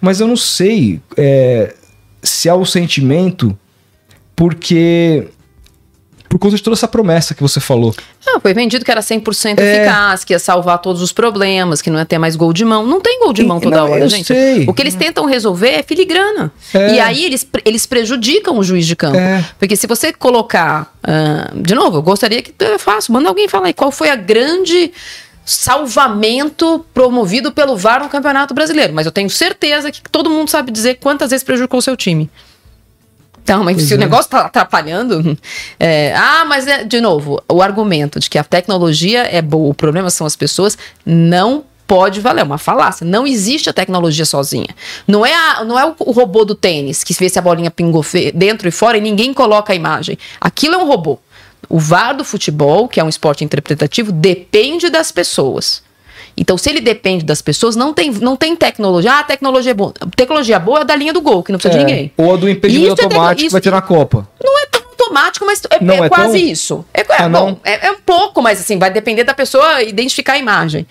mas 0.00 0.20
eu 0.20 0.26
não 0.26 0.36
sei 0.36 0.98
é, 1.18 1.74
se 2.22 2.48
há 2.48 2.54
o 2.54 2.64
sentimento, 2.64 3.56
porque. 4.34 5.28
Por 6.30 6.38
conta 6.38 6.54
de 6.54 6.62
toda 6.62 6.76
essa 6.76 6.86
promessa 6.86 7.34
que 7.34 7.42
você 7.42 7.58
falou. 7.58 7.92
Ah, 8.24 8.38
foi 8.38 8.54
vendido 8.54 8.84
que 8.84 8.90
era 8.90 9.00
100% 9.02 9.58
É. 9.58 9.76
eficaz, 9.78 10.22
que 10.22 10.32
ia 10.32 10.38
salvar 10.38 10.78
todos 10.78 11.02
os 11.02 11.10
problemas, 11.12 11.82
que 11.82 11.90
não 11.90 11.98
ia 11.98 12.06
ter 12.06 12.18
mais 12.18 12.36
gol 12.36 12.52
de 12.52 12.64
mão. 12.64 12.86
Não 12.86 13.00
tem 13.00 13.18
gol 13.18 13.32
de 13.32 13.42
mão 13.42 13.58
toda 13.58 13.76
não, 13.78 13.90
hora, 13.90 14.04
eu 14.04 14.08
gente. 14.08 14.26
sei. 14.26 14.64
O 14.68 14.72
que 14.72 14.80
eles 14.80 14.94
tentam 14.94 15.26
resolver 15.26 15.70
é 15.70 15.82
filigrana. 15.82 16.52
É. 16.72 16.94
E 16.94 17.00
aí 17.00 17.24
eles, 17.24 17.44
eles 17.64 17.84
prejudicam 17.84 18.56
o 18.56 18.62
juiz 18.62 18.86
de 18.86 18.94
campo. 18.94 19.16
É. 19.18 19.44
Porque 19.58 19.74
se 19.74 19.88
você 19.88 20.12
colocar. 20.12 20.94
ah, 21.02 21.50
de 21.52 21.74
novo, 21.74 21.98
eu 21.98 22.02
gostaria 22.02 22.40
que. 22.40 22.54
É 22.60 22.78
fácil, 22.78 23.12
manda 23.12 23.28
alguém 23.28 23.48
falar 23.48 23.66
aí 23.66 23.72
qual 23.74 23.90
foi 23.90 24.08
a 24.08 24.14
grande 24.16 24.92
salvamento 25.44 26.84
promovido 26.94 27.50
pelo 27.50 27.76
VAR 27.76 28.02
no 28.02 28.08
Campeonato 28.08 28.54
Brasileiro. 28.54 28.92
Mas 28.94 29.04
eu 29.06 29.10
tenho 29.12 29.28
certeza 29.28 29.90
que 29.90 30.00
todo 30.10 30.30
mundo 30.30 30.48
sabe 30.48 30.70
dizer 30.70 30.98
quantas 31.00 31.30
vezes 31.30 31.42
prejudicou 31.42 31.78
o 31.78 31.82
seu 31.82 31.96
time. 31.96 32.30
Então, 33.50 33.64
mas 33.64 33.82
se 33.82 33.92
é. 33.92 33.96
o 33.96 33.98
negócio 33.98 34.30
tá 34.30 34.42
atrapalhando. 34.42 35.36
é, 35.78 36.14
ah, 36.16 36.44
mas 36.46 36.66
é, 36.68 36.84
de 36.84 37.00
novo, 37.00 37.42
o 37.50 37.60
argumento 37.60 38.20
de 38.20 38.30
que 38.30 38.38
a 38.38 38.44
tecnologia 38.44 39.22
é 39.24 39.42
boa, 39.42 39.70
o 39.70 39.74
problema 39.74 40.08
são 40.08 40.24
as 40.26 40.36
pessoas, 40.36 40.78
não 41.04 41.64
pode 41.84 42.20
valer. 42.20 42.42
É 42.42 42.44
uma 42.44 42.58
falácia. 42.58 43.04
Não 43.04 43.26
existe 43.26 43.68
a 43.68 43.72
tecnologia 43.72 44.24
sozinha. 44.24 44.68
Não 45.08 45.26
é, 45.26 45.34
a- 45.34 45.64
não 45.64 45.76
é 45.76 45.84
o, 45.84 45.94
o 45.98 46.12
robô 46.12 46.44
do 46.44 46.54
tênis 46.54 47.02
que 47.02 47.12
vê 47.12 47.28
se 47.28 47.40
a 47.40 47.42
bolinha 47.42 47.72
pingou 47.72 48.04
dentro 48.32 48.68
e 48.68 48.70
fora 48.70 48.96
e 48.96 49.00
ninguém 49.00 49.34
coloca 49.34 49.72
a 49.72 49.76
imagem. 49.76 50.16
Aquilo 50.40 50.76
é 50.76 50.78
um 50.78 50.86
robô. 50.86 51.18
O 51.68 51.80
VAR 51.80 52.16
do 52.16 52.24
futebol, 52.24 52.86
que 52.86 53.00
é 53.00 53.04
um 53.04 53.08
esporte 53.08 53.42
interpretativo, 53.44 54.12
depende 54.12 54.88
das 54.88 55.10
pessoas. 55.10 55.82
Então, 56.40 56.56
se 56.56 56.70
ele 56.70 56.80
depende 56.80 57.22
das 57.24 57.42
pessoas, 57.42 57.76
não 57.76 57.92
tem, 57.92 58.10
não 58.10 58.34
tem 58.34 58.56
tecnologia. 58.56 59.12
Ah, 59.12 59.18
a 59.20 59.24
tecnologia 59.24 59.72
é 59.72 59.74
boa. 59.74 59.92
Tecnologia 60.16 60.58
boa 60.58 60.78
é 60.78 60.80
a 60.80 60.84
da 60.84 60.96
linha 60.96 61.12
do 61.12 61.20
gol, 61.20 61.42
que 61.42 61.52
não 61.52 61.58
precisa 61.58 61.78
É, 61.80 61.84
de 61.84 61.92
ninguém. 61.92 62.12
Ou 62.16 62.32
a 62.32 62.36
do 62.38 62.48
impedimento 62.48 62.94
Isso 62.94 63.00
é 63.02 63.04
automático 63.04 63.36
que 63.40 63.46
isso- 63.46 63.52
vai 63.52 63.60
ter 63.60 63.70
na 63.70 63.82
Copa. 63.82 64.26
Não 64.42 64.58
é 64.58 64.66
tão 64.66 64.80
automático, 64.90 65.44
mas 65.44 65.60
é, 65.70 65.74
é 65.74 66.06
é 66.06 66.08
quase 66.08 66.38
tão? 66.38 66.48
isso. 66.48 66.84
É, 66.94 67.00
é 67.02 67.06
Ah, 67.18 67.28
bom, 67.28 67.58
é, 67.62 67.88
é 67.88 67.92
um 67.92 68.00
pouco, 68.00 68.40
mas 68.40 68.58
assim, 68.58 68.78
vai 68.78 68.90
depender 68.90 69.22
da 69.24 69.34
pessoa 69.34 69.82
identificar 69.82 70.32
a 70.32 70.38
imagem. 70.38 70.86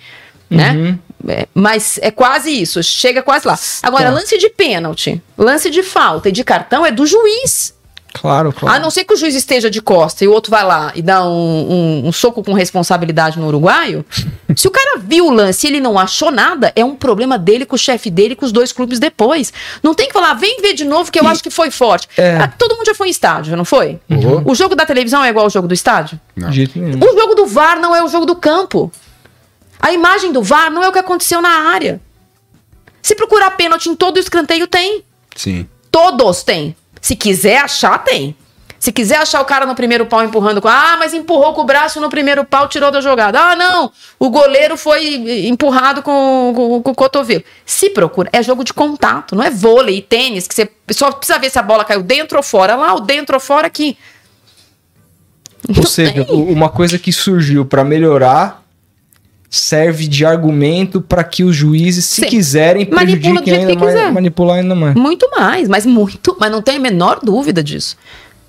Né? 0.48 0.70
Uhum. 0.72 0.98
É, 1.28 1.46
mas 1.54 1.98
é 2.02 2.10
quase 2.10 2.50
isso, 2.50 2.82
chega 2.82 3.20
quase 3.22 3.46
lá. 3.46 3.58
Agora, 3.82 4.04
Tá. 4.04 4.10
lance 4.10 4.38
de 4.38 4.48
pênalti, 4.50 5.20
lance 5.36 5.68
de 5.68 5.82
falta 5.82 6.28
e 6.28 6.32
de 6.32 6.42
cartão 6.44 6.84
é 6.86 6.90
do 6.92 7.04
juiz. 7.06 7.74
Claro, 8.12 8.52
claro. 8.52 8.74
A 8.76 8.80
não 8.80 8.90
ser 8.90 9.04
que 9.04 9.14
o 9.14 9.16
juiz 9.16 9.36
esteja 9.36 9.70
de 9.70 9.80
costa 9.80 10.24
e 10.24 10.28
o 10.28 10.32
outro 10.32 10.50
vai 10.50 10.64
lá 10.64 10.90
e 10.96 11.00
dá 11.02 11.24
um, 11.24 11.30
um- 12.02 12.08
um 12.08 12.12
soco 12.12 12.42
com 12.42 12.52
responsabilidade 12.52 13.38
no 13.38 13.46
uruguaio. 13.46 14.04
se 14.56 14.66
o 14.66 14.70
viu 15.10 15.26
o 15.26 15.30
lance 15.30 15.66
e 15.66 15.70
ele 15.70 15.80
não 15.80 15.98
achou 15.98 16.30
nada, 16.30 16.72
é 16.76 16.84
um 16.84 16.94
problema 16.94 17.36
dele 17.36 17.66
com 17.66 17.74
o 17.74 17.78
chefe 17.78 18.08
dele 18.10 18.32
e 18.34 18.36
com 18.36 18.46
os 18.46 18.52
dois 18.52 18.72
clubes 18.72 18.98
depois. 19.00 19.52
Não 19.82 19.92
tem 19.94 20.06
que 20.06 20.12
falar, 20.12 20.34
vem 20.34 20.62
ver 20.62 20.72
de 20.74 20.84
novo 20.84 21.10
que 21.10 21.18
eu 21.18 21.24
E- 21.24 21.26
acho 21.26 21.42
que 21.42 21.50
foi 21.50 21.70
forte. 21.70 22.08
É. 22.16 22.36
Ah, 22.36 22.48
Todo 22.56 22.76
mundo 22.76 22.86
já 22.86 22.94
foi 22.94 23.08
em 23.08 23.10
estádio, 23.10 23.56
não 23.56 23.64
foi? 23.64 23.98
Uhum. 24.08 24.42
O 24.46 24.54
jogo 24.54 24.74
da 24.76 24.86
televisão 24.86 25.22
é 25.24 25.28
igual 25.28 25.44
ao 25.46 25.50
jogo 25.50 25.66
do 25.66 25.74
estádio? 25.74 26.18
De 26.36 26.52
jeito 26.52 26.78
nenhum. 26.78 26.98
O 26.98 27.18
jogo 27.20 27.34
do 27.34 27.46
VAR 27.46 27.80
não 27.80 27.94
é 27.94 28.02
o 28.02 28.08
jogo 28.08 28.24
do 28.24 28.36
campo. 28.36 28.90
A 29.80 29.92
imagem 29.92 30.30
do 30.32 30.42
VAR 30.42 30.70
não 30.70 30.82
é 30.84 30.88
o 30.88 30.92
que 30.92 30.98
aconteceu 30.98 31.42
na 31.42 31.70
área. 31.70 32.00
Se 33.02 33.14
procurar 33.14 33.50
pênalti 33.52 33.88
em 33.88 33.96
todo 33.96 34.16
o 34.16 34.20
escanteio, 34.20 34.66
tem. 34.66 35.02
Sim. 35.34 35.66
Todos 35.90 36.42
tem. 36.42 36.76
Se 37.00 37.16
quiser 37.16 37.58
achar, 37.58 37.98
tem. 38.04 38.36
Se 38.80 38.90
quiser 38.90 39.18
achar 39.18 39.42
o 39.42 39.44
cara 39.44 39.66
no 39.66 39.74
primeiro 39.74 40.06
pau 40.06 40.24
empurrando 40.24 40.60
com. 40.62 40.66
Ah, 40.66 40.96
mas 40.98 41.12
empurrou 41.12 41.52
com 41.52 41.60
o 41.60 41.64
braço 41.66 42.00
no 42.00 42.08
primeiro 42.08 42.46
pau, 42.46 42.66
tirou 42.66 42.90
da 42.90 43.02
jogada. 43.02 43.38
Ah, 43.38 43.54
não. 43.54 43.92
O 44.18 44.30
goleiro 44.30 44.74
foi 44.74 45.46
empurrado 45.46 46.02
com, 46.02 46.52
com, 46.56 46.82
com 46.82 46.90
o 46.90 46.94
cotovelo. 46.94 47.44
Se 47.66 47.90
procura. 47.90 48.30
É 48.32 48.42
jogo 48.42 48.64
de 48.64 48.72
contato, 48.72 49.36
não 49.36 49.44
é 49.44 49.50
vôlei 49.50 49.98
e 49.98 50.02
tênis, 50.02 50.48
que 50.48 50.54
você 50.54 50.66
só 50.92 51.12
precisa 51.12 51.38
ver 51.38 51.50
se 51.50 51.58
a 51.58 51.62
bola 51.62 51.84
caiu 51.84 52.02
dentro 52.02 52.38
ou 52.38 52.42
fora. 52.42 52.74
Lá, 52.74 52.94
ou 52.94 53.00
dentro 53.00 53.34
ou 53.36 53.40
fora 53.40 53.66
aqui. 53.66 53.98
Ou 55.76 55.86
seja, 55.86 56.26
u- 56.30 56.50
uma 56.50 56.70
coisa 56.70 56.98
que 56.98 57.12
surgiu 57.12 57.66
pra 57.66 57.84
melhorar 57.84 58.64
serve 59.50 60.06
de 60.08 60.24
argumento 60.24 61.00
pra 61.02 61.22
que 61.22 61.44
os 61.44 61.54
juízes, 61.54 62.06
se 62.06 62.22
Sim. 62.22 62.28
quiserem, 62.28 62.88
Manipula 62.90 63.42
prejudiquem 63.42 63.54
jeito 63.66 63.84
ainda 63.84 64.00
mais, 64.00 64.14
manipular 64.14 64.56
ainda 64.58 64.74
mais. 64.74 64.94
Muito 64.94 65.28
mais, 65.36 65.68
mas 65.68 65.84
muito. 65.84 66.34
Mas 66.40 66.50
não 66.50 66.62
tem 66.62 66.76
a 66.76 66.80
menor 66.80 67.20
dúvida 67.22 67.62
disso. 67.62 67.96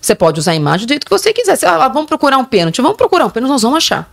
Você 0.02 0.16
pode 0.16 0.40
usar 0.40 0.52
a 0.52 0.56
imagem 0.56 0.88
do 0.88 0.90
jeito 0.90 1.06
que 1.06 1.12
você 1.12 1.32
quiser. 1.32 1.56
Você, 1.56 1.66
ah, 1.66 1.88
vamos 1.88 2.08
procurar 2.08 2.38
um 2.38 2.46
pênalti. 2.46 2.82
Vamos 2.82 2.98
procurar 2.98 3.26
um 3.26 3.30
pênalti, 3.30 3.52
nós 3.52 3.62
vamos 3.62 3.78
achar. 3.78 4.12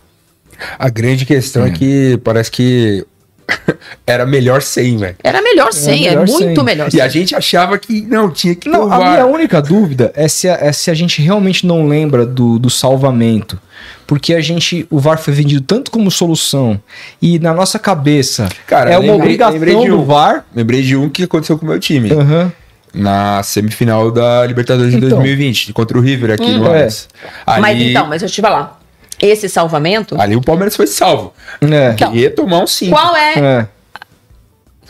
A 0.77 0.89
grande 0.89 1.25
questão 1.25 1.65
é, 1.65 1.71
que 1.71 2.19
parece 2.23 2.51
que 2.51 3.05
era 4.05 4.25
melhor 4.25 4.61
sem, 4.61 4.97
velho. 4.97 5.15
Era 5.23 5.41
melhor 5.41 5.73
sem, 5.73 6.05
é 6.05 6.09
melhor 6.11 6.27
muito 6.27 6.55
sem. 6.55 6.63
melhor 6.63 6.87
E 6.89 6.91
sem. 6.91 7.01
a 7.01 7.07
gente 7.07 7.33
achava 7.35 7.77
que 7.79 8.01
não, 8.01 8.29
tinha 8.29 8.53
que 8.53 8.69
Não, 8.69 8.83
a 8.83 8.87
provar. 8.89 9.11
minha 9.11 9.25
única 9.25 9.61
dúvida 9.61 10.11
é 10.15 10.27
se 10.27 10.47
a, 10.47 10.53
é 10.61 10.71
se 10.71 10.91
a 10.91 10.93
gente 10.93 11.21
realmente 11.21 11.65
não 11.65 11.87
lembra 11.87 12.25
do, 12.25 12.59
do 12.59 12.69
salvamento. 12.69 13.59
Porque 14.05 14.33
a 14.33 14.41
gente, 14.41 14.85
o 14.89 14.99
VAR 14.99 15.17
foi 15.17 15.33
vendido 15.33 15.61
tanto 15.61 15.89
como 15.91 16.11
solução 16.11 16.79
e 17.21 17.39
na 17.39 17.53
nossa 17.53 17.79
cabeça 17.79 18.49
Cara, 18.67 18.89
é 18.91 18.93
uma 18.97 19.01
lembrei- 19.01 19.15
obrigação 19.21 19.53
lembrei 19.53 19.75
de 19.77 19.87
do 19.87 19.99
um. 19.99 20.05
VAR. 20.05 20.45
Lembrei 20.53 20.81
de 20.81 20.95
um 20.97 21.09
que 21.09 21.23
aconteceu 21.23 21.57
com 21.57 21.65
o 21.65 21.69
meu 21.69 21.79
time. 21.79 22.11
Aham. 22.11 22.51
Na 22.93 23.43
semifinal 23.43 24.11
da 24.11 24.45
Libertadores 24.45 24.91
de 24.91 24.97
Então. 24.97 25.09
2020, 25.19 25.73
contra 25.73 25.97
o 25.97 26.01
River 26.01 26.31
aqui 26.31 26.51
no 26.53 26.63
Hum, 26.63 26.65
é. 26.65 26.69
Allianz. 26.69 27.07
Ali, 27.45 27.61
Mas 27.61 27.81
então, 27.81 28.07
mas 28.07 28.23
eu 28.23 28.29
te 28.29 28.41
falar. 28.41 28.79
Esse 29.21 29.47
salvamento. 29.49 30.19
ali 30.19 30.35
o 30.35 30.41
Palmeiras 30.41 30.75
foi 30.75 30.87
salvo. 30.87 31.33
É. 31.61 31.91
Então, 31.91 32.15
Ia 32.15 32.31
tomar 32.31 32.59
um 32.63 32.67
5. 32.67 32.95
Qual 32.95 33.15
é? 33.15 33.33
É. 33.37 33.67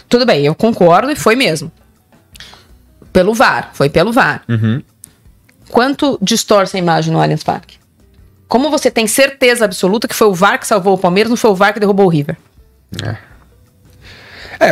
Tudo 0.08 0.26
bem, 0.26 0.46
eu 0.46 0.56
concordo 0.56 1.12
e 1.12 1.16
foi 1.16 1.36
mesmo. 1.36 1.72
Pelo 3.12 3.34
VAR, 3.34 3.72
foi 3.74 3.90
pelo 3.90 4.14
VAR. 4.14 4.44
Uhum. 4.48 4.82
Quanto 5.70 6.18
distorce 6.22 6.78
a 6.78 6.80
imagem 6.80 7.12
no 7.12 7.20
Allianz 7.20 7.44
Parque? 7.44 7.78
Como 8.48 8.70
você 8.72 8.90
tem 8.90 9.06
certeza 9.08 9.66
absoluta 9.66 10.08
que 10.08 10.16
foi 10.16 10.28
o 10.28 10.34
VAR 10.34 10.60
que 10.60 10.66
salvou 10.68 10.94
o 10.94 10.98
Palmeiras, 10.98 11.30
não 11.30 11.38
foi 11.38 11.52
o 11.52 11.56
VAR 11.56 11.74
que 11.74 11.80
derrubou 11.80 12.06
o 12.06 12.10
River? 12.10 12.38
É, 13.04 13.16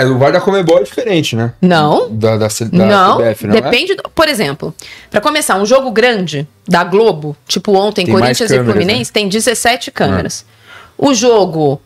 o 0.05 0.17
VAR 0.17 0.31
da 0.33 0.41
Comebol 0.41 0.79
é 0.79 0.83
diferente, 0.83 1.35
né? 1.35 1.53
Não. 1.61 2.09
Da, 2.09 2.31
da, 2.37 2.47
da 2.47 2.85
não, 2.85 3.17
CBF, 3.17 3.47
não 3.47 3.55
é? 3.55 3.61
depende. 3.61 3.95
do- 3.95 4.03
por 4.13 4.27
exemplo, 4.27 4.73
pra 5.09 5.21
começar, 5.21 5.55
um 5.57 5.65
jogo 5.65 5.91
grande 5.91 6.47
da 6.67 6.83
Globo, 6.83 7.35
tipo 7.47 7.73
ontem, 7.73 8.05
Tem 8.05 8.13
Corinthians 8.13 8.51
e 8.51 8.53
câmeras, 8.55 8.65
né? 8.67 8.73
Fluminense, 8.81 9.11
tem 9.13 9.29
17 9.29 9.91
câmeras. 9.91 10.45
O 10.97 11.13
jogo 11.13 11.81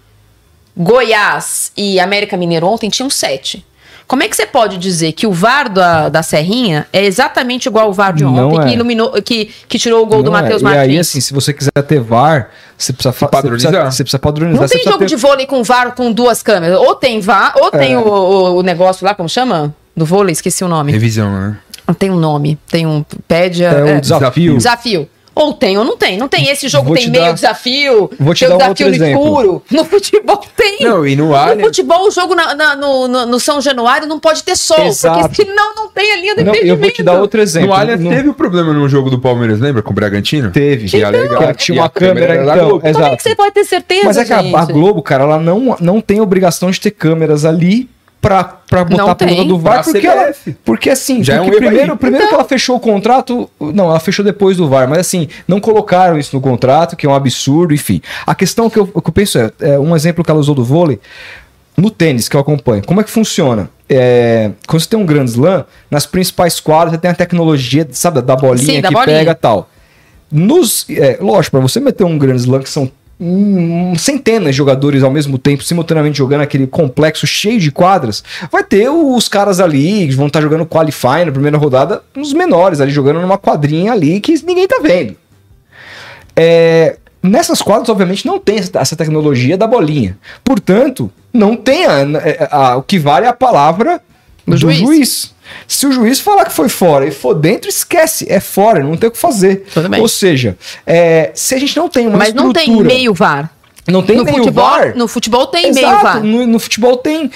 Goiás 0.76 1.72
e 1.76 2.00
América 2.00 2.38
Mineiro 2.38 2.66
ontem 2.68 2.90
tinham 2.90 3.10
7. 3.10 3.66
Como 4.12 4.24
é 4.24 4.28
que 4.28 4.36
você 4.36 4.46
pode 4.46 4.78
dizer 4.78 5.14
que 5.14 5.26
o 5.26 5.32
VAR 5.32 5.70
da, 5.70 6.10
da 6.10 6.22
Serrinha 6.22 6.86
é 6.92 7.06
exatamente 7.06 7.68
igual 7.68 7.86
ao 7.86 7.94
VAR 7.94 8.12
de 8.14 8.26
Não 8.26 8.50
ontem, 8.50 8.60
é. 8.60 8.68
que 8.68 8.74
iluminou, 8.74 9.10
que, 9.22 9.50
que 9.70 9.80
tirou 9.80 10.04
o 10.04 10.06
gol 10.06 10.22
do 10.22 10.30
é. 10.30 10.34
Matheus 10.34 10.60
E 10.62 10.66
Martins? 10.66 10.82
aí, 10.82 11.00
assim, 11.00 11.22
se 11.22 11.34
você 11.34 11.54
quiser 11.54 11.72
ter 11.88 12.02
VAR, 12.02 12.50
você 12.78 12.92
precisa, 12.92 13.14
você 13.14 13.26
Padronizar. 13.26 13.72
precisa, 13.72 13.92
você 13.92 14.04
precisa 14.04 14.20
padronizar. 14.20 14.62
Não 14.64 14.68
tem 14.68 14.84
jogo 14.84 14.98
ter- 14.98 15.06
de 15.06 15.16
vôlei 15.16 15.46
com 15.46 15.64
VAR 15.64 15.96
com 15.96 16.12
duas 16.12 16.44
câmeras. 16.44 16.78
Ou 16.78 16.94
tem 16.94 17.22
VAR, 17.22 17.54
ou 17.56 17.72
tem 17.72 17.94
É. 17.94 17.98
o, 17.98 18.02
o- 18.06 18.56
o 18.58 18.62
negócio 18.64 19.06
lá, 19.06 19.16
como 19.16 19.30
chama? 19.30 19.74
Do 19.96 20.06
vôlei, 20.06 20.34
esqueci 20.34 20.62
o 20.62 20.68
nome. 20.68 20.92
Revisão, 20.92 21.32
né? 21.32 21.58
Tem 21.98 22.12
um 22.12 22.18
nome, 22.18 22.60
tem 22.70 22.86
um. 22.86 23.06
Pede. 23.30 23.64
a- 23.66 23.72
É 23.72 23.90
é, 23.92 23.98
o 23.98 24.02
desafio. 24.02 24.58
Desafio. 24.58 25.10
Ou 25.34 25.54
tem 25.54 25.78
ou 25.78 25.86
não 25.86 25.96
tem. 25.96 26.18
Não 26.18 26.28
tem. 26.28 26.50
Esse 26.50 26.68
jogo 26.68 26.88
Vou 26.88 26.96
tem 26.96 27.06
te 27.06 27.10
meio 27.12 27.24
dar- 27.26 27.32
desafio. 27.34 28.10
vou 28.20 28.34
te 28.34 28.46
tem 28.46 28.54
o 28.54 28.58
dar 28.58 28.70
um 28.70 28.74
desafio 28.74 28.88
outro 28.88 29.00
no 29.00 29.06
exemplo. 29.06 29.24
escuro. 29.28 29.64
No 29.72 29.86
futebol 29.86 30.42
tem. 30.58 30.78
Não, 30.82 31.08
e 31.08 31.16
no 31.16 31.28
No 31.28 31.36
Allianz... 31.36 31.62
futebol, 31.62 32.08
o 32.08 32.12
jogo 32.12 32.36
na- 32.36 32.54
na- 32.54 32.76
no, 32.76 33.08
no- 33.08 33.26
no 33.26 33.40
São 33.40 33.62
Januário 33.62 34.08
não 34.08 34.20
pode 34.20 34.44
ter 34.44 34.58
sol. 34.58 34.86
Exato. 34.86 35.30
Porque 35.30 35.44
senão 35.46 35.74
não 35.76 35.88
tem 35.90 36.12
a 36.12 36.16
linha 36.18 36.36
do 36.36 36.44
Não, 36.44 36.54
eu 36.56 36.76
vou 36.78 36.92
te 36.92 37.02
dar 37.02 37.14
outro 37.20 37.42
exemplo. 37.42 37.70
No 37.70 37.74
Allianz 37.76 38.02
No- 38.02 38.10
teve 38.10 38.28
o 38.30 38.34
problema 38.34 38.74
no 38.74 38.88
jogo 38.90 39.10
do 39.10 39.20
Palmeiras, 39.20 39.60
lembra? 39.60 39.82
Com 39.82 39.92
o 39.92 39.94
Bragantino? 39.94 40.52
Teve. 40.52 40.88
Que 40.90 41.02
é 41.02 41.10
legal. 41.10 41.48
Que 41.48 41.54
tinha 41.54 41.76
E 41.78 41.80
uma 41.80 41.86
a 41.86 41.90
câmera 41.90 42.28
câmera, 42.36 42.44
então. 42.54 42.68
Globo. 42.68 42.82
Como 42.82 42.88
é 42.88 42.90
Exato. 42.90 43.18
que 43.18 43.24
você 43.24 43.36
pode 43.36 43.54
ter 43.54 43.64
certeza? 43.64 44.02
Mas 44.06 44.18
é 44.18 44.26
que 44.26 44.34
a, 44.34 44.40
a? 44.40 44.66
Globo, 44.66 45.02
cara, 45.02 45.24
ela 45.24 45.40
não, 45.40 45.78
não 45.80 46.02
tem 46.02 46.20
obrigação 46.20 46.70
de 46.72 46.80
ter 46.82 46.92
câmeras 46.92 47.46
ali 47.46 47.90
pra, 48.22 48.44
pra 48.44 48.86
botar 48.86 49.04
Não 49.04 49.10
a 49.10 49.16
pergunta 49.16 49.40
tem. 49.42 49.48
do 49.48 49.58
VAR. 49.58 49.84
Pra 49.84 49.92
Porque, 49.92 50.08
ela, 50.08 50.34
porque 50.64 50.90
assim, 50.92 51.24
Já 51.24 51.36
é 51.36 51.42
um 51.42 51.46
porque 51.46 51.58
erro 51.58 51.66
primeiro, 51.68 51.92
aí. 51.94 51.98
primeiro 51.98 52.28
que 52.28 52.34
ela 52.34 52.44
fechou 52.46 52.76
o 52.76 52.80
contrato. 52.80 53.50
Não, 53.60 53.90
ela 53.90 54.00
fechou 54.00 54.24
depois 54.24 54.56
do 54.58 54.70
VAR, 54.70 54.88
mas 54.88 55.00
assim, 55.00 55.28
não 55.48 55.60
colocaram 55.60 56.18
isso 56.20 56.36
no 56.36 56.42
contrato, 56.42 56.96
que 56.96 57.06
é 57.06 57.10
um 57.10 57.16
absurdo, 57.16 57.74
enfim. 57.74 58.02
A 58.26 58.36
questão 58.36 58.70
que 58.70 58.78
eu, 58.78 58.88
que 58.88 59.10
eu 59.10 59.12
penso 59.12 59.40
é, 59.40 59.52
é, 59.62 59.80
um 59.80 59.96
exemplo 59.96 60.24
que 60.24 60.30
ela 60.30 60.40
usou 60.40 60.54
do 60.54 60.64
vôlei. 60.64 61.00
No 61.76 61.90
tênis 61.90 62.28
que 62.30 62.36
eu 62.36 62.40
acompanho, 62.42 62.84
como 62.86 63.00
é 63.02 63.04
que 63.04 63.10
funciona? 63.10 63.70
É, 63.90 64.52
quando 64.68 64.82
você 64.82 64.90
tem 64.90 65.00
um 65.00 65.06
Grand 65.06 65.26
Slam, 65.26 65.66
nas 65.90 66.06
principais 66.06 66.60
quadras 66.60 66.92
você 66.94 66.98
tem 67.00 67.10
a 67.10 67.16
tecnologia, 67.16 67.88
sabe, 67.92 68.22
da 68.22 68.36
bolinha 68.36 68.76
Sim, 68.76 68.82
da 68.82 68.90
que 68.90 68.94
bolinha. 68.94 69.18
pega 69.18 69.34
tal. 69.34 69.70
Nos, 70.32 70.86
é, 70.90 71.18
lógico, 71.20 71.58
para 71.58 71.68
você 71.68 71.80
meter 71.80 72.04
um 72.04 72.18
Grand 72.18 72.36
Slam 72.36 72.62
que 72.62 72.70
são 72.70 72.90
hum, 73.22 73.94
centenas 73.96 74.48
de 74.52 74.58
jogadores 74.58 75.04
ao 75.04 75.12
mesmo 75.12 75.38
tempo, 75.38 75.64
simultaneamente 75.64 76.18
jogando 76.18 76.42
aquele 76.42 76.66
complexo 76.66 77.28
cheio 77.28 77.60
de 77.60 77.72
quadras, 77.72 78.24
vai 78.52 78.64
ter 78.64 78.90
os 78.90 79.28
caras 79.28 79.60
ali 79.60 80.08
que 80.08 80.16
vão 80.16 80.28
estar 80.28 80.42
jogando 80.42 80.66
qualify 80.66 81.24
na 81.26 81.32
primeira 81.32 81.58
rodada, 81.58 82.02
os 82.18 82.34
menores 82.34 82.82
ali 82.82 82.92
jogando 82.92 83.22
numa 83.22 83.38
quadrinha 83.38 83.92
ali 83.92 84.20
que 84.20 84.34
ninguém 84.44 84.68
tá 84.68 84.80
vendo. 84.82 85.16
É, 86.36 86.98
nessas 87.22 87.62
quadras, 87.62 87.90
obviamente, 87.90 88.26
não 88.26 88.40
tem 88.40 88.58
essa 88.58 88.72
essa 88.80 88.96
tecnologia 88.96 89.58
da 89.58 89.68
bolinha. 89.68 90.18
Portanto, 90.44 91.12
não 91.34 91.56
tem 91.56 91.86
a- 91.86 92.02
a- 92.50 92.58
a- 92.72 92.78
o 92.78 92.84
que 92.84 92.98
vale 92.98 93.26
é 93.26 93.30
a 93.30 93.34
palavra 93.34 94.02
do, 94.46 94.52
Do 94.52 94.58
juiz. 94.58 94.78
juiz. 94.80 95.34
Se 95.68 95.86
o 95.86 95.92
juiz 95.92 96.20
falar 96.20 96.46
que 96.46 96.54
foi 96.54 96.70
fora 96.70 97.06
e 97.06 97.12
for 97.12 97.34
dentro, 97.34 97.68
esquece, 97.70 98.26
é 98.30 98.40
fora, 98.40 98.82
não 98.84 98.96
tem 98.96 99.10
o 99.10 99.12
que 99.12 99.18
fazer. 99.18 99.66
Ou 100.00 100.08
seja, 100.08 100.58
é, 100.86 101.32
se 101.34 101.54
a 101.54 101.60
gente 101.60 101.76
não 101.76 101.90
tem 101.90 102.08
uma 102.08 102.18
Mas 102.18 102.34
não 102.34 102.54
tem 102.54 102.64
estrutura- 102.64 102.88
meio 102.88 103.14
VAR. 103.14 103.50
não 103.88 104.02
tem 104.02 104.16
no, 104.18 104.24
meio 104.24 104.38
futebol, 104.38 104.64
VAR, 104.64 104.96
no 104.98 105.08
futebol 105.10 105.48
tem 105.48 105.74
meio 105.74 105.86
Exato, 105.88 106.04
VAR. 106.04 106.24
No, 106.24 106.48
no 106.48 106.58
futebol 106.60 106.96
tem. 106.98 107.30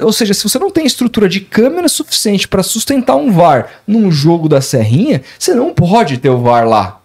Ou 0.00 0.12
seja, 0.12 0.32
se 0.32 0.42
você 0.42 0.58
não 0.58 0.70
tem 0.70 0.86
estrutura 0.86 1.28
de 1.28 1.40
câmera 1.40 1.88
suficiente 1.88 2.48
para 2.48 2.62
sustentar 2.62 3.16
um 3.16 3.30
VAR 3.30 3.68
num 3.86 4.10
jogo 4.10 4.48
da 4.48 4.60
Serrinha, 4.62 5.20
você 5.38 5.54
não 5.54 5.74
pode 5.74 6.16
ter 6.18 6.30
o 6.30 6.38
VAR 6.40 6.66
lá. 6.66 7.00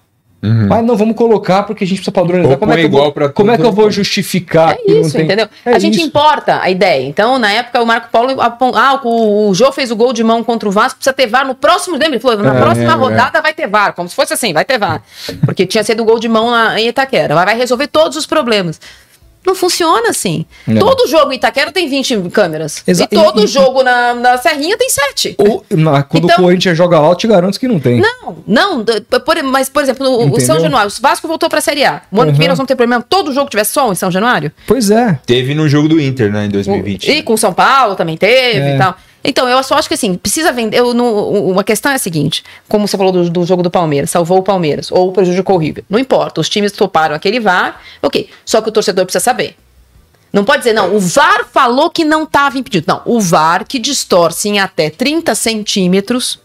Mas 0.68 0.84
não 0.86 0.98
vamos 0.98 1.16
colocar 1.16 1.64
porque 1.64 1.84
a 1.86 1.88
gente 1.88 1.98
precisa 1.98 2.12
padronizar. 2.12 2.52
Ou 2.52 2.58
Como 2.58 2.74
é 2.74 2.76
que 2.76 2.84
eu 2.86 2.90
vou, 2.90 3.14
como 3.34 3.52
é 3.52 3.58
que 3.58 3.64
eu 3.66 3.72
vou 3.72 3.90
justificar? 3.90 4.74
É 4.78 4.92
isso, 4.92 5.14
tem- 5.14 5.24
entendeu? 5.26 5.48
É 5.66 5.72
a 5.74 5.80
gente 5.80 5.98
isso. 5.98 6.06
importa 6.06 6.60
a 6.62 6.70
ideia. 6.70 7.08
Então, 7.08 7.40
na 7.40 7.52
época, 7.52 7.82
o 7.82 7.86
Marco 7.86 8.10
Paulo 8.12 8.36
Ah, 8.42 9.00
o, 9.04 9.50
o 9.50 9.54
Jô 9.56 9.72
fez 9.72 9.90
o 9.90 9.96
gol 9.96 10.12
de 10.12 10.24
mão 10.24 10.44
contra 10.44 10.68
o 10.68 10.72
Vasco, 10.72 10.98
precisa 10.98 11.14
ter 11.14 11.28
VAR 11.28 11.48
no 11.48 11.56
próximo. 11.56 11.94
Lembra? 11.94 12.10
Ele 12.16 12.20
falou: 12.20 12.38
na 12.44 12.56
É, 12.56 12.62
próxima 12.62 12.92
é, 12.92 12.96
rodada 12.96 13.42
vai 13.42 13.54
ter 13.54 13.68
VAR. 13.68 13.94
Como 13.94 14.10
se 14.10 14.16
fosse 14.16 14.34
assim, 14.34 14.52
vai 14.54 14.66
ter 14.66 14.78
VAR. 14.78 15.02
Porque 15.46 15.66
tinha 15.66 15.84
sido 15.84 16.02
o 16.02 16.06
gol 16.06 16.20
de 16.20 16.28
mão 16.28 16.52
na, 16.52 16.80
em 16.80 16.88
Itaquera. 16.90 17.34
Vai 17.36 17.56
resolver 17.58 17.88
todos 17.88 18.18
os 18.18 18.26
problemas. 18.26 18.82
Não 19.46 19.54
funciona 19.56 20.10
assim. 20.10 20.46
Não. 20.66 20.80
Todo 20.82 21.08
jogo 21.08 21.32
em 21.32 21.36
Itaquera 21.36 21.72
tem 21.72 21.90
20 21.90 22.30
câmeras. 22.32 22.82
Exa- 22.88 23.04
e 23.04 23.08
todo 23.08 23.42
e- 23.42 23.44
e- 23.44 23.48
jogo 23.48 23.84
na, 23.84 24.14
na 24.14 24.38
Serrinha 24.38 24.78
tem 24.78 24.90
7. 24.90 25.36
Ou, 25.38 25.66
na- 25.72 26.02
quando 26.04 26.26
Então- 26.26 26.38
o 26.40 26.42
Corinthians 26.44 26.78
joga 26.78 27.00
lá, 27.00 27.10
eu 27.10 27.16
te 27.16 27.28
garanto 27.28 27.60
que 27.60 27.68
não 27.68 27.80
tem. 27.80 28.00
Não, 28.00 28.38
não, 28.48 28.86
por- 29.26 29.44
mas, 29.44 29.68
por 29.70 29.84
exemplo, 29.84 30.08
o- 30.08 30.18
o 30.20 30.22
Entendeu? 30.28 30.46
São 30.46 30.60
Januário, 30.60 30.90
o 30.90 31.02
Vasco 31.02 31.28
voltou 31.28 31.50
pra 31.50 31.60
Série 31.62 31.84
A. 31.84 32.02
O 32.12 32.22
ano 32.22 32.32
que 32.32 32.38
vem 32.38 32.48
Uhum. 32.48 32.52
nós 32.52 32.58
vamos 32.58 32.68
ter 32.68 32.76
problema. 32.76 33.06
Todo 33.08 33.34
jogo 33.34 33.50
tiver 33.50 33.64
som 33.66 33.92
em 33.92 33.96
São 33.96 34.10
Januário? 34.10 34.52
Pois 34.66 34.90
é. 34.90 35.20
Teve 35.26 35.54
no 35.54 35.68
jogo 35.68 35.90
do 35.90 36.00
Inter, 36.00 36.32
né, 36.32 36.46
em 36.46 36.50
2020. 36.50 37.12
E 37.12 37.22
com 37.22 37.36
São 37.36 37.54
Paulo 37.54 37.96
também 37.96 38.16
teve 38.18 38.60
É. 38.60 38.76
e 38.76 38.78
tal. 38.78 38.96
Então, 39.24 39.48
eu 39.48 39.64
só 39.64 39.76
acho 39.76 39.88
que 39.88 39.94
assim, 39.94 40.16
precisa 40.16 40.52
vender. 40.52 40.78
Eu, 40.78 40.90
uma 40.90 41.64
questão 41.64 41.92
é 41.92 41.96
a 41.96 42.00
seguinte: 42.00 42.44
como 42.68 42.88
você 42.88 42.98
falou 42.98 43.12
do, 43.12 43.30
do 43.30 43.46
jogo 43.46 43.64
do 43.64 43.72
Palmeiras, 43.72 44.10
salvou 44.12 44.40
o 44.40 44.44
Palmeiras, 44.44 44.92
ou 44.92 45.12
prejudicou 45.12 45.56
o 45.56 45.60
River. 45.60 45.84
Não 45.90 45.98
importa, 45.98 46.42
os 46.42 46.50
times 46.50 46.72
toparam 46.72 47.16
aquele 47.16 47.40
VAR, 47.40 47.82
ok. 48.02 48.30
Só 48.46 48.62
que 48.62 48.70
o 48.70 48.72
torcedor 48.72 49.06
precisa 49.06 49.24
saber. 49.24 49.56
Não 50.34 50.44
pode 50.44 50.60
dizer, 50.60 50.74
não, 50.74 50.96
o 50.96 51.00
VAR 51.00 51.46
falou 51.46 51.92
que 51.92 52.04
não 52.04 52.24
estava 52.24 52.58
impedido. 52.58 52.86
Não, 52.88 53.02
o 53.06 53.22
VAR 53.22 53.66
que 53.68 53.78
distorce 53.78 54.50
em 54.50 54.60
até 54.60 54.90
30 54.90 55.36
centímetros 55.36 56.40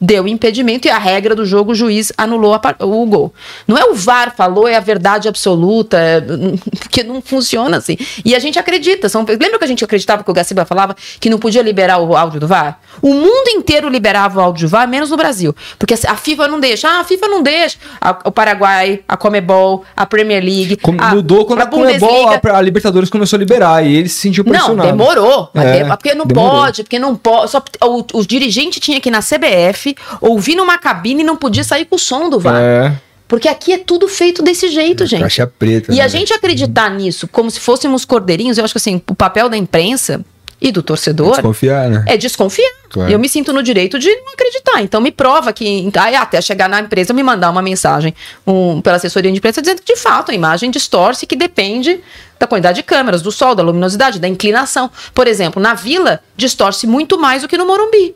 deu 0.00 0.28
impedimento 0.28 0.86
e 0.86 0.90
a 0.90 0.98
regra 0.98 1.34
do 1.34 1.44
jogo 1.46 1.72
o 1.72 1.74
juiz 1.74 2.12
anulou 2.18 2.54
a 2.54 2.60
o 2.84 3.06
gol. 3.06 3.32
Não 3.66 3.78
é 3.78 3.84
o 3.84 3.94
VAR 3.94 4.34
falou, 4.36 4.68
é 4.68 4.76
a 4.76 4.80
verdade 4.80 5.28
absoluta, 5.28 5.98
é, 5.98 6.20
porque 6.78 7.02
não 7.02 7.22
funciona 7.22 7.76
assim. 7.78 7.96
E 8.24 8.34
a 8.34 8.38
gente 8.38 8.58
acredita. 8.58 9.08
São, 9.08 9.24
lembra 9.28 9.58
que 9.58 9.64
a 9.64 9.68
gente 9.68 9.84
acreditava 9.84 10.22
que 10.22 10.30
o 10.30 10.34
Gaciba 10.34 10.64
falava 10.64 10.94
que 11.18 11.30
não 11.30 11.38
podia 11.38 11.62
liberar 11.62 11.98
o 11.98 12.16
áudio 12.16 12.40
do 12.40 12.46
VAR? 12.46 12.78
O 13.00 13.12
mundo 13.14 13.48
inteiro 13.48 13.88
liberava 13.88 14.38
o 14.38 14.42
áudio 14.42 14.68
do 14.68 14.70
VAR, 14.70 14.86
menos 14.88 15.10
no 15.10 15.16
Brasil. 15.16 15.54
Porque 15.78 15.94
a 16.06 16.16
FIFA 16.16 16.48
não 16.48 16.60
deixa. 16.60 16.88
Ah, 16.88 17.00
a 17.00 17.04
FIFA 17.04 17.28
não 17.28 17.42
deixa. 17.42 17.78
A- 18.00 18.18
o 18.24 18.30
Paraguai, 18.30 19.00
a 19.08 19.16
Comebol, 19.16 19.84
a 19.96 20.04
Premier 20.06 20.42
League. 20.42 20.76
Como- 20.76 21.00
a, 21.02 21.14
mudou 21.14 21.44
quando 21.46 21.60
a, 21.60 21.66
Comebol, 21.66 22.08
Bundesliga. 22.08 22.52
a, 22.52 22.58
a 22.58 22.60
Libertadores 22.60 23.08
começou 23.10 23.36
a 23.36 23.40
liberar 23.40 23.84
e 23.86 23.96
ele 23.96 24.08
se 24.08 24.16
sentiu 24.20 24.44
Não, 24.44 24.52
pressionado. 24.52 24.88
demorou. 24.90 25.50
Mas 25.54 25.66
É, 25.66 25.84
porque 25.84 26.14
não 26.14 26.26
demorou. 26.26 26.50
pode, 26.50 26.82
porque 26.82 26.98
não 26.98 27.16
pode. 27.16 27.50
Só, 27.50 27.62
o, 27.84 28.04
o 28.14 28.26
dirigente 28.26 28.78
tinha 28.80 29.00
que 29.00 29.08
ir 29.08 29.12
na 29.12 29.20
CBF, 29.20 29.95
ouvir 30.20 30.54
numa 30.54 30.78
cabine 30.78 31.22
e 31.22 31.24
não 31.24 31.36
podia 31.36 31.64
sair 31.64 31.84
com 31.84 31.96
o 31.96 31.98
som 31.98 32.28
do 32.28 32.38
VAR. 32.38 32.60
É. 32.60 32.96
Porque 33.28 33.48
aqui 33.48 33.72
é 33.72 33.78
tudo 33.78 34.06
feito 34.08 34.42
desse 34.42 34.68
jeito, 34.68 35.04
gente. 35.04 35.22
Caixa 35.22 35.46
preta. 35.46 35.92
E 35.92 35.96
né, 35.96 36.02
a 36.02 36.08
gente 36.08 36.32
acreditar 36.32 36.90
nisso 36.90 37.26
como 37.26 37.50
se 37.50 37.58
fôssemos 37.58 38.04
cordeirinhos, 38.04 38.56
eu 38.56 38.64
acho 38.64 38.72
que 38.72 38.78
assim, 38.78 39.02
o 39.08 39.14
papel 39.14 39.48
da 39.48 39.56
imprensa 39.56 40.24
e 40.60 40.72
do 40.72 40.82
torcedor 40.82 41.32
Desconfiar, 41.32 41.90
né? 41.90 42.04
é 42.06 42.16
desconfiar. 42.16 42.70
Claro. 42.88 43.10
Eu 43.10 43.18
me 43.18 43.28
sinto 43.28 43.52
no 43.52 43.62
direito 43.62 43.98
de 43.98 44.08
não 44.08 44.32
acreditar. 44.32 44.80
Então 44.80 45.00
me 45.00 45.10
prova 45.10 45.52
que 45.52 45.90
aí, 45.98 46.14
até 46.14 46.40
chegar 46.40 46.68
na 46.68 46.80
empresa 46.80 47.12
me 47.12 47.22
mandar 47.22 47.50
uma 47.50 47.60
mensagem 47.60 48.14
um, 48.46 48.80
pela 48.80 48.96
assessoria 48.96 49.30
de 49.30 49.36
imprensa 49.36 49.60
dizendo 49.60 49.82
que 49.82 49.94
de 49.94 50.00
fato 50.00 50.30
a 50.30 50.34
imagem 50.34 50.70
distorce, 50.70 51.26
que 51.26 51.36
depende 51.36 52.00
da 52.38 52.46
quantidade 52.46 52.76
de 52.76 52.82
câmeras, 52.82 53.22
do 53.22 53.32
sol, 53.32 53.54
da 53.54 53.62
luminosidade, 53.62 54.18
da 54.18 54.28
inclinação. 54.28 54.90
Por 55.12 55.26
exemplo, 55.26 55.60
na 55.60 55.74
Vila 55.74 56.20
distorce 56.36 56.86
muito 56.86 57.18
mais 57.18 57.42
do 57.42 57.48
que 57.48 57.58
no 57.58 57.66
Morumbi. 57.66 58.14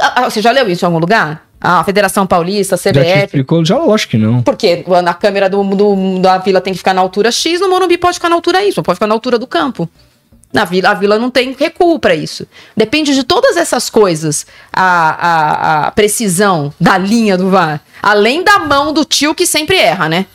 Ah, 0.00 0.12
ah, 0.16 0.30
Você 0.30 0.40
já 0.42 0.50
leu 0.50 0.68
isso 0.68 0.84
em 0.84 0.86
algum 0.86 0.98
lugar? 0.98 1.46
A 1.60 1.82
Federação 1.82 2.26
Paulista, 2.26 2.74
a 2.74 2.78
Já 2.78 2.92
te 2.92 2.98
CBF, 2.98 3.24
explicou? 3.24 3.64
Já 3.64 3.78
lógico 3.78 4.10
que 4.10 4.18
não. 4.18 4.42
porque 4.42 4.84
na 5.02 5.14
câmera 5.14 5.48
do, 5.48 5.62
do- 5.64 6.18
da 6.18 6.36
vila 6.38 6.60
tem 6.60 6.74
que 6.74 6.78
ficar 6.78 6.92
na 6.92 7.00
altura 7.00 7.30
X, 7.32 7.58
no 7.60 7.70
Morumbi 7.70 7.96
pode 7.96 8.14
ficar 8.14 8.28
na 8.28 8.34
altura 8.34 8.62
Y, 8.62 8.82
pode 8.82 8.96
ficar 8.96 9.06
na 9.06 9.14
altura 9.14 9.38
do 9.38 9.46
campo. 9.46 9.88
Na 10.52 10.64
vila, 10.66 10.90
a 10.90 10.94
vila 10.94 11.18
não 11.18 11.30
tem 11.30 11.52
recuo 11.58 11.98
para 11.98 12.14
isso. 12.14 12.46
Depende 12.76 13.14
de 13.14 13.24
todas 13.24 13.56
essas 13.56 13.88
coisas, 13.90 14.46
a, 14.72 14.82
a, 14.84 15.86
a 15.86 15.90
precisão 15.90 16.72
da 16.78 16.96
linha 16.98 17.36
do 17.38 17.48
VAR. 17.50 17.80
Além 18.02 18.44
da 18.44 18.58
mão 18.60 18.92
do 18.92 19.04
tio 19.04 19.34
que 19.34 19.46
sempre 19.46 19.76
erra, 19.78 20.08
né? 20.08 20.26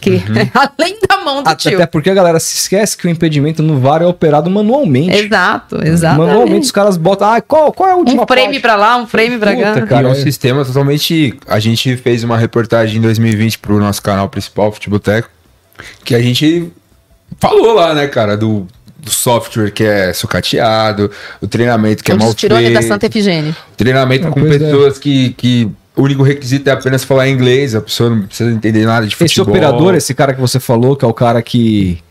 Que, 0.00 0.22
além 0.78 0.98
mão 1.20 1.42
do 1.42 1.48
Até, 1.48 1.70
tio. 1.70 1.74
até 1.78 1.86
porque 1.86 2.10
a 2.10 2.14
galera 2.14 2.38
se 2.40 2.54
esquece 2.56 2.96
que 2.96 3.06
o 3.06 3.10
impedimento 3.10 3.62
no 3.62 3.78
VAR 3.78 4.02
é 4.02 4.06
operado 4.06 4.50
manualmente. 4.50 5.14
Exato, 5.16 5.84
exato. 5.86 6.18
Manualmente 6.18 6.64
os 6.66 6.72
caras 6.72 6.96
botam. 6.96 7.28
Ah, 7.32 7.40
qual, 7.40 7.72
qual 7.72 7.88
é 7.88 7.92
a 7.92 7.96
última 7.96 8.22
Um 8.22 8.26
frame 8.26 8.46
parte? 8.46 8.60
pra 8.60 8.76
lá, 8.76 8.96
um 8.96 9.06
frame 9.06 9.38
pra 9.38 9.54
cá. 9.56 9.86
Cara, 9.86 10.08
é 10.08 10.10
um 10.10 10.12
é. 10.12 10.16
sistema 10.16 10.64
totalmente. 10.64 11.38
A 11.46 11.58
gente 11.60 11.96
fez 11.96 12.24
uma 12.24 12.36
reportagem 12.36 12.98
em 12.98 13.00
2020 13.00 13.58
pro 13.58 13.78
nosso 13.78 14.02
canal 14.02 14.28
principal, 14.28 14.72
Futeboteco, 14.72 15.28
que 16.04 16.14
a 16.14 16.22
gente 16.22 16.72
falou 17.38 17.74
lá, 17.74 17.94
né, 17.94 18.06
cara, 18.08 18.36
do, 18.36 18.66
do 18.98 19.10
software 19.10 19.70
que 19.70 19.84
é 19.84 20.12
sucateado, 20.12 21.10
o 21.40 21.46
treinamento 21.46 22.02
que 22.04 22.10
é 22.10 22.14
Onde 22.14 22.22
mal 22.24 22.30
os 22.30 22.36
tirou 22.36 22.58
feito, 22.58 22.74
da 22.74 22.82
Santa 22.82 23.06
Efigênia. 23.06 23.56
treinamento 23.76 24.26
Ah, 24.26 24.30
com 24.30 24.40
é. 24.40 24.58
pessoas 24.58 24.98
que, 24.98 25.30
que 25.34 25.70
o 26.00 26.04
único 26.04 26.22
requisito 26.22 26.68
é 26.68 26.72
apenas 26.72 27.04
falar 27.04 27.28
inglês, 27.28 27.74
a 27.74 27.80
pessoa 27.80 28.10
não 28.10 28.22
precisa 28.22 28.50
entender 28.50 28.84
nada 28.86 29.06
de 29.06 29.14
Esse 29.14 29.18
futebol. 29.34 29.48
operador, 29.54 29.94
esse 29.94 30.14
cara 30.14 30.34
que 30.34 30.40
você 30.40 30.58
falou, 30.58 30.96
que 30.96 31.04
é 31.04 31.08
o 31.08 31.14
cara 31.14 31.40
que 31.42 32.02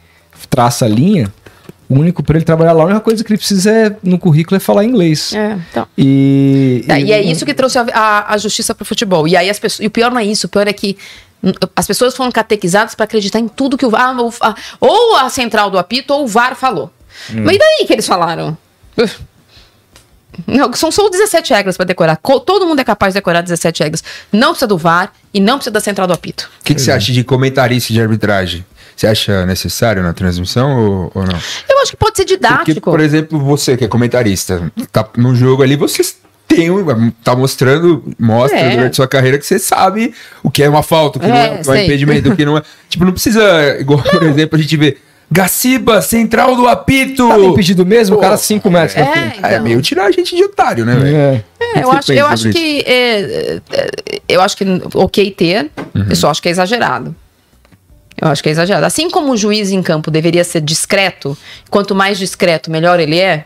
traça 0.50 0.86
a 0.86 0.88
linha, 0.88 1.32
o 1.90 1.96
único 2.00 2.22
pra 2.22 2.36
ele 2.38 2.46
trabalhar 2.46 2.72
lá, 2.74 2.84
a 2.84 2.86
única 2.86 3.00
coisa 3.02 3.24
que 3.24 3.32
ele 3.32 3.38
precisa 3.40 3.72
é, 3.72 3.96
no 4.04 4.20
currículo 4.20 4.56
é 4.58 4.60
falar 4.60 4.86
inglês. 4.86 5.34
É, 5.34 5.58
então. 5.72 5.88
E, 5.98 6.86
É, 6.88 7.02
e 7.02 7.12
é 7.12 7.22
isso 7.22 7.46
que 7.46 7.54
trouxe 7.54 7.78
a, 7.80 7.86
a, 7.94 8.34
a 8.34 8.38
justiça 8.38 8.76
pro 8.76 8.86
futebol. 8.86 9.28
E 9.28 9.36
aí 9.36 9.50
as 9.50 9.58
pessoas. 9.60 9.84
E 9.84 9.88
o 9.88 9.92
pior 9.92 10.12
não 10.12 10.20
é 10.20 10.26
isso, 10.26 10.46
o 10.46 10.50
pior 10.50 10.68
é 10.68 10.74
que 10.74 10.96
hum, 11.44 11.52
as 11.76 11.88
pessoas 11.88 12.16
foram 12.16 12.32
catequizadas 12.32 12.94
para 12.94 13.06
acreditar 13.06 13.40
em 13.40 13.48
tudo 13.48 13.76
que 13.78 13.86
o 13.86 13.90
VAR. 13.90 14.16
o- 14.20 14.32
a- 14.40 14.56
ou 14.80 15.16
a 15.18 15.30
central 15.30 15.72
do 15.72 15.80
apito 15.80 16.14
ou 16.14 16.26
o 16.26 16.28
VAR 16.28 16.56
falou. 16.56 16.92
Mas 17.34 17.56
e 17.56 17.58
daí 17.60 17.88
que 17.88 17.94
eles 17.94 18.06
falaram? 18.06 18.56
Não, 20.47 20.71
são 20.73 20.91
só 20.91 21.09
17 21.09 21.53
regras 21.53 21.75
para 21.75 21.86
decorar. 21.86 22.17
Co- 22.17 22.39
Todo 22.39 22.65
mundo 22.65 22.80
é 22.80 22.84
capaz 22.84 23.13
de 23.13 23.19
decorar 23.19 23.41
17 23.41 23.84
regras. 23.84 24.03
Não 24.32 24.49
precisa 24.49 24.67
do 24.67 24.77
VAR 24.77 25.11
e 25.34 25.39
não 25.39 25.55
precisa 25.55 25.71
da 25.71 25.80
central 25.80 26.07
do 26.07 26.13
apito. 26.13 26.49
O 26.61 26.63
que, 26.63 26.75
que 26.75 26.82
você 26.82 26.91
acha 26.91 27.11
de 27.11 27.23
comentarista 27.23 27.91
de 27.93 28.01
arbitragem? 28.01 28.65
Você 28.95 29.07
acha 29.07 29.45
necessário 29.45 30.03
na 30.03 30.13
transmissão 30.13 30.77
ou, 30.77 31.11
ou 31.15 31.25
não? 31.25 31.39
Eu 31.69 31.80
acho 31.82 31.91
que 31.91 31.97
pode 31.97 32.17
ser 32.17 32.23
Porque, 32.25 32.36
didático. 32.36 32.91
por 32.91 32.99
exemplo, 32.99 33.39
você 33.39 33.75
que 33.77 33.86
é 33.86 33.88
comentarista, 33.88 34.71
tá 34.91 35.07
no 35.17 35.34
jogo 35.34 35.63
ali, 35.63 35.75
você 35.75 36.01
tem 36.47 36.69
um, 36.69 37.11
tá 37.23 37.36
mostrando, 37.36 38.03
mostra 38.19 38.59
É. 38.59 38.75
durante 38.75 38.95
sua 38.95 39.07
carreira 39.07 39.38
que 39.38 39.45
você 39.45 39.57
sabe 39.59 40.13
o 40.43 40.49
que 40.51 40.63
é 40.63 40.69
uma 40.69 40.84
falta, 40.84 41.17
o 41.17 41.21
que 41.21 41.27
não 41.27 41.36
É, 41.36 41.45
é, 41.45 41.61
é 41.65 41.69
um 41.69 41.75
impedimento, 41.75 42.30
o 42.32 42.36
que 42.36 42.43
não 42.45 42.57
é. 42.57 42.61
Tipo, 42.89 43.05
não 43.05 43.11
precisa, 43.13 43.77
igual, 43.80 44.01
por 44.01 44.23
exemplo, 44.23 44.57
a 44.57 44.61
gente 44.61 44.75
vê 44.75 44.97
Gaciba, 45.32 46.01
central 46.01 46.55
do 46.55 46.67
apito. 46.67 47.27
Tá 47.27 47.39
impedido 47.39 47.86
mesmo, 47.86 48.17
o 48.17 48.19
cara 48.19 48.36
Pô, 48.36 48.43
5 48.43 48.71
metros 48.71 48.93
pra 48.93 49.03
é, 49.03 49.11
frente. 49.11 49.45
É 49.45 49.49
então. 49.49 49.63
meio 49.63 49.82
tirar 49.82 50.05
a 50.05 50.11
gente 50.11 50.36
de 50.36 50.43
otário, 50.43 50.86
né, 50.86 50.95
velho? 50.95 51.15
É. 51.15 51.43
É, 51.59 51.73
que 51.73 51.80
eu 51.80 51.91
acho, 51.91 52.13
eu 52.13 52.25
acho 52.25 52.49
que 52.49 52.80
é, 52.80 53.61
é, 53.71 54.21
eu 54.27 54.41
acho 54.41 54.57
que 54.57 54.65
ok 54.95 55.30
ter, 55.32 55.69
eu 56.09 56.15
só 56.15 56.32
acho 56.32 56.41
que 56.41 56.47
é 56.47 56.51
exagerado. 56.51 57.15
Eu 58.19 58.27
acho 58.27 58.41
que 58.41 58.49
é 58.49 58.51
exagerado. 58.51 58.86
Assim 58.86 59.09
como 59.09 59.32
o 59.32 59.38
juiz 59.38 59.71
em 59.71 59.82
campo 59.82 60.09
deveria 60.09 60.43
ser 60.43 60.61
discreto, 60.61 61.38
quanto 61.69 61.93
mais 61.93 62.17
discreto, 62.17 62.71
melhor 62.71 62.99
ele 62.99 63.19
é. 63.19 63.45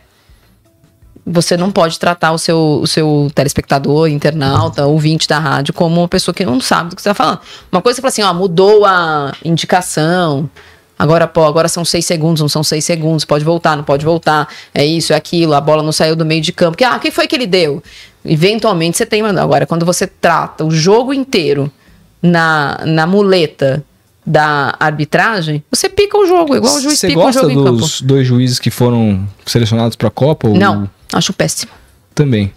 Você 1.25 1.55
não 1.55 1.71
pode 1.71 1.99
tratar 1.99 2.31
o 2.31 2.37
seu, 2.37 2.79
o 2.81 2.87
seu 2.87 3.31
telespectador, 3.33 4.09
internauta, 4.09 4.85
ouvinte 4.85 5.27
da 5.27 5.39
rádio, 5.39 5.73
como 5.73 6.01
uma 6.01 6.07
pessoa 6.07 6.33
que 6.35 6.45
não 6.45 6.59
sabe 6.59 6.89
do 6.89 6.95
que 6.95 7.01
você 7.01 7.09
está 7.09 7.23
falando. 7.23 7.39
Uma 7.71 7.81
coisa 7.81 7.95
é 7.95 7.97
você 7.97 8.01
fala 8.01 8.09
assim, 8.09 8.23
ó, 8.23 8.33
mudou 8.33 8.85
a 8.85 9.33
indicação, 9.43 10.49
Agora, 10.97 11.27
pô, 11.27 11.43
agora 11.45 11.67
são 11.67 11.83
seis 11.83 12.05
segundos, 12.05 12.41
não 12.41 12.47
são 12.47 12.63
seis 12.63 12.85
segundos, 12.85 13.25
pode 13.25 13.43
voltar, 13.43 13.75
não 13.75 13.83
pode 13.83 14.05
voltar, 14.05 14.47
é 14.73 14.85
isso, 14.85 15.11
é 15.11 15.15
aquilo, 15.15 15.53
a 15.53 15.59
bola 15.61 15.81
não 15.83 15.91
saiu 15.91 16.15
do 16.15 16.23
meio 16.25 16.41
de 16.41 16.53
campo. 16.53 16.77
Que, 16.77 16.83
ah, 16.83 16.99
quem 16.99 17.11
foi 17.11 17.27
que 17.27 17.35
ele 17.35 17.47
deu? 17.47 17.81
Eventualmente 18.23 18.97
você 18.97 19.05
tem. 19.05 19.21
Agora, 19.21 19.65
quando 19.65 19.85
você 19.85 20.05
trata 20.07 20.63
o 20.63 20.71
jogo 20.71 21.13
inteiro 21.13 21.69
na, 22.21 22.79
na 22.85 23.05
muleta 23.07 23.83
da 24.25 24.75
arbitragem, 24.79 25.61
você 25.69 25.89
pica 25.89 26.17
o 26.17 26.25
jogo, 26.25 26.55
igual 26.55 26.75
o 26.75 26.81
juiz 26.81 26.97
Você 26.99 27.07
pica 27.07 27.19
o 27.19 27.23
gosta 27.23 27.41
jogo 27.41 27.51
em 27.51 27.63
campo. 27.63 27.77
dos 27.79 28.01
dois 28.01 28.25
juízes 28.25 28.59
que 28.59 28.71
foram 28.71 29.27
selecionados 29.45 29.97
pra 29.97 30.09
Copa? 30.09 30.47
ou- 30.47 30.55
Não, 30.57 30.89
acho 31.11 31.33
péssimo. 31.33 31.71
Também. 32.15 32.53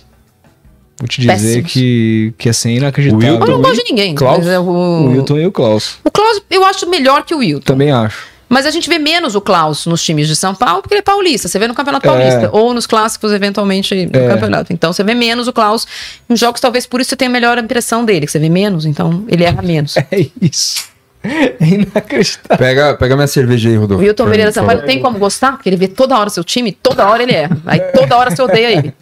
Vou 0.99 1.07
te 1.09 1.20
dizer 1.20 1.32
Péssimos. 1.62 1.72
que, 1.72 2.32
que 2.38 2.49
assim 2.49 2.70
é 2.70 2.76
inacreditável. 2.76 3.28
O 3.28 3.32
Eu 3.34 3.38
não 3.40 3.47
Wilton 3.57 3.62
gosto 3.62 3.84
de 3.84 3.90
ninguém. 3.90 4.14
Klaus, 4.14 4.47
é 4.47 4.59
O 4.59 4.62
o, 4.62 5.09
Wilton 5.11 5.38
e 5.38 5.47
o 5.47 5.53
Klaus. 5.53 5.99
o 6.05 6.11
Klaus, 6.11 6.40
eu 6.51 6.64
acho 6.64 6.88
melhor 6.88 7.22
que 7.24 7.34
o 7.34 7.38
Wilton. 7.38 7.64
Também 7.64 7.90
acho. 7.92 8.34
Mas 8.49 8.64
a 8.64 8.70
gente 8.70 8.88
vê 8.88 8.97
menos 8.99 9.34
o 9.34 9.40
Klaus 9.40 9.86
nos 9.86 10.03
times 10.05 10.28
de 10.28 10.36
São 10.36 10.55
Paulo, 10.55 10.80
porque 10.80 10.94
ele 10.94 11.01
é 11.01 11.03
paulista. 11.03 11.49
Você 11.49 11.59
vê 11.59 11.66
no 11.66 11.74
Campeonato 11.74 12.07
É. 12.07 12.11
Paulista. 12.11 12.51
Ou 12.53 12.72
nos 12.72 12.86
clássicos, 12.86 13.32
eventualmente, 13.32 14.07
no 14.07 14.16
É. 14.20 14.28
campeonato. 14.28 14.72
Então 14.72 14.92
você 14.92 15.03
vê 15.03 15.14
menos 15.14 15.49
o 15.49 15.53
Klaus 15.53 15.84
em 16.30 16.36
jogos, 16.36 16.61
talvez 16.61 16.86
por 16.86 17.01
isso 17.01 17.11
você 17.11 17.16
tenha 17.16 17.28
a 17.28 17.32
melhor 17.32 17.59
impressão 17.59 18.05
dele, 18.05 18.24
que 18.24 18.30
você 18.30 18.38
vê 18.38 18.49
menos, 18.49 18.86
então 18.86 19.24
ele 19.28 19.42
erra 19.44 19.61
menos. 19.62 19.97
É 20.11 20.26
isso. 20.40 20.84
É 21.24 21.57
inacreditável. 21.61 22.57
Pega, 22.57 22.94
pega 22.94 23.16
minha 23.16 23.26
cerveja 23.26 23.68
aí, 23.68 23.76
O 23.76 23.80
Rodolfo. 23.80 24.05
Wilton 24.05 24.22
pra 24.22 24.30
Pereira 24.30 24.53
Sampaio 24.53 24.82
tem 24.86 25.01
como 25.01 25.18
gostar, 25.18 25.53
porque 25.53 25.68
ele 25.68 25.76
vê 25.76 25.88
toda 25.88 26.16
hora 26.16 26.30
seu 26.30 26.44
time, 26.44 26.70
toda 26.70 27.05
hora 27.05 27.20
ele 27.24 27.32
erra. 27.32 27.59
Aí 27.66 27.80
toda 27.80 28.16
hora 28.16 28.30
você 28.30 28.40
odeia 28.40 28.70
ele. 28.78 28.94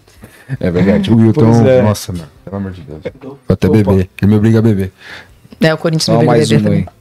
É 0.60 0.70
verdade. 0.70 1.12
O 1.12 1.16
Wilton, 1.16 1.66
é. 1.66 1.82
nossa, 1.82 2.12
mano. 2.12 2.28
Pelo 2.44 2.56
amor 2.56 2.72
de 2.72 2.82
Deus. 2.82 3.00
Vou 3.22 3.38
até 3.48 3.66
Opa. 3.68 3.76
beber. 3.76 4.10
Ele 4.20 4.30
me 4.30 4.36
obriga 4.36 4.58
a 4.58 4.62
beber. 4.62 4.92
É, 5.60 5.72
o 5.72 5.78
Corinthians 5.78 6.08
me 6.08 6.14
obriga 6.14 6.32
a 6.32 6.38
beber 6.38 6.60
um 6.60 6.62
também. 6.62 6.78
aí. 6.80 6.94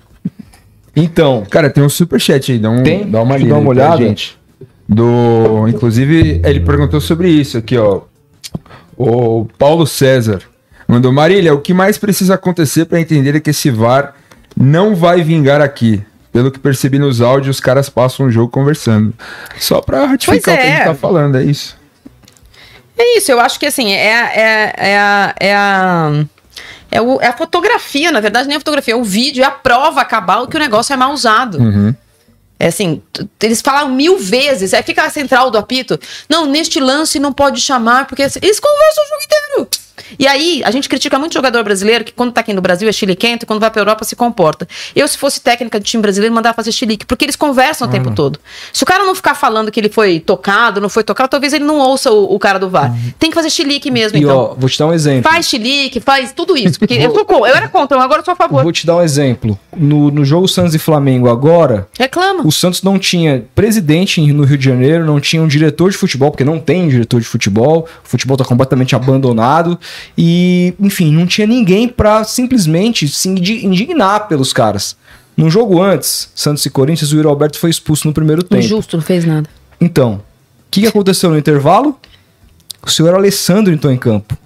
Então, 0.96 1.44
Cara, 1.50 1.70
tem 1.70 1.84
um 1.84 1.90
superchat 1.90 2.52
aí. 2.52 2.60
Dá, 2.60 2.70
um, 2.70 2.84
Tem? 2.84 3.10
dá 3.10 3.22
uma 3.22 3.38
dar 3.40 3.58
uma 3.58 3.70
olhada. 3.70 3.98
Gente. 3.98 4.38
Do, 4.88 5.68
inclusive, 5.68 6.42
ele 6.44 6.60
perguntou 6.60 7.02
sobre 7.02 7.30
isso 7.30 7.58
aqui, 7.58 7.78
ó. 7.78 8.02
O 8.96 9.46
Paulo 9.58 9.88
César 9.88 10.42
mandou: 10.88 11.12
Marília, 11.12 11.54
o 11.54 11.62
que 11.62 11.74
mais 11.74 11.98
precisa 11.98 12.36
acontecer 12.36 12.86
para 12.86 13.02
entender 13.02 13.36
é 13.36 13.40
que 13.40 13.50
esse 13.50 13.72
VAR 13.72 14.14
não 14.56 14.96
vai 14.96 15.24
vingar 15.24 15.62
aqui. 15.62 16.04
Pelo 16.32 16.52
que 16.52 16.60
percebi 16.60 16.98
nos 16.98 17.22
áudios, 17.22 17.58
os 17.58 17.60
caras 17.62 17.90
passam 17.90 18.26
o 18.26 18.32
jogo 18.32 18.50
conversando. 18.52 19.14
Só 19.60 19.82
pra 19.82 20.06
ratificar 20.06 20.42
Pois 20.44 20.56
o 20.56 20.58
que 20.58 20.64
a 20.64 20.70
gente 20.70 20.82
é. 20.82 20.86
tá 20.86 20.96
falando, 20.96 21.38
é 21.38 21.44
isso. 21.44 21.78
É 22.98 23.18
isso, 23.18 23.32
eu 23.32 23.40
acho 23.40 23.60
que 23.60 23.66
assim, 23.66 23.92
é, 23.92 24.08
é, 24.08 24.74
é 24.78 24.98
a. 24.98 25.36
É 25.40 25.56
a 25.56 26.12
é, 26.92 27.02
o- 27.02 27.20
é 27.20 27.28
a 27.28 27.34
fotografia, 27.36 28.12
na 28.12 28.20
verdade, 28.20 28.48
nem 28.48 28.56
a 28.56 28.60
fotografia, 28.60 28.94
é 28.94 28.98
o 28.98 29.04
vídeo, 29.04 29.44
é 29.44 29.48
a 29.48 29.52
prova 29.52 30.06
cabal 30.06 30.48
que 30.48 30.56
o 30.56 30.60
negócio 30.60 30.94
é 30.94 30.96
mal 30.96 31.12
usado. 31.12 31.58
Uhum. 31.58 31.96
É 32.60 32.68
assim, 32.68 33.02
eles 33.42 33.62
falam 33.62 33.90
mil 33.90 34.20
vezes, 34.20 34.74
aí 34.76 34.84
fica 34.84 35.04
a 35.04 35.10
central 35.10 35.50
do 35.50 35.58
apito. 35.58 36.00
Não, 36.30 36.46
neste 36.46 36.80
lance 36.80 37.20
não 37.20 37.34
pode 37.34 37.60
chamar, 37.60 38.06
porque 38.06 38.22
eles 38.22 38.60
conversam 38.60 39.04
o 39.04 39.08
jogo 39.08 39.24
inteiro. 39.26 39.70
E 40.18 40.28
aí, 40.28 40.62
a 40.66 40.72
gente 40.72 40.90
critica 40.90 41.18
muito 41.20 41.34
jogador 41.34 41.64
brasileiro 41.64 42.04
que 42.04 42.12
quando 42.12 42.32
tá 42.32 42.42
aqui 42.42 42.54
no 42.54 42.62
Brasil 42.62 42.88
é 42.88 42.92
chiliquento 42.92 43.44
e 43.44 43.46
quando 43.46 43.60
vai 43.60 43.70
pra 43.70 43.82
Europa 43.82 44.04
se 44.04 44.16
comporta. 44.16 44.68
Eu, 44.96 45.08
se 45.08 45.18
fosse 45.18 45.40
técnica 45.40 45.80
de 45.80 45.86
time 45.86 46.02
brasileiro, 46.02 46.34
mandava 46.34 46.56
fazer 46.56 46.72
chilique, 46.72 47.06
porque 47.06 47.26
eles 47.26 47.36
conversam 47.36 47.88
o 47.88 47.92
tempo 47.92 48.12
todo. 48.12 48.40
Se 48.72 48.84
o 48.84 48.86
cara 48.86 49.04
não 49.04 49.14
ficar 49.16 49.36
falando 49.36 49.72
que 49.72 49.80
ele 49.80 49.90
foi 49.90 50.20
tocado, 50.20 50.82
não 50.82 50.90
foi 50.90 51.04
tocado, 51.04 51.30
talvez 51.30 51.54
ele 51.54 51.64
não 51.64 51.78
ouça 51.78 52.12
o, 52.12 52.34
o 52.36 52.40
cara 52.40 52.58
do 52.60 52.70
VAR. 52.70 52.94
Tem 53.20 53.30
que 53.30 53.36
fazer 53.36 53.50
chilique 53.50 53.90
mesmo, 53.92 54.18
E 54.18 54.22
então. 54.22 54.36
ó, 54.36 54.56
vou 54.58 54.70
te 54.70 54.78
dar 54.80 54.88
um 54.88 54.94
exemplo. 54.94 55.30
Faz 55.32 55.46
chilique, 55.48 56.00
faz 56.00 56.32
tudo 56.32 56.58
isso. 56.58 56.80
Porque 56.80 56.96
eu, 56.96 57.14
sou 57.14 57.48
eu 57.48 57.56
era 57.56 57.68
contra, 57.68 58.02
agora 58.02 58.22
eu 58.22 58.26
sou 58.26 58.34
a 58.34 58.36
favor. 58.36 58.64
Vou 58.64 58.72
te 58.72 58.86
dar 58.86 58.98
um 58.98 59.02
exemplo. 59.02 59.58
No, 59.76 60.10
no 60.12 60.24
jogo 60.26 60.48
Santos 60.48 60.74
e 60.76 60.80
Flamengo 60.80 61.30
agora, 61.30 61.88
Reclama. 61.98 62.46
o 62.46 62.52
Santos 62.52 62.82
não 62.84 62.98
tinha 63.00 63.44
presidente 63.56 64.22
no 64.22 64.44
Rio 64.44 64.58
de 64.58 64.66
Janeiro, 64.66 65.06
não 65.06 65.20
tinha 65.20 65.42
um 65.42 65.48
diretor 65.48 65.90
de 65.92 65.98
futebol, 65.98 66.32
porque 66.32 66.44
não 66.44 66.60
tem 66.60 66.88
diretor 66.88 67.20
de 67.20 67.28
futebol. 67.28 67.88
O 68.04 68.08
futebol 68.08 68.38
tá 68.38 68.46
completamente 68.46 68.96
abandonado. 68.96 69.80
E, 70.18 70.74
enfim, 70.80 71.12
não 71.12 71.26
tinha 71.26 71.48
ninguém 71.48 71.88
pra 71.88 72.24
simplesmente 72.24 73.08
se 73.08 73.30
indi- 73.30 73.66
indignar 73.66 74.28
pelos 74.28 74.54
caras. 74.54 74.96
No 75.36 75.50
jogo 75.50 75.82
antes, 75.82 76.30
Santos 76.36 76.66
e 76.66 76.70
Corinthians, 76.70 77.12
o 77.12 77.16
Yuri 77.16 77.28
Alberto 77.28 77.58
foi 77.58 77.70
expulso 77.70 78.08
no 78.08 78.14
primeiro 78.14 78.44
tempo. 78.44 78.62
Injusto, 78.64 78.98
não 78.98 79.04
fez 79.04 79.26
nada. 79.26 79.50
Então, 79.82 80.16
o 80.16 80.22
que, 80.70 80.82
que 80.82 80.88
aconteceu 80.88 81.30
no 81.30 81.38
intervalo? 81.38 81.98
O 82.86 82.90
senhor 82.90 83.14
Alessandro 83.16 83.74
entrou 83.74 83.92
em 83.92 83.98
campo 83.98 84.38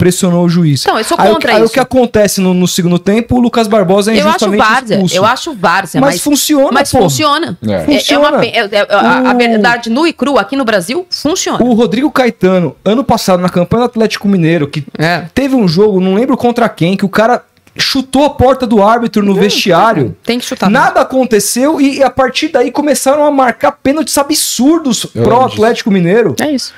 pressionou 0.00 0.44
o 0.44 0.48
juiz. 0.48 0.80
Então, 0.82 0.98
eu 0.98 1.04
sou 1.04 1.16
aí, 1.20 1.28
o 1.30 1.34
contra 1.34 1.50
que- 1.50 1.56
aí 1.58 1.62
isso. 1.62 1.70
o 1.70 1.74
que 1.74 1.78
acontece 1.80 2.40
no, 2.40 2.52
no 2.54 2.66
segundo 2.66 2.98
tempo, 2.98 3.36
o 3.36 3.40
Lucas 3.40 3.68
Barbosa 3.68 4.12
é 4.12 4.20
Eu 4.20 4.28
acho 4.28 4.50
várzea, 4.50 4.94
expulso. 4.96 5.14
eu 5.16 5.24
acho 5.26 5.54
várzea, 5.54 6.00
Mas 6.00 6.14
mas, 6.14 6.22
funciona, 6.22 6.70
Mas 6.72 6.90
porra. 6.90 7.04
funciona. 7.04 7.58
É. 7.66 7.70
É, 7.70 7.74
é 7.74 7.84
Funciona. 7.84 8.28
uma 8.30 8.38
pe- 8.40 8.46
é- 8.48 8.68
é- 8.72 8.86
a, 8.90 9.30
a 9.30 9.34
verdade 9.34 9.90
nua 9.90 10.08
e 10.08 10.12
crua 10.12 10.40
aqui 10.40 10.56
no 10.56 10.64
Brasil 10.64 11.06
funciona. 11.10 11.62
O 11.62 11.74
Rodrigo 11.74 12.10
Caetano, 12.10 12.74
ano 12.84 13.04
passado, 13.04 13.40
na 13.40 13.48
campanha 13.50 13.82
do 13.82 13.86
Atlético 13.86 14.26
Mineiro, 14.26 14.66
que 14.66 14.84
É. 14.98 15.26
teve 15.34 15.54
um 15.54 15.68
jogo, 15.68 16.00
não 16.00 16.14
lembro 16.14 16.36
contra 16.36 16.68
quem, 16.68 16.96
que 16.96 17.04
o 17.04 17.08
cara 17.08 17.42
chutou 17.76 18.24
a 18.24 18.30
porta 18.30 18.66
do 18.66 18.82
árbitro 18.82 19.22
no 19.24 19.34
vestiário. 19.34 20.16
Tem 20.24 20.38
que 20.38 20.44
chutar. 20.44 20.68
Nada 20.68 21.00
aconteceu 21.02 21.80
e 21.80 22.02
a 22.02 22.10
partir 22.10 22.48
daí 22.48 22.70
começaram 22.72 23.24
a 23.24 23.30
marcar 23.30 23.72
pênaltis 23.72 24.16
absurdos 24.18 25.06
Eu 25.14 25.22
pro. 25.22 25.40
Atlético 25.40 25.90
Mineiro. 25.90 26.34
É 26.40 26.50
isso. 26.50 26.72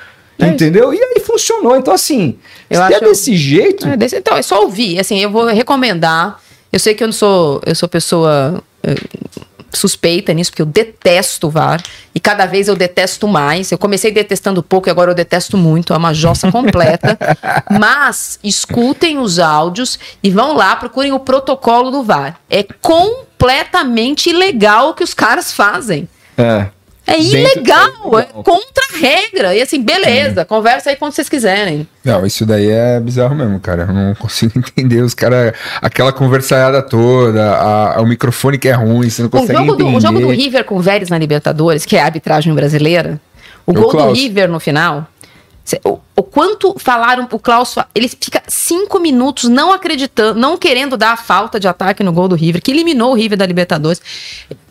É 0.45 0.49
entendeu? 0.49 0.93
E 0.93 0.99
aí 1.01 1.19
funcionou. 1.19 1.75
Então, 1.77 1.93
assim, 1.93 2.37
Eu 2.69 2.77
se 2.85 2.93
é 2.93 2.95
acho- 2.97 3.05
desse 3.05 3.35
jeito. 3.37 3.87
É, 3.87 3.97
desse- 3.97 4.17
então, 4.17 4.35
é 4.37 4.41
só 4.41 4.61
ouvir. 4.61 4.99
Assim, 4.99 5.19
eu 5.19 5.29
vou 5.29 5.45
recomendar. 5.45 6.39
Eu 6.71 6.79
sei 6.79 6.93
que 6.93 7.03
eu 7.03 7.07
não 7.07 7.13
sou, 7.13 7.61
eu 7.65 7.75
sou 7.75 7.87
pessoa 7.87 8.61
eh, 8.83 8.95
suspeita 9.71 10.33
nisso, 10.33 10.51
porque 10.51 10.61
eu 10.61 10.65
detesto 10.67 11.47
o 11.47 11.49
VAR. 11.49 11.81
E 12.13 12.19
cada 12.19 12.45
vez 12.45 12.67
eu 12.67 12.75
detesto 12.75 13.27
mais. 13.27 13.71
Eu 13.71 13.77
comecei 13.77 14.11
detestando 14.11 14.61
pouco 14.61 14.87
e 14.87 14.91
agora 14.91 15.11
eu 15.11 15.15
detesto 15.15 15.57
muito. 15.57 15.93
É 15.93 15.97
uma 15.97 16.13
jossa 16.13 16.51
completa. 16.51 17.17
Mas 17.79 18.39
escutem 18.43 19.17
os 19.19 19.39
áudios 19.39 19.97
e 20.21 20.29
vão 20.29 20.53
lá, 20.53 20.75
procurem 20.75 21.11
o 21.11 21.19
protocolo 21.19 21.89
do 21.91 22.03
VAR. 22.03 22.39
É 22.49 22.63
completamente 22.63 24.29
ilegal 24.29 24.89
o 24.89 24.93
que 24.93 25.03
os 25.03 25.13
caras 25.13 25.51
fazem. 25.51 26.07
É. 26.37 26.67
É 27.05 27.19
ilegal, 27.19 27.89
é 28.17 28.21
é 28.21 28.23
contra 28.43 28.83
a 28.93 28.97
regra. 28.97 29.55
E 29.55 29.61
assim, 29.61 29.81
beleza, 29.83 30.45
conversa 30.45 30.89
aí 30.89 30.95
quando 30.95 31.11
vocês 31.13 31.27
quiserem. 31.27 31.85
Não, 32.03 32.25
isso 32.25 32.45
daí 32.45 32.69
é 32.69 32.99
bizarro 32.99 33.35
mesmo, 33.35 33.59
cara. 33.59 33.83
Eu 33.89 33.93
não 33.93 34.15
consigo 34.15 34.53
entender 34.59 35.01
os 35.01 35.13
caras. 35.13 35.53
Aquela 35.81 36.13
conversaiada 36.13 36.81
toda, 36.81 37.43
a- 37.55 38.01
o 38.01 38.05
microfone 38.05 38.57
que 38.57 38.69
é 38.69 38.73
ruim, 38.73 39.09
você 39.09 39.21
não 39.21 39.27
O 39.27 39.31
consegue 39.31 39.59
jogo, 39.59 39.75
do, 39.75 39.81
entender. 39.83 39.97
o 39.97 39.99
jogo 40.01 40.19
do 40.21 40.29
River 40.29 40.63
com 40.63 40.75
o 40.77 40.79
Vélez 40.81 41.09
na 41.09 41.17
Libertadores, 41.17 41.85
que 41.85 41.97
é 41.97 42.01
a 42.01 42.05
arbitragem 42.05 42.53
brasileira, 42.53 43.19
o 43.65 43.71
O 43.71 43.73
gol 43.73 43.83
do 43.83 43.89
Klaus. 43.89 44.17
River 44.17 44.49
no 44.49 44.59
final. 44.59 45.07
O, 45.85 45.99
o 46.17 46.23
quanto 46.23 46.75
falaram, 46.77 47.27
o 47.31 47.39
Klaus, 47.39 47.75
ele 47.95 48.07
fica 48.09 48.43
cinco 48.47 48.99
minutos 48.99 49.47
não 49.49 49.71
acreditando, 49.71 50.37
não 50.39 50.57
querendo 50.57 50.97
dar 50.97 51.13
a 51.13 51.17
falta 51.17 51.59
de 51.59 51.67
ataque 51.67 52.03
no 52.03 52.11
gol 52.11 52.27
do 52.27 52.35
River, 52.35 52.61
que 52.61 52.71
eliminou 52.71 53.11
o 53.11 53.15
River 53.15 53.37
da 53.37 53.45
Libertadores. 53.45 54.01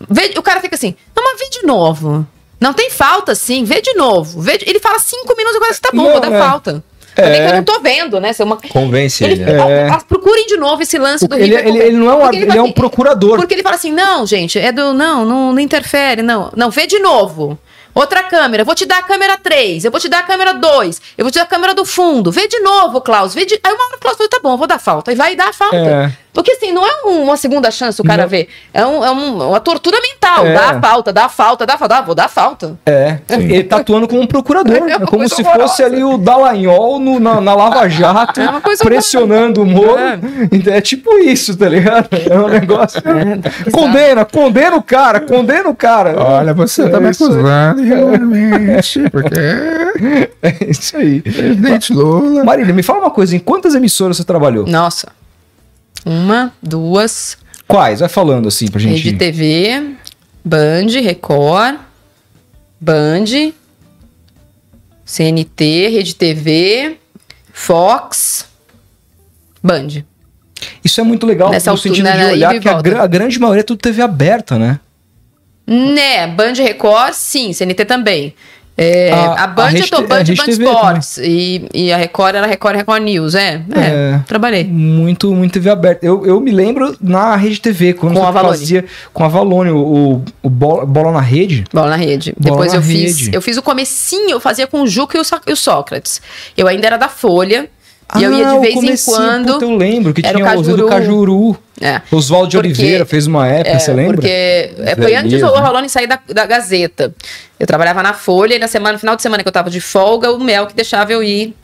Vê- 0.08 0.34
o 0.36 0.42
cara 0.42 0.60
fica 0.60 0.74
assim, 0.74 0.94
não, 1.16 1.24
mas 1.24 1.38
vê 1.40 1.48
de 1.48 1.66
novo. 1.66 2.26
Não 2.60 2.72
tem 2.74 2.90
falta, 2.90 3.34
sim, 3.34 3.64
vê 3.64 3.80
de 3.80 3.94
novo. 3.94 4.40
Vê 4.40 4.58
de- 4.58 4.68
ele 4.68 4.78
fala 4.80 4.98
cinco 4.98 5.34
minutos, 5.36 5.56
agora 5.56 5.74
tá 5.80 5.90
bom, 5.92 6.02
Não, 6.04 6.10
vou 6.12 6.20
dar 6.20 6.32
é. 6.32 6.38
falta. 6.38 6.84
É. 7.16 7.22
É. 7.24 7.44
que 7.46 7.50
eu 7.52 7.56
não 7.56 7.64
tô 7.64 7.80
vendo, 7.80 8.18
né? 8.20 8.30
É 8.38 8.44
uma- 8.44 8.56
Convence 8.56 9.22
ele, 9.22 9.34
ele, 9.34 9.44
né? 9.44 9.52
É. 9.52 9.88
a- 9.88 9.94
a- 9.96 10.00
procurem 10.04 10.46
de 10.46 10.56
novo 10.56 10.82
esse 10.82 10.96
lance 10.98 11.26
do 11.28 11.34
Ele, 11.34 11.44
River. 11.56 11.66
ele, 11.66 11.78
ele 11.78 11.96
não 11.98 12.10
é 12.10 12.14
um, 12.14 12.20
fala 12.20 12.34
ele 12.36 12.50
é 12.50 12.60
um 12.60 12.64
assim, 12.64 12.72
procurador. 12.72 13.36
porque 13.36 13.52
ele 13.54 13.62
fala 13.62 13.76
assim: 13.76 13.92
não, 13.92 14.26
gente, 14.26 14.58
é 14.58 14.72
do. 14.72 14.94
Não, 14.94 15.22
não, 15.24 15.52
não 15.52 15.60
interfere, 15.60 16.22
não. 16.22 16.50
Não, 16.56 16.70
vê 16.70 16.86
de 16.86 16.98
novo. 17.00 17.58
Outra 17.94 18.22
câmera, 18.22 18.64
vou 18.64 18.74
te 18.74 18.86
dar 18.86 18.98
a 18.98 19.02
câmera 19.02 19.36
3, 19.36 19.84
eu 19.84 19.90
vou 19.90 20.00
te 20.00 20.08
dar 20.08 20.20
a 20.20 20.22
câmera 20.22 20.54
2, 20.54 21.02
eu 21.18 21.24
vou 21.24 21.30
te 21.30 21.36
dar 21.36 21.42
a 21.42 21.46
câmera 21.46 21.74
do 21.74 21.84
fundo. 21.84 22.32
Vê 22.32 22.48
de 22.48 22.60
novo, 22.60 23.00
Klaus. 23.00 23.34
Vê 23.34 23.44
de... 23.44 23.58
Aí 23.62 23.72
uma 23.72 23.84
hora 23.84 23.96
o 23.96 24.00
Klaus 24.00 24.16
falou: 24.16 24.30
tá 24.30 24.40
bom, 24.42 24.56
vou 24.56 24.66
dar 24.66 24.78
falta. 24.78 25.12
E 25.12 25.14
vai 25.14 25.36
dar 25.36 25.52
falta. 25.52 25.76
É. 25.76 26.21
Porque 26.32 26.52
assim, 26.52 26.72
não 26.72 26.84
é 26.86 26.90
um- 27.06 27.24
uma 27.24 27.36
segunda 27.36 27.70
chance 27.70 28.00
o 28.00 28.04
cara 28.04 28.22
Não. 28.22 28.28
ver. 28.28 28.48
É, 28.72 28.84
um- 28.86 29.04
é 29.04 29.10
um- 29.10 29.48
uma 29.50 29.60
tortura 29.60 29.98
mental. 30.00 30.46
É. 30.46 30.54
Dá 30.54 30.70
a 30.70 30.80
falta, 30.80 31.12
dá 31.12 31.24
a 31.26 31.28
falta, 31.28 31.66
dá 31.66 31.74
a 31.74 31.78
falta. 31.78 31.96
Ah, 31.96 32.00
vou 32.00 32.14
dar 32.14 32.24
a 32.24 32.28
falta. 32.28 32.78
É, 32.86 33.18
ele 33.28 33.64
tá 33.64 33.76
atuando 33.76 34.08
como 34.08 34.22
um 34.22 34.26
procurador. 34.26 34.88
É 34.88 34.92
É, 34.94 34.98
como 35.00 35.28
se 35.28 35.42
horrorosa. 35.42 35.68
fosse 35.68 35.82
ali 35.84 36.02
o 36.02 36.16
Dallagnol 36.16 36.98
no- 36.98 37.20
na, 37.20 37.40
na 37.40 37.54
Lava 37.54 37.86
Jato, 37.88 38.40
É 38.40 38.76
pressionando 38.82 39.62
o 39.62 39.66
Moro. 39.66 39.98
É. 39.98 40.18
Então, 40.50 40.72
É 40.72 40.80
tipo 40.80 41.18
isso, 41.18 41.54
tá 41.56 41.68
ligado? 41.68 42.08
É 42.12 42.34
um 42.38 42.48
negócio. 42.48 43.02
condena, 43.70 44.24
condena 44.24 44.76
o 44.76 44.82
cara, 44.82 45.20
condena 45.20 45.68
o 45.68 45.74
cara. 45.74 46.14
Olha, 46.18 46.54
você 46.54 46.88
tá 46.88 46.96
É 46.96 47.00
me 47.00 47.10
isso 47.10 47.24
aí. 47.24 47.30
acusando 47.30 47.84
irregularmente, 47.84 49.10
porque 49.10 49.34
É 50.42 50.64
isso 50.70 50.96
aí. 50.96 51.20
presidente 51.20 51.92
Lula. 51.92 52.42
Marília, 52.44 52.72
me 52.72 52.82
fala 52.82 53.00
uma 53.00 53.10
coisa: 53.10 53.36
em 53.36 53.38
quantas 53.38 53.74
emissoras 53.74 54.16
você 54.16 54.24
trabalhou? 54.24 54.66
Nossa. 54.66 55.08
Uma, 56.04 56.52
duas, 56.62 57.38
Quais? 57.68 58.00
Vai 58.00 58.08
falando 58.08 58.48
assim 58.48 58.66
pra 58.68 58.80
gente. 58.80 59.02
Rede 59.02 59.16
TV, 59.16 59.94
Band, 60.44 60.86
Record, 61.02 61.76
Band, 62.80 63.52
CNT, 65.04 65.88
Rede 65.88 66.14
TV, 66.14 66.98
Fox, 67.52 68.46
Band. 69.62 70.04
Isso 70.84 71.00
é 71.00 71.04
muito 71.04 71.26
legal 71.26 71.50
Nessa 71.50 71.70
no 71.70 71.76
altura, 71.76 71.94
sentido 71.94 72.04
né, 72.04 72.12
de 72.12 72.18
ida 72.24 72.32
olhar 72.32 72.60
que 72.60 72.68
a, 72.68 72.82
gra- 72.82 73.02
a 73.02 73.06
grande 73.06 73.38
maioria 73.38 73.60
é 73.60 73.64
tudo 73.64 73.78
TV 73.78 74.02
aberta, 74.02 74.58
né? 74.58 74.80
Né, 75.66 76.26
Band 76.26 76.54
Record, 76.54 77.12
sim, 77.14 77.52
CNT 77.52 77.84
também. 77.84 78.34
É, 78.76 79.12
A- 79.12 79.44
a, 79.44 79.46
Band 79.48 79.64
a 79.66 79.72
eu 79.72 79.88
tô 79.88 80.02
Band 80.02 80.20
e 80.22 80.34
Band 80.34 80.44
TV 80.44 80.64
Sports. 80.64 81.18
E, 81.18 81.68
e 81.74 81.92
a 81.92 81.96
Record 81.98 82.34
era 82.36 82.46
Record 82.46 82.74
Record 82.76 83.02
News, 83.02 83.34
é. 83.34 83.62
É, 83.74 83.80
É. 83.80 84.20
trabalhei. 84.26 84.64
Muito, 84.64 85.32
muito 85.34 85.52
TV 85.52 85.68
aberta. 85.70 86.04
Eu, 86.06 86.24
eu 86.24 86.40
me 86.40 86.50
lembro 86.50 86.96
na 87.00 87.36
Rede 87.36 87.60
TV, 87.60 87.92
quando 87.92 88.14
Com 88.14 88.20
você 88.20 88.26
a 88.26 88.30
Valone. 88.30 88.56
fazia 88.58 88.84
com 89.12 89.24
a 89.24 89.28
Valone, 89.28 89.70
o, 89.70 90.22
o 90.42 90.48
bola, 90.50 90.86
bola 90.86 91.12
na 91.12 91.20
rede. 91.20 91.64
Bola 91.72 91.90
na 91.90 91.96
rede. 91.96 92.34
Bola 92.38 92.50
Depois 92.56 92.72
na 92.72 92.78
eu 92.78 92.82
fiz. 92.82 93.18
rede. 93.20 93.30
Eu 93.36 93.42
fiz 93.42 93.56
o 93.58 93.62
comecinho, 93.62 94.30
eu 94.30 94.40
fazia 94.40 94.66
com 94.66 94.82
o 94.82 94.86
Juca 94.86 95.18
e 95.18 95.20
o, 95.20 95.24
e 95.48 95.52
o 95.52 95.56
Sócrates. 95.56 96.22
Eu 96.56 96.66
ainda 96.66 96.86
era 96.86 96.96
da 96.96 97.08
Folha. 97.08 97.68
E 98.18 98.22
eu 98.22 98.32
ia 98.36 98.50
Ah, 98.50 98.54
de 98.54 98.60
vez 98.60 98.76
em 99.06 99.10
quando. 99.10 99.52
puta, 99.54 99.64
eu 99.64 99.76
lembro 99.76 100.12
que 100.12 100.20
Era 100.24 100.36
tinha 100.38 100.58
o 100.58 100.64
Zé 100.64 100.72
do 100.76 100.86
Cajuru. 100.86 101.56
É. 101.82 102.00
Oswaldo 102.12 102.48
de 102.48 102.56
Porque- 102.56 102.68
Oliveira 102.68 103.04
fez 103.04 103.26
uma 103.26 103.46
época, 103.48 103.70
É, 103.70 103.78
você 103.78 103.92
lembra? 103.92 104.14
Porque 104.14 104.28
é, 104.28 104.94
foi 104.96 105.10
Zé 105.10 105.16
antes 105.16 105.40
do? 105.40 105.46
Rolone 105.48 105.88
sair 105.88 106.06
da, 106.06 106.18
da 106.32 106.46
Gazeta. 106.46 107.12
Eu 107.58 107.66
trabalhava 107.66 108.02
na 108.02 108.12
Folha 108.14 108.54
e 108.54 108.58
na 108.58 108.68
semana, 108.68 108.92
no 108.92 108.98
final 108.98 109.16
de 109.16 109.22
semana 109.22 109.42
que 109.42 109.48
eu 109.48 109.52
tava 109.52 109.68
de 109.68 109.80
folga, 109.80 110.30
o 110.30 110.38
Mel 110.38 110.66
que 110.66 110.74
deixava 110.74 111.12
eu 111.12 111.22
ir. 111.22 111.54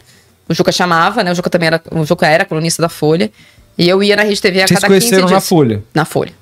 O 0.49 0.55
Juca 0.55 0.73
chamava, 0.73 1.23
né? 1.23 1.31
O 1.31 1.35
Juca 1.35 1.49
também 1.49 1.69
era, 1.69 1.81
o 1.93 2.05
Juca 2.05 2.27
era 2.27 2.45
colunista 2.45 2.83
da 2.83 2.89
Folha. 2.89 3.31
E 3.77 3.89
eu 3.89 4.03
ia 4.03 4.17
na 4.17 4.23
Rede 4.23 4.41
TV 4.41 4.63
a 4.63 4.67
Vocês 4.67 4.81
cada 4.81 4.93
15 4.93 5.01
conheceram 5.07 5.27
dias. 5.29 5.31
na 5.33 5.41
Folha. 5.41 5.83
Na 5.95 6.05
Folha. 6.05 6.33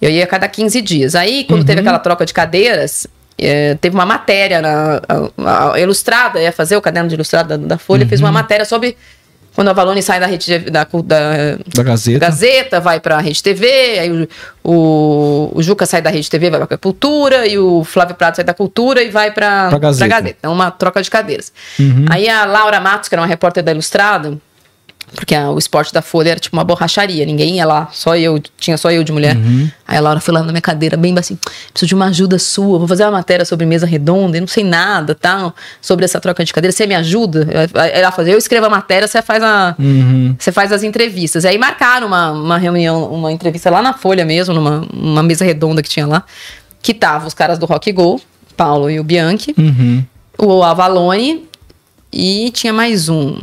Eu 0.00 0.10
ia 0.10 0.24
a 0.24 0.26
cada 0.26 0.48
15 0.48 0.80
dias. 0.80 1.14
Aí, 1.14 1.44
quando 1.44 1.60
Uhum. 1.60 1.66
teve 1.66 1.80
aquela 1.80 1.98
troca 1.98 2.24
de 2.24 2.32
cadeiras, 2.32 3.06
eh, 3.36 3.76
teve 3.80 3.94
uma 3.94 4.06
matéria 4.06 4.62
na 4.62 5.02
a- 5.38 5.72
a 5.74 5.80
ilustrada, 5.80 6.40
ia 6.40 6.52
fazer 6.52 6.76
o 6.76 6.80
caderno 6.80 7.08
de 7.08 7.14
ilustrada 7.16 7.58
da, 7.58 7.66
da 7.66 7.78
Folha, 7.78 8.06
fez 8.06 8.20
uma 8.20 8.28
Uhum. 8.28 8.34
matéria 8.34 8.64
sobre 8.64 8.96
quando 9.54 9.68
a 9.68 9.72
Valone 9.72 10.02
sai 10.02 10.18
da 10.18 10.26
rede 10.26 10.46
de- 10.58 10.70
da, 10.70 10.84
da, 11.04 11.32
Da 11.74 11.82
Gazeta. 11.82 12.18
Gazeta, 12.18 12.80
vai 12.80 12.98
pra 13.00 13.18
Rede 13.20 13.42
TV, 13.42 13.66
aí 14.00 14.10
o, 14.12 14.28
o, 14.64 15.50
o 15.54 15.62
Juca 15.62 15.86
sai 15.86 16.02
da 16.02 16.10
Rede 16.10 16.28
TV, 16.28 16.50
vai 16.50 16.66
pra 16.66 16.76
Cultura, 16.78 17.46
e 17.46 17.56
o 17.58 17.84
Flávio 17.84 18.14
Prato 18.16 18.36
sai 18.36 18.44
da 18.44 18.54
Cultura 18.54 19.02
e 19.02 19.10
vai 19.10 19.30
pra, 19.30 19.68
Pra 19.68 19.78
Gazeta. 19.78 20.36
Então, 20.38 20.52
uma 20.52 20.70
troca 20.70 21.00
de 21.02 21.10
cadeiras. 21.10 21.52
Uhum. 21.78 22.04
Aí 22.10 22.28
a 22.28 22.44
Laura 22.44 22.80
Matos, 22.80 23.08
que 23.08 23.14
era 23.14 23.22
uma 23.22 23.28
repórter 23.28 23.62
da 23.62 23.70
Ilustrada, 23.72 24.36
porque 25.14 25.34
a- 25.34 25.50
o 25.50 25.58
esporte 25.58 25.92
da 25.92 26.00
Folha 26.02 26.30
era 26.30 26.40
tipo 26.40 26.56
uma 26.56 26.64
borracharia, 26.64 27.24
ninguém 27.26 27.56
ia 27.56 27.64
lá, 27.66 27.88
só 27.92 28.16
eu, 28.16 28.40
tinha 28.58 28.76
só 28.76 28.90
eu 28.90 29.04
de 29.04 29.12
mulher. 29.12 29.36
Uhum. 29.36 29.70
Aí 29.86 29.96
a 29.96 30.00
Laura 30.00 30.20
foi 30.20 30.32
lá 30.34 30.42
na 30.42 30.50
minha 30.52 30.60
cadeira, 30.60 30.96
bem 30.96 31.14
assim, 31.18 31.36
preciso 31.72 31.88
de 31.88 31.94
uma 31.94 32.06
ajuda 32.06 32.38
sua, 32.38 32.78
vou 32.78 32.88
fazer 32.88 33.04
uma 33.04 33.12
matéria 33.12 33.44
sobre 33.44 33.64
mesa 33.66 33.86
redonda, 33.86 34.36
eu 34.36 34.40
não 34.40 34.48
sei 34.48 34.64
nada, 34.64 35.14
tal, 35.14 35.54
sobre 35.80 36.04
essa 36.04 36.20
troca 36.20 36.44
de 36.44 36.52
cadeira, 36.52 36.72
você 36.72 36.86
me 36.86 36.94
ajuda? 36.94 37.46
Ela 37.92 38.10
fazia, 38.10 38.32
eu 38.32 38.38
escrevo 38.38 38.66
a 38.66 38.70
matéria, 38.70 39.06
você 39.06 39.20
faz 39.22 39.42
a... 39.42 39.74
Uhum. 39.78 40.34
Você 40.38 40.50
faz 40.50 40.72
as 40.72 40.82
entrevistas. 40.82 41.44
Aí 41.44 41.56
marcaram 41.58 42.06
uma, 42.06 42.30
uma 42.32 42.58
reunião, 42.58 43.04
uma 43.12 43.30
entrevista 43.30 43.70
lá 43.70 43.80
na 43.82 43.92
Folha 43.92 44.24
mesmo, 44.24 44.54
numa 44.54 44.86
uma 44.92 45.22
mesa 45.22 45.44
redonda 45.44 45.82
que 45.82 45.88
tinha 45.88 46.06
lá, 46.06 46.24
que 46.82 46.92
tava 46.92 47.26
os 47.26 47.34
caras 47.34 47.58
do 47.58 47.66
Rock 47.66 47.92
Go, 47.92 48.20
Paulo 48.56 48.90
e 48.90 48.98
o 49.00 49.04
Bianchi, 49.04 49.54
Uhum. 49.56 50.04
o 50.38 50.62
Avalone 50.62 51.44
e 52.12 52.50
tinha 52.52 52.72
mais 52.72 53.08
um. 53.08 53.38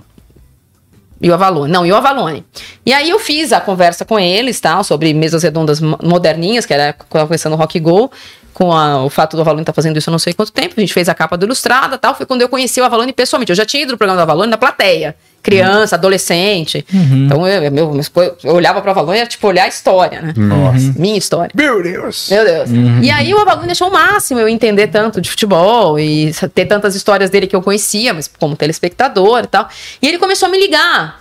E 1.22 1.30
o 1.30 1.34
Avalone. 1.34 1.72
Não, 1.72 1.86
e 1.86 1.92
o 1.92 1.96
Avalone. 1.96 2.44
E 2.86 2.92
aí 2.94 3.10
eu 3.10 3.20
fiz 3.20 3.54
a 3.54 3.60
conversa 3.62 4.04
com 4.04 4.20
eles, 4.20 4.60
tal, 4.60 4.84
sobre 4.84 5.14
mesas 5.14 5.44
redondas 5.44 5.80
mo- 5.80 6.00
moderninhas, 6.02 6.66
que 6.66 6.74
era 6.74 6.94
conversando 6.94 7.56
Rock 7.56 7.80
Go, 7.80 8.12
com 8.54 8.74
a- 8.74 9.04
o 9.04 9.10
fato 9.10 9.36
do 9.36 9.42
Avalone 9.42 9.62
estar 9.62 9.74
fazendo 9.74 9.98
isso 9.98 10.10
há 10.10 10.12
não 10.12 10.20
sei 10.20 10.34
quanto 10.34 10.52
tempo. 10.52 10.74
A 10.78 10.80
gente 10.82 10.94
fez 10.94 11.08
a 11.08 11.14
capa 11.14 11.38
do 11.38 11.46
Ilustrada 11.46 11.98
tal. 11.98 12.16
Foi 12.16 12.26
quando 12.26 12.42
eu 12.42 12.50
conheci 12.50 12.82
o 12.82 12.84
Avalone 12.84 13.14
pessoalmente. 13.14 13.52
Eu 13.52 13.56
já 13.56 13.66
tinha 13.66 13.84
ido 13.84 13.92
no 13.92 13.98
programa 13.98 14.18
do 14.20 14.24
Avalone 14.24 14.50
na 14.50 14.58
plateia. 14.58 15.16
Criança, 15.44 15.96
adolescente. 15.96 16.86
Então 16.94 17.48
eu, 17.48 17.64
eu, 17.64 17.72
meu- 17.72 18.00
eu 18.44 18.54
olhava 18.54 18.80
para 18.80 18.90
o 18.90 18.92
Avalone 18.92 19.18
e 19.18 19.22
era 19.22 19.28
tipo 19.30 19.48
olhar 19.48 19.64
a 19.64 19.68
história, 19.68 20.22
né? 20.22 20.34
Nossa. 20.38 20.94
Minha 20.96 21.18
história. 21.18 21.50
Meu 21.56 21.82
Deus. 21.82 22.28
Meu 22.30 22.46
Deus. 22.46 22.70
E 23.02 23.10
aí 23.10 23.34
o 23.34 23.40
Avalone 23.40 23.72
achou 23.72 23.88
o 23.88 23.92
máximo 23.92 24.40
eu 24.40 24.48
entender 24.48 24.88
tanto 24.88 25.20
de 25.20 25.28
futebol 25.32 25.98
e 25.98 26.32
ter 26.54 26.66
tantas 26.66 26.94
histórias 26.94 27.32
dele 27.32 27.48
que 27.48 27.56
eu 27.56 27.62
conhecia, 27.64 28.14
mas 28.14 28.30
como 28.40 28.56
telespectador 28.56 29.44
e 29.46 29.48
tal. 29.48 29.68
E 30.00 30.08
ele 30.08 30.20
começou 30.20 30.48
a 30.48 30.52
me 30.52 30.60
ligar 30.60 31.21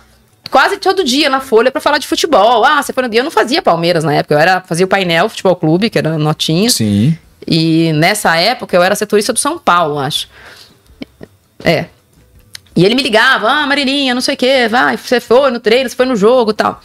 quase 0.51 0.77
todo 0.77 1.03
dia 1.03 1.29
na 1.29 1.39
Folha 1.39 1.71
pra 1.71 1.81
falar 1.81 1.97
de 1.97 2.05
futebol. 2.05 2.63
Ah, 2.65 2.83
você 2.83 2.93
foi 2.93 3.03
no 3.03 3.09
dia. 3.09 3.21
Eu 3.21 3.23
não 3.23 3.31
fazia 3.31 3.61
Palmeiras 3.61 4.03
na 4.03 4.13
época, 4.13 4.35
eu 4.35 4.39
era, 4.39 4.61
fazia 4.61 4.85
o 4.85 4.89
painel 4.89 5.29
Futebol 5.29 5.55
Clube, 5.55 5.89
que 5.89 5.97
era 5.97 6.17
notinha. 6.17 6.69
Sim. 6.69 7.17
E 7.47 7.91
nessa 7.93 8.35
época 8.35 8.75
eu 8.75 8.83
era 8.83 8.93
setorista 8.93 9.33
do 9.33 9.39
São 9.39 9.57
Paulo, 9.57 9.97
acho. 9.97 10.27
É. 11.63 11.85
E 12.75 12.85
ele 12.85 12.95
me 12.95 13.01
ligava, 13.01 13.49
ah, 13.49 13.65
Marilinha, 13.65 14.13
não 14.13 14.21
sei 14.21 14.35
o 14.35 14.37
quê, 14.37 14.67
vai, 14.69 14.95
você 14.95 15.19
foi 15.19 15.51
no 15.51 15.59
treino, 15.59 15.89
você 15.89 15.95
foi 15.95 16.05
no 16.05 16.15
jogo 16.15 16.51
e 16.51 16.53
tal. 16.53 16.81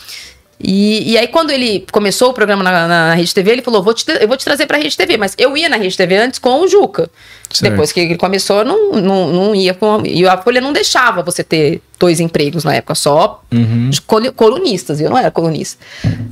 E, 0.59 1.13
e 1.13 1.19
aí, 1.19 1.29
quando 1.29 1.51
ele 1.51 1.87
começou 1.93 2.31
o 2.31 2.33
programa 2.33 2.63
na, 2.63 2.89
na 2.89 3.15
Rede 3.15 3.35
TV, 3.35 3.53
ele 3.53 3.63
falou: 3.63 3.83
vou 3.83 3.93
te, 3.93 4.05
eu 4.09 4.27
vou 4.27 4.37
te 4.37 4.45
trazer 4.45 4.67
pra 4.67 4.79
Rede 4.79 4.97
TV. 4.97 5.17
Mas 5.17 5.35
eu 5.37 5.57
ia 5.57 5.69
na 5.69 5.77
Rede 5.77 5.97
TV 5.97 6.17
antes 6.17 6.39
com 6.39 6.61
o 6.61 6.69
Juca. 6.69 7.11
Certo. 7.51 7.71
Depois 7.73 7.93
que 7.93 8.01
ele 8.01 8.17
começou, 8.17 8.65
não, 8.65 8.93
não, 8.93 9.33
não 9.33 9.55
ia 9.55 9.73
com. 9.73 10.03
E 10.05 10.27
a 10.27 10.37
Folha 10.37 10.61
não 10.61 10.73
deixava 10.73 11.23
você 11.23 11.45
ter 11.45 11.81
dois 11.99 12.21
empregos 12.21 12.65
na 12.65 12.75
época, 12.75 12.95
só 12.95 13.43
col- 14.07 14.33
colunistas. 14.33 15.01
Eu 15.01 15.09
não 15.11 15.17
era 15.17 15.31
colunista. 15.31 15.83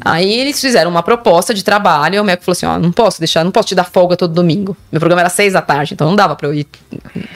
Aí 0.00 0.32
eles 0.32 0.60
fizeram 0.60 0.90
uma 0.90 1.02
proposta 1.02 1.54
de 1.54 1.62
trabalho. 1.64 2.16
E 2.16 2.20
o 2.20 2.24
Meco 2.24 2.42
falou 2.44 2.52
assim: 2.54 2.66
ó, 2.66 2.78
não 2.78 2.90
posso 2.92 3.18
deixar, 3.20 3.44
não 3.44 3.50
posso 3.50 3.68
te 3.68 3.74
dar 3.74 3.84
folga 3.84 4.16
todo 4.16 4.34
domingo. 4.34 4.76
Meu 4.90 5.00
programa 5.00 5.22
era 5.22 5.30
seis 5.30 5.52
da 5.52 5.62
tarde, 5.62 5.94
então 5.94 6.08
não 6.08 6.16
dava 6.16 6.34
pra 6.36 6.48
eu 6.48 6.54
ir 6.54 6.66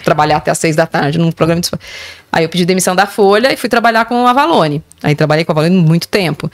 trabalhar 0.05 0.39
até 0.39 0.51
às 0.51 0.59
seis 0.59 0.75
da 0.77 0.87
tarde 0.87 1.19
num 1.19 1.31
programa 1.33 1.61
de. 1.61 1.71
Aí 2.31 2.45
eu 2.45 2.49
pedi 2.49 2.65
demissão 2.67 2.95
da 2.95 3.07
Folha 3.07 3.53
e 3.53 3.57
fui 3.57 3.69
trabalhar 3.69 4.05
com 4.05 4.25
o 4.25 4.27
Avalone. 4.27 4.83
Aí 5.03 5.15
trabalhei 5.15 5.45
com 5.45 5.53
o 5.53 5.55
Avalone 5.59 5.77
muito 5.81 6.09
tempo. 6.09 6.51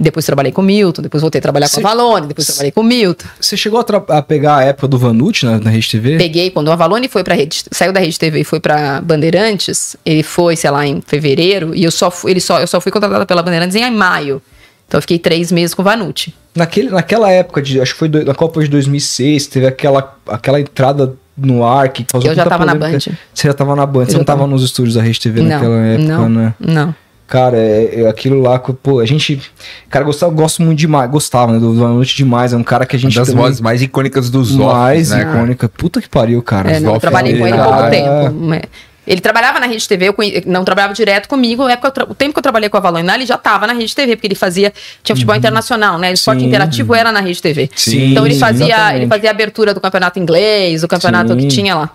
Depois 0.00 0.26
trabalhei 0.26 0.50
com 0.50 0.62
o 0.62 0.64
Milton, 0.64 1.02
depois 1.02 1.20
voltei 1.20 1.38
a 1.38 1.42
trabalhar 1.42 1.68
Cê- 1.68 1.80
com 1.80 1.86
o 1.86 1.90
Avalone, 1.90 2.26
depois 2.26 2.46
trabalhei 2.46 2.72
com 2.72 2.80
o 2.80 2.84
Milton. 2.84 3.24
Você 3.40 3.56
chegou 3.56 3.78
a, 3.78 3.84
tra- 3.84 4.02
a 4.08 4.20
pegar 4.22 4.56
a 4.56 4.64
época 4.64 4.88
do 4.88 4.98
Vanucci 4.98 5.44
na, 5.46 5.58
na 5.60 5.70
Rede 5.70 5.88
TV? 5.88 6.16
Peguei 6.18 6.50
quando 6.50 6.68
o 6.68 6.72
Avalone 6.72 7.08
foi 7.08 7.22
para 7.22 7.34
rede, 7.34 7.62
saiu 7.70 7.92
da 7.92 8.00
Rede 8.00 8.18
TV 8.18 8.40
e 8.40 8.44
foi 8.44 8.58
para 8.58 9.00
Bandeirantes. 9.00 9.96
Ele 10.04 10.22
foi, 10.22 10.56
sei 10.56 10.70
lá, 10.70 10.86
em 10.86 11.00
fevereiro 11.06 11.74
e 11.74 11.84
eu 11.84 11.90
só 11.90 12.10
fui, 12.10 12.32
ele 12.32 12.40
só, 12.40 12.58
eu 12.60 12.66
só 12.66 12.80
fui 12.80 12.90
contratada 12.90 13.24
pela 13.26 13.42
Bandeirantes 13.42 13.76
em 13.76 13.90
maio. 13.90 14.42
Então 14.88 14.98
eu 14.98 15.02
fiquei 15.02 15.18
três 15.18 15.50
meses 15.52 15.72
com 15.74 15.82
o 15.82 15.84
Vanucci. 15.84 16.34
Naquele, 16.54 16.90
naquela 16.90 17.30
época, 17.30 17.62
de, 17.62 17.80
acho 17.80 17.92
que 17.92 17.98
foi 17.98 18.08
do- 18.08 18.24
na 18.24 18.34
Copa 18.34 18.60
de 18.62 18.68
2006, 18.68 19.46
teve 19.46 19.66
aquela, 19.66 20.16
aquela 20.26 20.60
entrada 20.60 21.14
no 21.36 21.64
ar 21.64 21.88
que 21.88 22.04
causou 22.04 22.30
Eu 22.30 22.34
já 22.36 22.44
tava 22.44 22.66
na. 22.66 22.74
Band. 22.74 22.98
Você 22.98 23.48
já 23.48 23.54
tava 23.54 23.74
na 23.74 23.86
Band, 23.86 24.04
você 24.04 24.18
não 24.18 24.24
tava 24.24 24.40
tava. 24.40 24.50
nos 24.52 24.62
estúdios 24.62 24.96
da 24.96 25.02
Rede 25.02 25.18
TV 25.18 25.40
não, 25.40 25.48
naquela 25.48 25.78
época, 25.86 26.08
não, 26.18 26.28
né? 26.28 26.54
não. 26.60 26.94
Cara, 27.32 27.56
é, 27.56 28.02
é 28.02 28.08
aquilo 28.10 28.42
lá, 28.42 28.58
que, 28.58 28.74
pô, 28.74 29.00
a 29.00 29.06
gente. 29.06 29.40
Cara, 29.88 30.04
gostava, 30.04 30.30
gosto 30.34 30.60
muito 30.60 30.78
demais, 30.78 31.10
gostava, 31.10 31.50
né? 31.50 31.58
Do 31.58 31.72
Vanucci 31.74 32.14
demais, 32.14 32.52
é 32.52 32.56
um 32.58 32.62
cara 32.62 32.84
que 32.84 32.94
a 32.94 32.98
Uma 32.98 33.00
gente. 33.08 33.16
das 33.16 33.28
também- 33.28 33.42
vozes 33.42 33.58
mais 33.62 33.80
icônicas 33.80 34.28
dos 34.28 34.54
mais 34.54 35.08
Office, 35.08 35.10
né, 35.18 35.24
cara? 35.24 35.36
icônica. 35.38 35.68
Puta 35.70 36.02
que 36.02 36.10
pariu, 36.10 36.42
cara. 36.42 36.70
É, 36.70 36.78
não, 36.78 36.88
eu 36.90 36.94
Zoff 36.96 37.00
trabalhei 37.00 37.38
com 37.38 37.46
ele 37.46 37.56
era- 37.56 37.64
pouco 37.64 37.88
tempo. 37.90 38.34
mas- 38.38 38.62
Ele 39.06 39.20
trabalhava 39.22 39.58
na 39.58 39.66
Rede 39.66 39.88
TV, 39.88 40.08
eu 40.10 40.14
não 40.46 40.62
trabalhava 40.62 40.92
direto 40.92 41.26
comigo. 41.26 41.62
A 41.64 41.72
época, 41.72 42.04
o 42.08 42.14
tempo 42.14 42.34
que 42.34 42.38
eu 42.38 42.42
trabalhei 42.42 42.68
com 42.68 42.76
a 42.76 42.80
Avalon 42.80 42.98
ele 43.00 43.24
já 43.26 43.34
estava 43.36 43.66
na 43.66 43.72
Rede 43.72 43.96
TV, 43.96 44.14
porque 44.14 44.26
ele 44.28 44.34
fazia. 44.34 44.70
Tinha 45.02 45.16
futebol 45.16 45.34
internacional, 45.34 45.98
né? 45.98 46.10
O 46.10 46.12
esporte 46.12 46.40
Sim. 46.42 46.46
interativo 46.48 46.94
era 46.94 47.10
na 47.10 47.20
Rede 47.20 47.40
TV. 47.40 47.68
Sim, 47.74 48.10
então 48.12 48.26
ele 48.26 48.34
fazia, 48.36 48.66
exatamente. 48.66 48.96
ele 48.98 49.06
fazia 49.08 49.30
a 49.30 49.32
abertura 49.32 49.72
do 49.74 49.80
campeonato 49.80 50.18
inglês, 50.20 50.84
o 50.84 50.88
campeonato 50.88 51.32
Sim. 51.32 51.38
que 51.38 51.46
tinha 51.48 51.74
lá. 51.74 51.90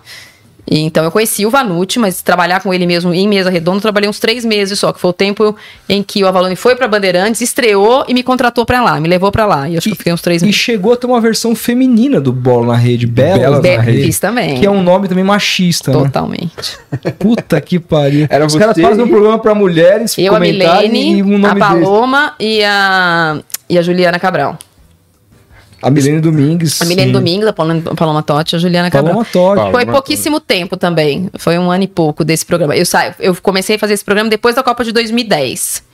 E, 0.70 0.80
então 0.80 1.02
eu 1.02 1.10
conheci 1.10 1.46
o 1.46 1.50
Vanucci, 1.50 1.98
mas 1.98 2.20
trabalhar 2.20 2.60
com 2.60 2.74
ele 2.74 2.86
mesmo 2.86 3.14
em 3.14 3.26
mesa 3.26 3.48
redonda, 3.48 3.78
eu 3.78 3.82
trabalhei 3.82 4.08
uns 4.08 4.18
três 4.18 4.44
meses 4.44 4.78
só, 4.78 4.92
que 4.92 5.00
foi 5.00 5.10
o 5.10 5.12
tempo 5.14 5.56
em 5.88 6.02
que 6.02 6.22
o 6.22 6.28
Avalone 6.28 6.56
foi 6.56 6.76
para 6.76 6.86
Bandeirantes, 6.86 7.40
estreou 7.40 8.04
e 8.06 8.12
me 8.12 8.22
contratou 8.22 8.66
para 8.66 8.82
lá, 8.82 9.00
me 9.00 9.08
levou 9.08 9.32
para 9.32 9.46
lá. 9.46 9.68
E 9.68 9.74
eu 9.74 9.78
acho 9.78 9.86
que 9.86 9.92
eu 9.92 9.96
fiquei 9.96 10.12
uns 10.12 10.20
três 10.20 10.42
E 10.42 10.46
meses. 10.46 10.60
chegou 10.60 10.92
a 10.92 10.96
ter 10.96 11.06
uma 11.06 11.20
versão 11.20 11.54
feminina 11.56 12.20
do 12.20 12.32
Bola 12.32 12.66
na 12.68 12.76
Rede, 12.76 13.06
Bela 13.06 13.38
Belas 13.38 13.56
na 13.56 13.60
Be- 13.62 13.76
Rede. 13.78 14.02
fiz 14.04 14.18
também. 14.18 14.60
Que 14.60 14.66
é 14.66 14.70
um 14.70 14.82
nome 14.82 15.08
também 15.08 15.24
machista, 15.24 15.90
né? 15.90 15.98
Totalmente. 16.04 16.78
Puta 17.18 17.60
que 17.60 17.78
pariu. 17.78 18.26
Era 18.28 18.44
Os 18.46 18.52
você 18.52 18.58
caras 18.58 18.78
fazem 18.80 19.04
um 19.04 19.06
e- 19.06 19.10
programa 19.10 19.38
pra 19.38 19.54
mulheres, 19.54 20.16
Eu, 20.18 20.34
a 20.34 20.40
Milene, 20.40 21.18
e 21.18 21.22
um 21.22 21.36
a 21.36 21.38
nome 21.38 21.54
desse. 21.54 21.58
Paloma 21.60 22.34
e 22.38 22.62
a, 22.64 23.38
e 23.70 23.78
a 23.78 23.82
Juliana 23.82 24.18
Cabral. 24.18 24.58
A 25.80 25.90
Milene 25.90 26.20
Domingues. 26.20 26.82
A 26.82 26.84
Milene 26.84 27.08
sim. 27.08 27.12
Domingos, 27.12 27.46
a 27.46 27.52
Paloma, 27.52 28.22
Totti 28.22 28.56
a 28.56 28.58
Juliana 28.58 28.90
Cabral. 28.90 29.14
Paloma 29.14 29.28
Totti. 29.30 29.56
Paloma 29.56 29.72
Foi 29.72 29.84
Totti. 29.84 29.92
pouquíssimo 29.92 30.40
tempo 30.40 30.76
também. 30.76 31.30
Foi 31.38 31.58
um 31.58 31.70
ano 31.70 31.84
e 31.84 31.88
pouco 31.88 32.24
desse 32.24 32.44
programa. 32.44 32.76
Eu, 32.76 32.84
sa... 32.84 33.14
eu 33.20 33.34
comecei 33.40 33.76
a 33.76 33.78
fazer 33.78 33.94
esse 33.94 34.04
programa 34.04 34.28
depois 34.28 34.56
da 34.56 34.62
Copa 34.62 34.84
de 34.84 34.92
2010. 34.92 35.86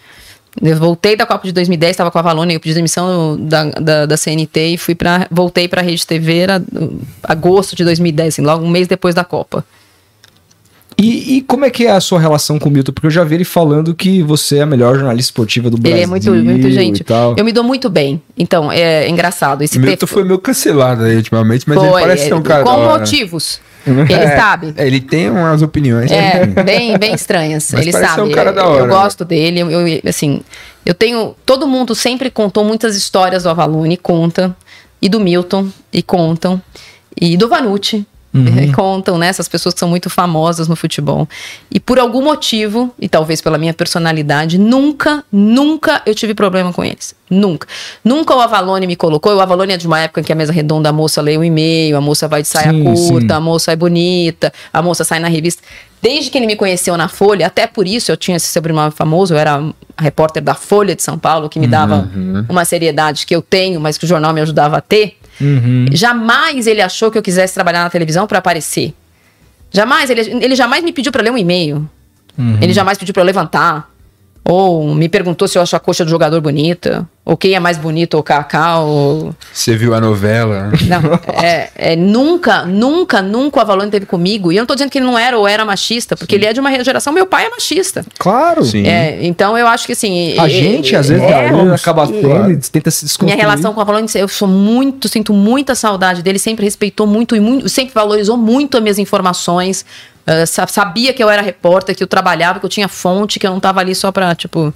Eu 0.62 0.76
voltei 0.76 1.16
da 1.16 1.26
Copa 1.26 1.46
de 1.46 1.52
2010, 1.52 1.90
estava 1.90 2.10
com 2.10 2.18
a 2.18 2.22
Valone, 2.22 2.54
eu 2.54 2.60
pedi 2.60 2.74
demissão 2.74 3.36
da, 3.40 3.64
da, 3.64 4.06
da 4.06 4.16
CNT 4.16 4.60
e 4.68 4.78
fui 4.78 4.94
pra, 4.94 5.26
voltei 5.28 5.66
para 5.66 5.80
a 5.80 5.84
Rede 5.84 6.06
TV 6.06 6.38
era 6.38 6.62
uh, 6.72 7.00
agosto 7.24 7.74
de 7.74 7.82
2010, 7.82 8.34
assim, 8.34 8.42
logo 8.42 8.64
um 8.64 8.70
mês 8.70 8.86
depois 8.86 9.16
da 9.16 9.24
Copa. 9.24 9.64
E, 10.96 11.36
e 11.36 11.42
como 11.42 11.64
é 11.64 11.70
que 11.70 11.86
é 11.86 11.90
a 11.90 12.00
sua 12.00 12.20
relação 12.20 12.58
com 12.58 12.68
o 12.68 12.72
Milton? 12.72 12.92
Porque 12.92 13.06
eu 13.06 13.10
já 13.10 13.24
vi 13.24 13.34
ele 13.34 13.44
falando 13.44 13.94
que 13.94 14.22
você 14.22 14.58
é 14.58 14.62
a 14.62 14.66
melhor 14.66 14.94
jornalista 14.94 15.28
esportiva 15.30 15.68
do 15.68 15.76
Brasil. 15.76 15.96
Ele 15.96 16.04
é 16.04 16.06
muito, 16.06 16.30
muito 16.32 16.70
gente. 16.70 17.02
Tal. 17.02 17.34
Eu 17.36 17.44
me 17.44 17.52
dou 17.52 17.64
muito 17.64 17.90
bem. 17.90 18.22
Então, 18.38 18.70
é 18.70 19.08
engraçado. 19.08 19.62
Esse 19.62 19.76
O 19.76 19.80
Milton 19.80 19.96
ter- 19.96 20.06
foi 20.06 20.22
meio 20.24 20.38
cancelado 20.38 21.02
aí 21.04 21.16
ultimamente, 21.16 21.64
mas 21.68 21.78
ele 21.78 21.88
Foi, 21.90 22.00
parece 22.02 22.26
ser 22.28 22.34
um 22.34 22.38
é, 22.38 22.42
cara. 22.42 22.62
Com 22.64 22.70
da 22.70 22.76
hora. 22.76 22.98
motivos. 23.00 23.60
Ele 23.86 24.12
É, 24.14 24.34
sabe. 24.38 24.72
é, 24.78 24.86
ele 24.86 24.98
tem 24.98 25.28
umas 25.28 25.60
opiniões. 25.60 26.10
É, 26.10 26.46
bem, 26.46 26.96
bem 26.96 27.12
estranhas. 27.14 27.68
Mas 27.70 27.82
ele 27.82 27.92
parece 27.92 28.14
sabe. 28.14 28.22
ser 28.26 28.32
um 28.32 28.34
cara 28.34 28.50
da 28.50 28.62
Eu- 28.62 28.68
hora, 28.68 28.80
Eu 28.80 28.86
né? 28.86 28.94
gosto 28.94 29.26
dele. 29.26 29.60
Eu, 29.60 29.70
eu, 29.70 30.00
assim, 30.08 30.40
eu 30.86 30.94
tenho. 30.94 31.34
Todo 31.44 31.66
mundo 31.68 31.94
sempre 31.94 32.30
contou 32.30 32.64
muitas 32.64 32.96
histórias 32.96 33.42
do 33.42 33.50
Avalone, 33.50 33.98
conta. 33.98 34.56
E 35.02 35.08
do 35.10 35.20
Milton, 35.20 35.68
e 35.92 36.02
contam. 36.02 36.62
E 37.20 37.36
do 37.36 37.46
Vanucci. 37.46 38.06
Eh, 38.34 38.72
Contam, 38.72 39.16
né? 39.16 39.28
Essas 39.28 39.48
pessoas 39.48 39.74
que 39.74 39.78
são 39.78 39.88
muito 39.88 40.10
famosas 40.10 40.66
no 40.66 40.74
futebol. 40.74 41.28
E 41.70 41.78
por 41.78 41.98
algum 41.98 42.22
motivo, 42.22 42.92
e 42.98 43.08
talvez 43.08 43.40
pela 43.40 43.56
minha 43.56 43.72
personalidade, 43.72 44.58
nunca, 44.58 45.24
nunca 45.30 46.02
eu 46.04 46.14
tive 46.14 46.34
problema 46.34 46.72
com 46.72 46.84
eles. 46.84 47.14
Nunca. 47.30 47.66
Nunca 48.04 48.34
o 48.34 48.40
Avalone 48.40 48.86
me 48.86 48.96
colocou. 48.96 49.34
O 49.34 49.40
Avalone 49.40 49.74
é 49.74 49.76
de 49.76 49.86
uma 49.86 50.00
época 50.00 50.20
em 50.20 50.24
que 50.24 50.32
a 50.32 50.36
mesa 50.36 50.52
redonda, 50.52 50.88
a 50.88 50.92
moça 50.92 51.22
lê 51.22 51.38
um 51.38 51.44
e-mail, 51.44 51.96
a 51.96 52.00
moça 52.00 52.28
vai 52.28 52.42
de 52.42 52.48
saia 52.48 52.70
Sim, 52.70 52.84
curta, 52.84 53.28
sim. 53.28 53.32
a 53.32 53.40
moça 53.40 53.72
é 53.72 53.76
bonita, 53.76 54.52
a 54.72 54.82
moça 54.82 55.04
sai 55.04 55.20
na 55.20 55.28
revista. 55.28 55.62
Desde 56.02 56.30
que 56.30 56.36
ele 56.36 56.46
me 56.46 56.54
conheceu 56.54 56.96
na 56.98 57.08
Folha, 57.08 57.46
até 57.46 57.66
por 57.66 57.86
isso 57.86 58.12
eu 58.12 58.16
tinha 58.16 58.36
esse 58.36 58.48
sobrenome 58.48 58.90
famoso, 58.90 59.32
eu 59.32 59.38
era 59.38 59.62
repórter 59.96 60.42
da 60.42 60.54
Folha 60.54 60.94
de 60.94 61.02
São 61.02 61.18
Paulo, 61.18 61.48
que 61.48 61.58
me 61.58 61.66
dava 61.66 62.10
uma 62.46 62.64
seriedade 62.66 63.24
que 63.24 63.34
eu 63.34 63.40
tenho, 63.40 63.80
mas 63.80 63.96
que 63.96 64.04
o 64.04 64.08
jornal 64.08 64.32
me 64.34 64.40
ajudava 64.42 64.76
a 64.76 64.80
ter. 64.82 65.16
Uhum. 65.40 65.86
Jamais 65.92 66.66
ele 66.66 66.80
achou 66.80 67.10
que 67.10 67.18
eu 67.18 67.22
quisesse 67.22 67.54
trabalhar 67.54 67.84
na 67.84 67.90
televisão 67.90 68.26
para 68.26 68.38
aparecer. 68.38 68.94
Jamais, 69.72 70.08
ele, 70.10 70.20
ele 70.20 70.54
jamais 70.54 70.84
me 70.84 70.92
pediu 70.92 71.10
para 71.10 71.22
ler 71.22 71.30
um 71.30 71.38
e-mail. 71.38 71.88
Uhum. 72.38 72.58
Ele 72.60 72.72
jamais 72.72 72.96
pediu 72.96 73.12
para 73.12 73.22
eu 73.22 73.26
levantar. 73.26 73.90
Ou 74.44 74.94
me 74.94 75.08
perguntou 75.08 75.48
se 75.48 75.58
eu 75.58 75.62
acho 75.62 75.74
a 75.74 75.80
coxa 75.80 76.04
do 76.04 76.10
jogador 76.10 76.40
bonita. 76.40 77.08
Ou 77.26 77.38
quem 77.38 77.54
é 77.54 77.58
mais 77.60 77.78
bonito, 77.78 78.14
ou 78.18 78.22
ou 78.80 79.34
Você 79.50 79.74
viu 79.76 79.94
a 79.94 80.00
novela? 80.00 80.70
não, 80.86 81.00
é, 81.42 81.70
é, 81.74 81.96
nunca, 81.96 82.66
nunca, 82.66 83.22
nunca 83.22 83.58
o 83.58 83.60
Avalone 83.62 83.90
teve 83.90 84.04
comigo. 84.04 84.52
E 84.52 84.56
eu 84.56 84.60
não 84.60 84.66
tô 84.66 84.74
dizendo 84.74 84.90
que 84.90 84.98
ele 84.98 85.06
não 85.06 85.18
era 85.18 85.38
ou 85.38 85.48
era 85.48 85.64
machista, 85.64 86.16
porque 86.18 86.34
ele 86.34 86.44
é 86.44 86.52
de 86.52 86.60
uma 86.60 86.70
geração. 86.84 87.14
Meu 87.14 87.24
pai 87.24 87.46
é 87.46 87.48
machista. 87.50 88.04
Claro. 88.18 88.62
Sim. 88.62 88.86
É, 88.86 89.24
então 89.24 89.56
eu 89.56 89.66
acho 89.66 89.86
que 89.86 89.92
assim. 89.92 90.38
A 90.38 90.44
é- 90.44 90.48
gente, 90.50 90.94
às 90.94 91.08
vezes, 91.08 91.24
é, 91.24 91.48
vezes 91.50 91.72
acaba 91.72 92.06
Claro. 92.06 92.20
tendo 92.20 92.50
e 92.50 92.56
tenta 92.58 92.90
se 92.90 93.06
desconstruir. 93.06 93.34
minha 93.34 93.42
relação 93.42 93.72
com 93.72 93.78
o 93.78 93.82
Avalone, 93.82 94.06
eu 94.16 94.28
sou 94.28 94.46
muito, 94.46 95.08
sinto 95.08 95.32
muita 95.32 95.74
saudade 95.74 96.22
dele, 96.22 96.38
sempre 96.38 96.66
respeitou 96.66 97.06
muito 97.06 97.34
e 97.34 97.40
muito, 97.40 97.70
sempre 97.70 97.94
valorizou 97.94 98.36
muito 98.36 98.76
as 98.76 98.82
minhas 98.82 98.98
informações. 98.98 99.84
sa- 100.46 100.66
sabia 100.66 101.12
que 101.14 101.22
eu 101.22 101.30
era 101.30 101.40
repórter, 101.42 101.94
que 101.96 102.02
eu 102.02 102.06
trabalhava, 102.06 102.58
que 102.60 102.66
eu 102.66 102.70
tinha 102.70 102.88
fonte, 102.88 103.38
que 103.38 103.46
eu 103.46 103.50
não 103.50 103.60
tava 103.60 103.80
ali 103.80 103.94
só 103.94 104.10
pra, 104.12 104.34
tipo, 104.34 104.72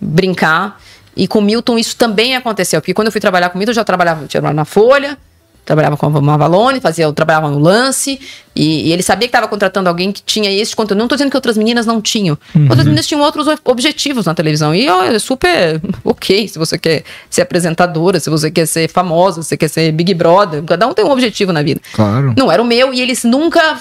brincar. 0.00 0.78
E 1.16 1.28
com 1.28 1.38
o 1.38 1.42
Milton 1.42 1.78
isso 1.78 1.96
também 1.96 2.34
aconteceu, 2.36 2.80
porque 2.80 2.94
quando 2.94 3.06
eu 3.06 3.12
fui 3.12 3.20
trabalhar 3.20 3.50
com 3.50 3.58
Milton, 3.58 3.70
eu 3.70 3.74
já 3.76 3.84
trabalhava, 3.84 4.26
trabalhava 4.26 4.56
na 4.56 4.64
Folha, 4.64 5.16
trabalhava 5.64 5.96
com 5.96 6.06
a 6.06 6.34
Avalone, 6.34 6.80
fazia, 6.80 7.04
eu 7.04 7.12
trabalhava 7.12 7.48
no 7.48 7.58
lance, 7.58 8.20
e, 8.54 8.88
e 8.88 8.92
ele 8.92 9.02
sabia 9.02 9.26
que 9.26 9.30
estava 9.30 9.48
contratando 9.48 9.88
alguém 9.88 10.12
que 10.12 10.22
tinha 10.22 10.50
esse 10.50 10.76
conteúdo. 10.76 10.98
Não 10.98 11.06
estou 11.06 11.16
dizendo 11.16 11.30
que 11.30 11.36
outras 11.36 11.56
meninas 11.56 11.86
não 11.86 12.00
tinham. 12.00 12.38
Outras 12.68 12.84
meninas 12.84 13.06
tinham 13.06 13.22
outros 13.22 13.46
objetivos 13.64 14.26
na 14.26 14.34
televisão. 14.34 14.74
E 14.74 14.88
ó, 14.88 15.04
é 15.04 15.18
super 15.18 15.80
ok 16.04 16.46
se 16.46 16.58
você 16.58 16.78
quer 16.78 17.02
ser 17.30 17.42
apresentadora, 17.42 18.20
se 18.20 18.28
você 18.28 18.50
quer 18.50 18.66
ser 18.66 18.88
famosa, 18.88 19.42
se 19.42 19.48
você 19.48 19.56
quer 19.56 19.68
ser 19.68 19.90
Big 19.92 20.12
Brother. 20.14 20.62
Cada 20.62 20.86
um 20.86 20.92
tem 20.92 21.04
um 21.04 21.10
objetivo 21.10 21.52
na 21.52 21.62
vida. 21.62 21.80
Claro. 21.94 22.34
Não 22.36 22.52
era 22.52 22.62
o 22.62 22.64
meu 22.64 22.92
e 22.92 23.00
eles 23.00 23.24
nunca 23.24 23.80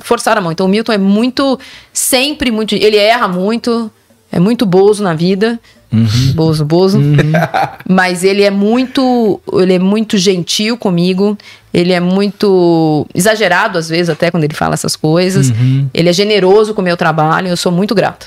forçaram 0.00 0.38
a 0.38 0.42
mão. 0.42 0.52
Então 0.52 0.66
o 0.66 0.68
Milton 0.68 0.92
é 0.92 0.98
muito, 0.98 1.58
sempre 1.92 2.50
muito. 2.50 2.74
Ele 2.74 2.96
erra 2.96 3.28
muito. 3.28 3.90
é 4.30 4.38
muito 4.38 4.64
bozo 4.64 5.02
na 5.02 5.14
vida. 5.14 5.58
Bozo, 6.34 6.64
bozo. 6.64 7.00
Mas 7.88 8.24
ele 8.24 8.42
é 8.42 8.50
muito, 8.50 9.40
ele 9.54 9.74
é 9.74 9.78
muito 9.78 10.16
gentil 10.18 10.76
comigo. 10.76 11.36
Ele 11.72 11.92
é 11.92 12.00
muito 12.00 13.06
exagerado 13.14 13.78
às 13.78 13.88
vezes 13.88 14.08
até 14.08 14.30
quando 14.30 14.44
ele 14.44 14.54
fala 14.54 14.74
essas 14.74 14.94
coisas. 14.96 15.52
Ele 15.92 16.08
é 16.08 16.12
generoso 16.12 16.72
com 16.74 16.80
o 16.80 16.84
meu 16.84 16.96
trabalho. 16.96 17.48
Eu 17.48 17.56
sou 17.56 17.72
muito 17.72 17.94
grata. 17.94 18.26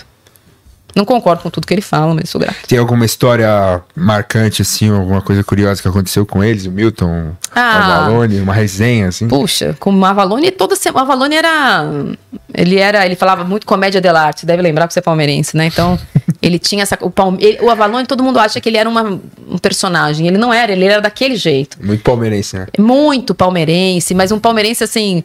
Não 0.96 1.06
concordo 1.06 1.44
com 1.44 1.50
tudo 1.52 1.68
que 1.68 1.74
ele 1.76 1.82
fala, 1.82 2.16
mas 2.16 2.28
sou 2.28 2.42
grata. 2.42 2.56
Tem 2.68 2.80
alguma 2.80 3.06
história 3.06 3.82
marcante, 3.96 4.64
assim, 4.64 4.90
alguma 4.90 5.22
coisa 5.22 5.44
curiosa 5.44 5.80
que 5.80 5.88
aconteceu 5.88 6.26
com 6.26 6.44
eles? 6.44 6.66
O 6.66 6.72
Milton, 6.72 7.34
Ah. 7.54 7.60
o 7.60 7.84
Avalone, 7.84 8.40
uma 8.40 8.54
resenha, 8.54 9.08
assim? 9.10 9.28
Puxa, 9.28 9.76
com 9.80 9.94
o 9.94 10.04
Avalone, 10.06 10.50
toda 10.50 10.76
semana. 10.76 11.02
O 11.02 11.06
Avalone 11.06 11.36
era. 11.36 11.86
Ele 12.52 12.78
era. 12.78 13.06
Ele 13.06 13.16
falava 13.16 13.44
muito 13.44 13.68
comédia 13.68 14.02
dell'arte, 14.02 14.44
deve 14.44 14.62
lembrar 14.64 14.88
que 14.88 14.94
você 14.94 15.00
é 15.00 15.02
palmeirense, 15.04 15.56
né? 15.56 15.68
Então, 15.68 16.00
ele 16.42 16.60
tinha 16.60 16.84
essa. 16.84 16.98
O, 17.02 17.10
Palme, 17.10 17.38
ele- 17.42 17.60
o 17.62 17.70
Avalone, 17.70 18.06
todo 18.06 18.24
mundo 18.24 18.40
acha 18.40 18.60
que 18.62 18.70
ele 18.70 18.78
era 18.78 18.88
uma- 18.90 19.20
um 19.50 19.58
personagem. 19.58 20.28
Ele 20.28 20.38
não 20.38 20.54
era, 20.54 20.72
ele 20.72 20.86
era 20.86 21.02
daquele 21.02 21.36
jeito. 21.36 21.78
Muito 21.82 22.04
palmeirense, 22.04 22.58
né? 22.58 22.68
Muito 22.78 23.34
palmeirense, 23.36 24.14
mas 24.14 24.32
um 24.32 24.40
palmeirense 24.40 24.84
assim. 24.84 25.24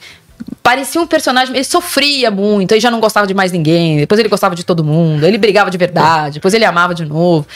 Parecia 0.61 1.01
um 1.01 1.07
personagem, 1.07 1.55
ele 1.55 1.63
sofria 1.65 2.29
muito, 2.29 2.75
aí 2.75 2.81
já 2.81 2.91
não 2.91 2.99
gostava 2.99 3.29
de 3.29 3.35
mais 3.35 3.53
ninguém, 3.53 3.99
depois 3.99 4.19
ele 4.19 4.29
gostava 4.29 4.57
de 4.57 4.65
todo 4.65 4.83
mundo, 4.83 5.25
ele 5.25 5.39
brigava 5.39 5.71
de 5.71 5.79
verdade, 5.79 6.35
depois 6.35 6.53
ele 6.53 6.65
amava 6.65 6.93
de 6.95 7.05
novo. 7.05 7.47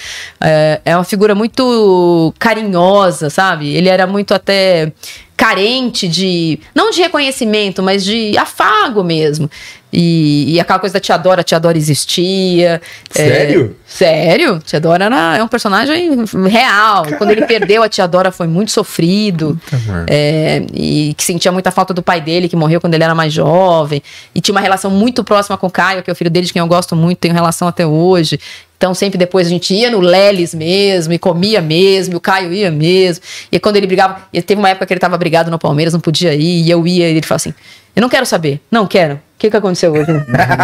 É, 0.40 0.80
é 0.84 0.96
uma 0.96 1.02
figura 1.02 1.34
muito 1.34 2.32
carinhosa, 2.38 3.28
sabe? 3.28 3.74
Ele 3.74 3.88
era 3.88 4.06
muito 4.06 4.32
até 4.34 4.92
carente 5.36 6.06
de, 6.08 6.60
não 6.74 6.90
de 6.90 7.00
reconhecimento, 7.02 7.82
mas 7.82 8.04
de 8.04 8.36
afago 8.38 9.02
mesmo. 9.02 9.50
E, 9.98 10.52
e 10.52 10.60
aquela 10.60 10.78
coisa 10.78 10.92
da 10.92 11.00
Tia 11.00 11.16
Dora, 11.16 11.40
a 11.40 11.44
Tia 11.44 11.58
Dora 11.58 11.78
existia. 11.78 12.82
é, 13.14 13.28
Sério? 13.28 13.74
sério, 13.86 14.58
Tia 14.58 14.78
Dora 14.78 15.06
era, 15.06 15.38
é 15.38 15.42
um 15.42 15.48
personagem 15.48 16.10
real. 16.50 17.06
Quando 17.16 17.30
ele 17.30 17.46
perdeu 17.46 17.82
a 17.82 17.88
Tia 17.88 18.06
Dora 18.06 18.30
foi 18.30 18.46
muito 18.46 18.70
sofrido. 18.70 19.58
É, 20.06 20.62
e 20.74 21.14
que 21.16 21.24
sentia 21.24 21.50
muita 21.50 21.70
falta 21.70 21.94
do 21.94 22.02
pai 22.02 22.20
dele, 22.20 22.46
que 22.46 22.54
morreu 22.54 22.78
quando 22.78 22.92
ele 22.92 23.04
era 23.04 23.14
mais 23.14 23.32
jovem. 23.32 24.02
E 24.34 24.40
tinha 24.42 24.52
uma 24.52 24.60
relação 24.60 24.90
muito 24.90 25.24
próxima 25.24 25.56
com 25.56 25.66
o 25.66 25.70
Caio, 25.70 26.02
que 26.02 26.10
é 26.10 26.12
o 26.12 26.16
filho 26.16 26.30
dele, 26.30 26.44
de 26.44 26.52
quem 26.52 26.60
eu 26.60 26.66
gosto 26.66 26.94
muito, 26.94 27.16
tenho 27.16 27.32
relação 27.32 27.66
até 27.66 27.86
hoje. 27.86 28.38
Então, 28.76 28.92
sempre 28.92 29.16
depois 29.16 29.46
a 29.46 29.50
gente 29.50 29.72
ia 29.72 29.90
no 29.90 30.00
Leles 30.00 30.52
mesmo, 30.52 31.14
e 31.14 31.18
comia 31.18 31.62
mesmo, 31.62 32.12
e 32.12 32.16
o 32.16 32.20
Caio 32.20 32.52
ia 32.52 32.70
mesmo. 32.70 33.24
E 33.50 33.58
quando 33.58 33.76
ele 33.76 33.86
brigava, 33.86 34.20
e 34.30 34.42
teve 34.42 34.58
uma 34.58 34.68
época 34.68 34.84
que 34.84 34.92
ele 34.92 34.98
estava 34.98 35.16
brigado 35.16 35.50
no 35.50 35.58
Palmeiras, 35.58 35.94
não 35.94 36.00
podia 36.00 36.34
ir, 36.34 36.66
e 36.66 36.70
eu 36.70 36.86
ia, 36.86 37.08
e 37.08 37.12
ele 37.12 37.22
falou 37.22 37.36
assim: 37.36 37.54
Eu 37.94 38.02
não 38.02 38.10
quero 38.10 38.26
saber, 38.26 38.60
não 38.70 38.86
quero. 38.86 39.18
O 39.36 39.38
que, 39.38 39.50
que 39.50 39.56
aconteceu 39.56 39.92
hoje? 39.92 40.10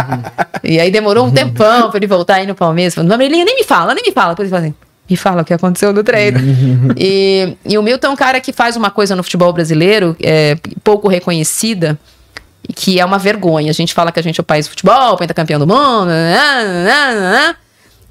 e 0.65 0.81
aí 0.81 0.91
demorou 0.91 1.27
um 1.27 1.31
tempão 1.31 1.91
pra 1.91 1.99
ele 1.99 2.07
voltar 2.07 2.37
aí 2.37 2.47
no 2.47 2.55
Palmeiras. 2.55 2.95
Falando, 2.95 3.11
Mamelinha, 3.11 3.45
nem 3.45 3.55
me 3.55 3.65
fala, 3.65 3.95
nem 3.95 4.03
me 4.03 4.13
fala. 4.13 4.35
Ele 4.39 4.49
fala 4.49 4.63
assim, 4.63 4.75
me 5.09 5.15
fala 5.15 5.43
o 5.43 5.45
que 5.45 5.53
aconteceu 5.53 5.93
no 5.93 6.03
treino. 6.03 6.41
e, 6.97 7.55
e 7.67 7.77
o 7.77 7.83
Milton 7.83 8.07
é 8.07 8.11
um 8.11 8.17
cara 8.17 8.41
que 8.41 8.51
faz 8.51 8.75
uma 8.75 8.91
coisa 8.91 9.15
no 9.15 9.23
futebol 9.23 9.53
brasileiro, 9.53 10.17
é, 10.23 10.57
pouco 10.83 11.07
reconhecida, 11.07 11.99
que 12.75 12.99
é 12.99 13.05
uma 13.05 13.19
vergonha. 13.19 13.71
A 13.71 13.75
gente 13.75 13.93
fala 13.93 14.11
que 14.11 14.19
a 14.19 14.23
gente 14.23 14.41
é 14.41 14.43
o 14.43 14.45
país 14.45 14.67
do 14.67 14.71
futebol, 14.71 15.19
pentacampeão 15.19 15.61
do 15.61 15.67
mundo, 15.67 16.07
nananana, 16.07 17.57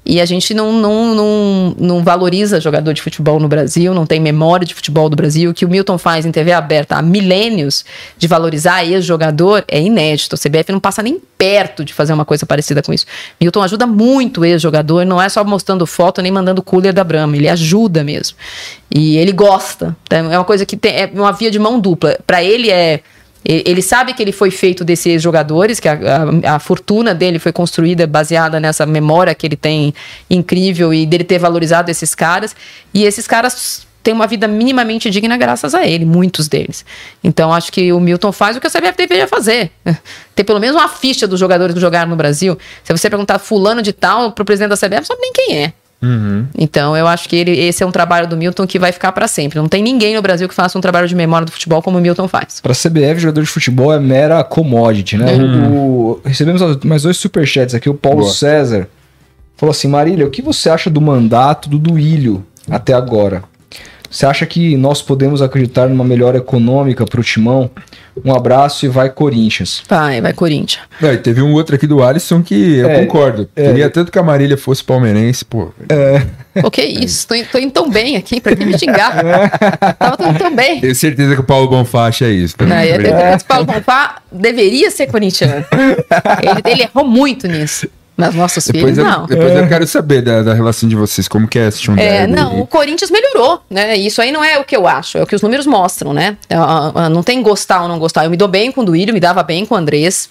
e 0.04 0.20
a 0.20 0.24
gente 0.24 0.52
não, 0.52 0.72
não, 0.72 1.14
não, 1.14 1.76
não 1.78 2.04
valoriza 2.04 2.60
jogador 2.60 2.92
de 2.92 3.00
futebol 3.00 3.38
no 3.38 3.46
Brasil, 3.46 3.94
não 3.94 4.04
tem 4.04 4.18
memória 4.18 4.66
de 4.66 4.74
futebol 4.74 5.08
do 5.08 5.14
Brasil. 5.14 5.50
O 5.50 5.54
que 5.54 5.64
o 5.64 5.68
Milton 5.68 5.96
faz 5.96 6.26
em 6.26 6.32
TV 6.32 6.52
aberta 6.52 6.96
há 6.96 7.02
milênios 7.02 7.84
de 8.18 8.26
valorizar 8.26 8.84
ex-jogador 8.84 9.64
é 9.68 9.80
inédito. 9.80 10.34
O 10.34 10.38
CBF 10.38 10.72
não 10.72 10.80
passa 10.80 11.04
nem 11.04 11.20
perto 11.38 11.84
de 11.84 11.94
fazer 11.94 12.12
uma 12.12 12.24
coisa 12.24 12.44
parecida 12.44 12.82
com 12.82 12.92
isso. 12.92 13.06
Milton 13.40 13.62
ajuda 13.62 13.86
muito 13.86 14.44
ex-jogador, 14.44 15.06
não 15.06 15.22
é 15.22 15.28
só 15.28 15.44
mostrando 15.44 15.86
foto 15.86 16.20
nem 16.20 16.32
mandando 16.32 16.62
cooler 16.62 16.92
da 16.92 17.04
Brahma, 17.04 17.36
ele 17.36 17.48
ajuda 17.48 18.02
mesmo. 18.02 18.36
E 18.92 19.16
ele 19.18 19.30
gosta. 19.30 19.96
É 20.10 20.20
uma 20.20 20.44
coisa 20.44 20.66
que 20.66 20.76
tem, 20.76 20.92
é 20.92 21.10
uma 21.14 21.32
via 21.32 21.50
de 21.50 21.60
mão 21.60 21.78
dupla. 21.78 22.18
Para 22.26 22.42
ele 22.42 22.70
é 22.70 23.00
ele 23.44 23.82
sabe 23.82 24.14
que 24.14 24.22
ele 24.22 24.32
foi 24.32 24.50
feito 24.50 24.84
desses 24.84 25.20
jogadores, 25.22 25.80
que 25.80 25.88
a, 25.88 25.94
a- 26.44 26.54
a 26.56 26.58
fortuna 26.58 27.14
dele 27.14 27.38
foi 27.38 27.52
construída 27.52 28.06
baseada 28.06 28.60
nessa 28.60 28.86
memória 28.86 29.34
que 29.34 29.46
ele 29.46 29.56
tem 29.56 29.92
incrível 30.30 30.92
e 30.94 31.04
dele 31.06 31.24
ter 31.24 31.38
valorizado 31.38 31.90
esses 31.90 32.14
caras. 32.14 32.54
E 32.94 33.04
esses 33.04 33.26
caras 33.26 33.86
têm 34.02 34.12
uma 34.14 34.26
vida 34.26 34.48
minimamente 34.48 35.08
digna 35.10 35.36
graças 35.36 35.74
a 35.74 35.86
ele, 35.86 36.04
muitos 36.04 36.48
deles. 36.48 36.84
Então 37.22 37.52
acho 37.52 37.70
que 37.72 37.92
o 37.92 38.00
Milton 38.00 38.32
faz 38.32 38.56
o 38.56 38.60
que 38.60 38.66
a 38.66 38.70
CBF 38.70 38.96
deveria 38.96 39.28
fazer. 39.28 39.70
Ter 40.34 40.44
pelo 40.44 40.58
menos 40.58 40.74
uma 40.76 40.88
ficha 40.88 41.26
dos 41.26 41.38
jogadores 41.38 41.74
que 41.74 41.80
jogaram 41.80 42.10
no 42.10 42.16
Brasil. 42.16 42.58
Se 42.82 42.92
você 42.92 43.08
perguntar 43.10 43.38
fulano 43.38 43.80
de 43.82 43.92
tal 43.92 44.32
pro 44.32 44.44
presidente 44.44 44.70
da 44.70 44.76
CBF, 44.76 45.06
sabe 45.06 45.20
nem 45.20 45.32
quem 45.32 45.56
é. 45.64 45.72
Então, 46.58 46.96
eu 46.96 47.06
acho 47.06 47.28
que 47.28 47.36
ele, 47.36 47.52
esse 47.52 47.82
é 47.82 47.86
um 47.86 47.90
trabalho 47.92 48.26
do 48.26 48.36
Milton 48.36 48.66
que 48.66 48.78
vai 48.78 48.90
ficar 48.92 49.12
para 49.12 49.28
sempre. 49.28 49.58
Não 49.58 49.68
tem 49.68 49.82
ninguém 49.82 50.14
no 50.16 50.22
Brasil 50.22 50.48
que 50.48 50.54
faça 50.54 50.76
um 50.76 50.80
trabalho 50.80 51.06
de 51.06 51.14
memória 51.14 51.44
do 51.46 51.52
futebol 51.52 51.80
como 51.82 51.98
o 51.98 52.00
Milton 52.00 52.26
faz. 52.28 52.60
Pra 52.60 52.74
CBF, 52.74 53.20
jogador 53.20 53.42
de 53.42 53.46
futebol 53.48 53.92
é 53.92 53.98
mera 54.00 54.42
commodity, 54.42 55.16
né? 55.16 55.32
O- 55.34 55.72
o- 56.14 56.20
recebemos 56.24 56.60
mais 56.84 57.02
dois 57.04 57.16
superchats 57.16 57.74
aqui. 57.74 57.88
O 57.88 57.94
Paulo 57.94 58.20
Boa. 58.22 58.30
César 58.32 58.88
falou 59.56 59.70
assim: 59.70 59.86
Marília, 59.88 60.26
o 60.26 60.30
que 60.30 60.42
você 60.42 60.68
acha 60.68 60.90
do 60.90 61.00
mandato 61.00 61.68
do 61.68 61.78
Duílio 61.78 62.44
até 62.70 62.92
agora? 62.92 63.44
Você 64.12 64.26
acha 64.26 64.44
que 64.44 64.76
nós 64.76 65.00
podemos 65.00 65.40
acreditar 65.40 65.88
numa 65.88 66.04
melhora 66.04 66.36
econômica 66.36 67.06
pro 67.06 67.22
Timão? 67.24 67.70
Um 68.22 68.34
abraço 68.34 68.84
e 68.84 68.88
vai 68.90 69.08
Corinthians. 69.08 69.82
Vai, 69.88 70.20
vai 70.20 70.34
Corinthians. 70.34 70.82
E 71.00 71.16
teve 71.16 71.40
um 71.40 71.54
outro 71.54 71.74
aqui 71.74 71.86
do 71.86 72.02
Alisson 72.02 72.42
que 72.42 72.76
eu 72.76 72.90
É, 72.90 73.00
concordo. 73.00 73.48
é. 73.56 73.68
Queria 73.68 73.88
tanto 73.88 74.12
que 74.12 74.18
a 74.18 74.22
Marília 74.22 74.58
fosse 74.58 74.84
palmeirense, 74.84 75.46
pô. 75.46 75.72
O 76.62 76.70
que 76.70 76.82
é 76.82 76.86
isso? 76.86 77.26
Tô, 77.26 77.34
tô 77.50 77.56
indo 77.58 77.70
tão 77.72 77.88
bem 77.88 78.16
aqui, 78.16 78.38
pra 78.38 78.54
que 78.54 78.66
me 78.66 78.78
xingar? 78.78 79.16
Tava 79.98 80.16
tudo 80.18 80.38
tão 80.38 80.54
bem. 80.54 80.82
Tenho 80.82 80.94
certeza 80.94 81.34
que 81.34 81.40
o 81.40 81.44
Paulo 81.44 81.68
Bonfá 81.68 82.04
acha 82.08 82.28
isso. 82.28 82.54
tá? 82.58 82.66
Não, 82.66 82.82
eu, 82.82 83.00
eu, 83.00 83.16
eu, 83.16 83.38
Paulo 83.48 83.64
Bonfá 83.64 84.16
deveria 84.30 84.90
ser 84.90 85.06
corintiano. 85.06 85.64
Ele, 86.42 86.60
ele 86.74 86.82
errou 86.82 87.06
muito 87.06 87.48
nisso. 87.48 87.88
Mas 88.16 88.34
nossos 88.34 88.66
Depois, 88.66 88.94
filhos, 88.94 88.98
eu, 88.98 89.04
não. 89.04 89.26
depois 89.26 89.54
eu 89.56 89.66
quero 89.68 89.86
saber 89.86 90.20
da, 90.22 90.42
da 90.42 90.52
relação 90.54 90.86
de 90.88 90.94
vocês, 90.94 91.26
como 91.26 91.48
que 91.48 91.58
é 91.58 91.66
assistir 91.66 91.90
um 91.90 91.94
É, 91.94 92.26
derby. 92.26 92.32
não, 92.34 92.60
o 92.60 92.66
Corinthians 92.66 93.10
melhorou, 93.10 93.62
né? 93.70 93.96
Isso 93.96 94.20
aí 94.20 94.30
não 94.30 94.44
é 94.44 94.58
o 94.58 94.64
que 94.64 94.76
eu 94.76 94.86
acho, 94.86 95.16
é 95.18 95.22
o 95.22 95.26
que 95.26 95.34
os 95.34 95.40
números 95.42 95.66
mostram, 95.66 96.12
né? 96.12 96.36
Ah, 96.50 96.92
ah, 96.94 97.08
Não 97.08 97.22
tem 97.22 97.42
gostar 97.42 97.82
ou 97.82 97.88
não 97.88 97.98
gostar. 97.98 98.24
Eu 98.24 98.30
me 98.30 98.36
dou 98.36 98.48
bem 98.48 98.70
com 98.70 98.82
o 98.82 98.84
Duílio, 98.84 99.14
me 99.14 99.20
dava 99.20 99.42
bem 99.42 99.64
com 99.64 99.74
o 99.74 99.78
Andrés. 99.78 100.28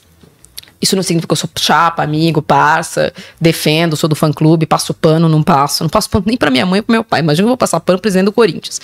Isso 0.82 0.96
não 0.96 1.04
significa 1.04 1.28
que 1.28 1.34
eu 1.34 1.38
sou 1.38 1.50
chapa, 1.60 2.02
amigo, 2.02 2.42
parça, 2.42 3.14
defendo, 3.40 3.96
sou 3.96 4.10
do 4.10 4.16
fã 4.16 4.32
clube, 4.34 4.66
passo 4.66 4.94
pano, 4.94 5.30
não 5.30 5.44
passo. 5.44 5.84
Não 5.84 5.90
passo 5.90 6.10
pano 6.10 6.24
nem 6.28 6.36
pra 6.36 6.50
minha 6.50 6.66
mãe 6.66 6.80
e 6.80 6.82
pro 6.82 6.92
meu 6.92 7.04
pai. 7.04 7.20
Imagina 7.20 7.46
eu 7.46 7.50
vou 7.50 7.58
passar 7.58 7.80
pano 7.80 7.98
pro 8.00 8.04
presidente 8.04 8.26
do 8.26 8.32
Corinthians. 8.32 8.82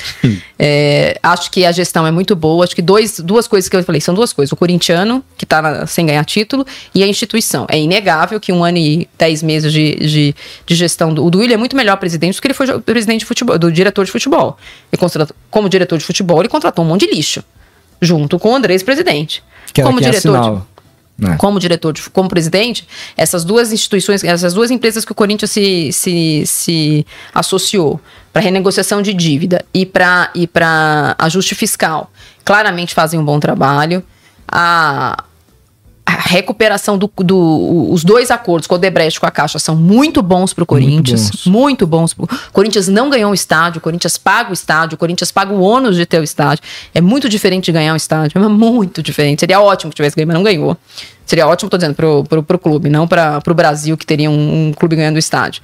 É, 0.59 1.19
acho 1.23 1.49
que 1.51 1.65
a 1.65 1.71
gestão 1.71 2.05
é 2.05 2.11
muito 2.11 2.35
boa. 2.35 2.63
Acho 2.63 2.75
que 2.75 2.81
dois, 2.81 3.19
duas 3.19 3.47
coisas 3.47 3.69
que 3.69 3.75
eu 3.75 3.83
falei 3.83 3.99
são 4.01 4.13
duas 4.13 4.31
coisas. 4.33 4.51
O 4.51 4.55
corintiano, 4.55 5.23
que 5.37 5.45
tá 5.45 5.61
na- 5.61 5.87
sem 5.87 6.05
ganhar 6.05 6.23
título, 6.25 6.65
e 6.93 7.03
a 7.03 7.07
instituição. 7.07 7.65
É 7.69 7.79
inegável 7.79 8.39
que 8.39 8.51
um 8.51 8.63
ano 8.63 8.77
e 8.77 9.09
dez 9.17 9.41
meses 9.41 9.71
de, 9.73 9.95
de, 9.95 10.35
de 10.65 10.75
gestão 10.75 11.13
do. 11.13 11.25
O 11.25 11.29
Duílio 11.31 11.53
é 11.53 11.57
muito 11.57 11.75
melhor 11.75 11.97
presidente 11.97 12.35
do 12.35 12.41
que 12.41 12.47
ele 12.47 12.53
foi 12.53 12.79
presidente 12.81 13.19
de 13.21 13.25
futebol, 13.25 13.57
do 13.57 13.71
diretor 13.71 14.05
de 14.05 14.11
futebol. 14.11 14.57
Ele 14.91 14.99
contratou- 14.99 15.35
como 15.49 15.67
diretor 15.69 15.97
de 15.97 16.05
futebol, 16.05 16.39
ele 16.41 16.49
contratou 16.49 16.85
um 16.85 16.87
monte 16.87 17.07
de 17.07 17.15
lixo. 17.15 17.43
Junto 18.01 18.37
com 18.37 18.51
o 18.51 18.55
Andrés, 18.55 18.83
presidente. 18.83 19.43
Que 19.73 19.81
como 19.81 19.99
diretor. 19.99 20.21
de- 20.59 20.61
né? 21.17 21.35
como 21.37 21.59
diretor, 21.59 21.93
de- 21.93 22.09
como 22.09 22.29
presidente, 22.29 22.87
essas 23.15 23.43
duas 23.43 23.71
instituições, 23.71 24.23
essas 24.23 24.53
duas 24.53 24.69
empresas 24.71 25.03
que 25.03 25.11
o 25.11 25.15
Corinthians 25.15 25.51
se, 25.51 25.91
se, 25.91 26.43
se 26.45 27.05
associou 27.33 27.99
para 28.31 28.41
renegociação 28.41 29.01
de 29.01 29.13
dívida 29.13 29.65
e 29.73 29.85
para 29.85 30.29
e 30.35 30.47
ajuste 31.17 31.55
fiscal, 31.55 32.11
claramente 32.45 32.93
fazem 32.93 33.19
um 33.19 33.25
bom 33.25 33.39
trabalho. 33.39 34.03
A, 34.47 35.23
a 36.09 36.11
recuperação 36.21 36.97
do, 36.97 37.11
do- 37.17 37.89
os 37.91 38.01
dois 38.05 38.31
acordos 38.31 38.65
com 38.65 38.75
o 38.75 38.77
Debrecht 38.77 39.17
e 39.17 39.19
com 39.19 39.25
a 39.25 39.31
Caixa 39.31 39.59
são 39.59 39.75
muito 39.75 40.21
bons 40.21 40.53
para 40.53 40.63
o 40.63 40.65
Corinthians, 40.65 41.29
bons. 41.29 41.45
muito 41.45 41.85
bons. 41.85 42.13
O 42.13 42.25
Corinthians 42.53 42.87
não 42.87 43.09
ganhou 43.09 43.29
um 43.29 43.33
estádio, 43.33 43.79
o 43.79 43.81
Corinthians 43.81 44.17
paga 44.17 44.49
o 44.49 44.53
estádio, 44.53 44.95
o 44.95 44.97
Corinthians 44.97 45.33
paga 45.33 45.51
o 45.51 45.59
ônus 45.59 45.97
de 45.97 46.05
ter 46.05 46.19
o 46.21 46.23
estádio. 46.23 46.63
É 46.95 47.01
muito 47.01 47.27
diferente 47.27 47.65
de 47.65 47.73
ganhar 47.73 47.91
um 47.91 47.97
estádio, 47.97 48.41
é 48.41 48.47
muito 48.47 49.03
diferente. 49.03 49.41
Seria 49.41 49.59
ótimo 49.59 49.91
que 49.91 49.97
tivesse 49.97 50.15
ganho, 50.15 50.27
mas 50.27 50.35
não 50.35 50.43
ganhou. 50.43 50.77
Seria 51.25 51.45
ótimo, 51.45 51.69
tô 51.69 51.75
dizendo, 51.77 51.93
pro, 51.93 52.23
pro, 52.23 52.41
pro 52.41 52.57
clube, 52.57 52.87
não 52.89 53.05
para 53.05 53.41
o 53.45 53.53
Brasil, 53.53 53.97
que 53.97 54.05
teria 54.05 54.31
um, 54.31 54.69
um 54.69 54.71
clube 54.73 54.95
ganhando 54.95 55.17
o 55.17 55.19
estádio. 55.19 55.61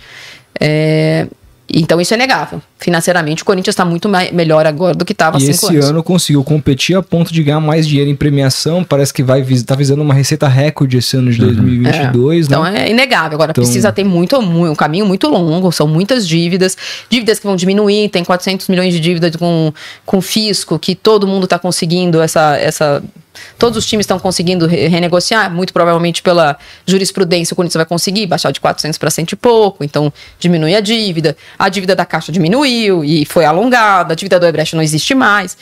É, 0.60 1.26
então 1.70 2.00
isso 2.02 2.14
é 2.14 2.18
negável. 2.18 2.62
Financeiramente, 2.78 3.42
o 3.42 3.46
Corinthians 3.46 3.74
está 3.74 3.86
muito 3.86 4.10
melhor 4.10 4.66
agora 4.66 4.94
do 4.94 5.06
que 5.06 5.14
estava 5.14 5.38
E 5.38 5.42
cinco 5.42 5.52
esse 5.52 5.66
anos. 5.68 5.90
ano 5.90 6.04
conseguiu 6.04 6.44
competir 6.44 6.96
a 6.98 7.02
ponto 7.02 7.32
de 7.34 7.42
ganhar 7.42 7.60
mais 7.62 7.88
dinheiro 7.88 8.10
em 8.10 8.16
premiação. 8.16 8.84
Parece 8.84 9.14
que 9.14 9.24
vai 9.24 9.42
vis 9.42 9.64
tá 9.64 9.74
visando 9.76 10.02
uma 10.02 10.14
receita 10.14 10.48
recorde 10.48 10.98
esse 10.98 11.16
ano 11.16 11.32
de 11.32 11.40
2022, 11.40 12.48
Então 12.48 12.64
né? 12.64 12.88
é 12.88 12.92
inegável. 12.92 13.36
Agora 13.36 13.52
Então- 13.52 13.64
precisa 13.64 13.92
ter 13.92 14.04
muito, 14.04 14.42
mu- 14.42 14.70
um 14.72 14.76
caminho 14.76 15.06
muito 15.06 15.28
longo, 15.30 15.72
são 15.72 15.88
muitas 15.88 16.28
dívidas, 16.28 16.78
dívidas 17.10 17.40
que 17.40 17.46
vão 17.48 17.56
diminuir, 17.56 18.10
tem 18.10 18.24
400 18.24 18.68
milhões 18.68 18.94
de 18.94 19.00
dívidas 19.00 19.36
com, 19.36 19.74
com 20.06 20.22
fisco, 20.22 20.78
que 20.78 20.94
todo 20.96 21.26
mundo 21.28 21.46
está 21.46 21.58
conseguindo 21.58 22.22
essa, 22.22 22.58
essa 22.58 23.02
todos 23.58 23.78
os 23.78 23.86
times 23.86 24.04
estão 24.04 24.20
conseguindo 24.20 24.68
re- 24.68 24.88
renegociar, 24.88 25.54
muito 25.54 25.74
provavelmente 25.74 26.22
pela 26.22 26.58
jurisprudência 26.86 27.54
o 27.54 27.56
Corinthians 27.56 27.78
vai 27.78 27.86
conseguir 27.86 28.26
baixar 28.28 28.52
de 28.52 28.60
400 28.60 28.98
para 28.98 29.10
100 29.10 29.26
e 29.32 29.36
pouco, 29.36 29.84
então 29.84 30.12
diminui 30.40 30.76
a 30.76 30.80
dívida. 30.80 31.36
A 31.58 31.70
dívida 31.70 31.96
da 31.96 32.06
Caixa 32.06 32.32
diminuiu 32.32 33.04
e 33.04 33.26
foi 33.26 33.46
alongada, 33.46 34.14
a 34.14 34.16
dívida 34.16 34.40
do 34.40 34.46
Ebrecht 34.46 34.76
não 34.76 34.84
existe 34.84 35.14
mais. 35.16 35.58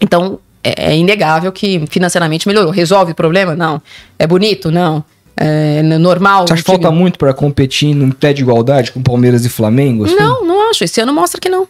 Então, 0.00 0.38
é, 0.64 0.92
é 0.92 0.96
inegável 0.96 1.52
que 1.52 1.84
financeiramente 1.88 2.46
melhorou. 2.48 2.70
Resolve 2.70 3.12
o 3.12 3.14
problema? 3.14 3.54
Não. 3.54 3.80
É 4.18 4.26
bonito? 4.26 4.70
Não. 4.70 5.04
É 5.36 5.82
normal? 5.82 6.46
Você 6.46 6.52
acha 6.52 6.62
que 6.62 6.66
falta 6.66 6.90
muito 6.90 7.18
pra 7.18 7.32
competir 7.32 7.94
num 7.94 8.10
pé 8.10 8.32
de 8.32 8.42
igualdade 8.42 8.92
com 8.92 9.02
Palmeiras 9.02 9.44
e 9.44 9.48
Flamengo? 9.48 10.04
assim? 10.04 10.14
Não, 10.16 10.44
não 10.44 10.70
acho. 10.70 10.84
Esse 10.84 11.00
ano 11.00 11.12
mostra 11.14 11.40
que 11.40 11.48
não. 11.48 11.66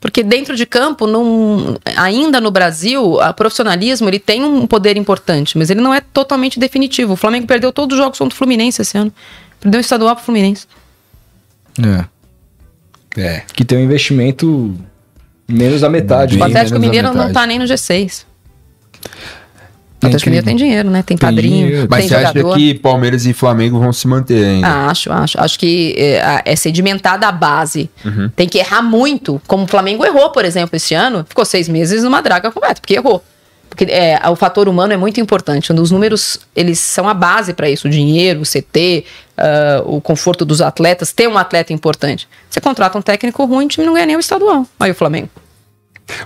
Porque 0.00 0.22
dentro 0.22 0.56
de 0.56 0.64
campo, 0.64 1.06
não, 1.06 1.78
ainda 1.94 2.40
no 2.40 2.50
Brasil, 2.50 3.16
o 3.16 3.34
profissionalismo 3.34 4.08
ele 4.08 4.18
tem 4.18 4.42
um 4.42 4.66
poder 4.66 4.96
importante, 4.96 5.58
mas 5.58 5.68
ele 5.68 5.82
não 5.82 5.92
é 5.92 6.00
totalmente 6.00 6.58
definitivo. 6.58 7.12
O 7.12 7.16
Flamengo 7.16 7.46
perdeu 7.46 7.70
todos 7.70 7.98
os 7.98 8.02
jogos 8.02 8.18
contra 8.18 8.34
o 8.34 8.36
Fluminense 8.36 8.80
esse 8.80 8.96
ano. 8.96 9.12
Perdeu 9.60 9.78
o 9.78 9.80
estadual 9.82 10.16
pro 10.16 10.24
Fluminense. 10.24 10.66
É. 11.78 12.04
É. 13.20 13.42
Que 13.52 13.62
tem 13.62 13.76
um 13.76 13.82
investimento 13.82 14.74
menos 15.46 15.82
da 15.82 15.90
metade. 15.90 16.36
O 16.36 16.38
Bem 16.38 16.46
Atlético 16.48 16.78
menos 16.78 16.96
da 16.96 17.02
Mineiro 17.02 17.14
não 17.14 17.32
tá 17.32 17.46
nem 17.46 17.58
no 17.58 17.66
G6. 17.66 18.24
O 20.02 20.06
Atlético 20.06 20.30
Mineiro 20.30 20.46
tem 20.46 20.56
dinheiro, 20.56 20.90
né? 20.90 21.02
Tem 21.02 21.16
Tem 21.16 21.28
padrinho, 21.28 21.66
dinheiro. 21.66 21.88
Mas 21.90 22.00
tem 22.00 22.08
você 22.08 22.14
acha 22.14 22.26
jogador. 22.28 22.56
que 22.56 22.74
Palmeiras 22.74 23.26
e 23.26 23.32
Flamengo 23.34 23.78
vão 23.78 23.92
se 23.92 24.08
manter 24.08 24.44
ainda? 24.44 24.66
Ah, 24.66 24.90
acho, 24.90 25.12
acho. 25.12 25.40
Acho 25.40 25.58
que 25.58 25.94
é, 25.98 26.42
é 26.44 26.56
sedimentada 26.56 27.26
a 27.26 27.32
base. 27.32 27.90
Uhum. 28.04 28.30
Tem 28.34 28.48
que 28.48 28.58
errar 28.58 28.82
muito, 28.82 29.40
como 29.46 29.64
o 29.64 29.66
Flamengo 29.66 30.04
errou, 30.04 30.30
por 30.30 30.44
exemplo, 30.44 30.74
esse 30.74 30.94
ano. 30.94 31.24
Ficou 31.28 31.44
seis 31.44 31.68
meses 31.68 32.02
numa 32.02 32.22
draga 32.22 32.50
completa, 32.50 32.80
porque 32.80 32.94
errou. 32.94 33.22
Porque 33.68 33.84
é, 33.84 34.20
o 34.28 34.34
fator 34.34 34.68
humano 34.68 34.92
é 34.92 34.96
muito 34.96 35.20
importante. 35.20 35.72
Os 35.72 35.90
números, 35.90 36.40
eles 36.56 36.78
são 36.80 37.08
a 37.08 37.14
base 37.14 37.54
para 37.54 37.70
isso. 37.70 37.86
O 37.86 37.90
dinheiro, 37.90 38.40
o 38.40 38.44
CT, 38.44 39.04
ah, 39.38 39.82
o 39.84 40.00
conforto 40.00 40.44
dos 40.44 40.60
atletas. 40.60 41.12
Ter 41.12 41.28
um 41.28 41.38
atleta 41.38 41.72
importante. 41.72 42.28
Você 42.48 42.60
contrata 42.60 42.98
um 42.98 43.02
técnico 43.02 43.44
ruim, 43.44 43.66
o 43.66 43.68
time 43.68 43.86
não 43.86 43.94
ganha 43.94 44.06
nem 44.06 44.16
o 44.16 44.20
estadual. 44.20 44.66
Aí 44.80 44.90
o 44.90 44.94
Flamengo. 44.94 45.28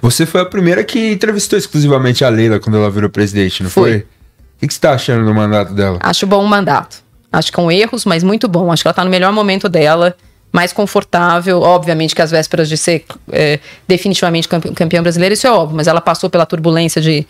Você 0.02 0.26
foi 0.26 0.40
a 0.40 0.44
primeira 0.46 0.82
que 0.84 1.12
entrevistou 1.12 1.58
exclusivamente 1.58 2.24
a 2.24 2.28
Leila 2.28 2.58
quando 2.60 2.76
ela 2.76 2.90
virou 2.90 3.08
presidente, 3.10 3.62
não 3.62 3.70
Foi. 3.70 3.90
foi? 3.90 4.06
O 4.62 4.66
que 4.68 4.72
você 4.74 4.80
tá 4.80 4.92
achando 4.92 5.24
do 5.24 5.34
mandato 5.34 5.74
dela? 5.74 5.98
Acho 6.00 6.26
bom 6.26 6.42
o 6.42 6.48
mandato. 6.48 7.02
Acho 7.32 7.50
que 7.50 7.56
com 7.56 7.70
erros, 7.70 8.04
mas 8.04 8.22
muito 8.22 8.46
bom. 8.48 8.70
Acho 8.72 8.82
que 8.82 8.88
ela 8.88 8.94
tá 8.94 9.04
no 9.04 9.10
melhor 9.10 9.32
momento 9.32 9.68
dela, 9.68 10.16
mais 10.52 10.72
confortável. 10.72 11.60
Obviamente 11.60 12.14
que 12.14 12.22
às 12.22 12.30
vésperas 12.30 12.68
de 12.68 12.76
ser 12.76 13.04
é, 13.32 13.58
definitivamente 13.88 14.48
campe- 14.48 14.70
campeã 14.72 15.02
brasileira, 15.02 15.34
isso 15.34 15.46
é 15.46 15.50
óbvio, 15.50 15.76
mas 15.76 15.86
ela 15.88 16.00
passou 16.00 16.30
pela 16.30 16.46
turbulência 16.46 17.02
de, 17.02 17.26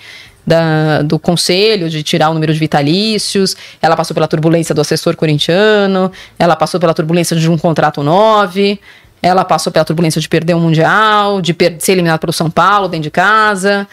da- 0.47 1.01
do 1.02 1.18
conselho, 1.18 1.89
de 1.89 2.02
tirar 2.02 2.28
o 2.28 2.35
número 2.35 2.52
de 2.52 2.59
vitalícios, 2.60 3.56
ela 3.81 3.97
passou 3.97 4.14
pela 4.14 4.28
turbulência 4.28 4.74
do 4.74 4.81
assessor 4.82 5.16
corintiano, 5.16 6.12
ela 6.39 6.55
passou 6.55 6.78
pela 6.78 6.93
turbulência 6.94 7.35
de 7.36 7.51
um 7.51 7.56
contrato 7.56 8.02
9. 8.02 8.78
Ela 9.27 9.45
passou 9.45 9.73
pela 9.73 9.85
turbulência 9.85 10.21
de 10.21 10.29
perder 10.29 10.55
um 10.55 10.61
Mundial, 10.61 11.41
de, 11.41 11.55
per- 11.55 11.77
ser 11.79 11.93
eliminada 11.93 12.19
pelo 12.19 12.33
São 12.33 12.51
Paulo 12.51 12.89
dentro 12.89 13.05
de 13.05 13.11
casa. 13.11 13.87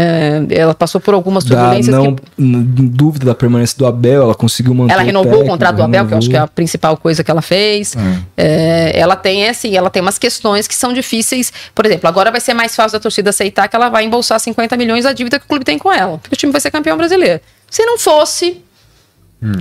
É, 0.00 0.42
ela 0.50 0.74
passou 0.74 1.00
por 1.00 1.12
algumas 1.12 1.42
Da 1.42 1.56
turbulências 1.56 1.92
não 1.92 2.14
que 2.14 2.22
dúvida 2.38 3.26
da 3.26 3.34
permanência 3.34 3.76
do 3.76 3.84
Abel, 3.84 4.22
ela 4.22 4.34
conseguiu 4.34 4.72
manter 4.72 4.92
ela 4.92 5.02
renovou 5.02 5.28
o 5.28 5.34
técnico, 5.34 5.50
contrato 5.52 5.76
do 5.76 5.82
Abel, 5.82 6.06
que 6.06 6.14
eu 6.14 6.18
acho 6.18 6.30
que 6.30 6.36
é 6.36 6.38
a 6.38 6.46
principal 6.46 6.96
coisa 6.96 7.24
que 7.24 7.30
ela 7.30 7.42
fez. 7.42 7.96
É, 8.36 8.92
ela 8.94 9.16
tem 9.16 9.48
assim, 9.48 9.76
ela 9.76 9.90
tem 9.90 10.00
umas 10.00 10.16
questões 10.16 10.68
que 10.68 10.74
são 10.74 10.92
difíceis. 10.92 11.52
Por 11.74 11.84
exemplo, 11.84 12.08
agora 12.08 12.30
vai 12.30 12.40
ser 12.40 12.54
mais 12.54 12.76
fácil 12.76 12.96
da 12.98 13.02
torcida 13.02 13.30
aceitar 13.30 13.66
que 13.66 13.74
ela 13.74 13.88
vai 13.88 14.04
embolsar 14.04 14.38
50 14.38 14.76
milhões 14.76 15.02
da 15.04 15.12
dívida 15.12 15.38
que 15.38 15.46
o 15.46 15.48
clube 15.48 15.64
tem 15.64 15.78
com 15.78 15.92
ela. 15.92 16.18
Porque 16.18 16.34
o 16.34 16.38
time 16.38 16.52
vai 16.52 16.60
ser 16.60 16.70
campeão 16.70 16.96
brasileiro. 16.96 17.40
Se 17.68 17.84
não 17.84 17.98
fosse, 17.98 18.62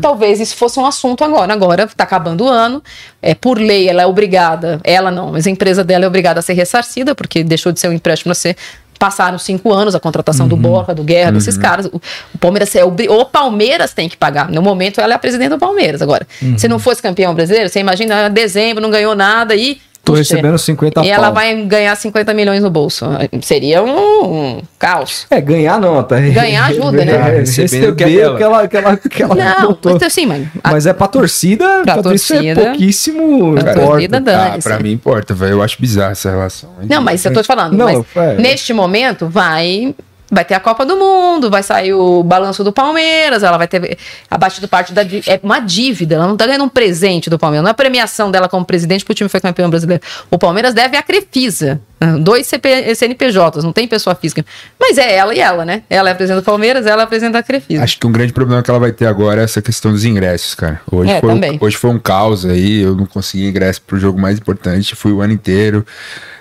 talvez 0.02 0.40
isso 0.40 0.56
fosse 0.56 0.80
um 0.80 0.86
assunto 0.86 1.24
agora. 1.24 1.54
Agora 1.54 1.88
tá 1.88 2.04
acabando 2.04 2.45
o 2.45 2.48
ano. 2.49 2.82
É, 3.22 3.36
por 3.36 3.60
lei, 3.60 3.88
ela 3.88 4.02
é 4.02 4.06
obrigada, 4.06 4.80
ela 4.84 5.12
não, 5.12 5.32
mas 5.32 5.45
a 5.45 5.49
empresa 5.49 5.84
dela 5.84 6.06
é 6.06 6.08
obrigada 6.08 6.40
a 6.40 6.44
ser 6.44 6.54
ressarcida, 6.54 7.14
porque 7.14 7.44
deixou 7.44 7.72
de 7.72 7.80
ser 7.80 7.88
um 7.88 7.94
empréstimo 7.94 8.32
a 8.32 8.36
ser. 8.36 8.56
Passaram 8.99 9.38
cinco 9.38 9.72
anos 9.72 9.94
a 9.94 9.99
contratação 9.99 10.48
do 10.48 10.58
Borja, 10.58 10.95
do 10.95 11.04
Guerra, 11.04 11.32
desses 11.32 11.56
caras. 11.56 11.86
O, 11.86 12.02
o 12.34 12.38
Palmeiras 12.40 12.76
é 12.76 12.84
obri- 12.84 13.08
o 13.08 13.24
Palmeiras 13.26 13.94
tem 13.94 14.10
que 14.10 14.18
pagar. 14.18 14.49
No 14.49 14.60
momento, 14.60 14.99
ela 14.99 15.14
é 15.14 15.16
a 15.16 15.20
presidente 15.20 15.49
do 15.49 15.60
Palmeiras. 15.60 16.02
Agora, 16.02 16.28
se 16.58 16.68
não 16.68 16.80
fosse 16.80 16.99
campeão 16.99 17.36
brasileiro, 17.36 17.70
você 17.70 17.80
imagina, 17.80 18.28
dezembro, 18.28 18.82
não 18.82 18.90
ganhou 18.90 19.14
nada 19.16 19.56
e. 19.56 19.80
Tô 20.07 20.13
recebendo 20.13 20.57
50 20.57 21.03
E 21.05 21.09
ela 21.09 21.25
pau. 21.25 21.34
vai 21.35 21.55
ganhar 21.63 21.95
50 21.95 22.34
milhões 22.34 22.63
no 22.63 22.69
bolso. 22.69 23.05
Seria 23.41 23.84
um, 23.84 24.23
um 24.57 24.61
caos. 24.79 25.27
É, 25.29 25.41
ganhar 25.41 25.79
não, 25.79 26.01
tá? 26.03 26.19
Ganhar 26.19 26.65
ajuda, 26.71 27.03
né? 27.05 27.11
É, 27.13 27.39
Recebendo 27.39 27.91
o 27.91 27.95
que 27.95 28.03
receber 28.05 28.27
o 28.29 28.38
que 28.38 28.43
ela, 28.43 28.67
que 28.67 28.77
ela, 28.77 28.97
que 28.97 29.23
ela 29.23 29.35
Não, 29.35 29.67
botou. 29.67 29.93
mas 29.93 30.03
assim, 30.03 30.25
mãe. 30.25 30.49
a- 30.63 30.71
Mas 30.71 30.85
é 30.85 30.93
pra 30.93 31.07
torcida, 31.07 31.81
Pra 31.84 32.01
pra 32.01 32.13
isso 32.13 32.34
é 32.34 32.38
torcida. 32.38 32.61
pouquíssimo 32.61 33.51
Pra 33.53 33.71
importa. 33.71 33.79
torcida, 33.91 34.17
Ah, 34.17 34.19
dane-se. 34.21 34.67
pra 34.69 34.79
mim 34.79 34.91
importa, 34.93 35.34
velho. 35.34 35.51
Eu 35.53 35.61
acho 35.61 35.77
bizarra 35.79 36.11
essa 36.11 36.29
relação. 36.29 36.69
hein? 36.81 36.88
Não, 36.89 37.01
mas 37.01 37.23
eu 37.25 37.34
tô 37.34 37.41
te 37.41 37.47
falando. 37.47 37.73
Não, 37.73 37.85
mas 37.85 38.05
é. 38.15 38.35
neste 38.35 38.73
momento 38.73 39.27
vai. 39.27 39.93
Vai 40.30 40.44
ter 40.44 40.56
a 40.56 40.60
Copa 40.60 40.86
do 40.86 40.98
Mundo, 40.98 41.49
vai 41.49 41.64
sair 41.64 41.94
o 41.94 42.22
balanço 42.22 42.62
do 42.64 42.74
Palmeiras, 42.74 43.44
ela 43.44 43.58
vai 43.58 43.68
ter 43.68 43.98
abatido 44.30 44.68
parte 44.68 44.91
da 44.94 45.02
É 45.02 45.40
uma 45.41 45.60
dívida, 45.60 46.16
ela 46.16 46.28
não 46.28 46.36
tá 46.36 46.45
ganhando 46.45 46.66
um 46.66 46.70
presente 46.70 47.30
do 47.30 47.40
Palmeiras, 47.40 47.64
não 47.64 47.70
é 47.70 47.72
a 47.72 47.74
premiação 47.74 48.30
dela 48.30 48.49
como 48.49 48.66
presidente 48.66 49.06
porque 49.06 49.14
o 49.14 49.16
time 49.16 49.30
foi 49.30 49.40
campeão 49.40 49.70
brasileiro. 49.70 50.04
O 50.30 50.38
Palmeiras 50.38 50.74
deve 50.74 50.98
a 50.98 51.02
Crefisa. 51.02 51.80
ah, 52.02 52.18
Dois 52.18 52.45
CP, 52.45 52.94
CNPJs, 52.94 53.64
não 53.64 53.72
tem 53.72 53.88
pessoa 53.88 54.16
física. 54.16 54.45
Mas 54.78 54.98
é 54.98 55.16
ela 55.16 55.34
e 55.34 55.40
ela, 55.40 55.64
né? 55.64 55.84
Ela 55.90 56.10
é 56.10 56.12
a 56.12 56.16
presidente 56.16 56.41
do 56.41 56.45
Palmeiras, 56.45 56.86
ela 56.86 57.04
é 57.04 57.06
a 57.06 57.08
presidente 57.08 57.34
da 57.34 57.44
Crefisa. 57.44 57.82
Acho 57.84 57.98
que 57.98 58.06
um 58.06 58.12
grande 58.12 58.34
problema 58.34 58.62
que 58.62 58.70
ela 58.70 58.80
vai 58.80 58.91
ter 58.91 59.06
agora 59.06 59.40
é 59.41 59.44
essa 59.45 59.62
questão 59.62 59.91
dos 59.94 60.04
ingressos, 60.04 60.54
cara. 60.56 60.82
Hoje, 60.91 61.10
É, 61.10 61.22
foi, 61.22 61.34
um, 61.34 61.40
hoje 61.62 61.78
foi 61.78 61.90
um 61.90 61.99
caos 61.99 62.45
aí, 62.45 62.82
eu 62.82 62.95
não 62.95 63.06
consegui 63.06 63.48
ingresso 63.48 63.82
pro 63.82 63.98
jogo 63.98 64.20
mais 64.20 64.38
importante, 64.38 64.94
fui 64.94 65.14
o 65.14 65.22
ano 65.22 65.32
inteiro. 65.32 65.86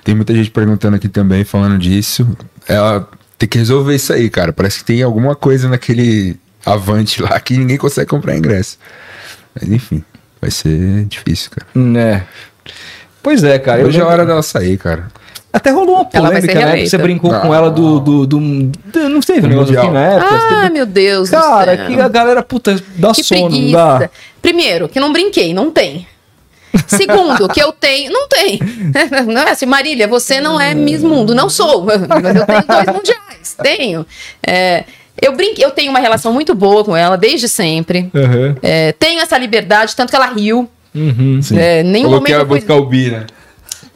Tem 0.03 0.15
muita 0.15 0.35
gente 0.35 0.51
perguntando 0.51 0.97
aqui 0.97 1.09
também, 1.09 1.45
falando 1.45 1.79
disso. 1.79 2.27
Ela 2.69 3.09
tem 3.39 3.49
que 3.49 3.59
resolver 3.59 3.95
isso 3.95 4.13
aí, 4.13 4.29
cara. 4.31 4.53
Parece 4.53 4.79
que 4.79 4.85
tem 4.85 5.03
alguma 5.03 5.35
coisa 5.35 5.69
naquele 5.69 6.37
avante 6.65 7.23
lá 7.23 7.39
que 7.41 7.57
ninguém 7.57 7.77
consegue 7.77 8.09
comprar 8.09 8.37
ingresso. 8.37 8.79
Mas 9.55 9.71
enfim, 9.71 10.03
vai 10.41 10.51
ser 10.51 11.05
difícil, 11.07 11.51
cara. 11.51 11.67
Né. 11.75 12.25
Pois 13.23 13.43
é, 13.45 13.59
cara. 13.59 13.81
eu 13.81 13.89
Hoje 13.89 13.99
é 13.99 14.03
a 14.03 14.07
hora 14.07 14.25
dela 14.27 14.43
sair, 14.43 14.77
cara. 14.79 15.09
Até 15.53 15.71
rolou 15.71 15.97
uma 15.97 16.05
polêmica, 16.05 16.55
né? 16.55 16.77
que. 16.79 16.89
Você 16.89 16.99
brincou 16.99 17.31
com 17.31 17.55
ela 17.55 17.71
do. 17.71 17.99
do, 17.99 18.27
do, 18.27 18.39
do- 18.39 19.09
não 19.09 19.21
teve 19.21 19.41
Do 19.41 19.49
negócio 19.49 19.69
Mundial. 19.75 19.85
aqui 19.87 19.95
na 19.95 20.01
época? 20.03 20.35
Ah, 20.37 20.61
teve- 20.63 20.75
meu 20.75 20.87
Deus 20.87 21.31
Cara, 21.31 21.73
do 21.77 21.79
céu. 21.79 21.87
que 21.97 22.01
a 22.01 22.09
galera, 22.09 22.43
puta, 22.43 22.79
dá 22.97 23.13
Que 23.13 23.25
sono, 23.25 23.41
não 23.43 23.49
preguiça. 23.49 23.73
dá? 23.77 24.11
Primeiro, 24.43 24.89
que 24.89 25.01
não 25.01 25.13
brinquei, 25.13 25.55
não 25.55 25.71
tem. 25.71 26.07
Segundo, 26.87 27.49
que 27.49 27.63
eu 27.63 27.73
tenho. 27.73 28.13
Não 28.13 28.29
tem. 28.29 28.59
Não 29.27 29.43
é 29.43 29.51
assim, 29.51 29.67
Marília, 29.67 30.07
você 30.07 30.41
não 30.41 30.61
é 30.61 30.75
Miss 30.75 31.03
Mundo. 31.03 31.35
Não 31.35 31.49
sou. 31.49 31.85
Mas 31.85 32.01
eu 32.37 32.47
tenho 32.47 32.65
dois 32.67 32.87
mundiais. 32.97 33.57
Tenho. 33.63 34.07
É, 34.47 34.85
eu 35.21 35.35
brinquei, 35.35 35.65
eu 35.65 35.71
tenho 35.71 35.91
uma 35.91 35.99
relação 36.01 36.33
muito 36.33 36.55
boa 36.55 36.85
com 36.85 36.97
ela 36.97 37.17
desde 37.17 37.49
sempre. 37.49 38.11
Aham. 38.15 38.57
É, 38.63 38.93
tenho 38.93 39.21
essa 39.21 39.37
liberdade, 39.39 39.95
tanto 39.97 40.11
que 40.11 40.17
ela 40.17 40.27
riu. 40.33 40.69
Uhum. 40.95 41.41
É, 41.57 41.83
nenhum 41.83 42.07
Falou 42.11 42.23
que 42.23 42.33
momento 42.33 42.43
ia 42.43 42.47
fui- 42.49 42.59
buscar 42.61 42.75
o 42.77 42.87
Bi, 42.87 43.11
né? 43.11 43.27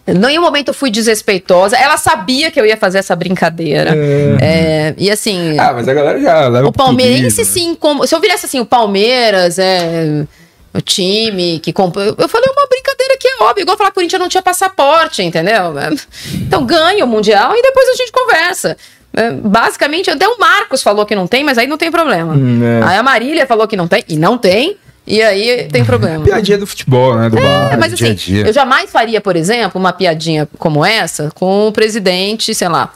em 0.06 0.14
nenhum 0.14 0.42
momento 0.42 0.68
eu 0.68 0.74
fui 0.74 0.90
desrespeitosa. 0.90 1.76
Ela 1.76 1.96
sabia 1.96 2.50
que 2.50 2.60
eu 2.60 2.66
ia 2.66 2.76
fazer 2.76 2.98
essa 2.98 3.14
brincadeira. 3.14 3.92
É, 4.40 4.94
e 4.98 5.10
assim. 5.10 5.58
Ah, 5.58 5.72
mas 5.72 5.86
a 5.88 5.94
galera 5.94 6.20
já 6.20 6.48
leva 6.48 6.66
O 6.68 6.72
palmeirense, 6.72 7.38
né? 7.38 7.44
sim, 7.44 7.74
como. 7.78 8.06
Se 8.06 8.14
eu 8.14 8.20
virasse 8.20 8.46
assim, 8.46 8.58
o 8.60 8.66
Palmeiras, 8.66 9.58
é. 9.58 10.24
O 10.72 10.80
time 10.80 11.58
que 11.58 11.72
comprou. 11.72 12.04
Eu 12.16 12.28
falei 12.28 12.48
uma 12.50 12.66
brincadeira 12.68 13.16
que 13.18 13.26
é 13.26 13.42
óbvio, 13.42 13.62
igual 13.62 13.76
falar 13.76 13.90
que 13.90 13.94
o 13.94 13.94
Corinthians 13.96 14.20
não 14.20 14.28
tinha 14.28 14.42
passaporte, 14.42 15.22
entendeu? 15.22 15.76
É, 15.78 15.90
Então 16.34 16.64
ganha 16.64 17.04
o 17.04 17.08
Mundial 17.08 17.52
e 17.56 17.62
depois 17.62 17.88
a 17.88 17.94
gente 17.94 18.12
conversa. 18.12 18.76
É, 19.12 19.32
Basicamente, 19.32 20.08
até 20.10 20.28
o 20.28 20.38
Marcos 20.38 20.82
falou 20.82 21.04
que 21.04 21.14
não 21.16 21.26
tem, 21.26 21.42
mas 21.42 21.58
aí 21.58 21.66
não 21.66 21.76
tem 21.76 21.90
problema. 21.90 22.34
Hum, 22.34 22.60
é. 22.64 22.82
Aí 22.86 22.96
a 22.96 23.02
Marília 23.02 23.46
falou 23.46 23.66
que 23.66 23.76
não 23.76 23.88
tem, 23.88 24.04
e 24.08 24.16
não 24.16 24.38
tem, 24.38 24.76
e 25.04 25.20
aí 25.20 25.68
tem 25.72 25.84
problema. 25.84 26.22
Piadinha 26.24 26.58
do 26.58 26.66
futebol, 26.68 27.16
né? 27.16 27.28
Do 27.28 27.34
bar, 27.36 27.72
É, 27.72 27.76
mas 27.76 27.90
do 27.90 27.96
dia 27.96 28.06
assim, 28.12 28.14
dia. 28.14 28.46
eu 28.46 28.52
jamais 28.52 28.88
faria, 28.92 29.20
por 29.20 29.34
exemplo, 29.34 29.80
uma 29.80 29.92
piadinha 29.92 30.48
como 30.58 30.84
essa 30.84 31.32
com 31.34 31.66
o 31.66 31.72
presidente, 31.72 32.54
sei 32.54 32.68
lá, 32.68 32.94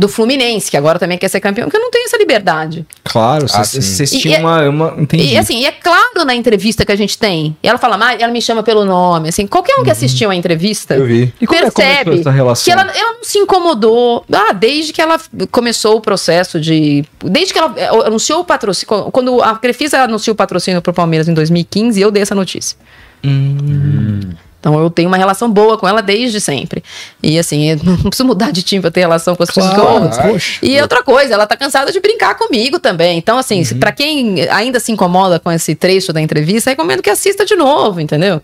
do 0.00 0.08
Fluminense, 0.08 0.70
que 0.70 0.76
agora 0.76 0.98
também 0.98 1.16
quer 1.18 1.28
ser 1.28 1.40
campeão, 1.40 1.66
porque 1.66 1.76
eu 1.76 1.80
não 1.82 1.90
tenho 1.90 2.04
essa 2.06 2.16
liberdade. 2.18 2.84
Claro, 3.04 3.46
Ah, 3.52 3.64
vocês 3.64 4.12
E 4.12 4.18
tinham 4.18 4.36
é- 4.36 4.40
uma, 4.40 4.68
uma. 4.90 4.94
Entendi. 5.02 5.32
E 5.32 5.38
assim, 5.38 5.58
e 5.60 5.66
é 5.66 5.72
claro 5.72 6.24
na 6.24 6.34
entrevista 6.34 6.84
que 6.84 6.92
a 6.92 6.96
gente 6.96 7.16
tem. 7.18 7.56
E 7.62 7.68
ela 7.68 7.78
fala, 7.78 7.96
Mari, 7.96 8.22
ela 8.22 8.32
me 8.32 8.42
chama 8.42 8.62
pelo 8.62 8.84
nome. 8.84 9.28
Assim, 9.30 9.46
qualquer 9.46 9.76
um 9.76 9.84
que 9.84 9.90
assistiu 9.90 10.30
a 10.30 10.34
entrevista 10.36 10.94
Eu 10.94 11.06
vi. 11.06 11.32
E 11.40 11.46
como 11.46 11.58
é 11.58 11.64
que 11.64 11.70
começou 11.70 11.94
percebe 11.94 12.20
essa 12.20 12.30
relação? 12.30 12.64
que 12.64 12.70
ela, 12.70 12.82
ela 12.94 13.12
não 13.14 13.24
se 13.24 13.38
incomodou. 13.38 14.24
Ah, 14.32 14.52
desde 14.52 14.92
que 14.92 15.00
ela 15.00 15.18
começou 15.50 15.96
o 15.96 16.00
processo 16.00 16.60
de. 16.60 17.04
Desde 17.24 17.52
que 17.52 17.58
ela 17.58 17.72
eh, 17.76 17.88
anunciou 18.06 18.40
o 18.40 18.44
patrocínio. 18.44 19.10
Quando 19.10 19.42
a 19.42 19.56
Crefisa 19.56 20.02
anunciou 20.02 20.32
o 20.34 20.36
patrocínio 20.36 20.80
pro 20.82 20.92
Palmeiras 20.92 21.28
em 21.28 21.34
2015, 21.34 22.00
eu 22.00 22.10
dei 22.10 22.22
essa 22.22 22.34
notícia. 22.34 22.76
Hum. 23.24 24.20
Então 24.60 24.78
eu 24.78 24.90
tenho 24.90 25.08
uma 25.08 25.16
relação 25.16 25.50
boa 25.50 25.78
com 25.78 25.88
ela 25.88 26.02
desde 26.02 26.38
sempre. 26.40 26.84
E 27.22 27.38
assim, 27.38 27.70
eu 27.70 27.78
não 27.82 27.96
preciso 27.96 28.26
mudar 28.26 28.52
de 28.52 28.62
time 28.62 28.82
pra 28.82 28.90
ter 28.90 29.00
relação 29.00 29.34
com 29.34 29.42
as 29.42 29.48
Claro, 29.50 30.08
pessoas. 30.08 30.18
poxa. 30.18 30.58
E 30.62 30.80
outra 30.82 31.02
coisa, 31.02 31.32
ela 31.34 31.46
tá 31.46 31.56
cansada 31.56 31.90
de 31.90 31.98
brincar 31.98 32.34
comigo 32.36 32.78
também. 32.78 33.16
Então, 33.18 33.38
assim, 33.38 33.62
Uhum. 33.72 33.78
pra 33.80 33.90
quem 33.90 34.42
ainda 34.50 34.78
se 34.78 34.92
incomoda 34.92 35.40
com 35.40 35.50
esse 35.50 35.74
trecho 35.74 36.12
da 36.12 36.20
entrevista, 36.20 36.68
recomendo 36.70 37.02
que 37.02 37.08
assista 37.10 37.44
de 37.46 37.56
novo, 37.56 38.00
entendeu? 38.00 38.42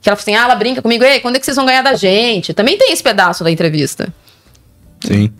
Que 0.00 0.08
ela 0.08 0.16
fala 0.16 0.22
assim, 0.22 0.34
ah, 0.34 0.44
ela 0.46 0.54
brinca 0.56 0.82
comigo, 0.82 1.04
ei, 1.04 1.20
quando 1.20 1.36
é 1.36 1.38
que 1.38 1.44
vocês 1.46 1.56
vão 1.56 1.64
ganhar 1.66 1.82
da 1.82 1.94
gente? 1.94 2.52
Também 2.52 2.76
tem 2.76 2.92
esse 2.92 3.02
pedaço 3.02 3.44
da 3.44 3.50
entrevista. 3.52 4.12
Sim. 5.00 5.30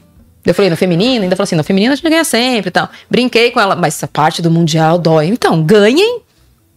Eu 0.47 0.55
falei, 0.55 0.71
no 0.71 0.77
feminino, 0.77 1.23
ainda 1.25 1.35
falou 1.37 1.45
assim, 1.45 1.55
no 1.57 1.65
feminino 1.65 1.93
a 1.93 1.97
gente 1.97 2.09
ganha 2.09 2.25
sempre 2.25 2.69
e 2.69 2.71
tal. 2.73 2.89
Brinquei 3.11 3.51
com 3.51 3.61
ela, 3.61 3.75
mas 3.77 3.95
essa 3.95 4.07
parte 4.09 4.41
do 4.43 4.51
Mundial 4.51 4.99
dói. 4.99 5.27
Então, 5.27 5.63
ganhem, 5.63 6.21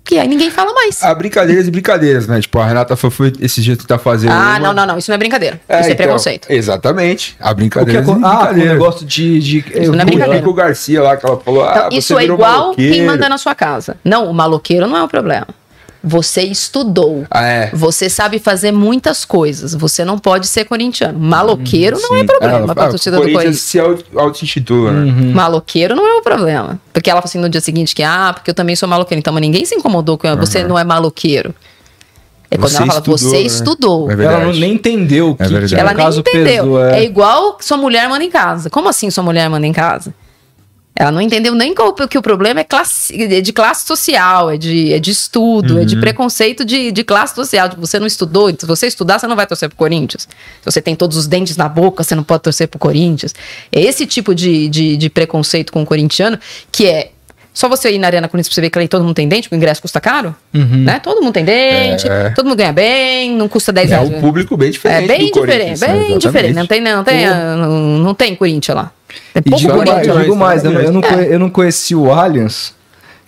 que 0.06 0.18
aí 0.20 0.28
ninguém 0.28 0.50
fala 0.52 0.72
mais. 0.74 1.04
Há 1.04 1.14
brincadeiras 1.16 1.68
e 1.68 1.72
brincadeiras, 1.72 2.28
né? 2.28 2.40
Tipo, 2.40 2.60
a 2.60 2.66
Renata 2.68 2.96
foi, 2.96 3.34
esse 3.42 3.62
dia 3.62 3.76
tentar 3.76 3.98
fazer. 3.98 4.30
Ah, 4.30 4.34
uma- 4.34 4.60
não, 4.60 4.74
não, 4.74 4.86
não, 4.86 4.98
isso 5.00 5.10
não 5.10 5.16
é 5.16 5.18
brincadeira. 5.18 5.56
isso 5.68 5.74
é 5.74 5.82
então, 5.82 5.96
preconceito. 5.96 6.48
Exatamente. 6.52 7.36
Há 7.40 7.48
O 7.48 7.50
que 7.50 7.56
brincadeiras 7.56 8.08
é, 8.08 8.12
e 8.12 8.24
ah, 8.24 8.50
o 8.52 8.54
negócio 8.56 9.06
de. 9.06 9.40
de 9.40 9.58
Isso 9.60 9.92
não 9.92 10.00
é 10.00 10.02
eu- 10.04 10.06
brincadeira. 10.06 10.42
Com 10.44 10.50
o 10.50 10.54
Garcia 10.54 11.02
lá, 11.02 11.18
que 11.18 11.26
ela 11.26 11.40
falou, 11.40 11.66
ah, 11.66 11.74
Então, 11.76 11.92
você 11.92 11.98
isso 11.98 12.18
é 12.18 12.22
virou 12.22 12.38
igual 12.38 12.60
maloqueiro. 12.60 12.94
quem 12.94 13.04
manda 13.06 13.28
na 13.28 13.38
sua 13.38 13.56
casa. 13.56 13.98
Não, 14.04 14.30
o 14.30 14.34
maloqueiro 14.34 14.88
não 14.88 14.96
é 14.96 15.04
o 15.04 15.08
problema. 15.08 15.48
Você 16.08 16.44
estudou. 16.44 17.26
Ah, 17.32 17.48
é. 17.48 17.72
Você 17.74 18.10
sabe 18.10 18.38
fazer 18.38 18.72
muitas 18.72 19.26
coisas. 19.26 19.74
Você 19.74 20.06
não 20.06 20.20
pode 20.20 20.46
ser 20.46 20.64
corintiano. 20.66 21.18
Maloqueiro 21.18 21.98
não 22.00 22.16
é 22.16 22.24
problema 22.24 22.72
Ah, 22.72 22.76
pra 22.76 22.86
ah, 22.86 22.90
torcida 22.90 23.18
o 23.18 23.22
do 23.22 23.32
Corinthians 23.32 23.60
se 23.62 23.80
auto- 23.80 24.06
auto-intitula, 24.20 24.92
né? 24.92 25.12
Uhum. 25.12 25.32
Maloqueiro 25.34 25.96
não 25.96 26.06
é 26.08 26.14
o 26.16 26.22
problema. 26.22 26.80
Porque 26.94 27.10
ela 27.10 27.22
falou 27.22 27.30
assim 27.30 27.40
no 27.40 27.50
dia 27.50 27.60
seguinte 27.60 27.96
que, 27.96 28.04
ah, 28.04 28.32
porque 28.34 28.52
eu 28.52 28.54
também 28.54 28.76
sou 28.76 28.88
maloqueiro. 28.88 29.18
Então, 29.20 29.34
mas 29.34 29.42
ninguém 29.42 29.66
se 29.66 29.74
incomodou 29.74 30.16
com 30.18 30.36
você 30.38 30.64
não 30.64 30.78
é 30.78 30.84
maloqueiro. 30.84 31.54
É 32.52 32.58
quando 32.58 32.70
Você 32.70 32.78
ela 32.78 32.86
fala, 32.86 33.00
estudou, 33.00 33.18
você 33.18 33.36
né? 33.38 33.42
estudou. 33.42 34.12
É. 34.12 34.14
Ela 34.14 34.40
não, 34.46 34.54
nem 34.54 34.74
entendeu 34.74 35.32
o 35.32 35.36
que, 35.36 35.42
É 35.44 35.48
que 35.48 35.76
Ela 35.76 35.92
no 35.92 35.98
nem 35.98 36.06
caso 36.06 36.20
entendeu. 36.20 36.64
pesou. 36.64 36.86
É. 36.86 37.00
É. 37.00 37.04
igual 37.04 37.58
sua 37.60 37.78
mulher 37.78 38.08
manda 38.08 38.24
em 38.24 38.30
casa. 38.30 38.70
Como 38.70 38.88
assim 38.88 39.10
sua 39.10 39.24
mulher 39.24 39.50
manda 39.50 39.66
em 39.66 39.74
casa? 39.74 40.14
Ela 40.98 41.12
não 41.12 41.20
entendeu 41.20 41.54
nem 41.54 41.74
que 42.10 42.18
o 42.18 42.22
problema 42.22 42.62
é, 42.62 42.64
classe, 42.64 43.14
é 43.22 43.42
de 43.42 43.52
classe 43.52 43.86
social, 43.86 44.50
é 44.50 44.56
de, 44.58 44.94
é 44.94 45.00
de 45.00 45.12
estudo, 45.12 45.78
é 45.78 45.80
Uhum. 45.82 45.86
de 45.86 45.98
preconceito 45.98 46.64
de, 46.64 46.90
de 46.92 47.04
classe 47.04 47.36
social. 47.36 47.68
Tipo, 47.68 47.86
você 47.86 48.00
não 48.00 48.08
estudou, 48.08 48.50
se 48.58 48.66
você 48.66 48.88
estudar, 48.88 49.20
você 49.20 49.28
não 49.28 49.36
vai 49.36 49.46
torcer 49.46 49.68
pro 49.68 49.78
Corinthians. 49.78 50.22
Se 50.24 50.64
você 50.64 50.82
tem 50.82 50.96
todos 50.96 51.18
os 51.18 51.28
dentes 51.28 51.58
na 51.58 51.68
boca, 51.68 52.02
você 52.02 52.16
não 52.16 52.24
pode 52.24 52.44
torcer 52.44 52.70
pro 52.70 52.80
Corinthians. 52.80 53.36
É 53.74 53.82
esse 53.82 54.06
tipo 54.06 54.34
de, 54.34 54.70
de, 54.70 54.96
de 54.96 55.10
preconceito 55.10 55.74
com 55.74 55.84
o 55.84 55.86
corintiano 55.86 56.40
que 56.72 56.88
é. 56.88 57.12
Só 57.54 57.70
você 57.70 57.90
ir 57.92 58.00
na 58.00 58.08
Arena 58.08 58.28
Corinthians 58.28 58.50
pra 58.50 58.56
você 58.56 58.62
ver 58.62 58.70
que 58.70 58.78
ali 58.78 58.88
todo 58.90 59.02
mundo 59.06 59.16
tem 59.16 59.30
dente, 59.30 59.44
porque 59.44 59.56
o 59.56 59.58
ingresso 59.58 59.82
custa 59.82 60.02
caro. 60.02 60.36
Né? 60.54 61.00
Todo 61.00 61.22
mundo 61.22 61.34
tem 61.34 61.46
dente, 61.46 62.06
É. 62.06 62.30
todo 62.32 62.46
mundo 62.48 62.58
ganha 62.58 62.74
bem, 62.74 63.32
não 63.36 63.48
custa 63.48 63.72
10 63.72 63.92
É 63.92 63.96
reais. 63.96 64.10
um 64.14 64.20
público 64.20 64.58
bem 64.58 64.68
É 64.68 64.72
diferente 64.72 65.08
bem 65.08 65.26
do 65.26 65.32
Corinthians. 65.32 65.80
diferente, 65.80 65.80
bem 65.80 65.96
Exatamente. 65.96 66.20
diferente. 66.22 66.54
Não 66.54 66.66
tem, 66.68 66.82
não 66.82 67.04
tem, 67.04 67.26
não, 67.28 67.80
não 68.00 68.14
tem 68.14 68.36
Corinthians 68.36 68.76
lá. 68.76 68.92
E 69.36 69.42
pouco 69.42 69.58
digo 69.58 69.78
mais, 69.86 70.08
digo 70.08 70.36
mais 70.36 70.64
eu, 70.66 70.72
não- 70.72 70.82
eu 70.82 70.92
não 70.92 71.02
É. 71.02 71.34
eu 71.36 71.40
não 71.40 71.50
conheci 71.50 71.96
o 71.96 72.12
Allianz. 72.12 72.74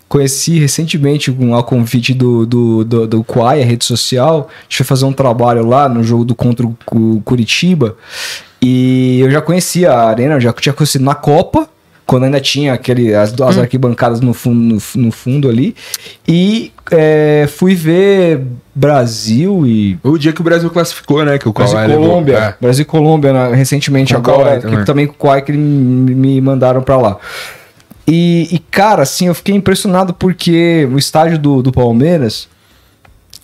Conheci 0.10 0.58
recentemente 0.58 1.30
com 1.34 1.54
a 1.54 1.62
convite 1.62 2.14
do, 2.14 2.46
do, 2.46 2.86
do, 2.86 3.08
do 3.08 3.24
Quai, 3.26 3.62
a 3.62 3.66
rede 3.66 3.84
social. 3.84 4.48
A 4.50 4.64
gente 4.64 4.78
foi 4.78 4.86
fazer 4.86 5.04
um 5.06 5.12
trabalho 5.12 5.66
lá 5.68 5.90
no 5.90 6.02
jogo 6.02 6.24
do 6.24 6.34
contra 6.34 6.66
o 6.66 6.78
Cu- 6.86 7.22
Curitiba. 7.26 7.98
E 8.62 9.20
eu 9.20 9.30
já 9.30 9.42
conhecia 9.42 9.92
a 9.92 10.08
Arena, 10.10 10.40
já 10.40 10.54
tinha 10.54 10.72
conhecido 10.72 11.04
na 11.04 11.14
Copa, 11.14 11.68
quando 12.08 12.24
ainda 12.24 12.40
tinha 12.40 12.74
aquele, 12.74 13.14
as 13.14 13.32
duas 13.32 13.58
Hum. 13.58 13.62
arquibancadas 13.62 14.22
no 14.22 14.34
fundo, 14.34 14.76
no, 14.96 15.04
no 15.04 15.12
fundo 15.12 15.48
ali. 15.50 15.76
E 16.28 16.72
é, 16.90 17.48
fui 17.58 17.76
ver 17.76 18.42
Brasil 18.74 19.68
e 19.68 20.00
O 20.04 20.18
dia 20.18 20.32
que 20.32 20.40
o 20.42 20.44
Brasil 20.44 20.70
classificou, 20.70 21.24
né? 21.26 21.38
Que 21.38 21.48
o 21.50 21.54
Brasil 21.54 21.78
e 21.80 21.88
levou. 21.88 22.06
Colômbia. 22.08 22.38
É. 22.38 22.56
Brasil 22.60 22.84
e 22.84 22.86
Colômbia, 22.86 23.34
né, 23.34 23.54
recentemente 23.54 24.14
Com 24.14 24.20
agora, 24.20 24.44
Kawhi 24.52 24.56
que 24.62 24.68
também. 24.70 24.86
também 24.86 25.08
com 25.08 25.14
o 25.14 25.30
Kawhi 25.30 25.42
que 25.42 25.52
me 25.52 26.16
me 26.16 26.42
mandaram 26.42 26.82
pra 26.82 26.98
lá. 26.98 27.18
E, 28.08 28.48
e, 28.52 28.60
cara, 28.60 29.04
assim, 29.04 29.28
eu 29.28 29.36
fiquei 29.36 29.54
impressionado 29.54 30.14
porque 30.14 30.88
o 30.90 30.98
estádio 30.98 31.38
do, 31.38 31.62
do 31.62 31.74
Palmeiras, 31.74 32.48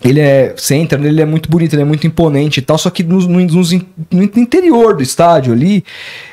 ele 0.04 0.20
é. 0.20 0.52
Você 0.56 0.74
entra, 0.74 0.98
nele, 0.98 1.14
ele 1.14 1.22
é 1.22 1.24
muito 1.24 1.50
bonito, 1.50 1.72
ele 1.74 1.82
é 1.82 1.84
muito 1.84 2.06
imponente 2.06 2.60
e 2.60 2.62
tal, 2.62 2.76
só 2.78 2.90
que 2.90 3.02
no, 3.02 3.20
in- 3.40 3.82
no 4.12 4.22
interior 4.22 4.94
do 4.94 5.02
estádio 5.02 5.52
ali, 5.52 5.82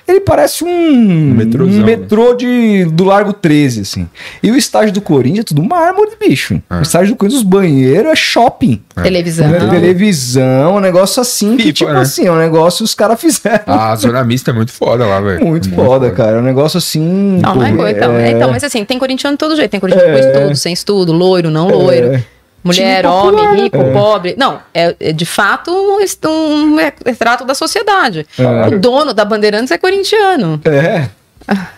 ele 0.08 0.20
parece 0.20 0.64
um, 0.64 0.68
um 0.70 1.84
metrô 1.86 2.34
de, 2.34 2.86
do 2.86 3.04
Largo 3.06 3.32
13, 3.32 3.82
assim. 3.82 4.08
E 4.44 4.52
o 4.52 4.58
estádio 4.58 4.92
do 4.94 5.02
Corinthians 5.02 5.40
é 5.40 5.44
tudo 5.44 5.64
mármore, 5.64 6.12
bicho. 6.20 6.62
Ah. 6.70 6.80
O 6.80 6.82
estádio 6.82 7.14
do 7.14 7.16
Corinthians, 7.16 7.42
os 7.44 7.48
banheiros 7.50 8.12
é 8.12 8.16
shopping. 8.16 8.82
Televisão. 9.02 9.48
Né? 9.48 9.60
Televisão, 9.70 10.76
um 10.76 10.80
negócio 10.80 11.22
assim 11.22 11.56
que, 11.58 11.72
tipo 11.72 11.92
né? 11.92 12.02
assim, 12.02 12.26
é 12.28 12.32
um 12.32 12.38
negócio 12.38 12.80
que 12.80 12.84
os 12.84 12.94
caras 12.96 13.20
fizeram. 13.22 13.64
A 13.68 13.96
zona 13.96 14.24
mista 14.24 14.52
é 14.52 14.54
muito 14.54 14.72
foda 14.72 15.06
lá, 15.06 15.22
velho. 15.22 15.46
muito, 15.46 15.70
foda, 15.74 16.12
cara. 16.12 16.38
É 16.38 16.40
um 16.40 16.44
negócio 16.44 16.78
assim. 16.78 17.40
Não, 17.42 17.56
não 17.56 17.64
é 17.64 17.72
pô, 17.72 17.78
coisa. 17.78 17.98
Então, 17.98 18.14
é- 18.18 18.32
então, 18.32 18.52
mas 18.52 18.64
assim, 18.64 18.84
tem 18.84 19.00
corintiano 19.00 19.36
de 19.36 19.40
todo 19.40 19.56
jeito. 19.56 19.72
Tem 19.72 19.80
corintiano 19.80 20.10
É. 20.10 20.22
com 20.22 20.28
estudo, 20.28 20.56
sem 20.58 20.74
estudo, 20.74 21.14
loiro, 21.14 21.50
não 21.50 21.70
loiro. 21.70 22.22
Mulher, 22.64 23.04
popular, 23.04 23.50
homem, 23.50 23.64
rico, 23.64 23.78
é. 23.78 23.92
pobre. 23.92 24.36
Não, 24.38 24.60
é, 24.74 24.96
é 25.00 25.12
de 25.12 25.26
fato 25.26 25.72
um, 25.72 25.98
um 26.30 26.76
retrato 27.06 27.44
da 27.44 27.56
sociedade. 27.56 28.26
É. 28.38 28.68
O 28.68 28.80
dono 28.80 29.14
da 29.14 29.26
Bandeirantes 29.26 29.72
é 29.72 29.78
corintiano. 29.78 30.62
É. 30.66 31.10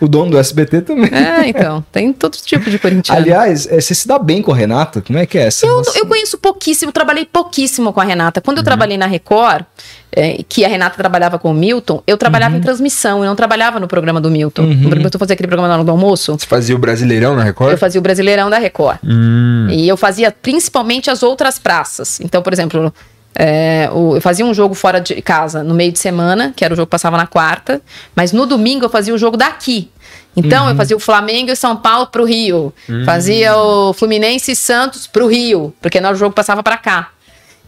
O 0.00 0.06
dono 0.08 0.30
do 0.32 0.38
SBT 0.38 0.82
também. 0.82 1.10
É, 1.12 1.48
então, 1.48 1.84
tem 1.90 2.12
todo 2.12 2.36
tipo 2.36 2.70
de 2.70 2.78
corintiano. 2.78 3.20
Aliás, 3.20 3.66
é, 3.66 3.80
você 3.80 3.94
se 3.94 4.06
dá 4.06 4.18
bem 4.18 4.42
com 4.42 4.52
a 4.52 4.56
Renata? 4.56 5.00
Como 5.00 5.18
é 5.18 5.26
que 5.26 5.38
é 5.38 5.46
essa? 5.46 5.66
Eu, 5.66 5.82
eu 5.94 6.06
conheço 6.06 6.36
pouquíssimo, 6.38 6.92
trabalhei 6.92 7.24
pouquíssimo 7.24 7.92
com 7.92 8.00
a 8.00 8.04
Renata. 8.04 8.40
Quando 8.40 8.58
eu 8.58 8.60
Uhum. 8.60 8.64
trabalhei 8.64 8.96
na 8.98 9.06
Record, 9.06 9.64
é, 10.12 10.42
que 10.48 10.64
a 10.64 10.68
Renata 10.68 10.96
trabalhava 10.96 11.38
com 11.38 11.50
o 11.50 11.54
Milton, 11.54 12.02
eu 12.06 12.16
trabalhava 12.16 12.52
Uhum. 12.54 12.60
em 12.60 12.62
transmissão, 12.62 13.18
eu 13.20 13.26
não 13.26 13.36
trabalhava 13.36 13.80
no 13.80 13.88
programa 13.88 14.20
do 14.20 14.30
Milton. 14.30 14.62
No 14.62 14.96
Milton 14.96 15.18
fazia 15.18 15.34
aquele 15.34 15.48
programa 15.48 15.68
na 15.68 15.74
hora 15.74 15.84
do 15.84 15.90
almoço. 15.90 16.32
Você 16.38 16.46
fazia 16.46 16.74
o 16.74 16.78
Brasileirão 16.78 17.34
na 17.34 17.42
Record? 17.42 17.72
Eu 17.72 17.78
fazia 17.78 17.98
o 17.98 18.02
Brasileirão 18.02 18.48
da 18.50 18.58
Record. 18.58 18.98
Hum. 19.04 19.68
E 19.70 19.88
eu 19.88 19.96
fazia 19.96 20.30
principalmente 20.30 21.10
as 21.10 21.22
outras 21.22 21.58
praças. 21.58 22.20
Então, 22.20 22.42
por 22.42 22.52
exemplo, 22.52 22.92
é, 23.36 23.88
o- 23.92 24.16
eu 24.16 24.20
fazia 24.20 24.44
um 24.44 24.54
jogo 24.54 24.74
fora 24.74 25.00
de 25.00 25.20
casa 25.22 25.62
no 25.64 25.74
meio 25.74 25.90
de 25.92 25.98
semana, 25.98 26.52
que 26.54 26.64
era 26.64 26.72
o 26.74 26.76
jogo 26.76 26.86
que 26.86 26.90
passava 26.90 27.16
na 27.16 27.26
quarta, 27.26 27.80
mas 28.14 28.32
no 28.32 28.46
domingo 28.46 28.84
eu 28.84 28.88
fazia 28.90 29.14
o 29.14 29.18
jogo 29.18 29.36
daqui. 29.36 29.90
Então, 30.36 30.68
eu 30.68 30.74
fazia 30.76 30.96
o 30.96 31.00
Flamengo 31.00 31.50
e 31.50 31.56
São 31.56 31.76
Paulo 31.76 32.08
pro 32.08 32.24
Rio. 32.24 32.72
Fazia 33.04 33.56
o 33.56 33.92
Fluminense 33.92 34.50
e 34.52 34.56
Santos 34.56 35.06
pro 35.06 35.26
Rio, 35.28 35.72
porque 35.80 36.00
no 36.00 36.14
jogo 36.16 36.34
passava 36.34 36.60
para 36.62 36.76
cá. 36.76 37.08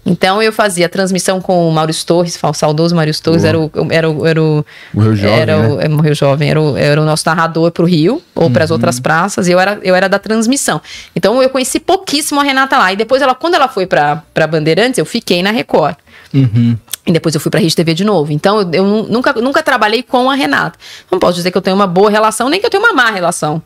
Então 0.08 0.40
eu 0.40 0.52
fazia 0.52 0.86
a 0.86 0.88
transmissão 0.88 1.40
com 1.40 1.68
o 1.68 1.72
Maurício 1.72 2.06
Torres, 2.06 2.38
o 2.40 2.52
saudoso 2.52 2.94
Maurício 2.94 3.20
Torres, 3.22 3.42
Boa. 3.42 3.48
era 3.48 3.58
o, 3.58 3.70
era 3.90 4.08
o, 4.10 4.26
era 4.26 4.42
o, 4.42 4.64
Morreu 4.94 5.16
jovem, 5.16 5.40
era 5.40 5.58
o, 5.58 5.76
né? 5.76 5.84
é, 5.84 5.88
morreu 5.88 6.14
jovem, 6.14 6.48
era 6.50 6.60
o, 6.60 6.76
era 6.76 7.02
o 7.02 7.04
nosso 7.04 7.24
narrador 7.26 7.72
pro 7.72 7.84
Rio, 7.84 8.22
ou 8.34 8.48
para 8.48 8.62
as 8.64 8.70
Uhum. 8.70 8.74
outras 8.76 9.00
praças, 9.00 9.48
e 9.48 9.52
eu 9.52 9.58
era, 9.58 9.78
eu 9.82 9.94
era 9.96 10.08
da 10.08 10.18
transmissão. 10.20 10.80
Então 11.14 11.42
eu 11.42 11.50
conheci 11.50 11.80
pouquíssimo 11.80 12.40
a 12.40 12.44
Renata 12.44 12.78
lá. 12.78 12.92
E 12.92 12.96
depois, 12.96 13.20
ela, 13.20 13.34
quando 13.34 13.54
ela 13.54 13.66
foi 13.68 13.84
pra 13.86 14.22
Bandeirantes, 14.48 14.98
eu 14.98 15.04
fiquei 15.04 15.42
na 15.42 15.50
Record. 15.50 15.96
Uhum. 16.32 16.76
E 17.04 17.12
depois 17.12 17.34
eu 17.34 17.40
fui 17.40 17.50
pra 17.50 17.58
Rede 17.60 17.74
TV 17.74 17.92
de 17.94 18.04
novo. 18.04 18.32
Então 18.32 18.60
eu, 18.60 18.70
eu 18.72 18.84
nu- 18.84 19.08
nunca, 19.08 19.32
nunca 19.34 19.62
trabalhei 19.62 20.02
com 20.02 20.30
a 20.30 20.34
Renata. 20.34 20.78
Não 21.10 21.18
posso 21.18 21.34
dizer 21.34 21.50
que 21.50 21.58
eu 21.58 21.62
tenho 21.62 21.74
uma 21.76 21.86
boa 21.86 22.10
relação, 22.10 22.48
nem 22.48 22.60
que 22.60 22.66
eu 22.66 22.70
tenho 22.70 22.82
uma 22.82 22.92
má 22.92 23.10
relação. 23.10 23.62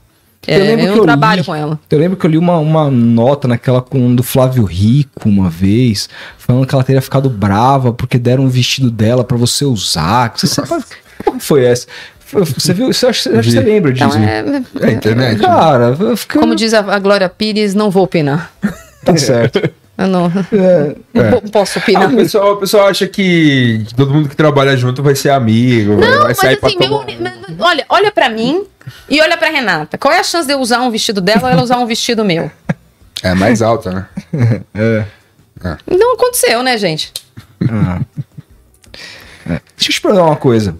É, 0.46 0.56
eu, 0.58 0.64
lembro 0.64 0.86
que 0.92 0.96
não 0.98 1.04
trabalho 1.04 1.40
li- 1.40 1.44
com 1.46 1.54
ela. 1.54 1.78
Eu 1.90 1.98
lembro 1.98 2.16
que 2.16 2.24
eu 2.26 2.30
li 2.30 2.38
uma, 2.38 2.56
uma 2.58 2.90
nota 2.90 3.46
naquela 3.46 3.82
com 3.82 4.14
do 4.14 4.22
Flávio 4.22 4.64
Rico 4.64 5.28
uma 5.28 5.50
vez, 5.50 6.08
falando 6.38 6.66
que 6.66 6.74
ela 6.74 6.82
teria 6.82 7.02
ficado 7.02 7.28
brava 7.28 7.92
porque 7.92 8.18
deram 8.18 8.44
um 8.44 8.48
vestido 8.48 8.90
dela 8.90 9.22
pra 9.22 9.36
você 9.36 9.64
usar. 9.64 10.32
Você 10.34 10.46
sabe 10.46 10.68
como 11.24 11.38
foi 11.40 11.64
essa? 11.64 11.86
Você 12.32 12.72
viu? 12.72 12.86
Você 12.92 13.06
acha, 13.06 13.30
acho 13.38 13.42
que 13.48 13.50
você 13.54 13.60
lembra 13.60 13.92
disso? 13.92 14.06
Então, 14.16 14.22
é, 14.82 14.88
É 14.88 14.92
internet. 14.92 15.40
Cara, 15.40 15.96
eu 15.98 16.16
fiquei. 16.16 16.40
como 16.40 16.54
diz 16.54 16.72
a, 16.72 16.78
a 16.94 16.98
Glória 16.98 17.28
Pires, 17.28 17.74
não 17.74 17.90
vou 17.90 18.04
opinar. 18.04 18.52
Tá 19.04 19.16
certo. 19.16 19.60
Eu 20.00 20.06
não, 20.08 20.26
É, 20.26 20.96
não 21.12 21.30
po- 21.40 21.50
posso 21.50 21.78
Ah, 21.78 21.82
opinar. 21.82 22.10
o, 22.10 22.16
pessoal, 22.16 22.52
o 22.54 22.56
pessoal 22.56 22.86
acha 22.88 23.06
que 23.06 23.84
todo 23.94 24.14
mundo 24.14 24.30
que 24.30 24.34
trabalha 24.36 24.74
junto 24.74 25.02
vai 25.02 25.14
ser 25.14 25.28
amigo, 25.28 25.96
vai- 25.98 26.08
Não, 26.08 26.18
vai 26.20 26.28
mas 26.28 26.38
sair 26.38 26.58
assim, 26.62 26.78
pra 26.78 26.88
meu, 26.88 26.98
tomar... 27.00 27.66
olha, 27.68 27.84
olha 27.86 28.10
para 28.10 28.30
mim 28.30 28.64
e 29.10 29.20
olha 29.20 29.36
pra 29.36 29.50
Renata. 29.50 29.98
Qual 29.98 30.12
é 30.14 30.18
a 30.18 30.22
chance 30.24 30.46
de 30.46 30.54
eu 30.54 30.58
usar 30.60 30.80
um 30.80 30.90
vestido 30.90 31.20
dela 31.20 31.42
ou 31.42 31.48
ela 31.50 31.62
usar 31.62 31.76
um 31.76 31.84
vestido 31.86 32.24
meu? 32.24 32.50
É 33.22 33.34
mais 33.34 33.60
alta, 33.60 33.92
né? 33.92 34.06
é. 34.74 35.04
Não 35.86 36.14
aconteceu, 36.14 36.62
né, 36.62 36.78
gente? 36.78 37.12
Ah. 37.70 38.00
É. 39.46 39.60
Deixa 39.76 39.90
eu 39.90 39.94
te 39.94 40.00
perguntar 40.00 40.24
uma 40.24 40.36
coisa. 40.36 40.76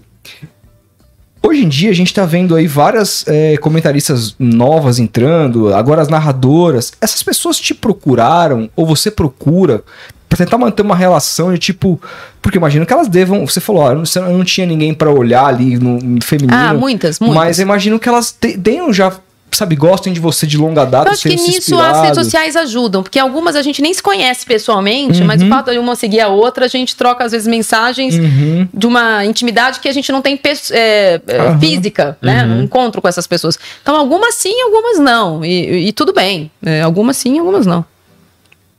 Hoje 1.43 1.63
em 1.65 1.67
dia 1.67 1.89
a 1.89 1.93
gente 1.93 2.13
tá 2.13 2.25
vendo 2.25 2.55
aí 2.55 2.67
várias 2.67 3.25
é, 3.27 3.57
comentaristas 3.57 4.35
novas 4.37 4.99
entrando, 4.99 5.73
agora 5.73 6.01
as 6.01 6.07
narradoras. 6.07 6.93
Essas 7.01 7.23
pessoas 7.23 7.59
te 7.59 7.73
procuraram 7.73 8.69
ou 8.75 8.85
você 8.85 9.09
procura 9.09 9.83
pra 10.29 10.37
tentar 10.37 10.57
manter 10.57 10.81
uma 10.83 10.95
relação 10.95 11.51
de 11.51 11.57
tipo. 11.59 11.99
Porque 12.41 12.57
imagino 12.57 12.85
que 12.85 12.93
elas 12.93 13.07
devam. 13.07 13.45
Você 13.45 13.59
falou, 13.59 13.81
ó, 13.83 13.91
eu 13.91 14.03
não, 14.31 14.43
tinha 14.45 14.65
ninguém 14.67 14.93
pra 14.93 15.09
olhar 15.11 15.45
ali 15.47 15.77
no, 15.77 15.97
no 15.97 16.21
feminino. 16.23 16.53
Ah, 16.55 16.73
muitas, 16.73 17.19
muitas. 17.19 17.35
Mas 17.35 17.59
imagino 17.59 17.99
que 17.99 18.07
elas 18.07 18.31
te- 18.31 18.57
tenham 18.57 18.93
já 18.93 19.11
sabe, 19.53 19.75
gostem 19.75 20.13
de 20.13 20.19
você 20.19 20.47
de 20.47 20.57
longa 20.57 20.85
data. 20.85 21.09
Eu 21.09 21.13
acho 21.13 21.23
que 21.23 21.29
nisso 21.35 21.49
inspirados. 21.57 21.97
as 21.97 22.03
redes 22.03 22.23
sociais 22.23 22.55
ajudam, 22.55 23.03
porque 23.03 23.19
algumas 23.19 23.55
a 23.55 23.61
gente 23.61 23.81
nem 23.81 23.93
se 23.93 24.01
conhece 24.01 24.45
pessoalmente, 24.45 25.23
mas 25.23 25.41
o 25.41 25.43
Uhum. 25.45 25.49
fato 25.49 25.71
de 25.71 25.77
uma 25.77 25.95
seguir 25.95 26.21
a 26.21 26.27
outra, 26.29 26.65
a 26.65 26.67
gente 26.67 26.95
troca 26.95 27.23
às 27.25 27.31
vezes 27.31 27.47
mensagens 27.47 28.15
Uhum. 28.15 28.67
de 28.73 28.87
uma 28.87 29.25
intimidade 29.25 29.79
que 29.79 29.87
a 29.89 29.91
gente 29.93 30.11
não 30.11 30.21
tem 30.21 30.39
é, 30.71 31.21
Aham. 31.29 31.59
física, 31.59 32.17
né? 32.21 32.45
Um 32.45 32.63
encontro 32.63 33.01
com 33.01 33.07
essas 33.07 33.27
pessoas. 33.27 33.57
Então, 33.81 33.95
algumas 33.95 34.35
sim, 34.35 34.61
algumas 34.61 34.99
não. 34.99 35.43
E, 35.43 35.87
e 35.87 35.91
tudo 35.93 36.13
bem. 36.13 36.49
É, 36.65 36.81
algumas 36.81 37.17
sim, 37.17 37.37
algumas 37.39 37.65
não. 37.65 37.85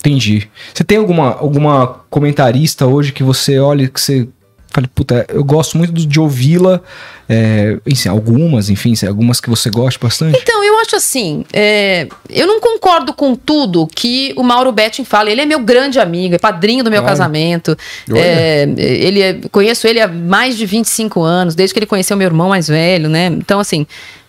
Entendi. 0.00 0.48
Você 0.74 0.82
tem 0.82 0.98
alguma, 0.98 1.28
alguma 1.38 2.00
comentarista 2.10 2.86
hoje 2.86 3.12
que 3.12 3.22
você 3.22 3.58
olha 3.60 3.86
que 3.88 4.00
você 4.00 4.26
fala, 4.72 4.88
puta, 4.94 5.26
eu 5.28 5.44
gosto 5.44 5.76
muito 5.76 5.92
de 5.92 6.20
ouvi-la, 6.20 6.80
é, 7.28 7.78
enfim, 7.86 8.08
algumas, 8.08 8.68
enfim, 8.70 8.94
algumas 9.06 9.40
que 9.40 9.48
você 9.48 9.70
gosta 9.70 9.98
bastante? 10.04 10.38
Então, 10.40 10.64
eu 10.64 10.78
acho 10.80 10.96
assim, 10.96 11.44
é, 11.52 12.08
eu 12.28 12.46
não 12.46 12.60
concordo 12.60 13.12
com 13.12 13.34
tudo 13.34 13.86
que 13.86 14.32
o 14.36 14.42
Mauro 14.42 14.72
Betting 14.72 15.04
fala. 15.04 15.30
Ele 15.30 15.40
é 15.40 15.46
meu 15.46 15.60
grande 15.60 15.98
amigo, 15.98 16.34
é 16.34 16.38
padrinho 16.38 16.82
do 16.82 16.90
meu 16.90 17.00
Olha. 17.00 17.08
casamento. 17.08 17.76
É, 18.14 18.68
ele 18.78 19.20
é- 19.20 19.40
conheço 19.50 19.86
ele 19.86 20.00
há 20.00 20.08
mais 20.08 20.56
de 20.56 20.66
25 20.66 21.22
anos, 21.22 21.54
desde 21.54 21.72
que 21.72 21.78
ele 21.78 21.86
conheceu 21.86 22.16
meu 22.16 22.26
irmão 22.26 22.48
mais 22.48 22.68
velho, 22.68 23.08
né? 23.08 23.26
Então, 23.26 23.60
assim, 23.60 23.86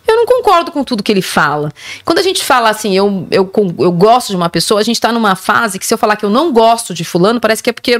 eu 0.07 0.15
não 0.15 0.25
concordo 0.25 0.71
com 0.71 0.83
tudo 0.83 1.01
que 1.01 1.11
ele 1.11 1.21
fala. 1.21 1.71
Quando 2.03 2.19
a 2.19 2.23
gente 2.23 2.43
fala 2.43 2.69
assim, 2.69 2.95
eu, 2.95 3.27
eu, 3.31 3.49
eu 3.79 3.91
gosto 3.91 4.29
de 4.29 4.35
uma 4.35 4.49
pessoa, 4.49 4.79
a 4.81 4.83
gente 4.83 4.99
tá 4.99 5.11
numa 5.11 5.35
fase 5.35 5.79
que 5.79 5.85
se 5.85 5.93
eu 5.93 5.97
falar 5.97 6.15
que 6.15 6.25
eu 6.25 6.29
não 6.29 6.51
gosto 6.51 6.93
de 6.93 7.03
fulano, 7.03 7.39
parece 7.39 7.63
que 7.63 7.69
é 7.69 7.73
porque 7.73 7.99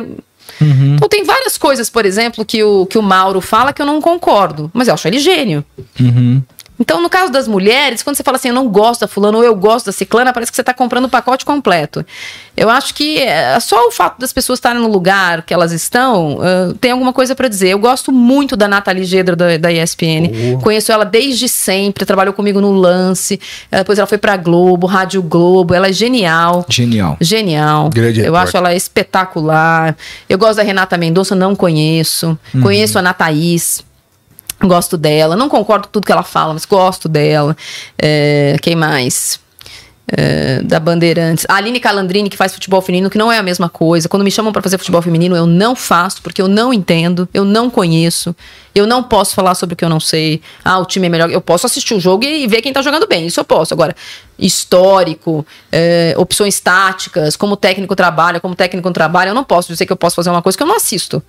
Uhum. 0.62 0.96
então 0.96 1.10
tem 1.10 1.24
várias 1.24 1.58
coisas, 1.58 1.90
por 1.90 2.06
exemplo, 2.06 2.46
que 2.46 2.64
o, 2.64 2.86
que 2.86 2.98
o 2.98 3.02
Mauro 3.02 3.42
fala 3.42 3.74
que 3.74 3.82
eu 3.82 3.86
não 3.86 4.02
concordo. 4.02 4.70
Mas 4.74 4.88
eu 4.88 4.94
acho 4.94 5.08
ele 5.08 5.20
gênio. 5.20 5.66
Uhum. 6.00 6.42
Então, 6.80 7.02
no 7.02 7.10
caso 7.10 7.32
das 7.32 7.48
mulheres, 7.48 8.02
quando 8.02 8.16
você 8.16 8.24
fala 8.24 8.38
assim, 8.38 8.50
eu 8.50 8.56
não 8.56 8.68
gosto 8.68 9.02
da 9.02 9.08
fulana 9.08 9.38
ou 9.38 9.44
eu 9.44 9.56
gosto 9.56 9.88
da 9.88 9.92
ciclana, 9.92 10.34
parece 10.34 10.52
que 10.52 10.56
você 10.56 10.62
está 10.62 10.74
comprando 10.74 11.06
o 11.06 11.10
pacote 11.10 11.46
completo. 11.46 12.06
Eu 12.56 12.70
acho 12.70 12.94
que 12.94 13.20
é, 13.20 13.60
só 13.60 13.88
o 13.88 13.92
fato 13.92 14.20
das 14.20 14.34
pessoas 14.34 14.58
estarem 14.58 14.82
no 14.82 14.88
lugar 14.88 15.44
que 15.44 15.54
elas 15.54 15.72
estão 15.72 16.40
ah, 16.42 16.74
tem 16.80 16.92
alguma 16.92 17.14
coisa 17.14 17.36
para 17.36 17.48
dizer. 17.48 17.70
Eu 17.70 17.80
gosto 17.80 18.12
muito 18.12 18.56
da 18.56 18.68
Nathalie 18.68 19.06
Gedra 19.06 19.36
da, 19.36 19.58
da 19.58 19.72
ESPN. 19.72 20.60
Conheço 20.62 20.92
ela 20.92 21.06
desde 21.06 21.48
sempre, 21.48 22.06
trabalhou 22.06 22.34
comigo 22.34 22.60
no 22.60 22.72
Lance. 22.72 23.40
Depois 23.72 23.98
ela 23.98 24.08
foi 24.08 24.18
para 24.18 24.36
Globo, 24.38 24.88
Rádio 24.88 25.22
Globo. 25.22 25.74
Ela 25.74 25.90
é 25.90 25.94
genial. 25.94 26.66
Genial. 26.70 27.18
Genial. 27.20 27.90
Grande 27.90 28.22
eu 28.22 28.36
acho 28.36 28.56
ela 28.58 28.74
espetacular. 28.74 29.96
Eu 30.28 30.38
gosto 30.38 30.58
da 30.58 30.64
Renata 30.64 30.98
Mendonça, 30.98 31.36
não 31.36 31.56
conheço. 31.56 32.38
Conheço 32.62 32.98
a 32.98 33.02
Ana 33.02 33.14
Thaís. 33.14 33.84
Gosto 34.62 34.98
dela. 34.98 35.36
Não 35.36 35.50
concordo 35.50 35.88
com 35.88 35.92
tudo 35.92 36.06
que 36.06 36.12
ela 36.12 36.24
fala, 36.24 36.54
mas 36.54 36.66
gosto 36.66 37.10
dela. 37.10 37.56
É, 37.98 38.56
quem 38.62 38.76
mais? 38.76 39.40
É, 40.16 40.62
da 40.62 40.80
Bandeirantes. 40.80 41.46
A 41.50 41.56
Aline 41.56 41.80
Calandrini, 41.80 42.30
que 42.30 42.38
faz 42.38 42.54
futebol 42.54 42.82
feminino, 42.82 43.10
que 43.10 43.18
não 43.18 43.32
é 43.32 43.38
a 43.38 43.44
mesma 43.44 43.70
coisa. 43.70 44.08
Quando 44.08 44.24
me 44.24 44.30
chamam 44.30 44.52
para 44.52 44.62
fazer 44.62 44.78
futebol 44.78 45.02
feminino, 45.02 45.36
eu 45.36 45.46
não 45.46 45.76
faço, 45.76 46.22
porque 46.22 46.42
eu 46.42 46.48
não 46.48 46.74
entendo, 46.74 47.28
eu 47.34 47.44
não 47.44 47.70
conheço. 47.70 48.36
Eu 48.76 48.86
não 48.86 49.02
posso 49.02 49.34
falar 49.34 49.56
sobre 49.56 49.74
o 49.74 49.78
que 49.78 49.84
eu 49.84 49.90
não 49.90 50.00
sei. 50.00 50.42
Ah, 50.64 50.78
o 50.80 50.86
time 50.86 51.08
é 51.08 51.10
melhor. 51.10 51.32
Eu 51.32 51.42
posso 51.42 51.66
assistir 51.66 51.94
o 51.94 52.00
jogo 52.00 52.24
e 52.26 52.46
ver 52.48 52.62
quem 52.62 52.74
tá 52.74 52.82
jogando 52.82 53.08
bem. 53.08 53.26
Isso 53.26 53.40
eu 53.40 53.46
posso. 53.46 53.74
Agora, 53.74 53.96
histórico, 54.38 55.46
é, 55.72 56.14
opções 56.18 56.60
táticas, 56.60 57.36
como 57.36 57.54
o 57.54 57.58
técnico 57.58 57.96
trabalha, 57.96 58.40
como 58.40 58.54
o 58.54 58.58
técnico 58.58 58.88
não 58.88 58.94
trabalha, 58.94 59.30
eu 59.30 59.36
não 59.36 59.44
posso 59.44 59.70
dizer 59.70 59.86
que 59.86 59.92
eu 59.92 59.98
posso 59.98 60.16
fazer 60.16 60.30
uma 60.30 60.42
coisa 60.42 60.58
que 60.58 60.64
eu 60.64 60.68
não 60.68 60.76
assisto 60.76 61.24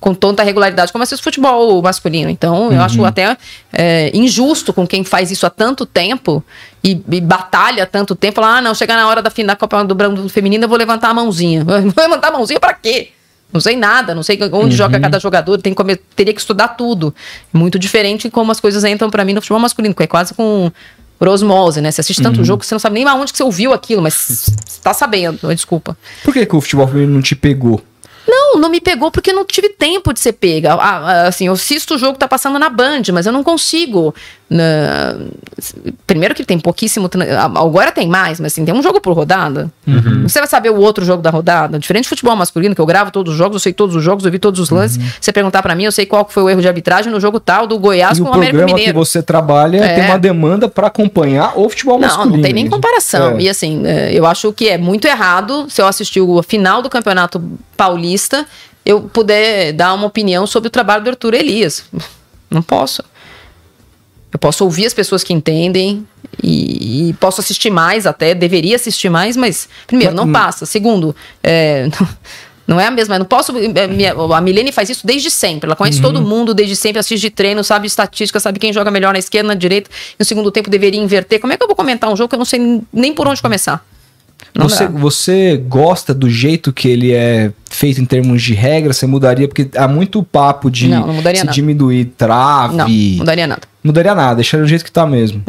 com 0.00 0.14
tanta 0.14 0.42
regularidade 0.42 0.92
como 0.92 1.02
assisto 1.02 1.24
futebol 1.24 1.80
masculino. 1.82 2.30
Então, 2.30 2.72
eu 2.72 2.82
acho 2.82 3.02
até 3.04 3.36
é, 3.72 4.10
injusto 4.14 4.72
com 4.72 4.86
quem 4.86 5.02
faz 5.02 5.30
isso 5.30 5.46
há 5.46 5.50
tanto 5.50 5.86
tempo 5.86 6.44
e, 6.82 7.02
e 7.10 7.20
batalha 7.20 7.84
há 7.84 7.86
tanto 7.86 8.14
tempo. 8.14 8.34
Falar, 8.34 8.58
ah, 8.58 8.60
não, 8.60 8.74
chegar 8.74 8.96
na 8.96 9.08
hora 9.08 9.22
da 9.22 9.30
da 9.30 9.56
Copa 9.56 9.82
do 9.84 9.94
Branco 9.94 10.28
Feminino, 10.28 10.64
eu 10.64 10.68
vou 10.68 10.76
levantar 10.76 11.08
a 11.08 11.14
mãozinha. 11.14 11.64
Vou 11.64 11.74
levantar 11.96 12.28
a 12.28 12.32
mãozinha 12.32 12.60
pra 12.60 12.74
quê? 12.74 13.10
Não 13.52 13.60
sei 13.60 13.76
nada, 13.76 14.14
não 14.14 14.22
sei 14.22 14.38
onde 14.52 14.74
joga 14.74 14.98
cada 14.98 15.20
jogador, 15.20 15.58
tem 15.58 15.72
que 15.72 15.96
teria 16.16 16.34
que 16.34 16.40
estudar 16.40 16.68
tudo. 16.68 17.14
Muito 17.52 17.78
diferente 17.78 18.28
como 18.28 18.50
as 18.50 18.58
coisas 18.58 18.84
entram 18.84 19.08
pra 19.10 19.24
mim 19.24 19.32
no 19.32 19.40
futebol 19.40 19.60
masculino, 19.60 19.94
que 19.94 20.02
é 20.02 20.06
quase 20.06 20.34
com 20.34 20.72
por 21.18 21.28
osmose, 21.28 21.80
né? 21.80 21.90
Você 21.90 22.00
assiste 22.00 22.22
tanto 22.22 22.44
jogo 22.44 22.60
que 22.60 22.66
você 22.66 22.74
não 22.74 22.80
sabe 22.80 22.94
nem 22.94 23.08
aonde 23.08 23.32
que 23.32 23.38
você 23.38 23.44
ouviu 23.44 23.72
aquilo, 23.72 24.02
mas 24.02 24.50
tá 24.82 24.92
sabendo, 24.92 25.54
desculpa. 25.54 25.96
Por 26.24 26.34
que, 26.34 26.44
que 26.44 26.56
o 26.56 26.60
futebol 26.60 26.88
feminino 26.88 27.14
não 27.14 27.22
te 27.22 27.36
pegou? 27.36 27.80
Não, 28.26 28.58
não 28.58 28.68
me 28.68 28.80
pegou 28.80 29.10
porque 29.10 29.32
não 29.32 29.44
tive 29.44 29.68
tempo 29.68 30.12
de 30.12 30.20
ser 30.20 30.32
pega. 30.32 30.74
Ah, 30.74 30.78
ah, 30.78 31.28
assim, 31.28 31.46
eu 31.46 31.52
assisto 31.52 31.94
o 31.94 31.98
jogo 31.98 32.14
que 32.14 32.20
tá 32.20 32.28
passando 32.28 32.58
na 32.58 32.68
Band, 32.68 33.02
mas 33.12 33.26
eu 33.26 33.32
não 33.32 33.44
consigo. 33.44 34.14
Na- 34.48 35.16
Primeiro 36.06 36.34
que 36.34 36.44
tem 36.44 36.58
pouquíssimo. 36.58 37.08
Agora 37.56 37.90
tem 37.90 38.06
mais, 38.08 38.38
mas 38.38 38.52
assim, 38.52 38.64
tem 38.64 38.74
um 38.74 38.82
jogo 38.82 39.00
por 39.00 39.12
rodada. 39.14 39.70
Você 40.22 40.38
vai 40.38 40.46
saber 40.48 40.70
o 40.70 40.76
outro 40.76 41.04
jogo 41.04 41.22
da 41.22 41.30
rodada. 41.30 41.78
Diferente 41.78 42.04
do 42.04 42.08
futebol 42.10 42.36
masculino, 42.36 42.74
que 42.74 42.80
eu 42.80 42.86
gravo 42.86 43.10
todos 43.10 43.32
os 43.32 43.38
jogos, 43.38 43.56
eu 43.56 43.60
sei 43.60 43.72
todos 43.72 43.96
os 43.96 44.02
jogos, 44.04 44.24
eu 44.24 44.30
vi 44.30 44.38
todos 44.38 44.60
os 44.60 44.70
lances. 44.70 44.98
Você 45.20 45.32
perguntar 45.32 45.62
pra 45.62 45.74
mim, 45.74 45.84
eu 45.84 45.92
sei 45.92 46.04
qual 46.06 46.24
que 46.24 46.32
foi 46.32 46.42
o 46.42 46.50
erro 46.50 46.60
de 46.60 46.68
arbitragem 46.68 47.10
no 47.10 47.18
jogo 47.20 47.40
tal 47.40 47.66
do 47.66 47.78
Goiás 47.78 48.18
e 48.18 48.20
o 48.22 48.24
com 48.24 48.30
o 48.30 48.34
América 48.34 48.58
programa 48.58 48.74
que 48.78 48.80
Mineiro. 48.86 48.98
você 48.98 49.22
trabalha 49.22 49.78
É. 49.84 49.94
tem 49.94 50.04
uma 50.06 50.18
demanda 50.18 50.68
pra 50.68 50.88
acompanhar 50.88 51.58
o 51.58 51.68
futebol 51.68 51.98
Não, 51.98 52.06
masculino. 52.08 52.36
não 52.36 52.42
tem 52.42 52.52
nem 52.52 52.68
comparação. 52.68 53.38
É. 53.38 53.42
E 53.42 53.48
assim, 53.48 53.82
é, 53.86 54.12
eu 54.12 54.26
acho 54.26 54.52
que 54.52 54.68
é 54.68 54.76
muito 54.78 55.06
errado 55.06 55.66
se 55.70 55.80
eu 55.80 55.86
assistir 55.86 56.20
a 56.20 56.42
final 56.42 56.82
do 56.82 56.90
Campeonato 56.90 57.42
Paulista, 57.76 58.46
eu 58.84 59.00
puder 59.02 59.72
dar 59.72 59.94
uma 59.94 60.06
opinião 60.06 60.46
sobre 60.46 60.68
o 60.68 60.70
trabalho 60.70 61.02
do 61.04 61.10
Arthur 61.10 61.34
Elias. 61.34 61.84
Não 62.50 62.62
posso. 62.62 63.02
Eu 64.34 64.38
posso 64.40 64.64
ouvir 64.64 64.84
as 64.84 64.92
pessoas 64.92 65.22
que 65.22 65.32
entendem 65.32 66.04
e, 66.42 67.10
e 67.10 67.12
posso 67.14 67.40
assistir 67.40 67.70
mais 67.70 68.04
até, 68.04 68.34
deveria 68.34 68.74
assistir 68.74 69.08
mais, 69.08 69.36
mas, 69.36 69.68
primeiro, 69.86 70.12
não 70.12 70.30
passa. 70.32 70.66
Segundo, 70.66 71.14
é, 71.40 71.88
não 72.66 72.80
é 72.80 72.86
a 72.88 72.90
mesma. 72.90 73.14
eu 73.14 73.20
Não 73.20 73.26
posso. 73.26 73.52
é, 73.56 74.34
A 74.34 74.40
Milene 74.40 74.72
faz 74.72 74.90
isso 74.90 75.06
desde 75.06 75.30
sempre. 75.30 75.68
Ela 75.68 75.76
conhece 75.76 76.00
todo 76.00 76.20
mundo 76.20 76.52
desde 76.52 76.74
sempre, 76.74 76.98
assiste 76.98 77.20
de 77.20 77.30
treino, 77.30 77.62
sabe 77.62 77.86
estatística, 77.86 78.40
sabe 78.40 78.58
quem 78.58 78.72
joga 78.72 78.90
melhor 78.90 79.12
na 79.12 79.20
esquerda, 79.20 79.46
na 79.46 79.54
direita. 79.54 79.88
No 80.18 80.24
segundo 80.24 80.50
tempo 80.50 80.68
deveria 80.68 81.00
inverter. 81.00 81.38
Como 81.38 81.52
é 81.52 81.56
que 81.56 81.62
eu 81.62 81.68
vou 81.68 81.76
comentar 81.76 82.10
um 82.12 82.16
jogo 82.16 82.28
que 82.28 82.34
eu 82.34 82.38
não 82.38 82.44
sei 82.44 82.82
nem 82.92 83.14
por 83.14 83.28
onde 83.28 83.40
começar? 83.40 83.86
Não 84.54 84.68
Você, 84.68 84.86
dá. 84.86 84.98
você 84.98 85.56
gosta 85.68 86.12
do 86.14 86.28
jeito 86.28 86.72
que 86.72 86.88
ele 86.88 87.12
é 87.12 87.52
feito 87.70 88.00
em 88.00 88.04
termos 88.04 88.42
de 88.42 88.54
regra? 88.54 88.92
Você 88.92 89.06
mudaria? 89.06 89.46
Porque 89.48 89.68
há 89.76 89.86
muito 89.88 90.22
papo 90.22 90.70
de 90.70 90.88
Não, 90.88 91.06
não 91.06 91.14
se 91.16 91.22
nada. 91.44 91.52
diminuir 91.52 92.06
trave. 92.16 92.76
Não, 92.76 92.88
mudaria 92.88 93.46
nada. 93.46 93.62
Mudaria 93.82 94.14
nada, 94.14 94.36
deixaria 94.36 94.64
do 94.64 94.68
jeito 94.68 94.84
que 94.84 94.92
tá 94.92 95.06
mesmo. 95.06 95.42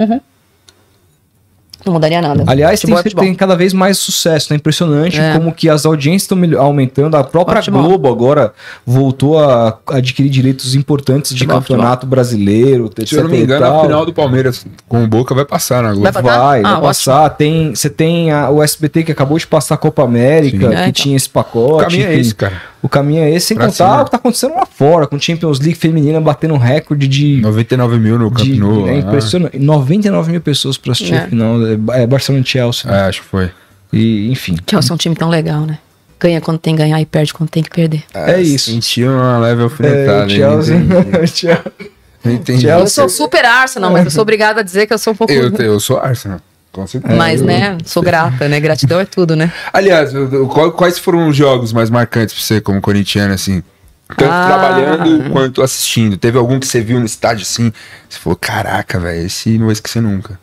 Não 1.86 1.94
mudaria 1.94 2.22
nada. 2.22 2.44
Aliás, 2.48 2.80
tem, 2.80 2.88
Futebol 2.90 3.00
é 3.00 3.04
futebol. 3.04 3.24
tem 3.26 3.36
cada 3.36 3.56
vez 3.56 3.72
mais 3.74 3.98
sucesso, 3.98 4.48
né? 4.52 4.58
Impressionante 4.58 5.20
É. 5.20 5.34
como 5.34 5.54
que 5.54 5.70
as 5.70 5.86
audiências 5.86 6.24
estão 6.24 6.40
aumentando. 6.62 7.16
A 7.16 7.24
própria 7.24 7.58
Futebol. 7.62 7.84
Globo 7.84 8.08
agora 8.12 8.54
voltou 8.86 9.38
a 9.40 9.78
adquirir 9.90 10.30
direitos 10.30 10.76
importantes 10.76 11.32
de 11.34 11.40
Futebol, 11.40 11.62
campeonato 11.62 12.06
brasileiro, 12.08 12.86
etc. 12.88 13.08
Se 13.08 13.16
eu 13.16 13.24
não 13.24 13.30
me 13.30 13.42
engano, 13.42 13.66
a 13.66 13.70
tal. 13.70 13.82
final 13.84 14.06
do 14.06 14.14
Palmeiras 14.14 14.66
com 14.88 15.04
o 15.04 15.08
Boca 15.08 15.36
vai 15.36 15.46
passar 15.46 15.84
na 15.84 15.90
Globo. 15.90 16.04
Vai 16.04 16.12
passar? 16.24 16.38
Vai, 16.40 16.62
Ah, 16.64 16.72
vai 16.74 16.82
passar. 16.82 17.30
Tem, 17.32 17.76
você 17.76 17.90
tem 17.90 18.32
a- 18.32 18.50
o 18.50 18.64
SBT 18.64 19.04
que 19.04 19.12
acabou 19.12 19.38
de 19.38 19.46
passar 19.46 19.76
a 19.76 19.78
Copa 19.78 20.04
América, 20.04 20.58
Sim. 20.58 20.70
que 20.70 20.76
É, 20.76 20.80
então. 20.82 20.92
tinha 20.92 21.16
esse 21.16 21.28
O 21.28 21.32
pacote. 21.32 21.84
caminho 21.86 22.08
é 22.10 22.16
esse, 22.20 22.34
cara. 22.34 22.62
O 22.86 22.90
caminho 22.90 23.24
é 23.24 23.32
esse, 23.32 23.48
sem 23.48 23.58
Pra 23.58 23.66
contar 23.66 23.76
cima. 23.90 24.02
o 24.02 24.06
que 24.06 24.12
tá 24.12 24.18
acontecendo 24.18 24.54
lá 24.54 24.66
fora, 24.66 25.08
com 25.08 25.20
Champions 25.20 25.60
League 25.60 25.74
feminina 25.76 26.22
batendo 26.22 26.54
um 26.54 26.58
recorde 26.58 27.08
de. 27.08 27.42
99 27.42 27.98
mil 27.98 28.20
no 28.20 28.30
Camp 28.30 28.46
de 28.46 28.60
Nou. 28.60 28.88
é 28.88 28.92
lá. 28.92 28.98
impressionante. 29.00 29.58
99 29.58 30.32
mil 30.32 30.40
pessoas 30.42 30.78
pra 30.78 30.92
assistir 30.92 31.16
É. 31.16 31.18
a 31.18 31.28
final. 31.28 31.56
É, 31.66 32.04
é 32.04 32.08
Barcelona 32.08 32.44
e 32.46 32.48
Chelsea. 32.48 32.92
É, 32.92 33.08
acho 33.08 33.22
que 33.22 33.28
foi. 33.28 33.50
E, 33.92 34.30
enfim. 34.32 34.56
Chelsea 34.70 34.92
é 34.92 34.94
um 34.94 34.98
time 34.98 35.16
tão 35.16 35.30
legal, 35.30 35.62
né? 35.62 35.80
Ganha 36.20 36.40
quando 36.40 36.60
tem 36.60 36.76
que 36.76 36.82
ganhar 36.84 37.02
e 37.02 37.06
perde 37.08 37.34
quando 37.34 37.50
tem 37.50 37.64
que 37.64 37.70
perder. 37.72 38.04
É 38.14 38.40
isso. 38.40 38.70
Sentiu 38.72 39.12
uma 39.12 39.40
leve 39.40 39.62
É, 39.62 39.64
alfinetada. 39.64 40.24
hein? 40.24 40.30
Chelsea. 40.30 40.76
Entendi. 40.78 41.28
Chelsea. 41.36 41.64
Entendi. 42.24 42.62
Chelsea- 42.62 42.80
Eu 42.84 42.88
sou 42.88 43.10
super 43.10 43.44
Arsenal, 43.46 43.92
mas 43.92 44.06
eu 44.06 44.12
sou 44.12 44.22
obrigada 44.22 44.60
a 44.62 44.64
dizer 44.64 44.86
que 44.86 44.94
eu 44.94 44.98
sou 45.00 45.14
um 45.14 45.16
pouco. 45.16 45.34
Eu, 45.34 45.52
eu 45.56 45.80
sou 45.80 45.98
Arsenal. 45.98 46.40
Com 46.76 46.86
certeza. 46.86 47.16
Mas, 47.16 47.42
né, 47.42 47.78
sou 47.86 48.04
grata, 48.04 48.50
né? 48.50 48.60
Gratidão 48.60 49.00
é 49.00 49.06
tudo, 49.06 49.34
né? 49.34 49.50
Aliás, 49.72 50.12
quais 50.76 51.00
foram 51.00 51.30
os 51.30 51.36
jogos 51.38 51.72
mais 51.72 51.90
marcantes 51.90 52.36
pra 52.36 52.44
você 52.44 52.60
como 52.60 52.82
corintiano, 52.82 53.34
assim? 53.34 53.64
Tanto 54.18 54.30
Ah. 54.30 54.46
trabalhando 54.46 55.30
quanto 55.32 55.62
assistindo. 55.62 56.18
Teve 56.18 56.38
algum 56.38 56.60
que 56.60 56.68
você 56.68 56.82
viu 56.82 57.00
no 57.00 57.06
estádio 57.06 57.44
assim? 57.44 57.72
Você 58.10 58.20
falou, 58.20 58.36
caraca, 58.40 59.00
velho, 59.00 59.26
esse 59.26 59.52
não 59.58 59.64
vou 59.66 59.72
esquecer 59.72 60.02
nunca. 60.02 60.38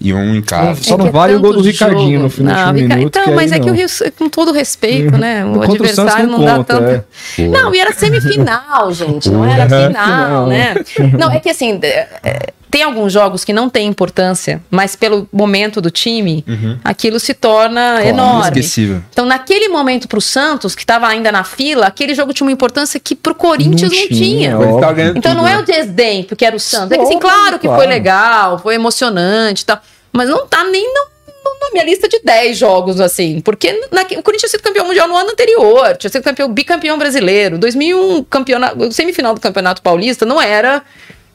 E 0.00 0.12
um 0.14 0.34
em 0.34 0.42
casa. 0.42 0.82
Só 0.82 0.94
É 0.94 0.98
não 0.98 1.04
que 1.04 1.08
é 1.08 1.12
vale 1.12 1.34
o 1.34 1.40
gol 1.40 1.52
do 1.52 1.60
Ricardinho 1.62 2.12
jogo. 2.12 2.22
no 2.24 2.30
final 2.30 2.54
Não, 2.54 2.72
de 2.74 2.78
um 2.80 2.82
Rica- 2.82 2.96
minuto. 2.96 3.18
Então, 3.18 3.34
mas 3.34 3.52
aí 3.52 3.58
é 3.58 3.62
que 3.62 3.66
o 3.70 3.72
não. 3.72 3.78
Rio, 3.78 3.88
com 4.18 4.28
todo 4.30 4.52
respeito, 4.52 5.16
né? 5.18 5.44
O 5.44 5.52
Contra 5.54 5.70
o 5.70 5.74
adversário 5.74 6.26
não 6.26 6.38
não, 6.38 6.44
dá 6.46 6.56
conta, 6.56 6.74
tanto. 6.80 7.04
é. 7.38 7.48
Não, 7.48 7.74
e 7.74 7.80
era 7.80 7.92
semifinal, 7.92 8.92
gente. 8.92 9.30
Não 9.30 9.44
era 9.44 9.62
Uhum. 9.62 9.86
final, 9.88 10.04
Final. 10.06 10.46
né? 10.48 10.74
Não, 11.18 11.30
é 11.30 11.38
que 11.40 11.48
assim, 11.50 11.78
é, 11.82 12.08
é, 12.22 12.38
tem 12.76 12.82
alguns 12.82 13.10
jogos 13.10 13.42
que 13.42 13.54
não 13.54 13.70
têm 13.70 13.86
importância, 13.88 14.62
mas 14.70 14.94
pelo 14.94 15.26
momento 15.32 15.80
do 15.80 15.90
time, 15.90 16.44
aquilo 16.84 17.18
se 17.18 17.32
torna 17.32 18.04
enorme. 18.04 18.48
Inesquecível. 18.48 19.02
Então, 19.10 19.24
naquele 19.24 19.66
momento 19.70 20.06
pro 20.06 20.20
Santos, 20.20 20.74
que 20.74 20.82
estava 20.82 21.06
ainda 21.08 21.32
na 21.32 21.42
fila, 21.42 21.86
aquele 21.86 22.14
jogo 22.14 22.34
tinha 22.34 22.46
uma 22.46 22.52
importância 22.52 23.00
que 23.00 23.14
pro 23.14 23.34
Corinthians 23.34 23.90
não, 23.90 23.98
Não 23.98 24.08
tinha. 24.08 24.20
tinha, 24.20 24.50
tava 24.78 24.92
ganhando 24.92 25.16
Então 25.16 25.32
tudo, 25.32 25.40
não 25.40 25.48
é 25.48 25.54
né? 25.54 25.58
o 25.60 25.62
desdém, 25.64 26.22
porque 26.24 26.44
era 26.44 26.54
o 26.54 26.60
Santos. 26.60 26.92
É 26.92 26.98
que 26.98 27.04
assim, 27.04 27.18
claro 27.18 27.58
que 27.58 27.66
foi 27.66 27.86
legal, 27.86 28.58
foi 28.58 28.74
emocionante 28.74 29.62
e 29.62 29.64
tal. 29.64 29.80
Mas 30.12 30.28
não 30.28 30.46
tá 30.46 30.62
nem 30.64 30.84
no, 30.92 31.00
no- 31.00 31.58
na 31.62 31.70
minha 31.72 31.84
lista 31.84 32.06
de 32.06 32.20
10 32.22 32.58
jogos, 32.58 33.00
assim. 33.00 33.40
Porque 33.40 33.72
na- 33.90 34.02
o 34.02 34.06
Corinthians 34.22 34.40
tinha 34.42 34.50
sido 34.50 34.62
campeão 34.62 34.84
mundial 34.86 35.08
no 35.08 35.16
ano 35.16 35.30
anterior, 35.30 35.96
tinha 35.96 36.10
sido 36.10 36.22
campeão, 36.22 36.52
bicampeão 36.52 36.98
brasileiro. 36.98 37.56
2001, 37.56 38.22
campeonato, 38.24 38.92
semifinal 38.92 39.32
do 39.34 39.40
Campeonato 39.40 39.80
Paulista, 39.80 40.26
não 40.26 40.38
era 40.42 40.82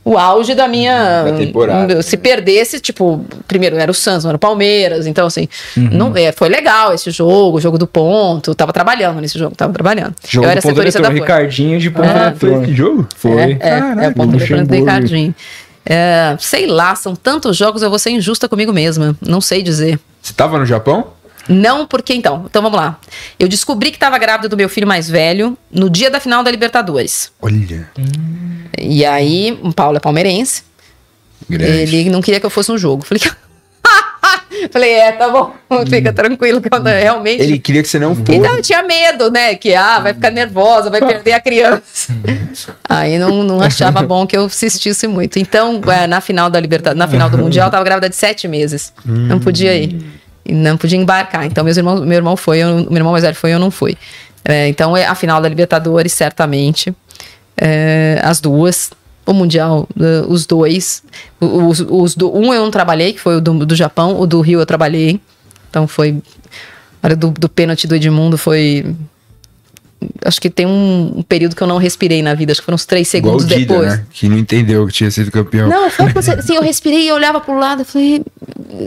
o 0.03 0.18
auge 0.18 0.56
da 0.56 0.68
minha. 0.68 1.23
Da 1.23 1.34
temporada. 1.34 2.02
Se 2.02 2.18
perdesse, 2.18 2.80
tipo, 2.80 3.23
primeiro 3.48 3.78
era 3.78 3.91
o 3.91 3.94
Santos, 3.94 4.23
não 4.23 4.32
era 4.32 4.36
o 4.36 4.40
Palmeiras. 4.40 5.06
Então, 5.06 5.28
assim, 5.28 5.48
não, 5.76 6.15
é, 6.15 6.32
foi 6.32 6.49
legal 6.49 6.94
esse 6.94 7.11
jogo, 7.11 7.57
o 7.57 7.61
jogo 7.61 7.78
do 7.78 7.86
ponto. 7.86 8.52
Eu 8.52 8.56
tava 8.56 8.73
trabalhando 8.73 9.22
nesse 9.22 9.38
jogo, 9.38 9.56
tava 9.56 9.72
trabalhando. 9.72 10.15
Jogo 10.28 10.48
eu 10.48 10.52
era 10.52 10.61
setorista 10.61 11.02
da. 11.02 11.10
Ricardinho 11.10 11.80
de 11.80 11.91
ponto 11.91 12.07
Ah, 12.07 12.34
Foi 12.36 12.64
esse 12.64 12.73
jogo? 12.73 13.07
Foi. 13.15 13.41
É, 13.41 13.57
é, 13.60 14.06
é 14.06 14.07
o 14.10 14.14
ponto 14.14 14.38
do. 14.38 14.38
Ricardinho. 14.38 15.36
É, 15.86 16.36
sei 16.40 16.68
lá, 16.68 16.95
são 16.95 17.15
tantos 17.15 17.57
jogos, 17.57 17.82
eu 17.82 17.90
vou 17.90 17.99
ser 17.99 18.11
injusta 18.11 18.48
comigo 18.48 18.72
mesma. 18.72 19.15
Não 19.22 19.41
sei 19.41 19.64
dizer. 19.64 19.99
Você 20.22 20.34
tava 20.34 20.60
no 20.60 20.65
Japão? 20.65 21.07
Não, 21.47 21.85
porque 21.85 22.13
então. 22.13 22.45
Então 22.49 22.61
vamos 22.61 22.77
lá. 22.77 22.99
Eu 23.39 23.47
descobri 23.47 23.91
que 23.91 23.97
estava 23.97 24.18
grávida 24.18 24.49
do 24.49 24.57
meu 24.57 24.69
filho 24.69 24.88
mais 24.88 25.09
velho 25.09 25.57
no 25.72 25.89
dia 25.89 26.09
da 26.09 26.19
final 26.19 26.43
da 26.43 26.51
Libertadores. 26.51 27.31
Olha. 27.41 27.89
E 28.80 29.05
aí, 29.05 29.57
o 29.61 29.73
Paulo 29.73 29.97
é 29.97 29.99
palmeirense. 29.99 30.63
Grande. 31.49 31.95
Ele 31.95 32.09
não 32.09 32.22
queria 32.22 32.39
que 32.39 32.45
eu 32.45 32.49
fosse 32.49 32.72
no 32.72 32.77
jogo. 32.77 33.03
Falei, 33.03 33.22
Falei, 34.72 34.91
é, 34.91 35.11
tá 35.13 35.30
bom, 35.30 35.53
fica 35.89 36.13
tranquilo, 36.13 36.61
que 36.61 36.69
eu 36.72 36.84
realmente. 36.84 37.41
Ele 37.41 37.57
queria 37.57 37.81
que 37.81 37.89
você 37.89 37.97
não 37.97 38.15
fosse. 38.15 38.34
Então 38.34 38.55
eu 38.55 38.61
tinha 38.61 38.84
medo, 38.84 39.31
né? 39.31 39.55
Que 39.55 39.73
ah, 39.73 39.99
vai 39.99 40.13
ficar 40.13 40.30
nervosa, 40.30 40.89
vai 40.89 40.99
perder 40.99 41.34
a 41.34 41.39
criança. 41.39 42.13
Aí 42.88 43.18
não, 43.18 43.43
não 43.43 43.61
achava 43.61 44.01
bom 44.03 44.27
que 44.27 44.35
eu 44.35 44.45
assistisse 44.45 45.07
muito. 45.07 45.39
Então, 45.39 45.81
é, 45.88 46.05
na 46.05 46.22
final 46.22 46.49
da 46.49 46.59
Libertadores, 46.59 46.99
na 46.99 47.07
final 47.07 47.30
do 47.30 47.38
Mundial, 47.38 47.68
eu 47.68 47.72
tava 47.72 47.84
grávida 47.84 48.09
de 48.09 48.15
sete 48.15 48.47
meses. 48.47 48.93
Não 49.05 49.39
podia 49.39 49.76
ir. 49.76 50.20
E 50.45 50.53
não 50.53 50.77
podia 50.77 50.97
embarcar. 50.97 51.45
Então, 51.45 51.63
meus 51.63 51.77
irmãos, 51.77 52.01
meu 52.01 52.18
irmão 52.18 52.35
foi, 52.35 52.59
eu, 52.59 52.85
meu 52.85 52.97
irmão 52.97 53.11
mais 53.11 53.23
velho 53.23 53.35
foi, 53.35 53.53
eu 53.53 53.59
não 53.59 53.72
fui. 53.72 53.97
É, 54.43 54.68
então, 54.68 54.97
é 54.97 55.05
a 55.05 55.15
final 55.15 55.41
da 55.41 55.47
Libertadores, 55.47 56.13
certamente. 56.13 56.93
É, 57.57 58.19
as 58.23 58.39
duas. 58.39 58.91
O 59.23 59.34
Mundial, 59.34 59.88
eh, 59.99 60.26
os 60.27 60.47
dois. 60.47 61.03
Os, 61.39 61.80
os 61.80 62.15
do, 62.15 62.35
um 62.35 62.51
eu 62.51 62.63
não 62.63 62.72
trabalhei, 62.72 63.13
que 63.13 63.19
foi 63.19 63.35
o 63.35 63.41
do, 63.41 63.65
do 63.65 63.76
Japão. 63.76 64.19
O 64.19 64.26
do 64.26 64.41
Rio 64.41 64.59
eu 64.59 64.65
trabalhei. 64.65 65.22
Então 65.69 65.88
foi. 65.88 66.22
A 67.03 67.07
hora 67.07 67.15
do, 67.15 67.30
do 67.30 67.47
pênalti 67.47 67.85
do 67.85 67.95
Edmundo 67.95 68.35
foi. 68.35 68.95
Acho 70.23 70.40
que 70.41 70.49
tem 70.49 70.65
um, 70.65 71.14
um 71.18 71.22
período 71.23 71.56
que 71.56 71.61
eu 71.61 71.68
não 71.68 71.78
respirei 71.78 72.22
na 72.22 72.34
vida. 72.34 72.52
Acho 72.52 72.61
que 72.61 72.65
foram 72.65 72.76
uns 72.76 72.86
três 72.86 73.11
Igual 73.14 73.36
o 73.36 73.40
segundos 73.40 73.57
Dida, 73.60 73.73
depois. 73.73 73.91
né? 73.98 74.06
Que 74.11 74.28
não 74.30 74.38
entendeu 74.38 74.86
que 74.88 74.94
tinha 74.94 75.11
sido 75.11 75.32
campeão. 75.32 75.68
Não, 75.69 75.90
foi 75.90 76.10
você, 76.14 76.32
assim, 76.32 76.56
eu 76.56 76.61
respirei 76.61 77.07
e 77.07 77.11
olhava 77.11 77.40
pro 77.40 77.57
lado, 77.57 77.82
eu 77.82 77.86
falei, 77.86 78.23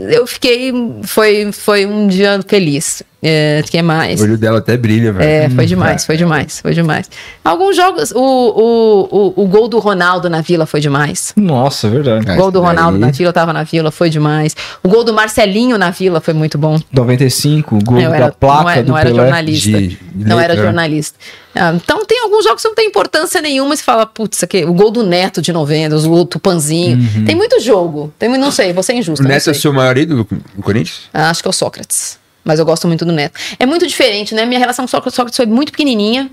eu 0.09 0.25
fiquei, 0.27 0.73
foi, 1.03 1.51
foi 1.51 1.85
um 1.85 2.07
dia 2.07 2.39
feliz. 2.47 3.03
É, 3.27 3.63
que 3.65 3.81
mais? 3.81 4.19
O 4.21 4.23
olho 4.23 4.37
dela 4.37 4.59
até 4.59 4.77
brilha, 4.77 5.11
velho. 5.11 5.27
É, 5.27 5.49
foi 5.49 5.65
demais, 5.65 6.05
foi 6.05 6.15
demais, 6.15 6.59
foi 6.59 6.73
demais. 6.75 7.09
Alguns 7.43 7.75
jogos, 7.75 8.11
o, 8.11 8.19
o, 8.19 9.33
o, 9.39 9.43
o 9.43 9.47
gol 9.47 9.67
do 9.67 9.79
Ronaldo 9.79 10.29
na 10.29 10.41
Vila 10.41 10.67
foi 10.67 10.79
demais. 10.79 11.33
Nossa, 11.35 11.87
é 11.87 11.89
verdade. 11.89 12.29
É. 12.29 12.33
O 12.33 12.37
gol 12.37 12.51
do 12.51 12.61
Ronaldo 12.61 12.99
na 12.99 13.09
Vila, 13.09 13.29
eu 13.29 13.33
tava 13.33 13.51
na 13.51 13.63
Vila, 13.63 13.89
foi 13.89 14.11
demais. 14.11 14.55
O 14.83 14.89
gol 14.89 15.03
do 15.03 15.11
Marcelinho 15.11 15.75
na 15.75 15.89
Vila 15.89 16.21
foi 16.21 16.35
muito 16.35 16.55
bom. 16.59 16.79
95, 16.91 17.79
gol 17.83 17.99
Eu 17.99 18.11
da 18.11 18.15
era, 18.15 18.31
placa 18.31 18.63
não 18.63 18.69
era, 18.69 18.83
do 18.83 18.87
não 18.89 18.97
era 18.97 19.09
Pelé. 19.09 19.21
jornalista. 19.23 19.71
De- 19.71 19.87
de 19.87 20.25
não 20.25 20.39
era 20.39 20.53
letra. 20.53 20.65
jornalista. 20.65 21.04
Ah, 21.53 21.73
então 21.75 22.05
tem 22.05 22.21
alguns 22.21 22.43
jogos 22.43 22.61
que 22.61 22.67
não 22.67 22.75
tem 22.75 22.87
importância 22.87 23.41
nenhuma. 23.41 23.73
e 23.73 23.77
Você 23.77 23.83
fala, 23.83 24.05
putz, 24.05 24.43
aqui, 24.43 24.63
o 24.65 24.73
gol 24.73 24.91
do 24.91 25.03
Neto 25.03 25.41
de 25.41 25.51
90, 25.53 25.95
o 25.97 26.01
gol 26.09 26.17
do 26.19 26.25
Tupanzinho. 26.25 26.97
Tem 27.25 27.35
muito 27.35 27.59
jogo. 27.59 28.13
Tem, 28.19 28.29
não 28.37 28.51
sei, 28.51 28.73
vou 28.73 28.83
ser 28.83 28.93
O 28.93 28.97
injusta. 28.97 29.23
não 29.23 29.29
Neto 29.29 29.49
é 29.49 29.53
seu 29.53 29.71
maior 29.73 29.97
ídolo 29.97 30.27
no 30.55 30.63
Corinthians? 30.63 31.01
Ah, 31.13 31.29
Acho 31.29 31.41
que 31.41 31.47
é 31.47 31.51
o 31.51 31.53
Sócrates. 31.53 32.17
Mas 32.43 32.59
eu 32.59 32.65
gosto 32.65 32.87
muito 32.87 33.03
do 33.05 33.11
Neto. 33.11 33.39
É 33.59 33.65
muito 33.65 33.87
diferente, 33.87 34.35
né? 34.35 34.45
Minha 34.45 34.59
relação 34.59 34.83
com 34.85 34.87
o 34.87 34.91
Sócrates, 34.91 35.15
Sócrates 35.15 35.37
foi 35.37 35.45
muito 35.45 35.71
pequenininha. 35.71 36.29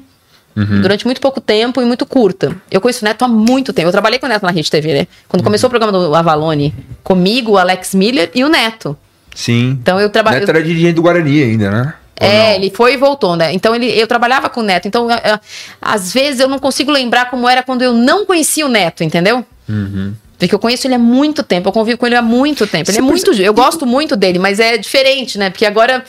Durante 0.55 1.07
muito 1.07 1.19
pouco 1.19 1.41
tempo 1.41 1.81
e 1.81 1.85
muito 1.87 2.05
curta. 2.05 2.55
Eu 2.71 2.79
conheço 2.79 3.03
o 3.03 3.09
Neto 3.09 3.25
há 3.25 3.29
muito 3.29 3.73
tempo. 3.73 3.89
Eu 3.89 3.93
trabalhei 3.93 4.19
com 4.19 4.27
o 4.27 4.29
Neto 4.29 4.43
na 4.43 4.51
Rede 4.51 4.71
TV, 4.71 4.93
né? 4.93 5.07
Quando 5.27 5.43
começou 5.43 5.69
o 5.69 5.71
programa 5.71 5.91
do 5.91 6.15
Avalone, 6.15 6.75
comigo, 7.03 7.53
o 7.53 7.57
Alex 7.59 7.95
Miller 7.95 8.31
e 8.35 8.45
o 8.45 8.51
Neto. 8.51 8.95
Sim. 9.35 9.79
Então 9.81 9.99
eu 9.99 10.11
trabalhei. 10.11 10.41
Neto 10.41 10.51
era 10.51 10.63
dirigente 10.63 10.93
do 10.93 11.01
Guarani 11.03 11.43
ainda, 11.43 11.71
né? 11.71 11.95
É, 12.25 12.49
não? 12.51 12.55
ele 12.57 12.71
foi 12.71 12.95
e 12.95 12.97
voltou, 12.97 13.37
né? 13.37 13.53
Então 13.53 13.75
ele, 13.75 13.87
eu 13.91 14.07
trabalhava 14.07 14.49
com 14.49 14.61
o 14.61 14.63
Neto. 14.63 14.87
Então, 14.89 15.11
eu- 15.11 15.17
eu- 15.33 15.39
às 15.81 16.13
vezes 16.13 16.41
eu 16.41 16.49
não 16.49 16.59
consigo 16.59 16.91
lembrar 16.91 17.31
como 17.31 17.49
era 17.49 17.63
quando 17.63 17.83
eu 17.83 17.93
não 17.93 18.25
conhecia 18.27 18.65
o 18.67 18.69
Neto, 18.69 19.03
entendeu? 19.05 19.45
Uhum. 19.69 20.15
Porque 20.39 20.55
eu 20.55 20.59
conheço 20.59 20.87
ele 20.87 20.95
há 20.95 20.99
muito 20.99 21.43
tempo, 21.43 21.69
eu 21.69 21.73
convivo 21.73 21.99
com 21.99 22.07
ele 22.07 22.17
há 22.17 22.23
muito 22.23 22.67
tempo. 22.67 22.91
Ele 22.91 22.99
é 22.99 23.01
Você 23.01 23.07
muito. 23.07 23.33
Eu 23.41 23.55
gosto 23.55 23.87
muito 23.87 24.17
dele, 24.17 24.39
mas 24.41 24.59
é 24.59 24.77
diferente, 24.77 25.39
né? 25.39 25.51
Porque 25.51 25.65
agora 25.65 26.05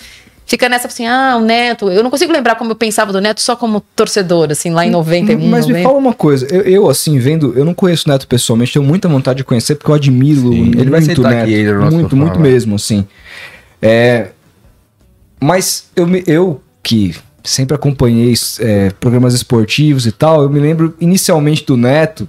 fica 0.45 0.67
nessa 0.67 0.87
assim, 0.87 1.05
ah, 1.05 1.35
o 1.37 1.41
Neto. 1.41 1.89
Eu 1.91 2.01
não 2.03 2.09
consigo 2.09 2.33
lembrar 2.33 2.55
como 2.55 2.71
eu 2.71 2.75
pensava 2.75 3.13
do 3.13 3.21
Neto 3.21 3.41
só 3.41 3.55
como 3.55 3.79
torcedor, 3.95 4.47
assim, 4.51 4.71
lá 4.71 4.85
em 4.85 4.89
91. 4.89 5.47
Mas 5.49 5.65
me 5.67 5.73
90. 5.73 5.87
fala 5.87 5.99
uma 5.99 6.13
coisa, 6.13 6.47
eu, 6.53 6.61
eu, 6.61 6.89
assim, 6.89 7.19
vendo, 7.19 7.53
eu 7.55 7.63
não 7.63 7.73
conheço 7.75 8.09
o 8.09 8.11
Neto 8.11 8.27
pessoalmente, 8.27 8.73
tenho 8.73 8.83
muita 8.83 9.07
vontade 9.07 9.37
de 9.37 9.43
conhecer, 9.43 9.75
porque 9.75 9.91
eu 9.91 9.95
admiro 9.95 10.41
Sim, 10.41 10.47
muito 10.47 10.79
ele 10.79 10.89
vai 10.89 10.99
o 10.99 11.05
sentar 11.05 11.31
Neto. 11.31 11.43
aqui 11.43 11.63
nosso 11.63 11.95
muito, 11.95 12.15
muito 12.15 12.39
vai. 12.39 12.49
mesmo, 12.51 12.75
assim. 12.75 13.05
É, 13.81 14.27
mas 15.43 15.85
eu, 15.95 16.07
eu 16.25 16.61
que 16.81 17.15
sempre 17.43 17.75
acompanhei 17.75 18.33
é, 18.59 18.89
programas 18.91 19.33
esportivos 19.33 20.05
e 20.05 20.11
tal, 20.11 20.43
eu 20.43 20.49
me 20.49 20.59
lembro 20.59 20.95
inicialmente 20.99 21.65
do 21.65 21.75
Neto, 21.75 22.27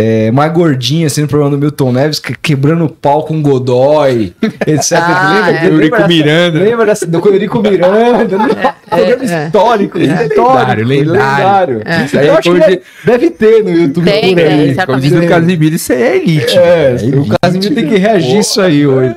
é, 0.00 0.30
mais 0.30 0.52
gordinho, 0.52 1.06
assim, 1.08 1.22
no 1.22 1.26
programa 1.28 1.56
do 1.56 1.58
Milton 1.60 1.90
Neves, 1.90 2.20
que- 2.20 2.34
quebrando 2.40 2.84
o 2.84 2.88
pau 2.88 3.24
com 3.24 3.42
Godoy, 3.42 4.32
etc. 4.66 4.92
Ah, 4.92 5.32
lembra? 5.32 5.50
é. 5.50 5.52
Lembra 5.62 5.74
Eurico 5.74 5.96
dessa- 5.96 6.08
Miranda. 6.08 6.58
Lembra 6.60 6.86
dessa, 6.86 7.06
do 7.06 7.18
Eurico 7.28 7.60
Miranda? 7.60 8.38
né? 8.38 8.74
programa 8.88 9.24
é. 9.24 9.44
histórico, 9.46 9.98
Lendário, 9.98 10.28
histórico, 10.28 10.88
lendário. 10.88 11.82
É. 11.84 12.04
Isso 12.04 12.18
aí 12.18 12.26
Eu 12.28 12.34
acho 12.34 12.52
que 12.52 12.58
deve, 12.60 12.76
de- 12.76 12.82
deve 13.04 13.30
ter 13.30 13.64
no 13.64 13.70
YouTube 13.70 14.04
Tem, 14.04 14.34
por 14.34 14.42
aí. 14.42 14.48
tem, 14.48 14.58
Como 14.58 14.74
certamente. 14.74 15.02
diz 15.10 15.24
o 15.24 15.28
Casimiro, 15.28 15.74
isso 15.74 15.92
aí 15.92 16.02
é 16.02 16.16
elite. 16.16 16.58
É, 16.58 16.94
velho. 16.94 17.22
o 17.22 17.26
Casimiro 17.40 17.74
tem 17.74 17.86
que 17.88 17.96
reagir 17.96 18.38
isso 18.38 18.60
aí 18.60 18.86
hoje. 18.86 19.14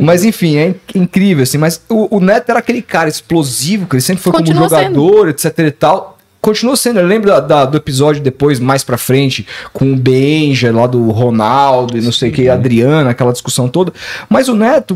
Mas 0.00 0.24
enfim, 0.24 0.56
é 0.56 0.68
inc- 0.68 0.94
incrível, 0.94 1.42
assim. 1.42 1.58
Mas 1.58 1.80
o, 1.88 2.16
o 2.16 2.20
Neto 2.20 2.50
era 2.50 2.60
aquele 2.60 2.80
cara 2.82 3.08
explosivo, 3.08 3.86
que 3.86 3.96
ele 3.96 4.00
sempre 4.00 4.22
foi 4.22 4.32
Continua 4.32 4.68
como 4.68 4.70
jogador, 4.70 5.28
etc 5.28 5.58
e 5.58 5.70
tal. 5.72 6.13
Continuou 6.44 6.76
sendo, 6.76 7.00
eu 7.00 7.06
lembro 7.06 7.28
da- 7.30 7.40
da- 7.40 7.64
do 7.64 7.78
episódio 7.78 8.22
depois, 8.22 8.60
mais 8.60 8.84
pra 8.84 8.98
frente, 8.98 9.46
com 9.72 9.90
o 9.94 9.96
Benja, 9.96 10.70
lá 10.70 10.86
do 10.86 11.10
Ronaldo 11.10 11.96
e 11.96 12.02
não 12.02 12.12
sei 12.12 12.28
o 12.28 12.32
que, 12.34 12.50
Adriana, 12.50 13.08
aquela 13.08 13.32
discussão 13.32 13.66
toda. 13.66 13.94
Mas 14.28 14.46
o 14.46 14.54
Neto, 14.54 14.94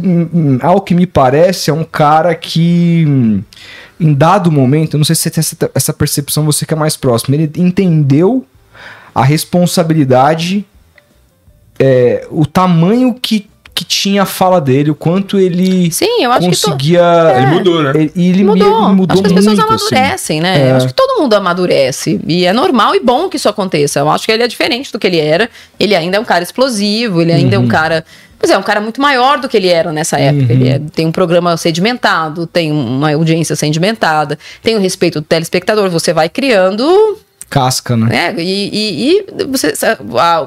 ao 0.60 0.82
que 0.82 0.94
me 0.94 1.06
parece, 1.06 1.70
é 1.70 1.72
um 1.72 1.84
cara 1.84 2.34
que, 2.34 3.02
hum, 3.08 3.42
em 3.98 4.12
dado 4.12 4.52
momento, 4.52 4.94
eu 4.94 4.98
não 4.98 5.06
sei 5.06 5.16
se 5.16 5.22
você 5.22 5.30
tem 5.30 5.40
essa, 5.40 5.70
essa 5.74 5.92
percepção, 5.94 6.44
você 6.44 6.66
que 6.66 6.74
é 6.74 6.76
mais 6.76 6.98
próximo, 6.98 7.34
ele 7.34 7.50
entendeu 7.56 8.44
a 9.14 9.24
responsabilidade 9.24 10.66
é, 11.80 12.26
o 12.30 12.44
tamanho 12.44 13.14
que, 13.14 13.48
que 13.78 13.84
tinha 13.84 14.22
a 14.22 14.26
fala 14.26 14.60
dele, 14.60 14.90
o 14.90 14.94
quanto 14.94 15.38
ele 15.38 15.88
Sim, 15.92 16.24
eu 16.24 16.32
acho 16.32 16.50
que. 16.50 16.56
to- 16.56 16.70
conseguia. 16.70 17.00
Ele 17.36 17.46
mudou, 17.46 17.80
né? 17.82 17.92
Ele, 17.94 18.12
e 18.16 18.28
ele 18.30 18.38
me- 18.38 18.44
Mudou. 18.44 18.66
ele 18.86 18.94
mudou 18.96 19.14
acho 19.14 19.22
que 19.22 19.26
as 19.28 19.32
pessoas 19.34 19.56
muito, 19.58 19.72
assim. 19.74 19.94
amadurecem, 19.94 20.40
né? 20.40 20.68
É. 20.68 20.72
Acho 20.72 20.86
que 20.88 20.94
todo 20.94 21.20
mundo 21.20 21.34
amadurece. 21.34 22.20
E 22.26 22.44
é 22.44 22.52
normal 22.52 22.96
e 22.96 23.00
bom 23.00 23.28
que 23.28 23.36
isso 23.36 23.48
aconteça. 23.48 24.00
Eu 24.00 24.10
acho 24.10 24.26
que 24.26 24.32
ele 24.32 24.42
é 24.42 24.48
diferente 24.48 24.90
do 24.92 24.98
que 24.98 25.06
ele 25.06 25.18
era. 25.20 25.48
Ele 25.78 25.94
ainda 25.94 26.16
é 26.16 26.20
um 26.20 26.24
cara 26.24 26.42
explosivo, 26.42 27.22
ele 27.22 27.30
ainda 27.32 27.54
é 27.54 27.58
Uhum. 27.58 27.66
um 27.66 27.68
cara. 27.68 28.04
Pois 28.36 28.50
é, 28.50 28.58
um 28.58 28.62
cara 28.62 28.80
muito 28.80 29.00
maior 29.00 29.38
do 29.38 29.48
que 29.48 29.56
ele 29.56 29.68
era 29.68 29.92
nessa 29.92 30.18
época. 30.18 30.52
Ele 30.52 30.68
é- 30.68 30.80
tem 30.92 31.06
um 31.06 31.12
programa 31.12 31.56
sedimentado, 31.56 32.46
tem 32.46 32.72
uma 32.72 33.12
audiência 33.12 33.54
sedimentada, 33.56 34.38
tem 34.62 34.74
o 34.76 34.80
respeito 34.80 35.20
do 35.20 35.24
telespectador. 35.26 35.88
Você 35.90 36.12
vai 36.12 36.28
criando 36.28 37.18
Casca, 37.50 37.96
né? 37.96 38.32
né? 38.32 38.34
E, 38.42 38.68
e- 38.72 39.10
e 39.18 39.46
você, 39.46 39.72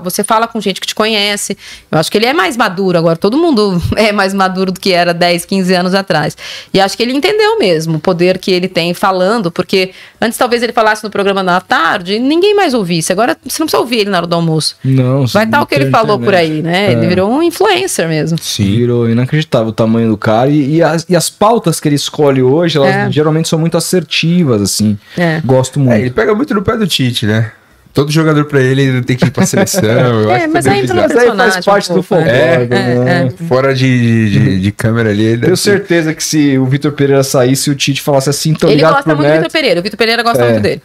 você 0.03 0.23
fala 0.23 0.47
com 0.47 0.61
gente 0.61 0.79
que 0.79 0.87
te 0.87 0.93
conhece. 0.95 1.57
Eu 1.91 1.97
acho 1.97 2.11
que 2.11 2.17
ele 2.17 2.25
é 2.27 2.33
mais 2.33 2.55
maduro 2.55 2.97
agora. 2.97 3.15
Todo 3.17 3.37
mundo 3.37 3.81
é 3.97 4.11
mais 4.11 4.33
maduro 4.33 4.71
do 4.71 4.79
que 4.79 4.91
era 4.91 5.13
10, 5.13 5.45
15 5.45 5.73
anos 5.73 5.93
atrás. 5.95 6.37
E 6.73 6.79
acho 6.79 6.95
que 6.95 7.03
ele 7.03 7.13
entendeu 7.13 7.57
mesmo 7.57 7.97
o 7.97 7.99
poder 7.99 8.37
que 8.37 8.51
ele 8.51 8.67
tem 8.67 8.93
falando, 8.93 9.51
porque 9.51 9.91
antes 10.21 10.37
talvez 10.37 10.61
ele 10.61 10.73
falasse 10.73 11.03
no 11.03 11.09
programa 11.09 11.41
na 11.41 11.59
tarde 11.59 12.13
e 12.15 12.19
ninguém 12.19 12.55
mais 12.55 12.73
ouvisse. 12.73 13.11
Agora 13.11 13.35
você 13.45 13.59
não 13.61 13.65
precisa 13.67 13.79
ouvir 13.81 13.99
ele 14.01 14.09
na 14.09 14.17
hora 14.17 14.27
do 14.27 14.35
almoço. 14.35 14.75
Não, 14.83 15.25
Vai 15.27 15.45
estar 15.45 15.61
o 15.61 15.65
que 15.65 15.75
ele 15.75 15.89
falou 15.89 16.19
por 16.19 16.33
internet. 16.33 16.51
aí, 16.51 16.61
né? 16.61 16.91
Ele 16.91 17.05
É. 17.05 17.09
virou 17.09 17.31
um 17.31 17.41
influencer 17.41 18.07
mesmo. 18.07 18.37
Sim. 18.39 18.75
Virou 18.75 19.09
inacreditável 19.09 19.69
o 19.69 19.73
tamanho 19.73 20.09
do 20.09 20.17
cara. 20.17 20.49
E, 20.49 20.75
e 20.75 20.83
as, 20.83 21.05
e 21.09 21.15
as 21.15 21.29
pautas 21.29 21.79
que 21.79 21.87
ele 21.87 21.95
escolhe 21.95 22.41
hoje, 22.43 22.77
elas 22.77 22.95
É. 22.95 23.11
geralmente 23.11 23.49
são 23.49 23.57
muito 23.57 23.75
assertivas, 23.77 24.61
assim. 24.61 24.97
É. 25.17 25.41
Gosto 25.43 25.79
muito. 25.79 25.93
É, 25.93 25.99
ele 26.01 26.11
pega 26.11 26.33
muito 26.35 26.53
no 26.53 26.61
pé 26.61 26.77
do 26.77 26.90
Tite, 26.91 27.26
né? 27.26 27.51
Todo 27.93 28.09
jogador 28.09 28.45
pra 28.45 28.61
ele 28.61 28.84
ele 28.84 29.01
tem 29.01 29.18
que 29.18 29.26
ir 29.26 29.31
pra 29.31 29.45
seleção. 29.45 29.84
eu 29.84 30.31
É, 30.31 30.35
acho 30.35 30.45
que 30.45 30.51
mas 30.53 30.65
aí. 30.68 30.88
Mas 30.88 31.11
aí 31.18 31.27
faz 31.35 31.65
parte 31.65 31.91
um 31.91 31.95
do 31.95 32.03
folclore, 32.03 32.31
é. 32.34 32.65
né? 32.68 33.27
É, 33.27 33.45
Fora 33.47 33.73
de, 33.76 34.30
de, 34.30 34.59
de 34.61 34.72
câmera 34.72 35.09
ali. 35.09 35.38
Tenho 35.38 35.57
certeza 35.57 36.13
que 36.13 36.23
se 36.23 36.57
o 36.57 36.65
Vitor 36.65 36.93
Pereira 36.93 37.22
saísse 37.23 37.69
e 37.69 37.73
o 37.73 37.76
Tite 37.76 38.01
falasse 38.01 38.30
assim, 38.30 38.53
tô 38.53 38.69
Ele 38.69 38.81
gosta 38.81 39.13
muito 39.13 39.27
do. 39.27 39.34
Vitor 39.35 39.51
Pereira. 39.51 39.80
O 39.80 39.84
Vitor 39.84 39.97
Pereira 39.97 40.23
gosta 40.23 40.43
É. 40.43 40.51
muito 40.51 40.61
dele. 40.63 40.81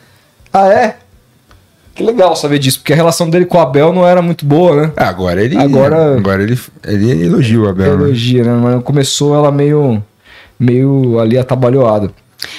Ah, 0.53 0.69
é? 0.69 0.97
Que 1.95 2.03
legal 2.03 2.35
saber 2.37 2.59
disso, 2.59 2.81
porque 2.81 2.93
a 2.93 2.97
relação 2.97 3.31
dele 3.31 3.47
com 3.47 3.57
o 3.57 3.61
Abel 3.61 3.91
não 3.93 4.07
era 4.07 4.20
muito 4.20 4.45
boa, 4.45 4.74
né? 4.83 4.93
Ah, 4.97 5.09
agora 5.09 5.43
ele. 5.43 5.57
Agora- 5.57 6.16
agora 6.16 6.43
ele, 6.43 6.59
ele 6.85 7.24
elogia 7.24 7.61
o 7.61 7.69
Abel. 7.69 7.97
né? 7.97 8.05
Elogia, 8.05 8.43
né? 8.45 8.53
Mas 8.53 8.83
começou 8.83 9.35
ela 9.35 9.51
meio, 9.53 10.03
meio 10.59 11.19
ali 11.20 11.39
atabalhoada. 11.39 12.11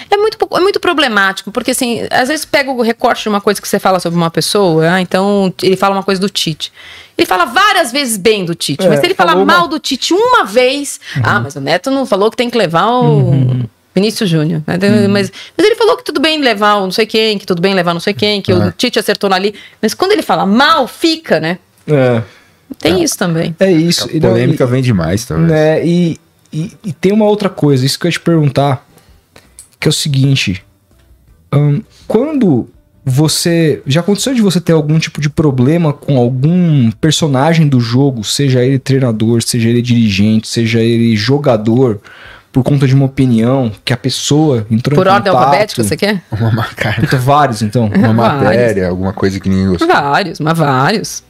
É 0.10 0.18
muito, 0.18 0.38
é 0.52 0.60
muito 0.60 0.80
problemático, 0.80 1.52
porque 1.52 1.72
assim, 1.72 2.02
às 2.12 2.28
vezes 2.28 2.46
pega 2.46 2.72
o 2.72 2.82
recorte 2.82 3.24
de 3.24 3.30
uma 3.30 3.42
coisa 3.42 3.62
que 3.62 3.68
você 3.68 3.80
fala 3.80 4.00
sobre 4.00 4.18
uma 4.18 4.30
pessoa, 4.32 4.90
ah, 4.92 5.02
então 5.02 5.54
ele 5.62 5.76
fala 5.76 5.96
uma 5.96 6.04
coisa 6.04 6.20
do 6.22 6.30
Tite. 6.30 6.72
Ele 7.18 7.26
fala 7.26 7.46
várias 7.46 7.92
vezes 7.92 8.18
bem 8.18 8.46
do 8.46 8.54
Tite, 8.54 8.86
É, 8.86 8.90
mas 8.90 9.00
se 9.00 9.06
ele 9.06 9.16
falar 9.16 9.32
falou 9.32 9.44
uma- 9.46 9.58
mal 9.58 9.68
do 9.68 9.80
Tite 9.80 10.14
uma 10.14 10.44
vez, 10.46 11.00
ah, 11.24 11.40
mas 11.40 11.56
o 11.56 11.62
Neto 11.62 11.90
não 11.92 12.06
falou 12.06 12.30
que 12.30 12.38
tem 12.38 12.50
que 12.50 12.58
levar 12.58 12.88
o 12.92 13.66
Vinícius 13.96 14.30
Júnior. 14.30 14.62
né? 14.68 14.78
Mas, 15.10 15.32
mas 15.58 15.66
ele 15.66 15.76
falou 15.76 15.98
que 15.98 16.04
tudo 16.04 16.20
bem 16.22 16.40
levar 16.40 16.76
o 16.76 16.82
não 16.82 16.92
sei 16.92 17.06
quem, 17.08 17.38
que 17.40 17.46
tudo 17.48 17.62
bem 17.62 17.74
levar 17.74 17.94
não 17.94 18.00
sei 18.00 18.14
quem, 18.14 18.42
que 18.42 18.54
o 18.54 18.72
Tite 18.72 19.00
acertou 19.00 19.32
ali. 19.34 19.56
Mas 19.82 19.94
quando 19.96 20.12
ele 20.12 20.22
fala 20.22 20.46
mal, 20.46 20.88
fica, 20.88 21.40
né? 21.40 21.58
É, 21.88 22.22
Tem 22.80 23.02
isso 23.02 23.18
também. 23.18 23.56
é 23.60 23.72
isso. 23.72 24.08
A 24.08 24.14
E 24.14 24.20
polêmica 24.22 24.66
vem 24.68 24.82
demais, 24.84 25.24
e, 25.24 25.28
talvez. 25.28 25.50
né, 25.50 25.84
e, 25.86 26.20
e, 26.54 26.72
e 26.86 26.94
tem 26.94 27.12
uma 27.12 27.26
outra 27.26 27.50
coisa, 27.50 27.84
isso 27.86 27.98
que 27.98 28.06
eu 28.06 28.10
ia 28.10 28.14
te 28.14 28.20
perguntar, 28.20 28.86
que 29.80 29.88
é 29.88 29.90
o 29.90 29.94
seguinte. 29.94 30.64
ahn, 31.52 31.80
quando 32.08 32.70
você. 33.06 33.82
Já 33.86 34.02
aconteceu 34.02 34.34
de 34.34 34.42
você 34.42 34.60
ter 34.60 34.74
algum 34.74 35.00
tipo 35.00 35.22
de 35.22 35.30
problema 35.30 35.94
com 35.94 36.18
algum 36.18 36.92
personagem 36.92 37.68
do 37.68 37.80
jogo, 37.80 38.24
seja 38.24 38.64
ele 38.64 38.78
treinador, 38.80 39.42
seja 39.42 39.70
ele 39.70 39.82
dirigente, 39.82 40.48
seja 40.48 40.80
ele 40.82 41.16
jogador, 41.16 42.02
por 42.52 42.64
conta 42.64 42.86
de 42.88 42.94
uma 42.94 43.06
opinião 43.06 43.72
que 43.86 43.94
a 43.94 43.98
pessoa 43.98 44.66
entrou 44.70 44.96
Por 44.98 45.08
em 45.08 45.10
ordem 45.10 45.32
contato? 45.32 45.48
alfabética, 45.48 45.84
você 45.84 45.96
quer? 45.96 46.22
Uma, 46.32 46.52
maca- 46.52 46.96
Puta, 47.00 47.18
vários, 47.18 47.62
então. 47.62 47.86
uma 47.96 48.14
Vários. 48.14 48.44
matéria, 48.44 48.90
alguma 48.90 49.14
coisa 49.14 49.40
que 49.40 49.48
ninguém 49.48 49.70
gostou. 49.70 49.88
Vários, 49.88 50.40
mas 50.42 50.58
vários. 50.58 51.24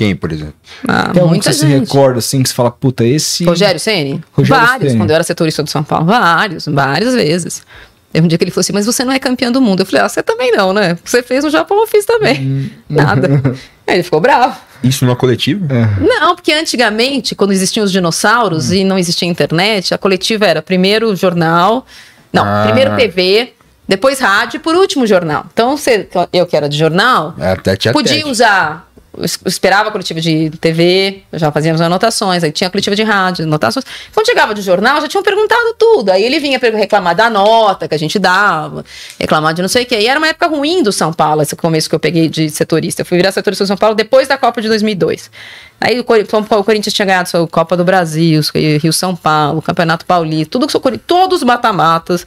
Quem, 0.00 0.16
por 0.16 0.32
exemplo? 0.32 0.54
Ah, 0.88 1.10
Tem 1.12 1.22
que 1.22 1.28
muita 1.28 1.52
você 1.52 1.58
se 1.58 1.66
gente. 1.68 1.80
recorda, 1.80 2.20
assim, 2.20 2.42
que 2.42 2.48
você 2.48 2.54
fala, 2.54 2.70
puta, 2.70 3.04
esse. 3.04 3.44
Rogério 3.44 3.78
Ceni? 3.78 4.18
Rogério 4.32 4.64
vários, 4.66 4.88
Ceni. 4.92 4.98
quando 5.02 5.10
eu 5.10 5.14
era 5.16 5.22
setorista 5.24 5.62
do 5.62 5.68
São 5.68 5.84
Paulo. 5.84 6.06
Vários, 6.06 6.64
várias 6.64 7.12
vezes. 7.14 7.62
Teve 8.10 8.24
um 8.24 8.28
dia 8.28 8.38
que 8.38 8.44
ele 8.44 8.50
falou 8.50 8.62
assim, 8.62 8.72
mas 8.72 8.86
você 8.86 9.04
não 9.04 9.12
é 9.12 9.18
campeão 9.18 9.52
do 9.52 9.60
mundo. 9.60 9.80
Eu 9.80 9.86
falei, 9.86 10.00
ah, 10.00 10.08
você 10.08 10.22
também 10.22 10.52
não, 10.52 10.72
né? 10.72 10.96
Você 11.04 11.22
fez 11.22 11.44
no 11.44 11.50
Japão, 11.50 11.78
eu 11.80 11.86
fiz 11.86 12.06
também. 12.06 12.40
Hum. 12.40 12.70
Nada. 12.88 13.28
Aí 13.86 13.96
ele 13.96 14.02
ficou 14.02 14.20
bravo. 14.22 14.56
Isso 14.82 15.04
numa 15.04 15.14
coletiva? 15.16 15.66
É. 15.74 16.00
Não, 16.02 16.34
porque 16.34 16.50
antigamente, 16.54 17.34
quando 17.34 17.52
existiam 17.52 17.84
os 17.84 17.92
dinossauros 17.92 18.72
e 18.72 18.84
não 18.84 18.98
existia 18.98 19.28
internet, 19.28 19.92
a 19.92 19.98
coletiva 19.98 20.46
era 20.46 20.62
primeiro 20.62 21.14
jornal, 21.14 21.84
não, 22.32 22.42
Ah. 22.42 22.62
primeiro 22.64 22.96
TV, 22.96 23.52
depois 23.86 24.18
rádio 24.20 24.56
e 24.56 24.60
por 24.60 24.74
último 24.76 25.06
jornal. 25.06 25.44
Então, 25.52 25.76
você, 25.76 26.08
eu 26.32 26.46
que 26.46 26.56
era 26.56 26.68
de 26.68 26.78
jornal, 26.78 27.34
É 27.38 27.54
tete 27.56 27.92
Podia 27.92 28.26
usar. 28.26 28.88
Eu 29.16 29.24
es- 29.24 29.38
Esperava 29.44 29.88
a 29.88 29.92
coletiva 29.92 30.20
de 30.20 30.50
TV, 30.60 31.22
já 31.32 31.50
fazíamos 31.52 31.80
anotações, 31.80 32.42
aí 32.44 32.52
tinha 32.52 32.68
a 32.68 32.70
coletiva 32.70 32.94
de 32.96 33.02
rádio, 33.02 33.44
anotações. 33.44 33.84
Quando 34.14 34.26
chegava 34.26 34.54
de 34.54 34.62
jornal, 34.62 35.00
já 35.00 35.08
tinham 35.08 35.22
perguntado 35.22 35.74
tudo. 35.78 36.10
Aí 36.10 36.22
ele 36.22 36.38
vinha 36.40 36.58
reclamar 36.58 37.14
da 37.14 37.28
nota 37.30 37.88
que 37.88 37.94
a 37.94 37.98
gente 37.98 38.18
dava, 38.18 38.84
reclamar 39.18 39.52
de 39.54 39.62
não 39.62 39.68
sei 39.68 39.82
o 39.82 39.86
quê. 39.86 40.00
E 40.00 40.06
era 40.06 40.18
uma 40.18 40.28
época 40.28 40.46
ruim 40.48 40.82
do 40.82 40.92
São 40.92 41.12
Paulo, 41.12 41.42
esse 41.42 41.54
começo 41.56 41.88
que 41.88 41.94
eu 41.94 42.00
peguei 42.00 42.28
de 42.28 42.48
setorista. 42.50 43.02
Eu 43.02 43.06
fui 43.06 43.16
virar 43.16 43.32
setorista 43.32 43.64
do 43.64 43.68
São 43.68 43.76
Paulo 43.76 43.94
depois 43.94 44.28
da 44.28 44.38
Copa 44.38 44.60
de 44.62 44.68
2002. 44.68 45.30
Aí 45.80 45.98
o, 45.98 46.04
Cori- 46.04 46.26
o 46.30 46.64
Corinthians 46.64 46.92
tinha 46.94 47.06
ganhado 47.06 47.28
a 47.34 47.48
Copa 47.48 47.76
do 47.76 47.84
Brasil, 47.84 48.42
Rio 48.82 48.92
São 48.92 49.16
Paulo, 49.16 49.62
Campeonato 49.62 50.04
Paulista, 50.04 50.50
tudo 50.50 50.66
que 50.66 50.98
todos 50.98 51.38
os 51.38 51.42
mata-matas, 51.44 52.26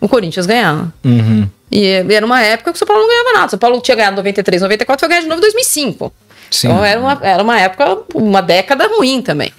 o 0.00 0.08
Corinthians 0.08 0.44
ganhava. 0.46 0.92
Uhum. 1.04 1.48
E 1.70 1.86
era 1.86 2.26
uma 2.26 2.42
época 2.42 2.72
que 2.72 2.76
o 2.76 2.78
São 2.78 2.86
Paulo 2.86 3.02
não 3.02 3.08
ganhava 3.08 3.32
nada. 3.32 3.46
O 3.46 3.50
São 3.50 3.58
Paulo 3.58 3.80
tinha 3.80 3.96
ganhado 3.96 4.16
93, 4.16 4.62
94, 4.62 5.00
foi 5.00 5.08
ganhar 5.08 5.20
de 5.22 5.28
novo 5.28 5.38
em 5.38 5.42
2005. 5.42 6.12
Sim. 6.50 6.66
Então 6.66 6.84
era 6.84 7.00
uma, 7.00 7.18
era 7.22 7.42
uma 7.42 7.60
época, 7.60 7.98
uma 8.12 8.42
década 8.42 8.88
ruim 8.88 9.22
também. 9.22 9.52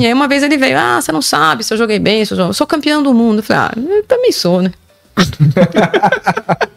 E 0.00 0.06
aí 0.06 0.12
uma 0.12 0.26
vez 0.26 0.42
ele 0.42 0.56
veio, 0.56 0.76
ah, 0.76 1.00
você 1.00 1.12
não 1.12 1.22
sabe 1.22 1.62
se 1.62 1.72
eu 1.72 1.78
joguei 1.78 2.00
bem, 2.00 2.24
se 2.24 2.34
eu, 2.34 2.38
eu 2.38 2.52
sou 2.52 2.66
campeão 2.66 3.02
do 3.02 3.14
mundo. 3.14 3.38
Eu 3.38 3.42
falei, 3.44 3.62
ah, 3.62 3.72
eu 3.76 4.02
também 4.04 4.32
sou, 4.32 4.60
né? 4.60 4.72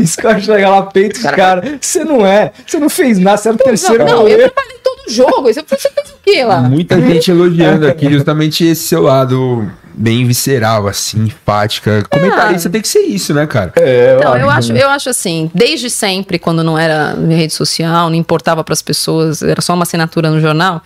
Isso 0.00 0.18
que 0.18 0.26
eu 0.26 0.30
acho 0.30 0.52
legal, 0.52 0.88
os 0.94 1.22
caras. 1.22 1.78
Você 1.80 2.04
não 2.04 2.24
é, 2.24 2.52
você 2.64 2.78
não 2.78 2.88
fez 2.88 3.18
nada, 3.18 3.36
você 3.36 3.48
era 3.48 3.56
o 3.56 3.58
terceiro 3.58 4.04
não, 4.04 4.18
não, 4.18 4.28
eu 4.28 4.38
trabalhei 4.38 4.78
todo 4.82 5.10
jogo. 5.12 5.52
Você 5.52 5.62
você 5.62 5.90
fez 5.90 6.10
o 6.10 6.16
quê 6.22 6.44
lá? 6.44 6.60
Muita 6.60 7.00
gente 7.00 7.30
elogiando 7.30 7.86
aqui 7.86 8.08
justamente 8.10 8.64
esse 8.64 8.82
seu 8.82 9.02
lado 9.02 9.68
bem 9.94 10.26
visceral, 10.26 10.86
assim, 10.88 11.24
enfática. 11.24 12.04
Comentarista 12.10 12.68
tem 12.68 12.80
que 12.82 12.88
ser 12.88 13.00
isso, 13.00 13.32
né, 13.32 13.46
cara? 13.46 13.72
É, 13.76 14.16
Então, 14.18 14.36
eu 14.36 14.50
acho, 14.50 14.72
né? 14.72 14.82
eu 14.82 14.88
acho 14.90 15.08
assim, 15.08 15.50
desde 15.54 15.88
sempre, 15.88 16.38
quando 16.38 16.62
não 16.64 16.76
era 16.78 17.14
em 17.18 17.34
rede 17.34 17.52
social, 17.54 18.08
não 18.10 18.16
importava 18.16 18.64
para 18.64 18.72
as 18.72 18.82
pessoas, 18.82 19.42
era 19.42 19.60
só 19.62 19.72
uma 19.74 19.84
assinatura 19.84 20.30
no 20.30 20.40
jornal. 20.40 20.82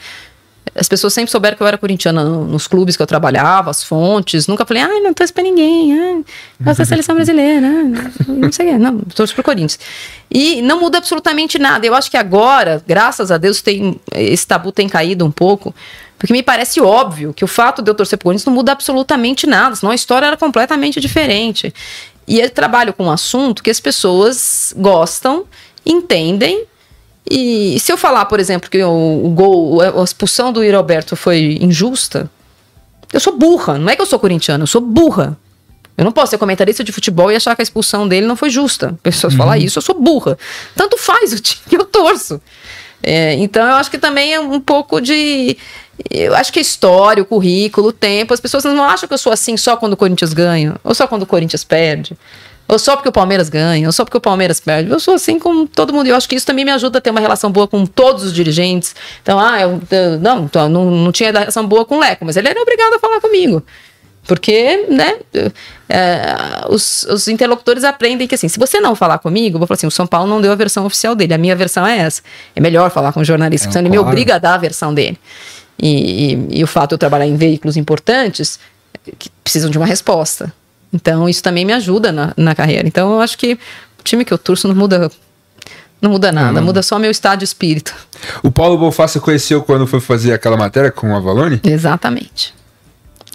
As 0.74 0.86
pessoas 0.86 1.14
sempre 1.14 1.30
souberam 1.30 1.56
que 1.56 1.62
eu 1.62 1.66
era 1.66 1.78
corintiana 1.78 2.22
no- 2.22 2.44
nos 2.44 2.66
clubes 2.66 2.94
que 2.94 3.02
eu 3.02 3.06
trabalhava, 3.06 3.70
as 3.70 3.82
fontes. 3.82 4.46
Nunca 4.46 4.66
falei, 4.66 4.82
ai, 4.82 5.00
não 5.00 5.14
torço 5.14 5.32
pra 5.32 5.42
ninguém, 5.42 5.98
ai, 5.98 6.24
gosto 6.60 6.78
da 6.80 6.84
seleção 6.84 7.14
brasileira, 7.14 7.66
não 8.28 8.52
sei 8.52 8.66
o 8.68 8.72
quê. 8.72 8.78
Não, 8.78 8.98
torço 9.00 9.34
pro 9.34 9.42
Corinthians. 9.42 9.78
E 10.30 10.60
não 10.60 10.78
muda 10.78 10.98
absolutamente 10.98 11.58
nada. 11.58 11.86
Eu 11.86 11.94
acho 11.94 12.10
que 12.10 12.18
agora, 12.18 12.82
graças 12.86 13.30
a 13.32 13.38
Deus, 13.38 13.62
tem, 13.62 13.98
esse 14.14 14.46
tabu 14.46 14.70
tem 14.70 14.88
caído 14.90 15.24
um 15.24 15.30
pouco. 15.30 15.74
Porque 16.18 16.32
me 16.32 16.42
parece 16.42 16.80
óbvio 16.80 17.32
que 17.32 17.44
o 17.44 17.46
fato 17.46 17.80
de 17.80 17.90
eu 17.90 17.94
torcer 17.94 18.18
pro 18.18 18.24
Corinthians 18.24 18.46
não 18.46 18.52
muda 18.52 18.72
absolutamente 18.72 19.46
nada, 19.46 19.76
senão 19.76 19.92
a 19.92 19.94
história 19.94 20.26
era 20.26 20.36
completamente 20.36 21.00
diferente. 21.00 21.72
E 22.26 22.40
eu 22.40 22.50
trabalho 22.50 22.92
com 22.92 23.04
um 23.04 23.10
assunto 23.10 23.62
que 23.62 23.70
as 23.70 23.80
pessoas 23.80 24.74
gostam, 24.76 25.46
entendem. 25.86 26.64
E 27.30 27.78
se 27.78 27.92
eu 27.92 27.96
falar, 27.96 28.24
por 28.24 28.40
exemplo, 28.40 28.68
que 28.68 28.82
o, 28.82 29.26
o 29.26 29.30
gol, 29.30 29.80
a 29.80 30.02
expulsão 30.02 30.52
do 30.52 30.60
Roberto 30.70 31.14
foi 31.14 31.58
injusta, 31.60 32.28
eu 33.12 33.20
sou 33.20 33.36
burra. 33.36 33.78
Não 33.78 33.88
é 33.88 33.96
que 33.96 34.02
eu 34.02 34.06
sou 34.06 34.18
corintiana, 34.18 34.62
eu 34.62 34.66
sou 34.66 34.80
burra. 34.80 35.38
Eu 35.96 36.04
não 36.04 36.12
posso 36.12 36.30
ser 36.30 36.38
comentarista 36.38 36.84
de 36.84 36.92
futebol 36.92 37.30
e 37.32 37.36
achar 37.36 37.56
que 37.56 37.62
a 37.62 37.64
expulsão 37.64 38.06
dele 38.06 38.26
não 38.26 38.36
foi 38.36 38.50
justa. 38.50 38.96
Pessoas 39.02 39.34
falam 39.34 39.56
isso, 39.56 39.78
eu 39.78 39.82
sou 39.82 39.98
burra. 39.98 40.38
Tanto 40.76 40.96
faz 40.96 41.32
o 41.32 41.38
time 41.42 41.62
que 41.68 41.76
eu 41.76 41.84
torço. 41.84 42.40
É, 43.02 43.34
então 43.34 43.66
eu 43.66 43.74
acho 43.74 43.90
que 43.90 43.98
também 43.98 44.34
é 44.34 44.40
um 44.40 44.60
pouco 44.60 45.00
de. 45.00 45.56
Eu 46.10 46.34
acho 46.34 46.52
que 46.52 46.58
a 46.58 46.62
história, 46.62 47.22
o 47.22 47.26
currículo, 47.26 47.88
o 47.88 47.92
tempo, 47.92 48.32
as 48.32 48.40
pessoas 48.40 48.64
não 48.64 48.82
acham 48.84 49.08
que 49.08 49.14
eu 49.14 49.18
sou 49.18 49.32
assim 49.32 49.56
só 49.56 49.76
quando 49.76 49.94
o 49.94 49.96
Corinthians 49.96 50.32
ganha, 50.32 50.76
ou 50.84 50.94
só 50.94 51.06
quando 51.06 51.22
o 51.22 51.26
Corinthians 51.26 51.64
perde, 51.64 52.16
ou 52.68 52.78
só 52.78 52.94
porque 52.96 53.08
o 53.08 53.12
Palmeiras 53.12 53.48
ganha, 53.48 53.86
ou 53.88 53.92
só 53.92 54.04
porque 54.04 54.16
o 54.16 54.20
Palmeiras 54.20 54.60
perde. 54.60 54.90
Eu 54.90 55.00
sou 55.00 55.14
assim 55.14 55.38
com 55.38 55.66
todo 55.66 55.92
mundo. 55.92 56.06
E 56.06 56.10
eu 56.10 56.16
acho 56.16 56.28
que 56.28 56.34
isso 56.36 56.46
também 56.46 56.64
me 56.64 56.70
ajuda 56.70 56.98
a 56.98 57.00
ter 57.00 57.10
uma 57.10 57.20
relação 57.20 57.50
boa 57.50 57.66
com 57.66 57.84
todos 57.86 58.22
os 58.24 58.32
dirigentes. 58.32 58.94
Então, 59.22 59.38
ah, 59.40 59.60
eu, 59.60 59.80
eu- 59.90 60.18
não, 60.20 60.44
então, 60.44 60.68
não, 60.68 60.90
não 60.90 61.10
tinha 61.12 61.32
relação 61.32 61.66
boa 61.66 61.84
com 61.84 61.96
o 61.96 62.00
Leco, 62.00 62.24
mas 62.24 62.36
ele 62.36 62.48
era 62.48 62.60
obrigado 62.60 62.94
a 62.94 62.98
falar 62.98 63.20
comigo. 63.20 63.62
Porque, 64.26 64.84
né, 64.90 65.16
é, 65.88 66.36
os, 66.68 67.04
os 67.04 67.28
interlocutores 67.28 67.82
aprendem 67.82 68.28
que, 68.28 68.34
assim, 68.34 68.46
se 68.48 68.58
você 68.58 68.78
não 68.78 68.94
falar 68.94 69.16
comigo, 69.18 69.56
eu 69.56 69.58
vou 69.58 69.66
falar 69.66 69.76
assim, 69.76 69.86
o 69.86 69.90
São 69.90 70.06
Paulo 70.06 70.28
não 70.28 70.38
deu 70.40 70.52
a 70.52 70.54
versão 70.54 70.84
oficial 70.84 71.14
dele, 71.14 71.32
a 71.32 71.38
minha 71.38 71.56
versão 71.56 71.86
é 71.86 71.96
essa. 71.98 72.20
É 72.54 72.60
melhor 72.60 72.90
falar 72.90 73.12
com 73.14 73.20
o 73.20 73.24
jornalista, 73.24 73.64
É, 73.64 73.66
porque 73.68 73.72
senão 73.78 73.86
ele 73.86 73.90
me 73.90 73.96
claro. 73.96 74.10
obriga 74.10 74.34
a 74.34 74.38
dar 74.38 74.54
a 74.54 74.58
versão 74.58 74.92
dele. 74.92 75.18
E, 75.80 76.34
e- 76.34 76.58
e 76.60 76.64
o 76.64 76.66
fato 76.66 76.90
de 76.90 76.94
eu 76.94 76.98
trabalhar 76.98 77.26
em 77.26 77.36
veículos 77.36 77.76
importantes, 77.76 78.58
que 79.18 79.30
precisam 79.44 79.70
de 79.70 79.78
uma 79.78 79.86
resposta. 79.86 80.52
Então, 80.92 81.28
isso 81.28 81.42
também 81.42 81.64
me 81.64 81.72
ajuda 81.72 82.10
na, 82.12 82.32
na 82.36 82.54
carreira. 82.54 82.86
Então, 82.88 83.12
eu 83.12 83.20
acho 83.20 83.36
que 83.38 83.54
o 83.54 84.02
time 84.02 84.24
que 84.24 84.32
eu 84.32 84.38
torço 84.38 84.66
não 84.66 84.74
muda, 84.74 85.10
não 86.00 86.10
muda 86.10 86.32
nada, 86.32 86.60
muda 86.60 86.82
só 86.82 86.98
meu 86.98 87.10
estado 87.10 87.38
de 87.40 87.44
espírito. 87.44 87.94
O 88.42 88.50
Paulo 88.50 88.76
Bonfá 88.78 89.06
você 89.06 89.20
conheceu 89.20 89.62
quando 89.62 89.86
foi 89.86 90.00
fazer 90.00 90.32
aquela 90.32 90.56
matéria 90.56 90.90
com 90.90 91.12
o 91.12 91.16
Avalone? 91.16 91.60
Exatamente. 91.64 92.54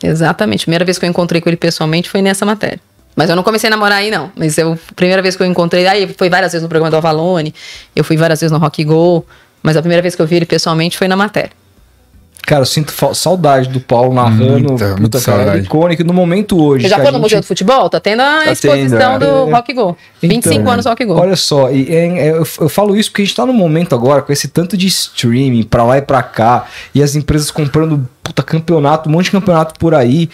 Exatamente. 0.01 0.63
A 0.63 0.65
primeira 0.65 0.83
vez 0.85 0.97
que 0.97 1.05
eu 1.05 1.09
encontrei 1.09 1.39
com 1.41 1.49
ele 1.49 1.57
pessoalmente 1.57 2.09
foi 2.09 2.21
nessa 2.21 2.45
matéria. 2.45 2.79
Mas 3.15 3.29
eu 3.29 3.35
não 3.35 3.43
comecei 3.43 3.67
a 3.67 3.71
namorar 3.71 3.99
aí, 3.99 4.09
não. 4.09 4.31
Mas 4.35 4.57
eu, 4.57 4.73
a 4.73 4.93
primeira 4.95 5.21
vez 5.21 5.35
que 5.35 5.43
eu 5.43 5.47
encontrei, 5.47 5.85
aí 5.87 6.13
foi 6.17 6.29
várias 6.29 6.51
vezes 6.51 6.63
no 6.63 6.69
programa 6.69 6.89
do 6.89 6.97
Avalone, 6.97 7.53
eu 7.95 8.03
fui 8.03 8.17
várias 8.17 8.41
vezes 8.41 8.51
no 8.51 8.57
Rock 8.57 8.83
Go, 8.83 9.25
mas 9.61 9.77
a 9.77 9.81
primeira 9.81 10.01
vez 10.01 10.15
que 10.15 10.21
eu 10.21 10.25
vi 10.27 10.35
ele 10.37 10.45
pessoalmente 10.45 10.97
foi 10.97 11.07
na 11.07 11.15
matéria. 11.15 11.51
Cara, 12.45 12.61
eu 12.61 12.65
sinto 12.65 12.93
saudade 13.15 13.69
do 13.69 13.79
Paulo 13.79 14.13
narrando. 14.13 14.45
Muita, 14.51 14.71
puta, 14.89 14.95
muita 14.99 15.21
cara, 15.21 15.37
saudade. 15.37 15.59
é 15.59 15.61
icônico 15.61 16.03
no 16.03 16.13
momento 16.13 16.61
hoje. 16.61 16.83
Você 16.83 16.89
já 16.89 16.97
foi 16.97 17.05
no 17.05 17.11
gente- 17.13 17.21
Museu 17.21 17.39
do 17.41 17.45
Futebol? 17.47 17.89
Tá 17.89 17.99
tendo 18.01 18.21
a 18.21 18.43
Tá 18.43 18.51
exposição 18.51 19.19
tendo, 19.19 19.19
do 19.45 19.49
é. 19.49 19.53
Rock 19.53 19.73
Go. 19.73 19.97
25 20.21 20.55
Então, 20.61 20.73
anos 20.73 20.85
Rock 20.85 21.05
Go. 21.05 21.13
Olha 21.19 21.35
só, 21.37 21.71
e 21.71 21.87
é- 21.89 22.07
é- 22.19 22.29
eu, 22.31 22.45
eu 22.59 22.69
falo 22.69 22.95
isso 22.97 23.09
porque 23.09 23.21
a 23.21 23.25
gente 23.25 23.35
tá 23.35 23.45
num 23.45 23.53
momento 23.53 23.95
agora 23.95 24.21
com 24.21 24.33
esse 24.33 24.49
tanto 24.49 24.75
de 24.75 24.87
streaming 24.87 25.63
pra 25.63 25.83
lá 25.83 25.97
e 25.97 26.01
pra 26.01 26.21
cá, 26.21 26.65
e 26.93 27.01
as 27.01 27.15
empresas 27.15 27.49
comprando 27.49 28.07
puta 28.21 28.43
campeonato, 28.43 29.07
um 29.07 29.13
monte 29.13 29.25
de 29.25 29.31
campeonato 29.31 29.79
por 29.79 29.95
aí. 29.95 30.29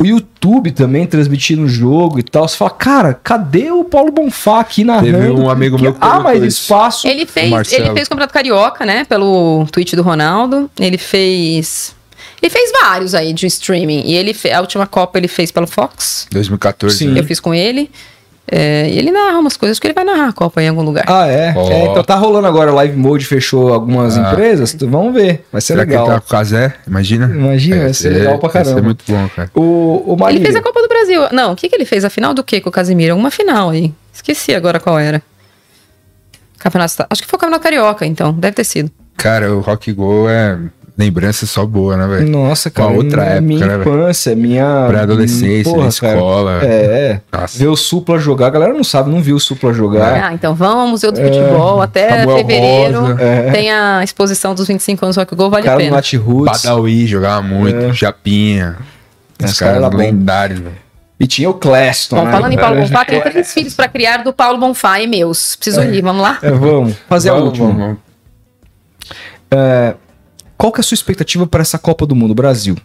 O 0.00 0.06
YouTube 0.06 0.70
também 0.70 1.06
transmitindo 1.06 1.62
o 1.62 1.68
jogo 1.68 2.18
e 2.20 2.22
tal. 2.22 2.46
Você 2.46 2.56
fala, 2.56 2.70
cara, 2.70 3.14
cadê 3.14 3.70
o 3.72 3.82
Paulo 3.84 4.12
Bonfá 4.12 4.60
aqui 4.60 4.84
narrando? 4.84 5.12
Teve 5.18 5.30
um 5.32 5.50
amigo 5.50 5.80
meu 5.80 5.92
que 5.92 5.98
mais 6.22 6.42
isso. 6.42 6.62
espaço. 6.62 7.06
Ele 7.08 7.26
fez, 7.26 7.50
Marcelo. 7.50 7.84
ele 7.86 7.94
fez 7.94 8.06
o 8.06 8.10
Campeonato 8.10 8.32
Carioca, 8.32 8.86
né? 8.86 9.04
Pelo 9.04 9.66
tweet 9.72 9.96
do 9.96 10.02
Ronaldo. 10.02 10.70
Ele 10.78 10.96
fez. 10.96 11.96
Ele 12.40 12.50
fez 12.50 12.70
vários 12.80 13.14
aí 13.14 13.32
de 13.32 13.46
streaming. 13.48 14.02
E 14.04 14.14
ele 14.14 14.32
fe- 14.32 14.52
a 14.52 14.60
última 14.60 14.86
Copa 14.86 15.18
ele 15.18 15.26
fez 15.26 15.50
pelo 15.50 15.66
Fox. 15.66 16.28
2014. 16.30 16.96
Sim. 16.96 17.08
né? 17.08 17.20
Eu 17.20 17.24
fiz 17.24 17.40
com 17.40 17.52
ele. 17.52 17.90
É, 18.50 18.88
e 18.88 18.98
ele 18.98 19.10
narra 19.10 19.38
umas 19.38 19.56
coisas 19.58 19.78
que 19.78 19.86
ele 19.86 19.92
vai 19.94 20.04
narrar 20.04 20.28
a 20.28 20.32
Copa 20.32 20.62
em 20.62 20.68
algum 20.68 20.80
lugar. 20.82 21.04
Ah, 21.06 21.26
é? 21.26 21.52
Ó. 21.54 21.70
É, 21.70 21.84
Então 21.90 22.02
tá 22.02 22.14
rolando 22.14 22.46
agora. 22.46 22.72
Live 22.72 22.96
Mode 22.96 23.26
fechou 23.26 23.74
algumas 23.74 24.16
Ah. 24.16 24.30
empresas. 24.32 24.74
Vamos 24.80 25.12
ver. 25.12 25.44
Vai 25.52 25.60
ser 25.60 25.74
Será 25.74 25.84
que 25.84 25.90
legal. 25.90 26.06
ele 26.06 26.14
tá 26.14 26.20
com 26.20 26.26
o 26.26 26.30
Casé? 26.30 26.74
Imagina? 26.86 27.26
Imagina, 27.26 27.82
vai 27.82 27.92
ser 27.94 28.08
legal 28.10 28.38
pra 28.38 28.48
Vai 28.48 28.62
caramba. 28.62 28.80
ser 28.80 28.84
muito 28.84 29.04
bom, 29.06 29.28
cara. 29.36 29.50
O, 29.54 30.14
o 30.16 30.28
ele 30.30 30.40
fez 30.40 30.56
a 30.56 30.62
Copa 30.62 30.80
do 30.80 30.88
Brasil. 30.88 31.22
Não, 31.30 31.52
o 31.52 31.56
que, 31.56 31.68
que 31.68 31.74
ele 31.76 31.84
fez? 31.84 32.04
A 32.04 32.10
final 32.10 32.32
do 32.32 32.42
que 32.42 32.60
com 32.60 32.70
o 32.70 32.72
Casimiro? 32.72 33.12
Alguma 33.12 33.30
final 33.30 33.68
aí. 33.70 33.92
Esqueci 34.14 34.54
agora 34.54 34.80
qual 34.80 34.98
era. 34.98 35.22
Campeonato, 36.58 37.06
acho 37.08 37.22
que 37.22 37.28
foi 37.28 37.36
o 37.36 37.40
Campeonato 37.40 37.62
Carioca, 37.62 38.04
então. 38.06 38.32
Deve 38.32 38.54
ter 38.56 38.64
sido. 38.64 38.90
Cara, 39.16 39.52
o 39.54 39.60
Rock 39.60 39.92
Go 39.92 40.28
é 40.28 40.58
lembrança 40.98 41.46
só 41.46 41.64
boa, 41.64 41.96
né, 41.96 42.06
velho? 42.08 42.28
Nossa, 42.28 42.68
cara. 42.70 42.88
Uma 42.88 42.96
outra 42.96 43.22
minha, 43.22 43.30
época, 43.30 43.40
minha 43.46 43.66
né, 43.66 43.76
infância, 43.78 44.34
minha. 44.34 44.86
Pré-adolescência, 44.88 45.76
na 45.76 45.86
escola. 45.86 46.58
Cara. 46.60 46.72
É. 46.72 47.20
Nossa. 47.32 47.58
Ver 47.58 47.68
o 47.68 47.76
Supla 47.76 48.18
jogar. 48.18 48.48
A 48.48 48.50
galera 48.50 48.72
não 48.74 48.82
sabe, 48.82 49.08
não 49.08 49.22
viu 49.22 49.36
o 49.36 49.40
Supla 49.40 49.72
jogar. 49.72 50.24
Ah, 50.24 50.34
então 50.34 50.54
vamos, 50.54 50.90
Museu 50.90 51.12
do 51.12 51.20
Futebol. 51.20 51.80
Até 51.80 52.20
Samuel 52.20 52.38
fevereiro 52.38 53.00
Rosa. 53.00 53.22
É. 53.22 53.50
tem 53.52 53.70
a 53.70 54.02
exposição 54.02 54.54
dos 54.54 54.66
25 54.66 55.04
anos 55.04 55.16
do 55.16 55.20
Rock 55.20 55.34
Go, 55.36 55.48
vale 55.48 55.62
a 55.62 55.70
cara 55.70 55.76
do 55.76 55.84
pena. 55.84 55.96
Nat 55.96 56.12
Roots. 56.14 56.62
Badawi 56.62 57.06
jogava 57.06 57.42
muito, 57.42 57.76
É. 57.76 57.92
Japinha. 57.92 58.76
Os 59.42 59.56
cara 59.56 59.74
caras 59.74 59.90
bom. 59.90 59.96
lendários, 59.98 60.58
velho. 60.58 60.74
E 61.20 61.26
tinha 61.26 61.48
o 61.50 61.54
Cleston. 61.54 62.16
Bom, 62.16 62.24
né? 62.24 62.32
falando 62.32 62.52
em 62.52 62.56
Paulo 62.58 62.80
Bonfá, 62.80 63.04
tenho 63.04 63.22
três 63.22 63.52
filhos 63.52 63.74
para 63.74 63.88
criar 63.88 64.18
do 64.18 64.32
Paulo 64.32 64.58
Bonfá 64.58 65.00
e 65.00 65.06
meus. 65.06 65.54
Preciso 65.56 65.82
ir, 65.82 66.00
vamos 66.02 66.22
lá? 66.22 66.38
É, 66.42 66.50
vamos. 66.50 66.94
Fazer 67.08 67.30
a 67.30 67.34
Vamos, 67.34 67.48
última. 67.48 67.66
vamos, 67.68 67.80
vamos. 67.82 67.98
É, 69.50 69.94
qual 70.58 70.72
que 70.72 70.80
é 70.80 70.82
a 70.82 70.84
sua 70.84 70.96
expectativa 70.96 71.46
para 71.46 71.62
essa 71.62 71.78
Copa 71.78 72.04
do 72.04 72.14
Mundo, 72.14 72.34
Brasil? 72.34 72.76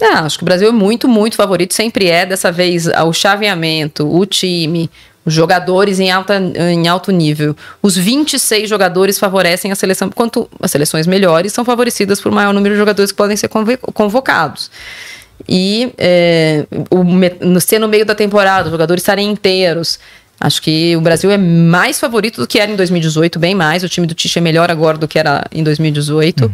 Ah, 0.00 0.20
acho 0.20 0.38
que 0.38 0.44
o 0.44 0.46
Brasil 0.46 0.68
é 0.68 0.72
muito, 0.72 1.06
muito 1.08 1.36
favorito, 1.36 1.74
sempre 1.74 2.08
é. 2.08 2.24
Dessa 2.24 2.50
vez, 2.50 2.86
o 2.86 3.12
chaveamento, 3.12 4.08
o 4.08 4.24
time, 4.24 4.90
os 5.24 5.34
jogadores 5.34 6.00
em, 6.00 6.10
alta, 6.10 6.38
em 6.38 6.88
alto 6.88 7.12
nível. 7.12 7.54
Os 7.82 7.96
26 7.96 8.68
jogadores 8.68 9.18
favorecem 9.18 9.70
a 9.70 9.74
seleção, 9.74 10.08
quanto 10.08 10.48
as 10.60 10.70
seleções 10.70 11.06
melhores 11.06 11.52
são 11.52 11.64
favorecidas 11.64 12.20
por 12.20 12.32
maior 12.32 12.52
número 12.54 12.74
de 12.74 12.78
jogadores 12.78 13.12
que 13.12 13.16
podem 13.16 13.36
ser 13.36 13.48
convo- 13.48 13.78
convocados. 13.92 14.70
E 15.48 15.92
é, 15.98 16.66
o, 16.90 17.02
no, 17.04 17.60
ser 17.60 17.78
no 17.78 17.88
meio 17.88 18.06
da 18.06 18.14
temporada, 18.14 18.66
os 18.66 18.70
jogadores 18.72 19.02
estarem 19.02 19.30
inteiros. 19.30 19.98
Acho 20.42 20.60
que 20.60 20.96
o 20.96 21.00
Brasil 21.00 21.30
é 21.30 21.38
mais 21.38 22.00
favorito 22.00 22.40
do 22.40 22.48
que 22.48 22.58
era 22.58 22.68
em 22.68 22.74
2018, 22.74 23.38
bem 23.38 23.54
mais. 23.54 23.84
O 23.84 23.88
time 23.88 24.08
do 24.08 24.12
Tite 24.12 24.40
é 24.40 24.42
melhor 24.42 24.72
agora 24.72 24.98
do 24.98 25.06
que 25.06 25.16
era 25.16 25.46
em 25.52 25.62
2018. 25.62 26.50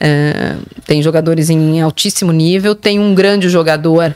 É, 0.00 0.56
tem 0.84 1.00
jogadores 1.00 1.48
em 1.48 1.80
altíssimo 1.80 2.32
nível. 2.32 2.74
Tem 2.74 2.98
um 2.98 3.14
grande 3.14 3.48
jogador, 3.48 4.12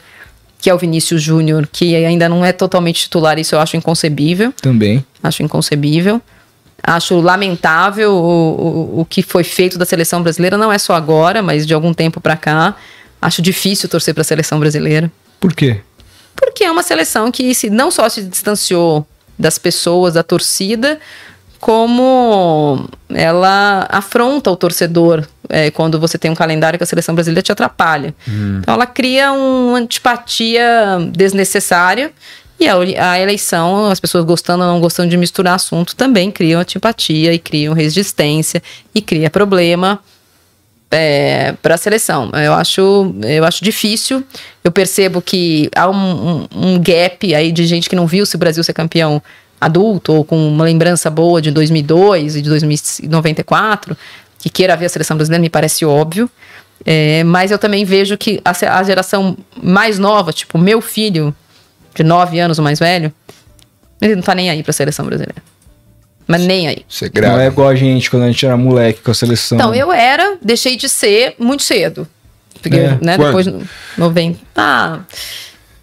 que 0.61 0.69
é 0.69 0.75
o 0.75 0.79
Vinícius 0.79 1.23
Júnior, 1.23 1.69
que 1.71 1.95
ainda 1.95 2.29
não 2.29 2.45
é 2.45 2.51
totalmente 2.51 3.03
titular. 3.03 3.39
Isso 3.39 3.55
eu 3.55 3.61
acho 3.61 3.77
inconcebível. 3.77 4.53
Também. 4.61 5.07
Acho 5.23 5.45
inconcebível. 5.45 6.21
Acho 6.83 7.21
lamentável 7.21 8.11
o, 8.11 8.97
o, 8.97 9.01
o 9.03 9.05
que 9.05 9.23
foi 9.23 9.45
feito 9.45 9.79
da 9.79 9.85
seleção 9.85 10.21
brasileira, 10.21 10.59
não 10.59 10.73
é 10.73 10.79
só 10.79 10.95
agora, 10.95 11.43
mas 11.43 11.65
de 11.65 11.73
algum 11.73 11.95
tempo 11.95 12.21
pra 12.21 12.37
cá. 12.37 12.75
Acho 13.23 13.41
difícil 13.41 13.89
torcer 13.89 14.13
para 14.13 14.23
a 14.23 14.25
seleção 14.25 14.59
brasileira. 14.59 15.13
Por 15.39 15.55
quê? 15.55 15.81
Porque 16.37 16.65
é 16.65 16.71
uma 16.71 16.83
seleção 16.83 17.33
que 17.33 17.55
se, 17.55 17.71
não 17.71 17.91
só 17.91 18.09
se 18.09 18.23
distanciou 18.23 19.07
das 19.39 19.59
pessoas, 19.59 20.15
da 20.15 20.23
torcida, 20.23 20.99
como 21.59 22.89
ela 23.09 23.87
afronta 23.91 24.51
o 24.51 24.57
torcedor 24.57 25.27
é, 25.49 25.71
quando 25.71 25.99
você 25.99 26.19
tem 26.19 26.31
um 26.31 26.35
calendário 26.35 26.79
que 26.79 26.85
a 26.85 26.87
seleção 26.87 27.15
brasileira 27.15 27.43
te 27.43 27.51
atrapalha. 27.51 28.15
Então 28.59 28.75
ela 28.75 28.87
cria 28.87 29.33
uma 29.33 29.79
antipatia 29.79 30.65
desnecessária. 31.13 32.13
E 32.59 32.67
a, 32.69 32.77
a 33.13 33.21
eleição, 33.21 33.91
as 33.91 34.01
pessoas 34.01 34.25
gostando 34.25 34.65
ou 34.65 34.71
não 34.71 34.81
gostando 34.81 35.11
de 35.11 35.17
misturar 35.17 35.55
assunto, 35.55 35.95
também 35.95 36.31
criam 36.31 36.61
antipatia 36.61 37.33
e 37.33 37.39
criam 37.39 37.75
resistência 37.75 38.63
e 38.95 39.03
cria 39.03 39.29
problema 39.29 40.01
para 41.63 41.75
a 41.75 41.79
seleção. 41.79 42.31
Eu 42.33 42.53
acho, 42.55 43.15
eu 43.23 43.45
acho 43.45 43.63
difícil. 43.65 44.23
Eu 44.63 44.71
percebo 44.73 45.21
que 45.21 45.69
há 45.75 45.89
um, 45.91 45.95
um- 45.95 46.47
um 46.55 46.79
gap 46.81 47.35
aí 47.35 47.51
de 47.53 47.67
gente 47.67 47.89
que 47.91 47.97
não 47.97 48.07
viu 48.07 48.25
se 48.25 48.37
o 48.37 48.39
Brasil 48.39 48.63
ser 48.65 48.73
campeão 48.73 49.21
adulto 49.61 50.13
ou 50.13 50.25
com 50.25 50.49
uma 50.49 50.65
lembrança 50.65 51.09
boa 51.11 51.41
de 51.41 51.51
2002 51.51 52.37
e 52.37 52.43
de 52.43 52.49
2094 52.49 53.97
que 54.39 54.51
queira 54.51 54.77
ver 54.77 54.87
a 54.87 54.89
seleção 54.89 55.17
brasileira 55.17 55.41
me 55.41 55.51
parece 55.51 55.85
óbvio. 55.85 56.31
É, 56.85 57.25
mas 57.25 57.51
eu 57.51 57.59
também 57.59 57.85
vejo 57.85 58.17
que 58.19 58.41
a, 58.45 58.79
a 58.79 58.83
geração 58.85 59.37
mais 59.61 59.99
nova, 59.99 60.33
tipo 60.33 60.59
meu 60.59 60.81
filho 60.81 61.35
de 61.95 62.05
9 62.05 62.39
anos, 62.39 62.59
o 62.59 62.63
mais 62.63 62.79
velho, 62.79 63.13
ele 64.01 64.15
não 64.15 64.23
tá 64.23 64.35
nem 64.35 64.51
aí 64.51 64.63
para 64.63 64.71
a 64.71 64.75
seleção 64.75 65.07
brasileira. 65.07 65.43
Mas 66.27 66.43
nem 66.43 66.67
aí. 66.69 66.85
Isso 66.89 67.05
é 67.05 67.09
Não 67.09 67.13
grave. 67.15 67.43
é 67.43 67.47
igual 67.47 67.69
a 67.69 67.75
gente 67.75 68.11
quando 68.11 68.25
a 68.25 68.27
gente 68.27 68.45
era 68.45 68.57
moleque 68.57 69.01
com 69.01 69.11
a 69.11 69.15
seleção. 69.15 69.57
Então, 69.59 69.75
eu 69.75 69.93
era, 69.93 70.37
deixei 70.43 70.77
de 70.77 70.89
ser 70.89 71.35
muito 71.39 71.63
cedo. 71.63 72.07
Porque, 72.61 72.77
É. 72.79 72.99
né, 73.01 73.17
Quando? 73.17 73.27
depois, 73.27 73.47
no- 73.47 73.69
90. 73.97 74.41
Ah, 74.57 75.01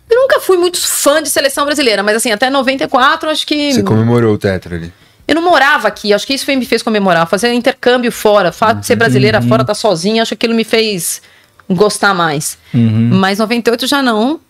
eu 0.10 0.20
nunca 0.20 0.40
fui 0.42 0.58
muito 0.58 0.78
fã 0.86 1.24
de 1.24 1.30
seleção 1.30 1.66
brasileira, 1.66 2.04
mas 2.04 2.18
assim, 2.18 2.32
até 2.32 2.50
94, 2.50 3.30
acho 3.30 3.48
que. 3.48 3.74
Você 3.74 3.84
comemorou 3.84 4.34
o 4.34 4.38
Tetra 4.38 4.76
ali. 4.76 4.92
Eu 5.26 5.36
não 5.36 5.42
morava 5.42 5.88
aqui, 5.88 6.14
acho 6.14 6.28
que 6.28 6.34
isso 6.34 6.44
foi- 6.46 6.58
me 6.58 6.66
fez 6.66 6.84
comemorar. 6.84 7.26
Fazer 7.28 7.54
intercâmbio 7.54 8.12
fora, 8.12 8.50
o 8.50 8.54
fato 8.54 8.82
de 8.82 8.86
ser 8.86 8.98
brasileira 8.98 9.40
Uhum. 9.40 9.48
fora, 9.48 9.64
tá 9.64 9.74
sozinha, 9.74 10.22
acho 10.22 10.30
que 10.30 10.34
aquilo 10.46 10.54
me 10.54 10.66
fez 10.66 11.22
gostar 11.70 12.14
mais. 12.14 12.58
Uhum. 12.74 13.10
Mas 13.14 13.40
98 13.40 13.88
já 13.88 14.02
não. 14.04 14.42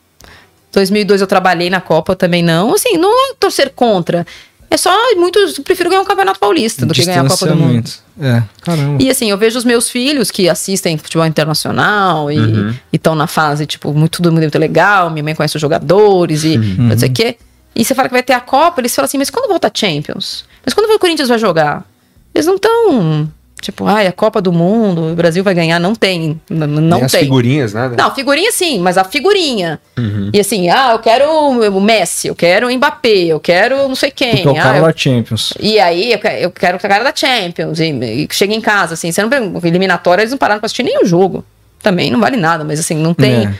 2002 0.71 1.21
eu 1.21 1.27
trabalhei 1.27 1.69
na 1.69 1.79
Copa 1.79 2.15
também 2.15 2.41
não. 2.41 2.73
Assim, 2.73 2.97
não 2.97 3.11
é 3.29 3.35
torcer 3.39 3.69
contra. 3.75 4.25
É 4.73 4.77
só 4.77 4.91
muito. 5.15 5.37
eu 5.37 5.63
Prefiro 5.63 5.87
ganhar 5.87 6.01
o 6.01 6.05
Campeonato 6.05 6.39
Paulista 6.39 6.83
do 6.83 6.95
que 6.95 7.05
ganhar 7.05 7.23
a 7.23 7.29
Copa 7.29 7.45
do 7.45 7.55
Mundo. 7.55 7.91
É, 8.19 8.41
caramba. 8.63 9.03
E 9.03 9.07
assim, 9.07 9.29
eu 9.29 9.37
vejo 9.37 9.55
os 9.59 9.63
meus 9.63 9.87
filhos 9.87 10.31
que 10.31 10.49
assistem 10.49 10.97
futebol 10.97 11.27
internacional 11.27 12.31
e 12.31 12.75
estão 12.91 13.13
na 13.13 13.27
fase, 13.27 13.67
tipo, 13.67 13.93
muito, 13.93 14.13
tudo 14.13 14.31
muito 14.31 14.57
legal, 14.57 15.11
minha 15.11 15.23
mãe 15.23 15.35
conhece 15.35 15.55
os 15.55 15.61
jogadores 15.61 16.43
e 16.43 16.57
não 16.57 16.97
sei 16.97 17.07
o 17.09 17.13
quê. 17.13 17.37
E 17.75 17.85
você 17.85 17.93
fala 17.93 18.07
que 18.07 18.15
vai 18.15 18.23
ter 18.23 18.33
a 18.33 18.39
Copa, 18.39 18.81
eles 18.81 18.95
falam 18.95 19.05
assim, 19.05 19.19
mas 19.19 19.29
quando 19.29 19.47
volta 19.47 19.67
a 19.67 19.71
Champions? 19.71 20.43
Mas 20.65 20.73
quando 20.73 20.91
o 20.91 20.99
Corinthians 20.99 21.29
vai 21.29 21.37
jogar? 21.37 21.85
Eles 22.33 22.47
não 22.47 22.55
estão, 22.55 23.31
tipo, 23.63 23.85
ai, 23.87 24.05
a 24.05 24.11
Copa 24.11 24.41
do 24.41 24.51
Mundo, 24.51 25.11
o 25.11 25.15
Brasil 25.15 25.43
vai 25.43 25.53
ganhar. 25.53 25.79
Não 25.79 25.95
tem. 25.95 26.39
Não 26.49 26.67
Nem 26.67 27.03
as 27.03 27.11
tem. 27.11 27.21
figurinhas, 27.21 27.73
nada. 27.73 27.95
Não, 27.97 28.13
figurinha 28.13 28.51
sim, 28.51 28.79
mas 28.79 28.97
a 28.97 29.03
figurinha. 29.03 29.79
Uhum. 29.97 30.29
E 30.33 30.39
assim, 30.39 30.69
ah, 30.69 30.91
eu 30.91 30.99
quero 30.99 31.29
o 31.31 31.81
Messi, 31.81 32.27
eu 32.27 32.35
quero 32.35 32.67
o 32.67 32.71
Mbappé, 32.75 33.25
eu 33.25 33.39
quero 33.39 33.87
não 33.87 33.95
sei 33.95 34.11
quem. 34.11 34.35
Porque 34.43 34.47
o 34.49 34.51
ah, 34.51 34.63
cara 34.63 34.77
eu 34.77 34.83
da 34.83 34.93
Champions. 34.95 35.53
e 35.59 35.79
aí, 35.79 36.11
eu 36.13 36.19
que- 36.19 36.27
eu 36.27 36.51
quero 36.51 36.77
que 36.77 36.85
a 36.85 36.89
cara 36.89 37.03
da 37.03 37.15
Champions. 37.15 37.79
E, 37.79 37.89
e 37.91 38.27
chega 38.31 38.53
em 38.53 38.61
casa, 38.61 38.93
assim, 38.93 39.11
você 39.11 39.23
não 39.23 39.29
eliminatória, 39.63 40.21
eles 40.21 40.31
não 40.31 40.37
pararam 40.37 40.59
pra 40.59 40.65
assistir 40.67 40.83
nenhum 40.83 41.05
jogo. 41.05 41.43
Também 41.81 42.11
não 42.11 42.19
vale 42.19 42.37
nada, 42.37 42.63
mas 42.63 42.79
assim, 42.79 42.95
não 42.95 43.13
tem. 43.13 43.47
É. 43.47 43.53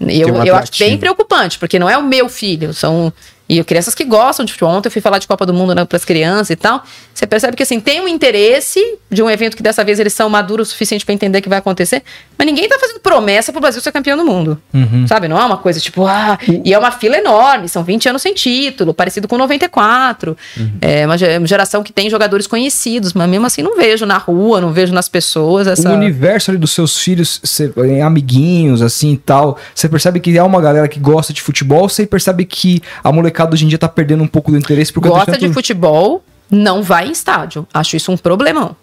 Eu, 0.00 0.32
Tem 0.32 0.46
eu 0.46 0.54
acho 0.54 0.70
bem 0.78 0.96
preocupante, 0.96 1.58
porque 1.58 1.76
não 1.78 1.90
é 1.90 1.98
o 1.98 2.04
meu 2.04 2.28
filho, 2.28 2.72
são. 2.72 3.12
E 3.48 3.62
crianças 3.64 3.94
que 3.94 4.04
gostam 4.04 4.44
de 4.44 4.52
futebol. 4.52 4.74
Ontem 4.74 4.88
eu 4.88 4.92
fui 4.92 5.00
falar 5.00 5.18
de 5.18 5.26
Copa 5.26 5.46
do 5.46 5.54
Mundo 5.54 5.74
né, 5.74 5.84
para 5.84 5.96
as 5.96 6.04
crianças 6.04 6.50
e 6.50 6.56
tal. 6.56 6.82
Você 7.14 7.26
percebe 7.26 7.56
que 7.56 7.62
assim, 7.62 7.80
tem 7.80 8.00
um 8.00 8.06
interesse 8.08 8.78
de 9.10 9.22
um 9.22 9.30
evento 9.30 9.56
que 9.56 9.62
dessa 9.62 9.82
vez 9.82 9.98
eles 9.98 10.12
são 10.12 10.28
maduros 10.28 10.68
o 10.68 10.70
suficiente 10.70 11.04
para 11.04 11.14
entender 11.14 11.40
que 11.40 11.48
vai 11.48 11.58
acontecer, 11.58 12.02
mas 12.36 12.46
ninguém 12.46 12.68
tá 12.68 12.78
fazendo 12.78 13.00
promessa 13.00 13.50
pro 13.50 13.60
Brasil 13.60 13.80
ser 13.80 13.90
campeão 13.90 14.16
do 14.18 14.24
mundo. 14.24 14.60
Uhum. 14.74 15.06
Sabe? 15.08 15.28
Não 15.28 15.40
é 15.40 15.44
uma 15.44 15.56
coisa 15.56 15.80
tipo, 15.80 16.06
ah, 16.06 16.38
e 16.64 16.74
é 16.74 16.78
uma 16.78 16.90
fila 16.90 17.16
enorme, 17.16 17.68
são 17.68 17.82
20 17.82 18.10
anos 18.10 18.20
sem 18.22 18.34
título, 18.34 18.92
parecido 18.92 19.26
com 19.26 19.38
94. 19.38 20.36
Uhum. 20.56 20.72
É 20.80 21.06
uma 21.06 21.16
ge- 21.16 21.38
uma 21.38 21.46
geração 21.46 21.82
que 21.82 21.92
tem 21.92 22.10
jogadores 22.10 22.46
conhecidos, 22.46 23.12
mas 23.14 23.28
mesmo 23.28 23.46
assim 23.46 23.62
não 23.62 23.76
vejo 23.76 24.04
na 24.04 24.18
rua, 24.18 24.60
não 24.60 24.72
vejo 24.72 24.92
nas 24.92 25.08
pessoas 25.08 25.66
essa. 25.66 25.90
O 25.90 25.94
universo 25.94 26.50
ali 26.50 26.58
dos 26.58 26.72
seus 26.72 26.98
filhos, 26.98 27.40
cê- 27.42 27.72
em 27.78 28.02
amiguinhos, 28.02 28.82
assim 28.82 29.12
e 29.12 29.16
tal, 29.16 29.56
você 29.74 29.88
percebe 29.88 30.20
que 30.20 30.36
há 30.38 30.44
uma 30.44 30.60
galera 30.60 30.86
que 30.86 31.00
gosta 31.00 31.32
de 31.32 31.40
futebol, 31.40 31.88
você 31.88 32.06
percebe 32.06 32.44
que 32.44 32.82
a 33.02 33.10
molecada 33.10 33.37
hoje 33.52 33.64
em 33.64 33.68
dia 33.68 33.78
tá 33.78 33.88
perdendo 33.88 34.22
um 34.22 34.26
pouco 34.26 34.50
do 34.50 34.56
interesse 34.58 34.92
por 34.92 35.00
Gosta 35.02 35.32
tanto- 35.32 35.46
de 35.46 35.52
futebol, 35.52 36.24
não 36.50 36.82
vai 36.82 37.08
em 37.08 37.12
estádio. 37.12 37.66
Acho 37.74 37.96
isso 37.96 38.10
um 38.10 38.16
problemão. 38.16 38.74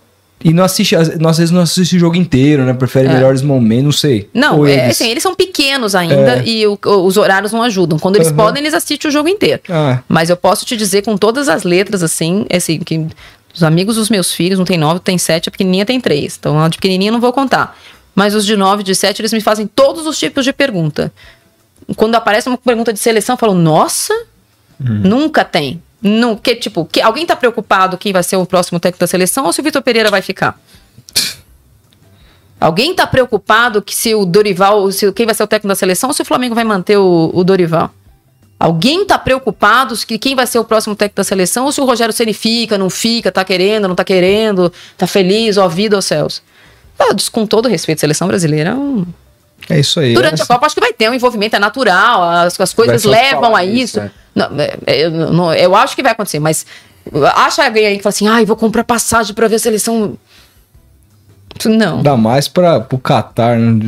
E 0.44 0.52
não 0.54 0.66
assiste, 0.66 0.96
às 0.96 1.08
vezes 1.10 1.50
não 1.50 1.62
assiste 1.62 1.96
o 1.96 2.00
jogo 2.00 2.18
inteiro, 2.18 2.64
né? 2.66 2.74
Prefere 2.74 3.08
melhores 3.08 3.42
momentos, 3.42 3.84
não 3.86 3.92
sei. 3.94 4.30
Não, 4.34 4.60
Ou 4.60 4.68
é, 4.68 4.74
eles- 4.74 4.92
assim, 5.02 5.10
eles 5.10 5.24
são 5.24 5.34
pequenos 5.34 5.96
ainda 5.96 6.40
É. 6.40 6.44
e 6.46 6.68
o- 6.68 6.78
os 7.06 7.16
horários 7.16 7.54
não 7.54 7.64
ajudam. 7.64 7.98
Quando 7.98 8.18
eles 8.18 8.28
Aham. 8.28 8.36
podem, 8.36 8.62
eles 8.62 8.74
assistem 8.74 9.08
o 9.10 9.12
jogo 9.12 9.30
inteiro. 9.30 9.62
Ah, 9.70 10.00
Mas 10.10 10.30
eu 10.30 10.36
posso 10.36 10.66
te 10.66 10.76
dizer 10.76 11.04
com 11.04 11.16
todas 11.18 11.48
as 11.48 11.64
letras, 11.64 12.04
assim, 12.04 12.46
assim, 12.54 12.80
que 12.80 13.08
os 13.54 13.64
amigos 13.64 13.96
dos 13.96 14.10
meus 14.10 14.34
filhos, 14.34 14.60
um 14.60 14.66
tem 14.66 14.78
nove, 14.78 15.00
tem 15.00 15.18
sete, 15.18 15.48
a 15.48 15.52
pequenininha 15.52 15.86
tem 15.86 16.02
três. 16.02 16.36
Então, 16.38 16.60
a 16.62 16.68
de 16.68 16.78
pequenininha 16.78 17.10
eu 17.10 17.14
não 17.14 17.22
vou 17.22 17.32
contar. 17.32 17.76
Mas 18.14 18.36
os 18.36 18.46
de 18.46 18.58
nove, 18.58 18.84
de 18.84 18.94
sete, 18.94 19.22
eles 19.22 19.32
me 19.32 19.40
fazem 19.42 19.66
todos 19.66 20.06
os 20.06 20.20
tipos 20.20 20.44
de 20.44 20.52
pergunta. 20.52 21.12
Quando 21.96 22.16
aparece 22.16 22.50
uma 22.50 22.58
pergunta 22.58 22.92
de 22.92 23.00
seleção, 23.00 23.36
eu 23.36 23.38
falo, 23.40 23.54
nossa, 23.56 24.14
nunca 24.80 25.44
tem. 25.44 25.82
Não, 26.02 26.36
que, 26.36 26.56
tipo, 26.56 26.86
que, 26.86 27.02
alguém 27.02 27.26
tá 27.26 27.36
preocupado 27.36 27.98
quem 27.98 28.14
vai 28.14 28.22
ser 28.22 28.36
o 28.36 28.46
próximo 28.46 28.80
técnico 28.80 29.00
da 29.00 29.08
seleção 29.08 29.46
ou 29.46 29.54
se 29.54 29.60
o 29.62 29.64
Vitor 29.64 29.82
Pereira 29.82 30.12
vai 30.12 30.22
ficar? 30.22 30.60
Alguém 32.60 32.94
tá 32.94 33.06
preocupado 33.06 33.82
que 33.82 33.96
se 33.96 34.14
o 34.16 34.26
Dorival, 34.26 34.92
se 34.92 35.12
quem 35.12 35.26
vai 35.26 35.36
ser 35.36 35.44
o 35.44 35.48
técnico 35.48 35.68
da 35.68 35.76
seleção 35.76 36.10
ou 36.10 36.14
se 36.14 36.22
o 36.22 36.26
Flamengo 36.26 36.56
vai 36.56 36.64
manter 36.64 36.98
o, 36.98 37.32
o 37.34 37.44
Dorival? 37.44 37.92
Alguém 38.60 39.06
tá 39.06 39.18
preocupado 39.18 39.96
que 40.06 40.18
quem 40.18 40.36
vai 40.36 40.48
ser 40.48 40.60
o 40.60 40.64
próximo 40.64 40.96
técnico 40.96 41.18
da 41.18 41.24
seleção 41.24 41.66
ou 41.66 41.72
se 41.72 41.82
o 41.82 41.86
Rogério 41.86 42.14
Ceni 42.14 42.34
fica, 42.34 42.78
não 42.78 42.90
fica, 42.90 43.32
tá 43.32 43.44
querendo, 43.44 43.88
não 43.88 43.96
tá 43.96 44.04
querendo, 44.04 44.72
tá 44.98 45.06
feliz, 45.06 45.58
ó 45.58 45.68
vida, 45.68 45.98
ó 45.98 46.02
céus. 46.02 46.42
Ah, 46.98 47.14
com 47.32 47.46
todo 47.46 47.68
respeito, 47.68 48.00
seleção 48.00 48.28
brasileira 48.28 48.70
é 48.70 48.74
um 48.74 49.06
é 49.70 49.80
isso 49.80 50.00
aí. 50.00 50.14
Durante 50.14 50.42
a 50.42 50.46
Copa, 50.46 50.66
acho 50.66 50.76
que 50.76 50.82
vai 50.82 50.94
ter 50.94 51.10
um 51.10 51.14
envolvimento, 51.14 51.56
é 51.56 51.60
natural, 51.60 52.24
as, 52.24 52.60
as 52.60 52.74
coisas 52.74 53.04
levam 53.04 53.56
a 53.56 53.64
isso. 53.64 54.00
isso 54.00 54.12
não, 54.36 54.48
é, 54.60 54.78
é, 54.86 55.06
eu, 55.06 55.12
não, 55.12 55.54
eu 55.54 55.74
acho 55.76 55.96
que 55.96 56.04
vai 56.04 56.12
acontecer, 56.12 56.40
mas 56.40 56.66
acha 57.36 57.64
alguém 57.64 57.88
aí 57.88 57.98
que 57.98 58.04
fala 58.04 58.12
assim, 58.12 58.28
ai, 58.28 58.44
ah, 58.44 58.46
vou 58.46 58.56
comprar 58.56 58.84
passagem 58.84 59.34
para 59.34 59.48
ver 59.48 59.56
a 59.56 59.60
seleção. 59.60 60.18
Não. 61.66 62.04
Dá 62.04 62.18
mais 62.18 62.50
para 62.50 62.86
o 62.92 63.00
Qatar. 63.00 63.58
Não, 63.58 63.80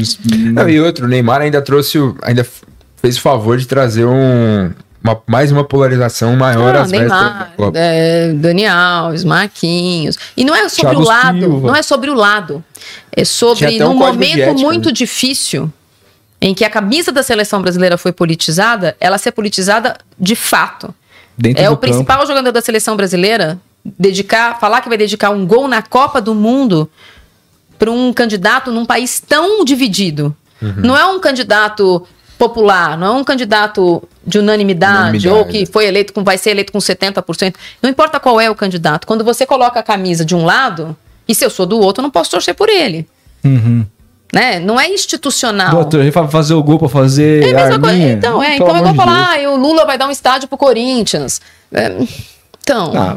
não, 0.53 0.69
e 0.69 0.79
outro, 0.79 1.05
o 1.05 1.09
Neymar 1.09 1.41
ainda 1.41 1.61
trouxe, 1.61 1.97
ainda 2.21 2.47
fez 2.95 3.17
o 3.17 3.21
favor 3.21 3.57
de 3.57 3.67
trazer 3.67 4.05
um, 4.05 4.71
uma, 5.07 5.21
mais 5.25 5.51
uma 5.51 5.63
polarização 5.63 6.35
maior 6.35 6.75
ah, 6.75 6.81
às 6.81 6.91
Neymar, 6.91 7.53
é, 7.73 8.34
Dani 8.34 8.65
Alves, 8.65 9.23
Marquinhos. 9.23 10.17
E 10.35 10.43
não 10.43 10.55
é 10.55 10.67
sobre 10.67 10.95
Thiago 10.95 11.01
o 11.01 11.07
lado, 11.07 11.39
Silva. 11.39 11.67
não 11.67 11.75
é 11.75 11.81
sobre 11.81 12.09
o 12.09 12.13
lado. 12.13 12.63
É 13.11 13.23
sobre 13.23 13.79
num 13.79 13.91
um 13.91 13.95
momento 13.95 14.39
ética, 14.39 14.53
muito 14.53 14.88
né? 14.88 14.91
difícil 14.91 15.71
em 16.39 16.53
que 16.53 16.63
a 16.63 16.69
camisa 16.69 17.11
da 17.11 17.23
seleção 17.23 17.61
brasileira 17.61 17.97
foi 17.97 18.11
politizada, 18.11 18.95
ela 18.99 19.17
ser 19.17 19.31
politizada 19.31 19.97
de 20.19 20.35
fato. 20.35 20.93
Dentro 21.38 21.63
é 21.63 21.67
o 21.67 21.71
campo. 21.71 21.81
principal 21.81 22.25
jogador 22.27 22.51
da 22.51 22.61
seleção 22.61 22.95
brasileira 22.95 23.59
dedicar, 23.84 24.59
falar 24.59 24.81
que 24.81 24.89
vai 24.89 24.97
dedicar 24.97 25.29
um 25.29 25.45
gol 25.45 25.67
na 25.67 25.81
Copa 25.81 26.21
do 26.21 26.35
Mundo 26.35 26.89
para 27.79 27.91
um 27.91 28.11
candidato 28.11 28.71
num 28.71 28.85
país 28.85 29.19
tão 29.19 29.63
dividido. 29.63 30.35
Uhum. 30.61 30.73
Não 30.77 30.97
é 30.97 31.05
um 31.05 31.19
candidato 31.19 32.05
popular, 32.38 32.97
não 32.97 33.07
é 33.07 33.19
um 33.19 33.23
candidato 33.23 34.03
de 34.26 34.39
unanimidade, 34.39 35.27
unanimidade, 35.27 35.30
ou 35.30 35.45
que 35.45 35.65
foi 35.65 35.85
eleito 35.85 36.14
com 36.14 36.23
vai 36.23 36.38
ser 36.38 36.51
eleito 36.51 36.72
com 36.72 36.80
70%. 36.80 37.55
Não 37.81 37.89
importa 37.89 38.19
qual 38.19 38.39
é 38.39 38.49
o 38.49 38.55
candidato. 38.55 39.07
Quando 39.07 39.23
você 39.23 39.45
coloca 39.45 39.80
a 39.80 39.84
camisa 39.84 40.23
de 40.23 40.35
um 40.35 40.45
lado, 40.45 40.95
e 41.27 41.34
se 41.34 41.43
eu 41.43 41.49
sou 41.49 41.65
do 41.65 41.80
outro, 41.80 42.01
eu 42.01 42.03
não 42.03 42.11
posso 42.11 42.31
torcer 42.31 42.53
por 42.53 42.69
ele. 42.69 43.07
Uhum. 43.43 43.85
Né? 44.34 44.59
Não 44.59 44.80
é 44.80 44.89
institucional. 44.89 45.72
Doutor, 45.72 46.01
ele 46.01 46.11
vai 46.11 46.27
fazer 46.27 46.53
o 46.53 46.61
gol 46.61 46.77
para 46.77 46.89
fazer. 46.89 47.43
É 47.43 47.51
a 47.51 47.65
mesma 47.65 47.80
coisa. 47.80 47.97
Então, 47.97 48.43
é, 48.43 48.55
então 48.55 48.77
eu 48.77 48.84
vou 48.84 48.93
falar, 48.93 49.35
ah, 49.35 49.49
o 49.49 49.55
Lula 49.55 49.85
vai 49.85 49.97
dar 49.97 50.07
um 50.07 50.11
estádio 50.11 50.47
pro 50.47 50.57
Corinthians. 50.57 51.41
É, 51.72 51.95
então. 52.68 52.91
Ah, 52.94 53.15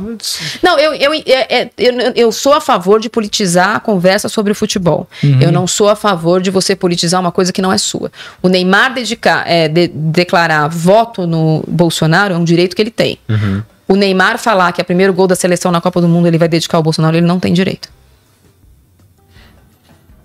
não, 0.62 0.78
eu, 0.78 0.94
eu, 0.94 1.12
é, 1.26 1.62
é, 1.62 1.70
eu, 1.76 1.94
eu, 2.14 2.32
sou 2.32 2.52
a 2.52 2.60
favor 2.60 3.00
de 3.00 3.10
politizar 3.10 3.74
a 3.74 3.80
conversa 3.80 4.28
sobre 4.28 4.52
o 4.52 4.54
futebol. 4.54 5.08
Uhum. 5.22 5.40
Eu 5.40 5.50
não 5.50 5.66
sou 5.66 5.88
a 5.88 5.96
favor 5.96 6.40
de 6.40 6.50
você 6.50 6.76
politizar 6.76 7.20
uma 7.20 7.32
coisa 7.32 7.52
que 7.52 7.60
não 7.60 7.72
é 7.72 7.78
sua. 7.78 8.12
O 8.40 8.48
Neymar 8.48 8.94
dedicar, 8.94 9.44
é, 9.48 9.66
de, 9.66 9.88
declarar 9.88 10.68
voto 10.68 11.26
no 11.26 11.64
Bolsonaro 11.66 12.34
é 12.34 12.36
um 12.36 12.44
direito 12.44 12.76
que 12.76 12.82
ele 12.82 12.92
tem. 12.92 13.18
Uhum. 13.28 13.62
O 13.88 13.96
Neymar 13.96 14.38
falar 14.38 14.70
que 14.70 14.80
é 14.80 14.82
o 14.82 14.86
primeiro 14.86 15.12
gol 15.12 15.26
da 15.26 15.34
seleção 15.34 15.72
na 15.72 15.80
Copa 15.80 16.00
do 16.00 16.06
Mundo 16.06 16.28
ele 16.28 16.38
vai 16.38 16.48
dedicar 16.48 16.76
ao 16.76 16.82
Bolsonaro, 16.82 17.16
ele 17.16 17.26
não 17.26 17.40
tem 17.40 17.52
direito. 17.52 17.88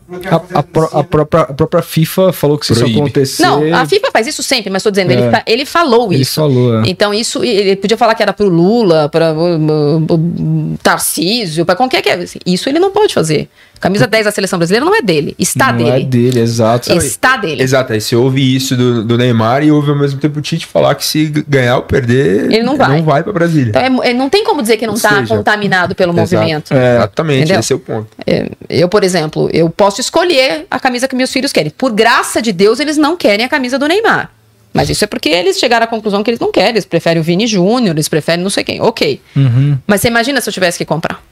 A, 0.08 0.60
a, 0.60 0.64
pro, 0.64 0.86
a, 0.86 1.04
própria, 1.04 1.42
a 1.42 1.54
própria 1.54 1.82
FIFA 1.82 2.32
falou 2.32 2.60
que 2.60 2.68
se 2.68 2.76
Proíbe. 2.76 2.92
isso 2.92 3.02
acontecer. 3.02 3.42
Não, 3.42 3.76
a 3.76 3.88
FIFA 3.88 4.12
faz 4.12 4.28
isso 4.28 4.44
sempre, 4.44 4.70
mas 4.70 4.82
estou 4.82 4.92
dizendo, 4.92 5.12
é. 5.12 5.16
ele, 5.16 5.44
ele 5.48 5.66
falou 5.66 6.14
ele 6.14 6.22
isso. 6.22 6.36
Falou, 6.36 6.80
é. 6.80 6.84
Então, 6.86 7.12
isso, 7.12 7.44
ele 7.44 7.76
podia 7.76 7.98
falar 7.98 8.14
que 8.14 8.22
era 8.22 8.32
pro 8.32 8.48
Lula, 8.48 9.10
para 9.10 9.34
o 9.34 10.78
Tarcísio, 10.84 11.66
para 11.66 11.76
qualquer 11.76 12.04
que. 12.04 12.10
É, 12.10 12.24
isso 12.46 12.70
ele 12.70 12.78
não 12.78 12.92
pode 12.92 13.16
fazer. 13.16 13.50
Camisa 13.80 14.08
10 14.08 14.26
da 14.26 14.32
seleção 14.32 14.58
brasileira 14.58 14.86
não 14.86 14.96
é 14.96 15.02
dele, 15.02 15.36
está 15.38 15.72
não 15.72 15.78
dele. 15.84 16.04
é 16.04 16.06
dele, 16.06 16.40
exato. 16.40 16.92
Está 16.94 17.38
dele. 17.38 17.62
Exato, 17.62 17.94
aí 17.94 18.02
você 18.02 18.16
ouve 18.16 18.56
isso 18.56 18.76
do, 18.76 19.04
do, 19.04 19.18
Neymar 19.18 19.64
e 19.64 19.72
ouve 19.72 19.90
ao 19.90 19.98
mesmo 19.98 20.20
tempo 20.20 20.40
o 20.40 20.42
Tite 20.42 20.66
falar 20.66 20.96
que 20.96 21.06
se 21.06 21.26
ganhar 21.48 21.78
ou 21.78 21.84
perder, 21.84 22.52
ele 22.52 22.64
não 22.64 22.78
vai, 22.78 22.98
não 22.98 23.04
vai 23.04 23.24
para 23.24 23.34
Brasília. 23.34 23.70
Então 23.70 24.04
é, 24.04 24.14
não 24.14 24.30
tem 24.30 24.44
como 24.44 24.62
dizer 24.62 24.78
que 24.78 24.88
não 24.88 24.96
está 24.96 25.26
contaminado 25.28 25.94
pelo 25.94 26.14
exato. 26.14 26.36
movimento. 26.36 26.74
É, 26.74 26.98
exatamente, 26.98 27.40
Entendeu? 27.44 27.60
esse 27.60 27.74
é 27.74 27.76
o 27.76 27.80
ponto. 27.80 28.08
É, 28.26 28.50
eu, 28.70 28.90
por 28.90 29.04
exemplo, 29.04 29.50
eu 29.54 29.70
posso 29.70 30.02
escolher 30.02 30.66
a 30.70 30.80
camisa 30.80 31.08
que 31.08 31.16
meus 31.16 31.32
filhos 31.32 31.52
querem. 31.52 31.72
Por 31.72 31.92
graça 31.92 32.42
de 32.42 32.52
Deus, 32.52 32.80
eles 32.80 32.98
não 32.98 33.16
querem 33.16 33.46
a 33.46 33.50
camisa 33.50 33.78
do 33.78 33.88
Neymar. 33.88 34.32
Mas 34.74 34.90
isso 34.90 35.06
é 35.06 35.08
porque 35.08 35.30
eles 35.30 35.58
chegaram 35.58 35.86
à 35.86 35.88
conclusão 35.88 36.22
que 36.22 36.30
eles 36.30 36.40
não 36.40 36.52
querem. 36.52 36.72
Eles 36.72 36.86
preferem 36.86 37.22
o 37.22 37.24
Vini 37.24 37.48
Júnior, 37.48 37.96
eles 37.96 38.10
preferem 38.10 38.44
não 38.44 38.50
sei 38.50 38.62
quem. 38.62 38.82
Ok. 38.82 39.22
Uhum. 39.34 39.78
Mas 39.88 40.02
você 40.02 40.10
imagina 40.10 40.42
se 40.42 40.50
eu 40.50 40.54
tivesse 40.54 40.78
que 40.78 40.84
comprar 40.84 41.24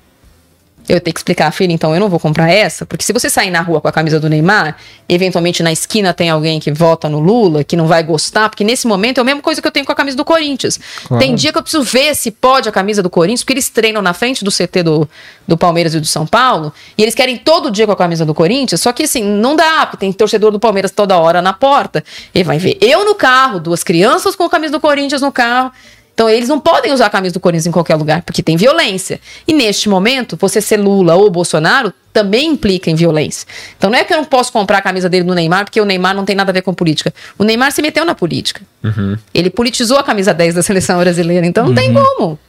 eu 0.87 0.99
tenho 0.99 1.13
que 1.13 1.19
explicar 1.19 1.49
filha, 1.51 1.71
então 1.71 1.93
eu 1.93 1.99
não 1.99 2.09
vou 2.09 2.19
comprar 2.19 2.51
essa, 2.51 2.85
porque 2.85 3.03
se 3.03 3.13
você 3.13 3.29
sair 3.29 3.49
na 3.49 3.61
rua 3.61 3.79
com 3.79 3.87
a 3.87 3.91
camisa 3.91 4.19
do 4.19 4.29
Neymar, 4.29 4.75
eventualmente 5.07 5.63
na 5.63 5.71
esquina 5.71 6.13
tem 6.13 6.29
alguém 6.29 6.59
que 6.59 6.71
vota 6.71 7.07
no 7.07 7.19
Lula, 7.19 7.63
que 7.63 7.75
não 7.75 7.87
vai 7.87 8.03
gostar, 8.03 8.49
porque 8.49 8.63
nesse 8.63 8.85
momento 8.85 9.19
é 9.19 9.21
a 9.21 9.23
mesma 9.23 9.41
coisa 9.41 9.61
que 9.61 9.67
eu 9.67 9.71
tenho 9.71 9.85
com 9.85 9.91
a 9.91 9.95
camisa 9.95 10.17
do 10.17 10.25
Corinthians. 10.25 10.79
Claro. 11.07 11.23
Tem 11.23 11.35
dia 11.35 11.51
que 11.51 11.57
eu 11.57 11.61
preciso 11.61 11.83
ver 11.83 12.15
se 12.15 12.31
pode 12.31 12.67
a 12.67 12.71
camisa 12.71 13.01
do 13.01 13.09
Corinthians, 13.09 13.41
porque 13.41 13.53
eles 13.53 13.69
treinam 13.69 14.01
na 14.01 14.13
frente 14.13 14.43
do 14.43 14.51
CT 14.51 14.83
do, 14.83 15.09
do 15.47 15.57
Palmeiras 15.57 15.93
e 15.93 15.99
do 15.99 16.07
São 16.07 16.25
Paulo, 16.25 16.73
e 16.97 17.01
eles 17.01 17.15
querem 17.15 17.37
todo 17.37 17.71
dia 17.71 17.85
com 17.85 17.93
a 17.93 17.97
camisa 17.97 18.25
do 18.25 18.33
Corinthians, 18.33 18.81
só 18.81 18.91
que 18.91 19.03
assim, 19.03 19.23
não 19.23 19.55
dá, 19.55 19.85
porque 19.85 19.97
tem 19.97 20.11
torcedor 20.11 20.51
do 20.51 20.59
Palmeiras 20.59 20.91
toda 20.91 21.17
hora 21.17 21.41
na 21.41 21.53
porta, 21.53 22.03
e 22.33 22.43
vai 22.43 22.57
ver 22.57 22.77
eu 22.81 23.05
no 23.05 23.15
carro, 23.15 23.59
duas 23.59 23.83
crianças 23.83 24.35
com 24.35 24.43
a 24.43 24.49
camisa 24.49 24.73
do 24.73 24.79
Corinthians 24.81 25.21
no 25.21 25.31
carro, 25.31 25.71
então, 26.13 26.29
eles 26.29 26.47
não 26.47 26.59
podem 26.59 26.93
usar 26.93 27.07
a 27.07 27.09
camisa 27.09 27.33
do 27.33 27.39
Corinthians 27.39 27.65
em 27.65 27.71
qualquer 27.71 27.95
lugar, 27.95 28.21
porque 28.21 28.43
tem 28.43 28.55
violência. 28.55 29.19
E 29.47 29.53
neste 29.53 29.89
momento, 29.89 30.37
você 30.39 30.61
ser 30.61 30.77
Lula 30.77 31.15
ou 31.15 31.29
Bolsonaro 31.29 31.91
também 32.11 32.49
implica 32.49 32.91
em 32.91 32.95
violência. 32.95 33.47
Então, 33.75 33.89
não 33.89 33.97
é 33.97 34.03
que 34.03 34.13
eu 34.13 34.17
não 34.17 34.25
posso 34.25 34.51
comprar 34.51 34.77
a 34.77 34.81
camisa 34.81 35.09
dele 35.09 35.23
do 35.23 35.33
Neymar, 35.33 35.65
porque 35.65 35.81
o 35.81 35.85
Neymar 35.85 36.15
não 36.15 36.23
tem 36.23 36.35
nada 36.35 36.51
a 36.51 36.53
ver 36.53 36.61
com 36.61 36.71
política. 36.71 37.11
O 37.37 37.43
Neymar 37.43 37.71
se 37.71 37.81
meteu 37.81 38.05
na 38.05 38.13
política. 38.13 38.61
Uhum. 38.83 39.17
Ele 39.33 39.49
politizou 39.49 39.97
a 39.97 40.03
camisa 40.03 40.33
10 40.33 40.53
da 40.53 40.61
seleção 40.61 40.99
brasileira. 40.99 41.47
Então, 41.47 41.63
não 41.63 41.71
uhum. 41.71 41.75
tem 41.75 41.91
como. 41.91 42.39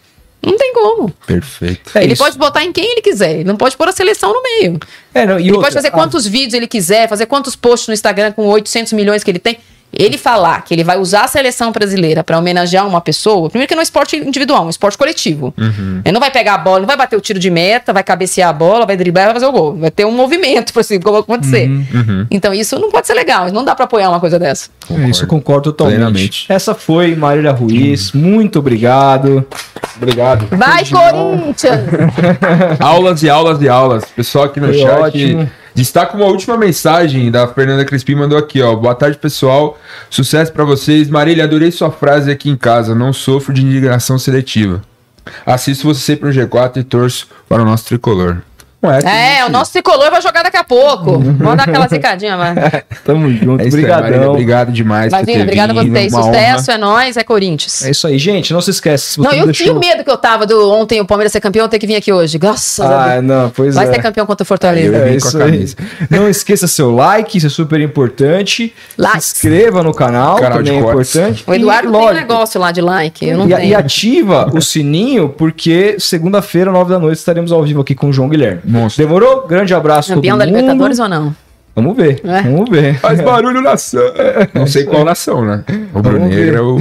Não 0.42 0.58
tem 0.58 0.74
como. 0.74 1.10
Perfeito. 1.26 1.90
É 1.94 2.04
ele 2.04 2.12
isso. 2.12 2.22
pode 2.22 2.36
botar 2.36 2.62
em 2.62 2.70
quem 2.70 2.84
ele 2.92 3.00
quiser. 3.00 3.36
Ele 3.36 3.44
não 3.44 3.56
pode 3.56 3.78
pôr 3.78 3.88
a 3.88 3.92
seleção 3.92 4.30
no 4.30 4.42
meio. 4.42 4.78
É, 5.14 5.24
não, 5.24 5.38
ele 5.38 5.48
outra, 5.52 5.62
pode 5.62 5.74
fazer 5.74 5.90
quantos 5.90 6.26
vídeos 6.26 6.52
ele 6.52 6.66
quiser, 6.66 7.08
fazer 7.08 7.24
quantos 7.24 7.56
posts 7.56 7.88
no 7.88 7.94
Instagram 7.94 8.30
com 8.32 8.44
800 8.46 8.92
milhões 8.92 9.24
que 9.24 9.30
ele 9.30 9.38
tem. 9.38 9.56
Ele 9.98 10.18
falar 10.18 10.62
que 10.62 10.74
ele 10.74 10.84
vai 10.84 10.98
usar 10.98 11.24
a 11.24 11.28
seleção 11.28 11.72
brasileira 11.72 12.22
para 12.22 12.38
homenagear 12.38 12.86
uma 12.86 13.00
pessoa, 13.00 13.48
primeiro 13.48 13.68
que 13.68 13.74
não 13.74 13.80
é 13.80 13.82
um 13.82 13.84
esporte 13.84 14.16
individual, 14.16 14.62
é 14.62 14.66
um 14.66 14.70
esporte 14.70 14.96
coletivo. 14.98 15.54
Uhum. 15.58 16.00
Ele 16.04 16.12
não 16.12 16.20
vai 16.20 16.30
pegar 16.30 16.54
a 16.54 16.58
bola, 16.58 16.80
não 16.80 16.86
vai 16.86 16.96
bater 16.96 17.16
o 17.16 17.20
tiro 17.20 17.38
de 17.38 17.50
meta, 17.50 17.92
vai 17.92 18.02
cabecear 18.02 18.50
a 18.50 18.52
bola, 18.52 18.86
vai 18.86 18.96
driblar, 18.96 19.26
vai 19.26 19.34
fazer 19.34 19.46
o 19.46 19.52
gol. 19.52 19.76
Vai 19.76 19.90
ter 19.90 20.04
um 20.04 20.12
movimento 20.12 20.72
para 20.72 20.80
assim, 20.80 21.00
como 21.00 21.18
acontecer. 21.18 21.68
Uhum. 21.68 21.86
Uhum. 21.94 22.26
Então 22.30 22.52
isso 22.52 22.78
não 22.78 22.90
pode 22.90 23.06
ser 23.06 23.14
legal, 23.14 23.50
não 23.52 23.64
dá 23.64 23.74
para 23.74 23.84
apoiar 23.84 24.08
uma 24.08 24.20
coisa 24.20 24.38
dessa. 24.38 24.68
Concordo. 24.86 25.10
Isso 25.10 25.24
eu 25.24 25.28
concordo 25.28 25.72
totalmente. 25.72 25.96
Plenamente. 25.96 26.46
Essa 26.48 26.74
foi 26.74 27.14
Marília 27.14 27.52
Ruiz, 27.52 28.12
muito 28.12 28.58
obrigado. 28.58 29.46
Obrigado. 29.96 30.46
Vai, 30.50 30.84
Corinthians! 30.84 31.80
aulas 32.80 33.22
e 33.22 33.30
aulas 33.30 33.60
e 33.60 33.68
aulas. 33.68 34.04
Pessoal 34.06 34.44
aqui 34.44 34.60
no 34.60 34.68
foi 34.68 34.78
chat. 34.78 35.00
Ótimo. 35.00 35.50
Destaca 35.74 36.16
uma 36.16 36.26
última 36.26 36.56
mensagem 36.56 37.32
da 37.32 37.48
Fernanda 37.48 37.84
Crispim, 37.84 38.14
mandou 38.14 38.38
aqui, 38.38 38.62
ó. 38.62 38.76
Boa 38.76 38.94
tarde, 38.94 39.18
pessoal. 39.18 39.76
Sucesso 40.08 40.52
para 40.52 40.64
vocês. 40.64 41.08
Marília, 41.08 41.42
adorei 41.42 41.72
sua 41.72 41.90
frase 41.90 42.30
aqui 42.30 42.48
em 42.48 42.56
casa. 42.56 42.94
Não 42.94 43.12
sofro 43.12 43.52
de 43.52 43.64
indignação 43.64 44.16
seletiva. 44.16 44.82
Assisto 45.44 45.84
você 45.84 46.00
sempre 46.00 46.28
no 46.28 46.34
G4 46.34 46.76
e 46.76 46.84
torço 46.84 47.26
para 47.48 47.62
o 47.62 47.64
nosso 47.64 47.86
tricolor. 47.86 48.40
É, 48.90 49.38
é 49.38 49.46
o 49.46 49.50
nosso 49.50 49.72
tricolor 49.72 50.10
vai 50.10 50.20
jogar 50.20 50.42
daqui 50.42 50.56
a 50.56 50.64
pouco. 50.64 51.18
Vamos 51.18 51.56
dar 51.56 51.68
aquela 51.68 51.88
zicadinha, 51.88 52.36
mas. 52.36 52.54
Tamo 53.04 53.30
junto. 53.30 53.62
É 53.62 53.66
Obrigadão. 53.66 54.30
obrigado 54.30 54.72
demais. 54.72 55.12
Imagina, 55.12 55.42
obrigado 55.42 55.70
a 55.70 55.82
vocês. 55.82 56.12
Sucesso 56.12 56.70
honra. 56.70 56.74
é 56.74 56.78
nós, 56.78 57.16
é 57.16 57.24
Corinthians. 57.24 57.84
É 57.84 57.90
isso 57.90 58.06
aí, 58.06 58.18
gente. 58.18 58.52
Não 58.52 58.60
se 58.60 58.70
esquece. 58.70 59.20
não, 59.20 59.32
eu 59.32 59.46
deixou... 59.46 59.66
tinha 59.66 59.78
medo 59.78 60.04
que 60.04 60.10
eu 60.10 60.16
tava 60.16 60.46
do 60.46 60.70
ontem 60.70 61.00
o 61.00 61.06
Palmeiras 61.06 61.32
ser 61.32 61.40
campeão, 61.40 61.68
ter 61.68 61.78
que 61.78 61.86
vir 61.86 61.96
aqui 61.96 62.12
hoje. 62.12 62.38
Graças 62.38 62.84
ah, 62.84 63.04
a 63.04 63.08
Deus. 63.14 63.24
não, 63.24 63.50
pois 63.50 63.74
vai 63.74 63.86
é. 63.88 63.92
ser 63.92 64.02
campeão 64.02 64.26
contra 64.26 64.42
o 64.42 64.46
Fortaleza. 64.46 64.96
É, 64.96 65.14
isso 65.14 65.42
aí. 65.42 65.66
Não 66.10 66.28
esqueça 66.28 66.66
seu 66.66 66.94
like, 66.94 67.38
isso 67.38 67.46
é 67.46 67.50
super 67.50 67.80
importante. 67.80 68.74
Like. 68.96 69.20
Se 69.22 69.34
inscreva 69.34 69.82
no 69.82 69.94
canal, 69.94 70.36
canal 70.36 70.58
também 70.58 70.76
é 70.76 70.80
importante. 70.80 71.44
O 71.46 71.54
Eduardo 71.54 71.88
e, 71.88 71.92
tem 71.92 72.08
um 72.08 72.12
negócio 72.12 72.60
lá 72.60 72.72
de 72.72 72.80
like. 72.80 73.26
Eu 73.26 73.38
não 73.38 73.46
e, 73.48 73.54
tenho. 73.54 73.68
e 73.68 73.74
ativa 73.74 74.50
o 74.52 74.60
sininho, 74.60 75.28
porque 75.28 75.96
segunda-feira, 75.98 76.70
nove 76.70 76.90
da 76.90 76.98
noite, 76.98 77.18
estaremos 77.18 77.52
ao 77.52 77.62
vivo 77.62 77.80
aqui 77.80 77.94
com 77.94 78.08
o 78.08 78.12
João 78.12 78.28
Guilherme. 78.28 78.60
Monstro. 78.74 79.04
Demorou? 79.04 79.46
Grande 79.46 79.72
abraço. 79.74 80.14
Campeão 80.14 80.36
da 80.36 80.44
Libertadores 80.44 80.98
ou 80.98 81.08
não? 81.08 81.34
Vamos 81.76 81.96
ver, 81.96 82.20
é. 82.24 82.42
vamos 82.42 82.70
ver. 82.70 83.00
Faz 83.00 83.20
barulho 83.20 83.60
nação. 83.60 84.00
Não 84.54 84.64
sei 84.64 84.84
qual 84.84 85.04
nação, 85.04 85.44
né? 85.44 85.64
O 85.92 86.00
Bruno 86.00 86.28
Negra 86.28 86.58
é 86.58 86.60
o. 86.60 86.80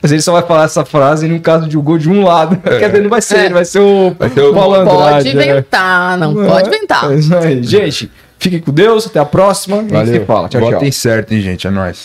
Mas 0.00 0.12
ele 0.12 0.22
só 0.22 0.32
vai 0.32 0.42
falar 0.42 0.64
essa 0.64 0.84
frase 0.84 1.26
no 1.26 1.40
caso 1.40 1.68
de 1.68 1.76
um 1.76 1.82
gol 1.82 1.98
de 1.98 2.08
um 2.08 2.22
lado. 2.24 2.56
É. 2.64 2.78
Quer 2.78 2.86
dizer, 2.86 3.02
não 3.02 3.10
vai 3.10 3.20
ser 3.20 3.38
é. 3.38 3.44
ele, 3.46 3.54
vai 3.54 3.64
ser 3.64 3.80
o. 3.80 4.14
Vai 4.16 4.30
ser 4.30 4.42
o 4.42 4.52
Não 4.52 4.84
pode 4.84 5.28
inventar, 5.28 6.16
não 6.18 6.44
é. 6.44 6.46
pode 6.46 6.68
inventar. 6.68 7.10
É. 7.12 7.62
Gente, 7.62 8.12
fiquem 8.38 8.60
com 8.60 8.70
Deus, 8.70 9.08
até 9.08 9.18
a 9.18 9.24
próxima. 9.24 9.82
Valeu. 9.82 10.24
fala. 10.24 10.48
Tchau, 10.48 10.60
Botem 10.60 10.90
tchau. 10.90 10.92
certo, 10.92 11.32
hein, 11.32 11.40
gente? 11.40 11.66
É 11.66 11.70
nóis. 11.70 12.04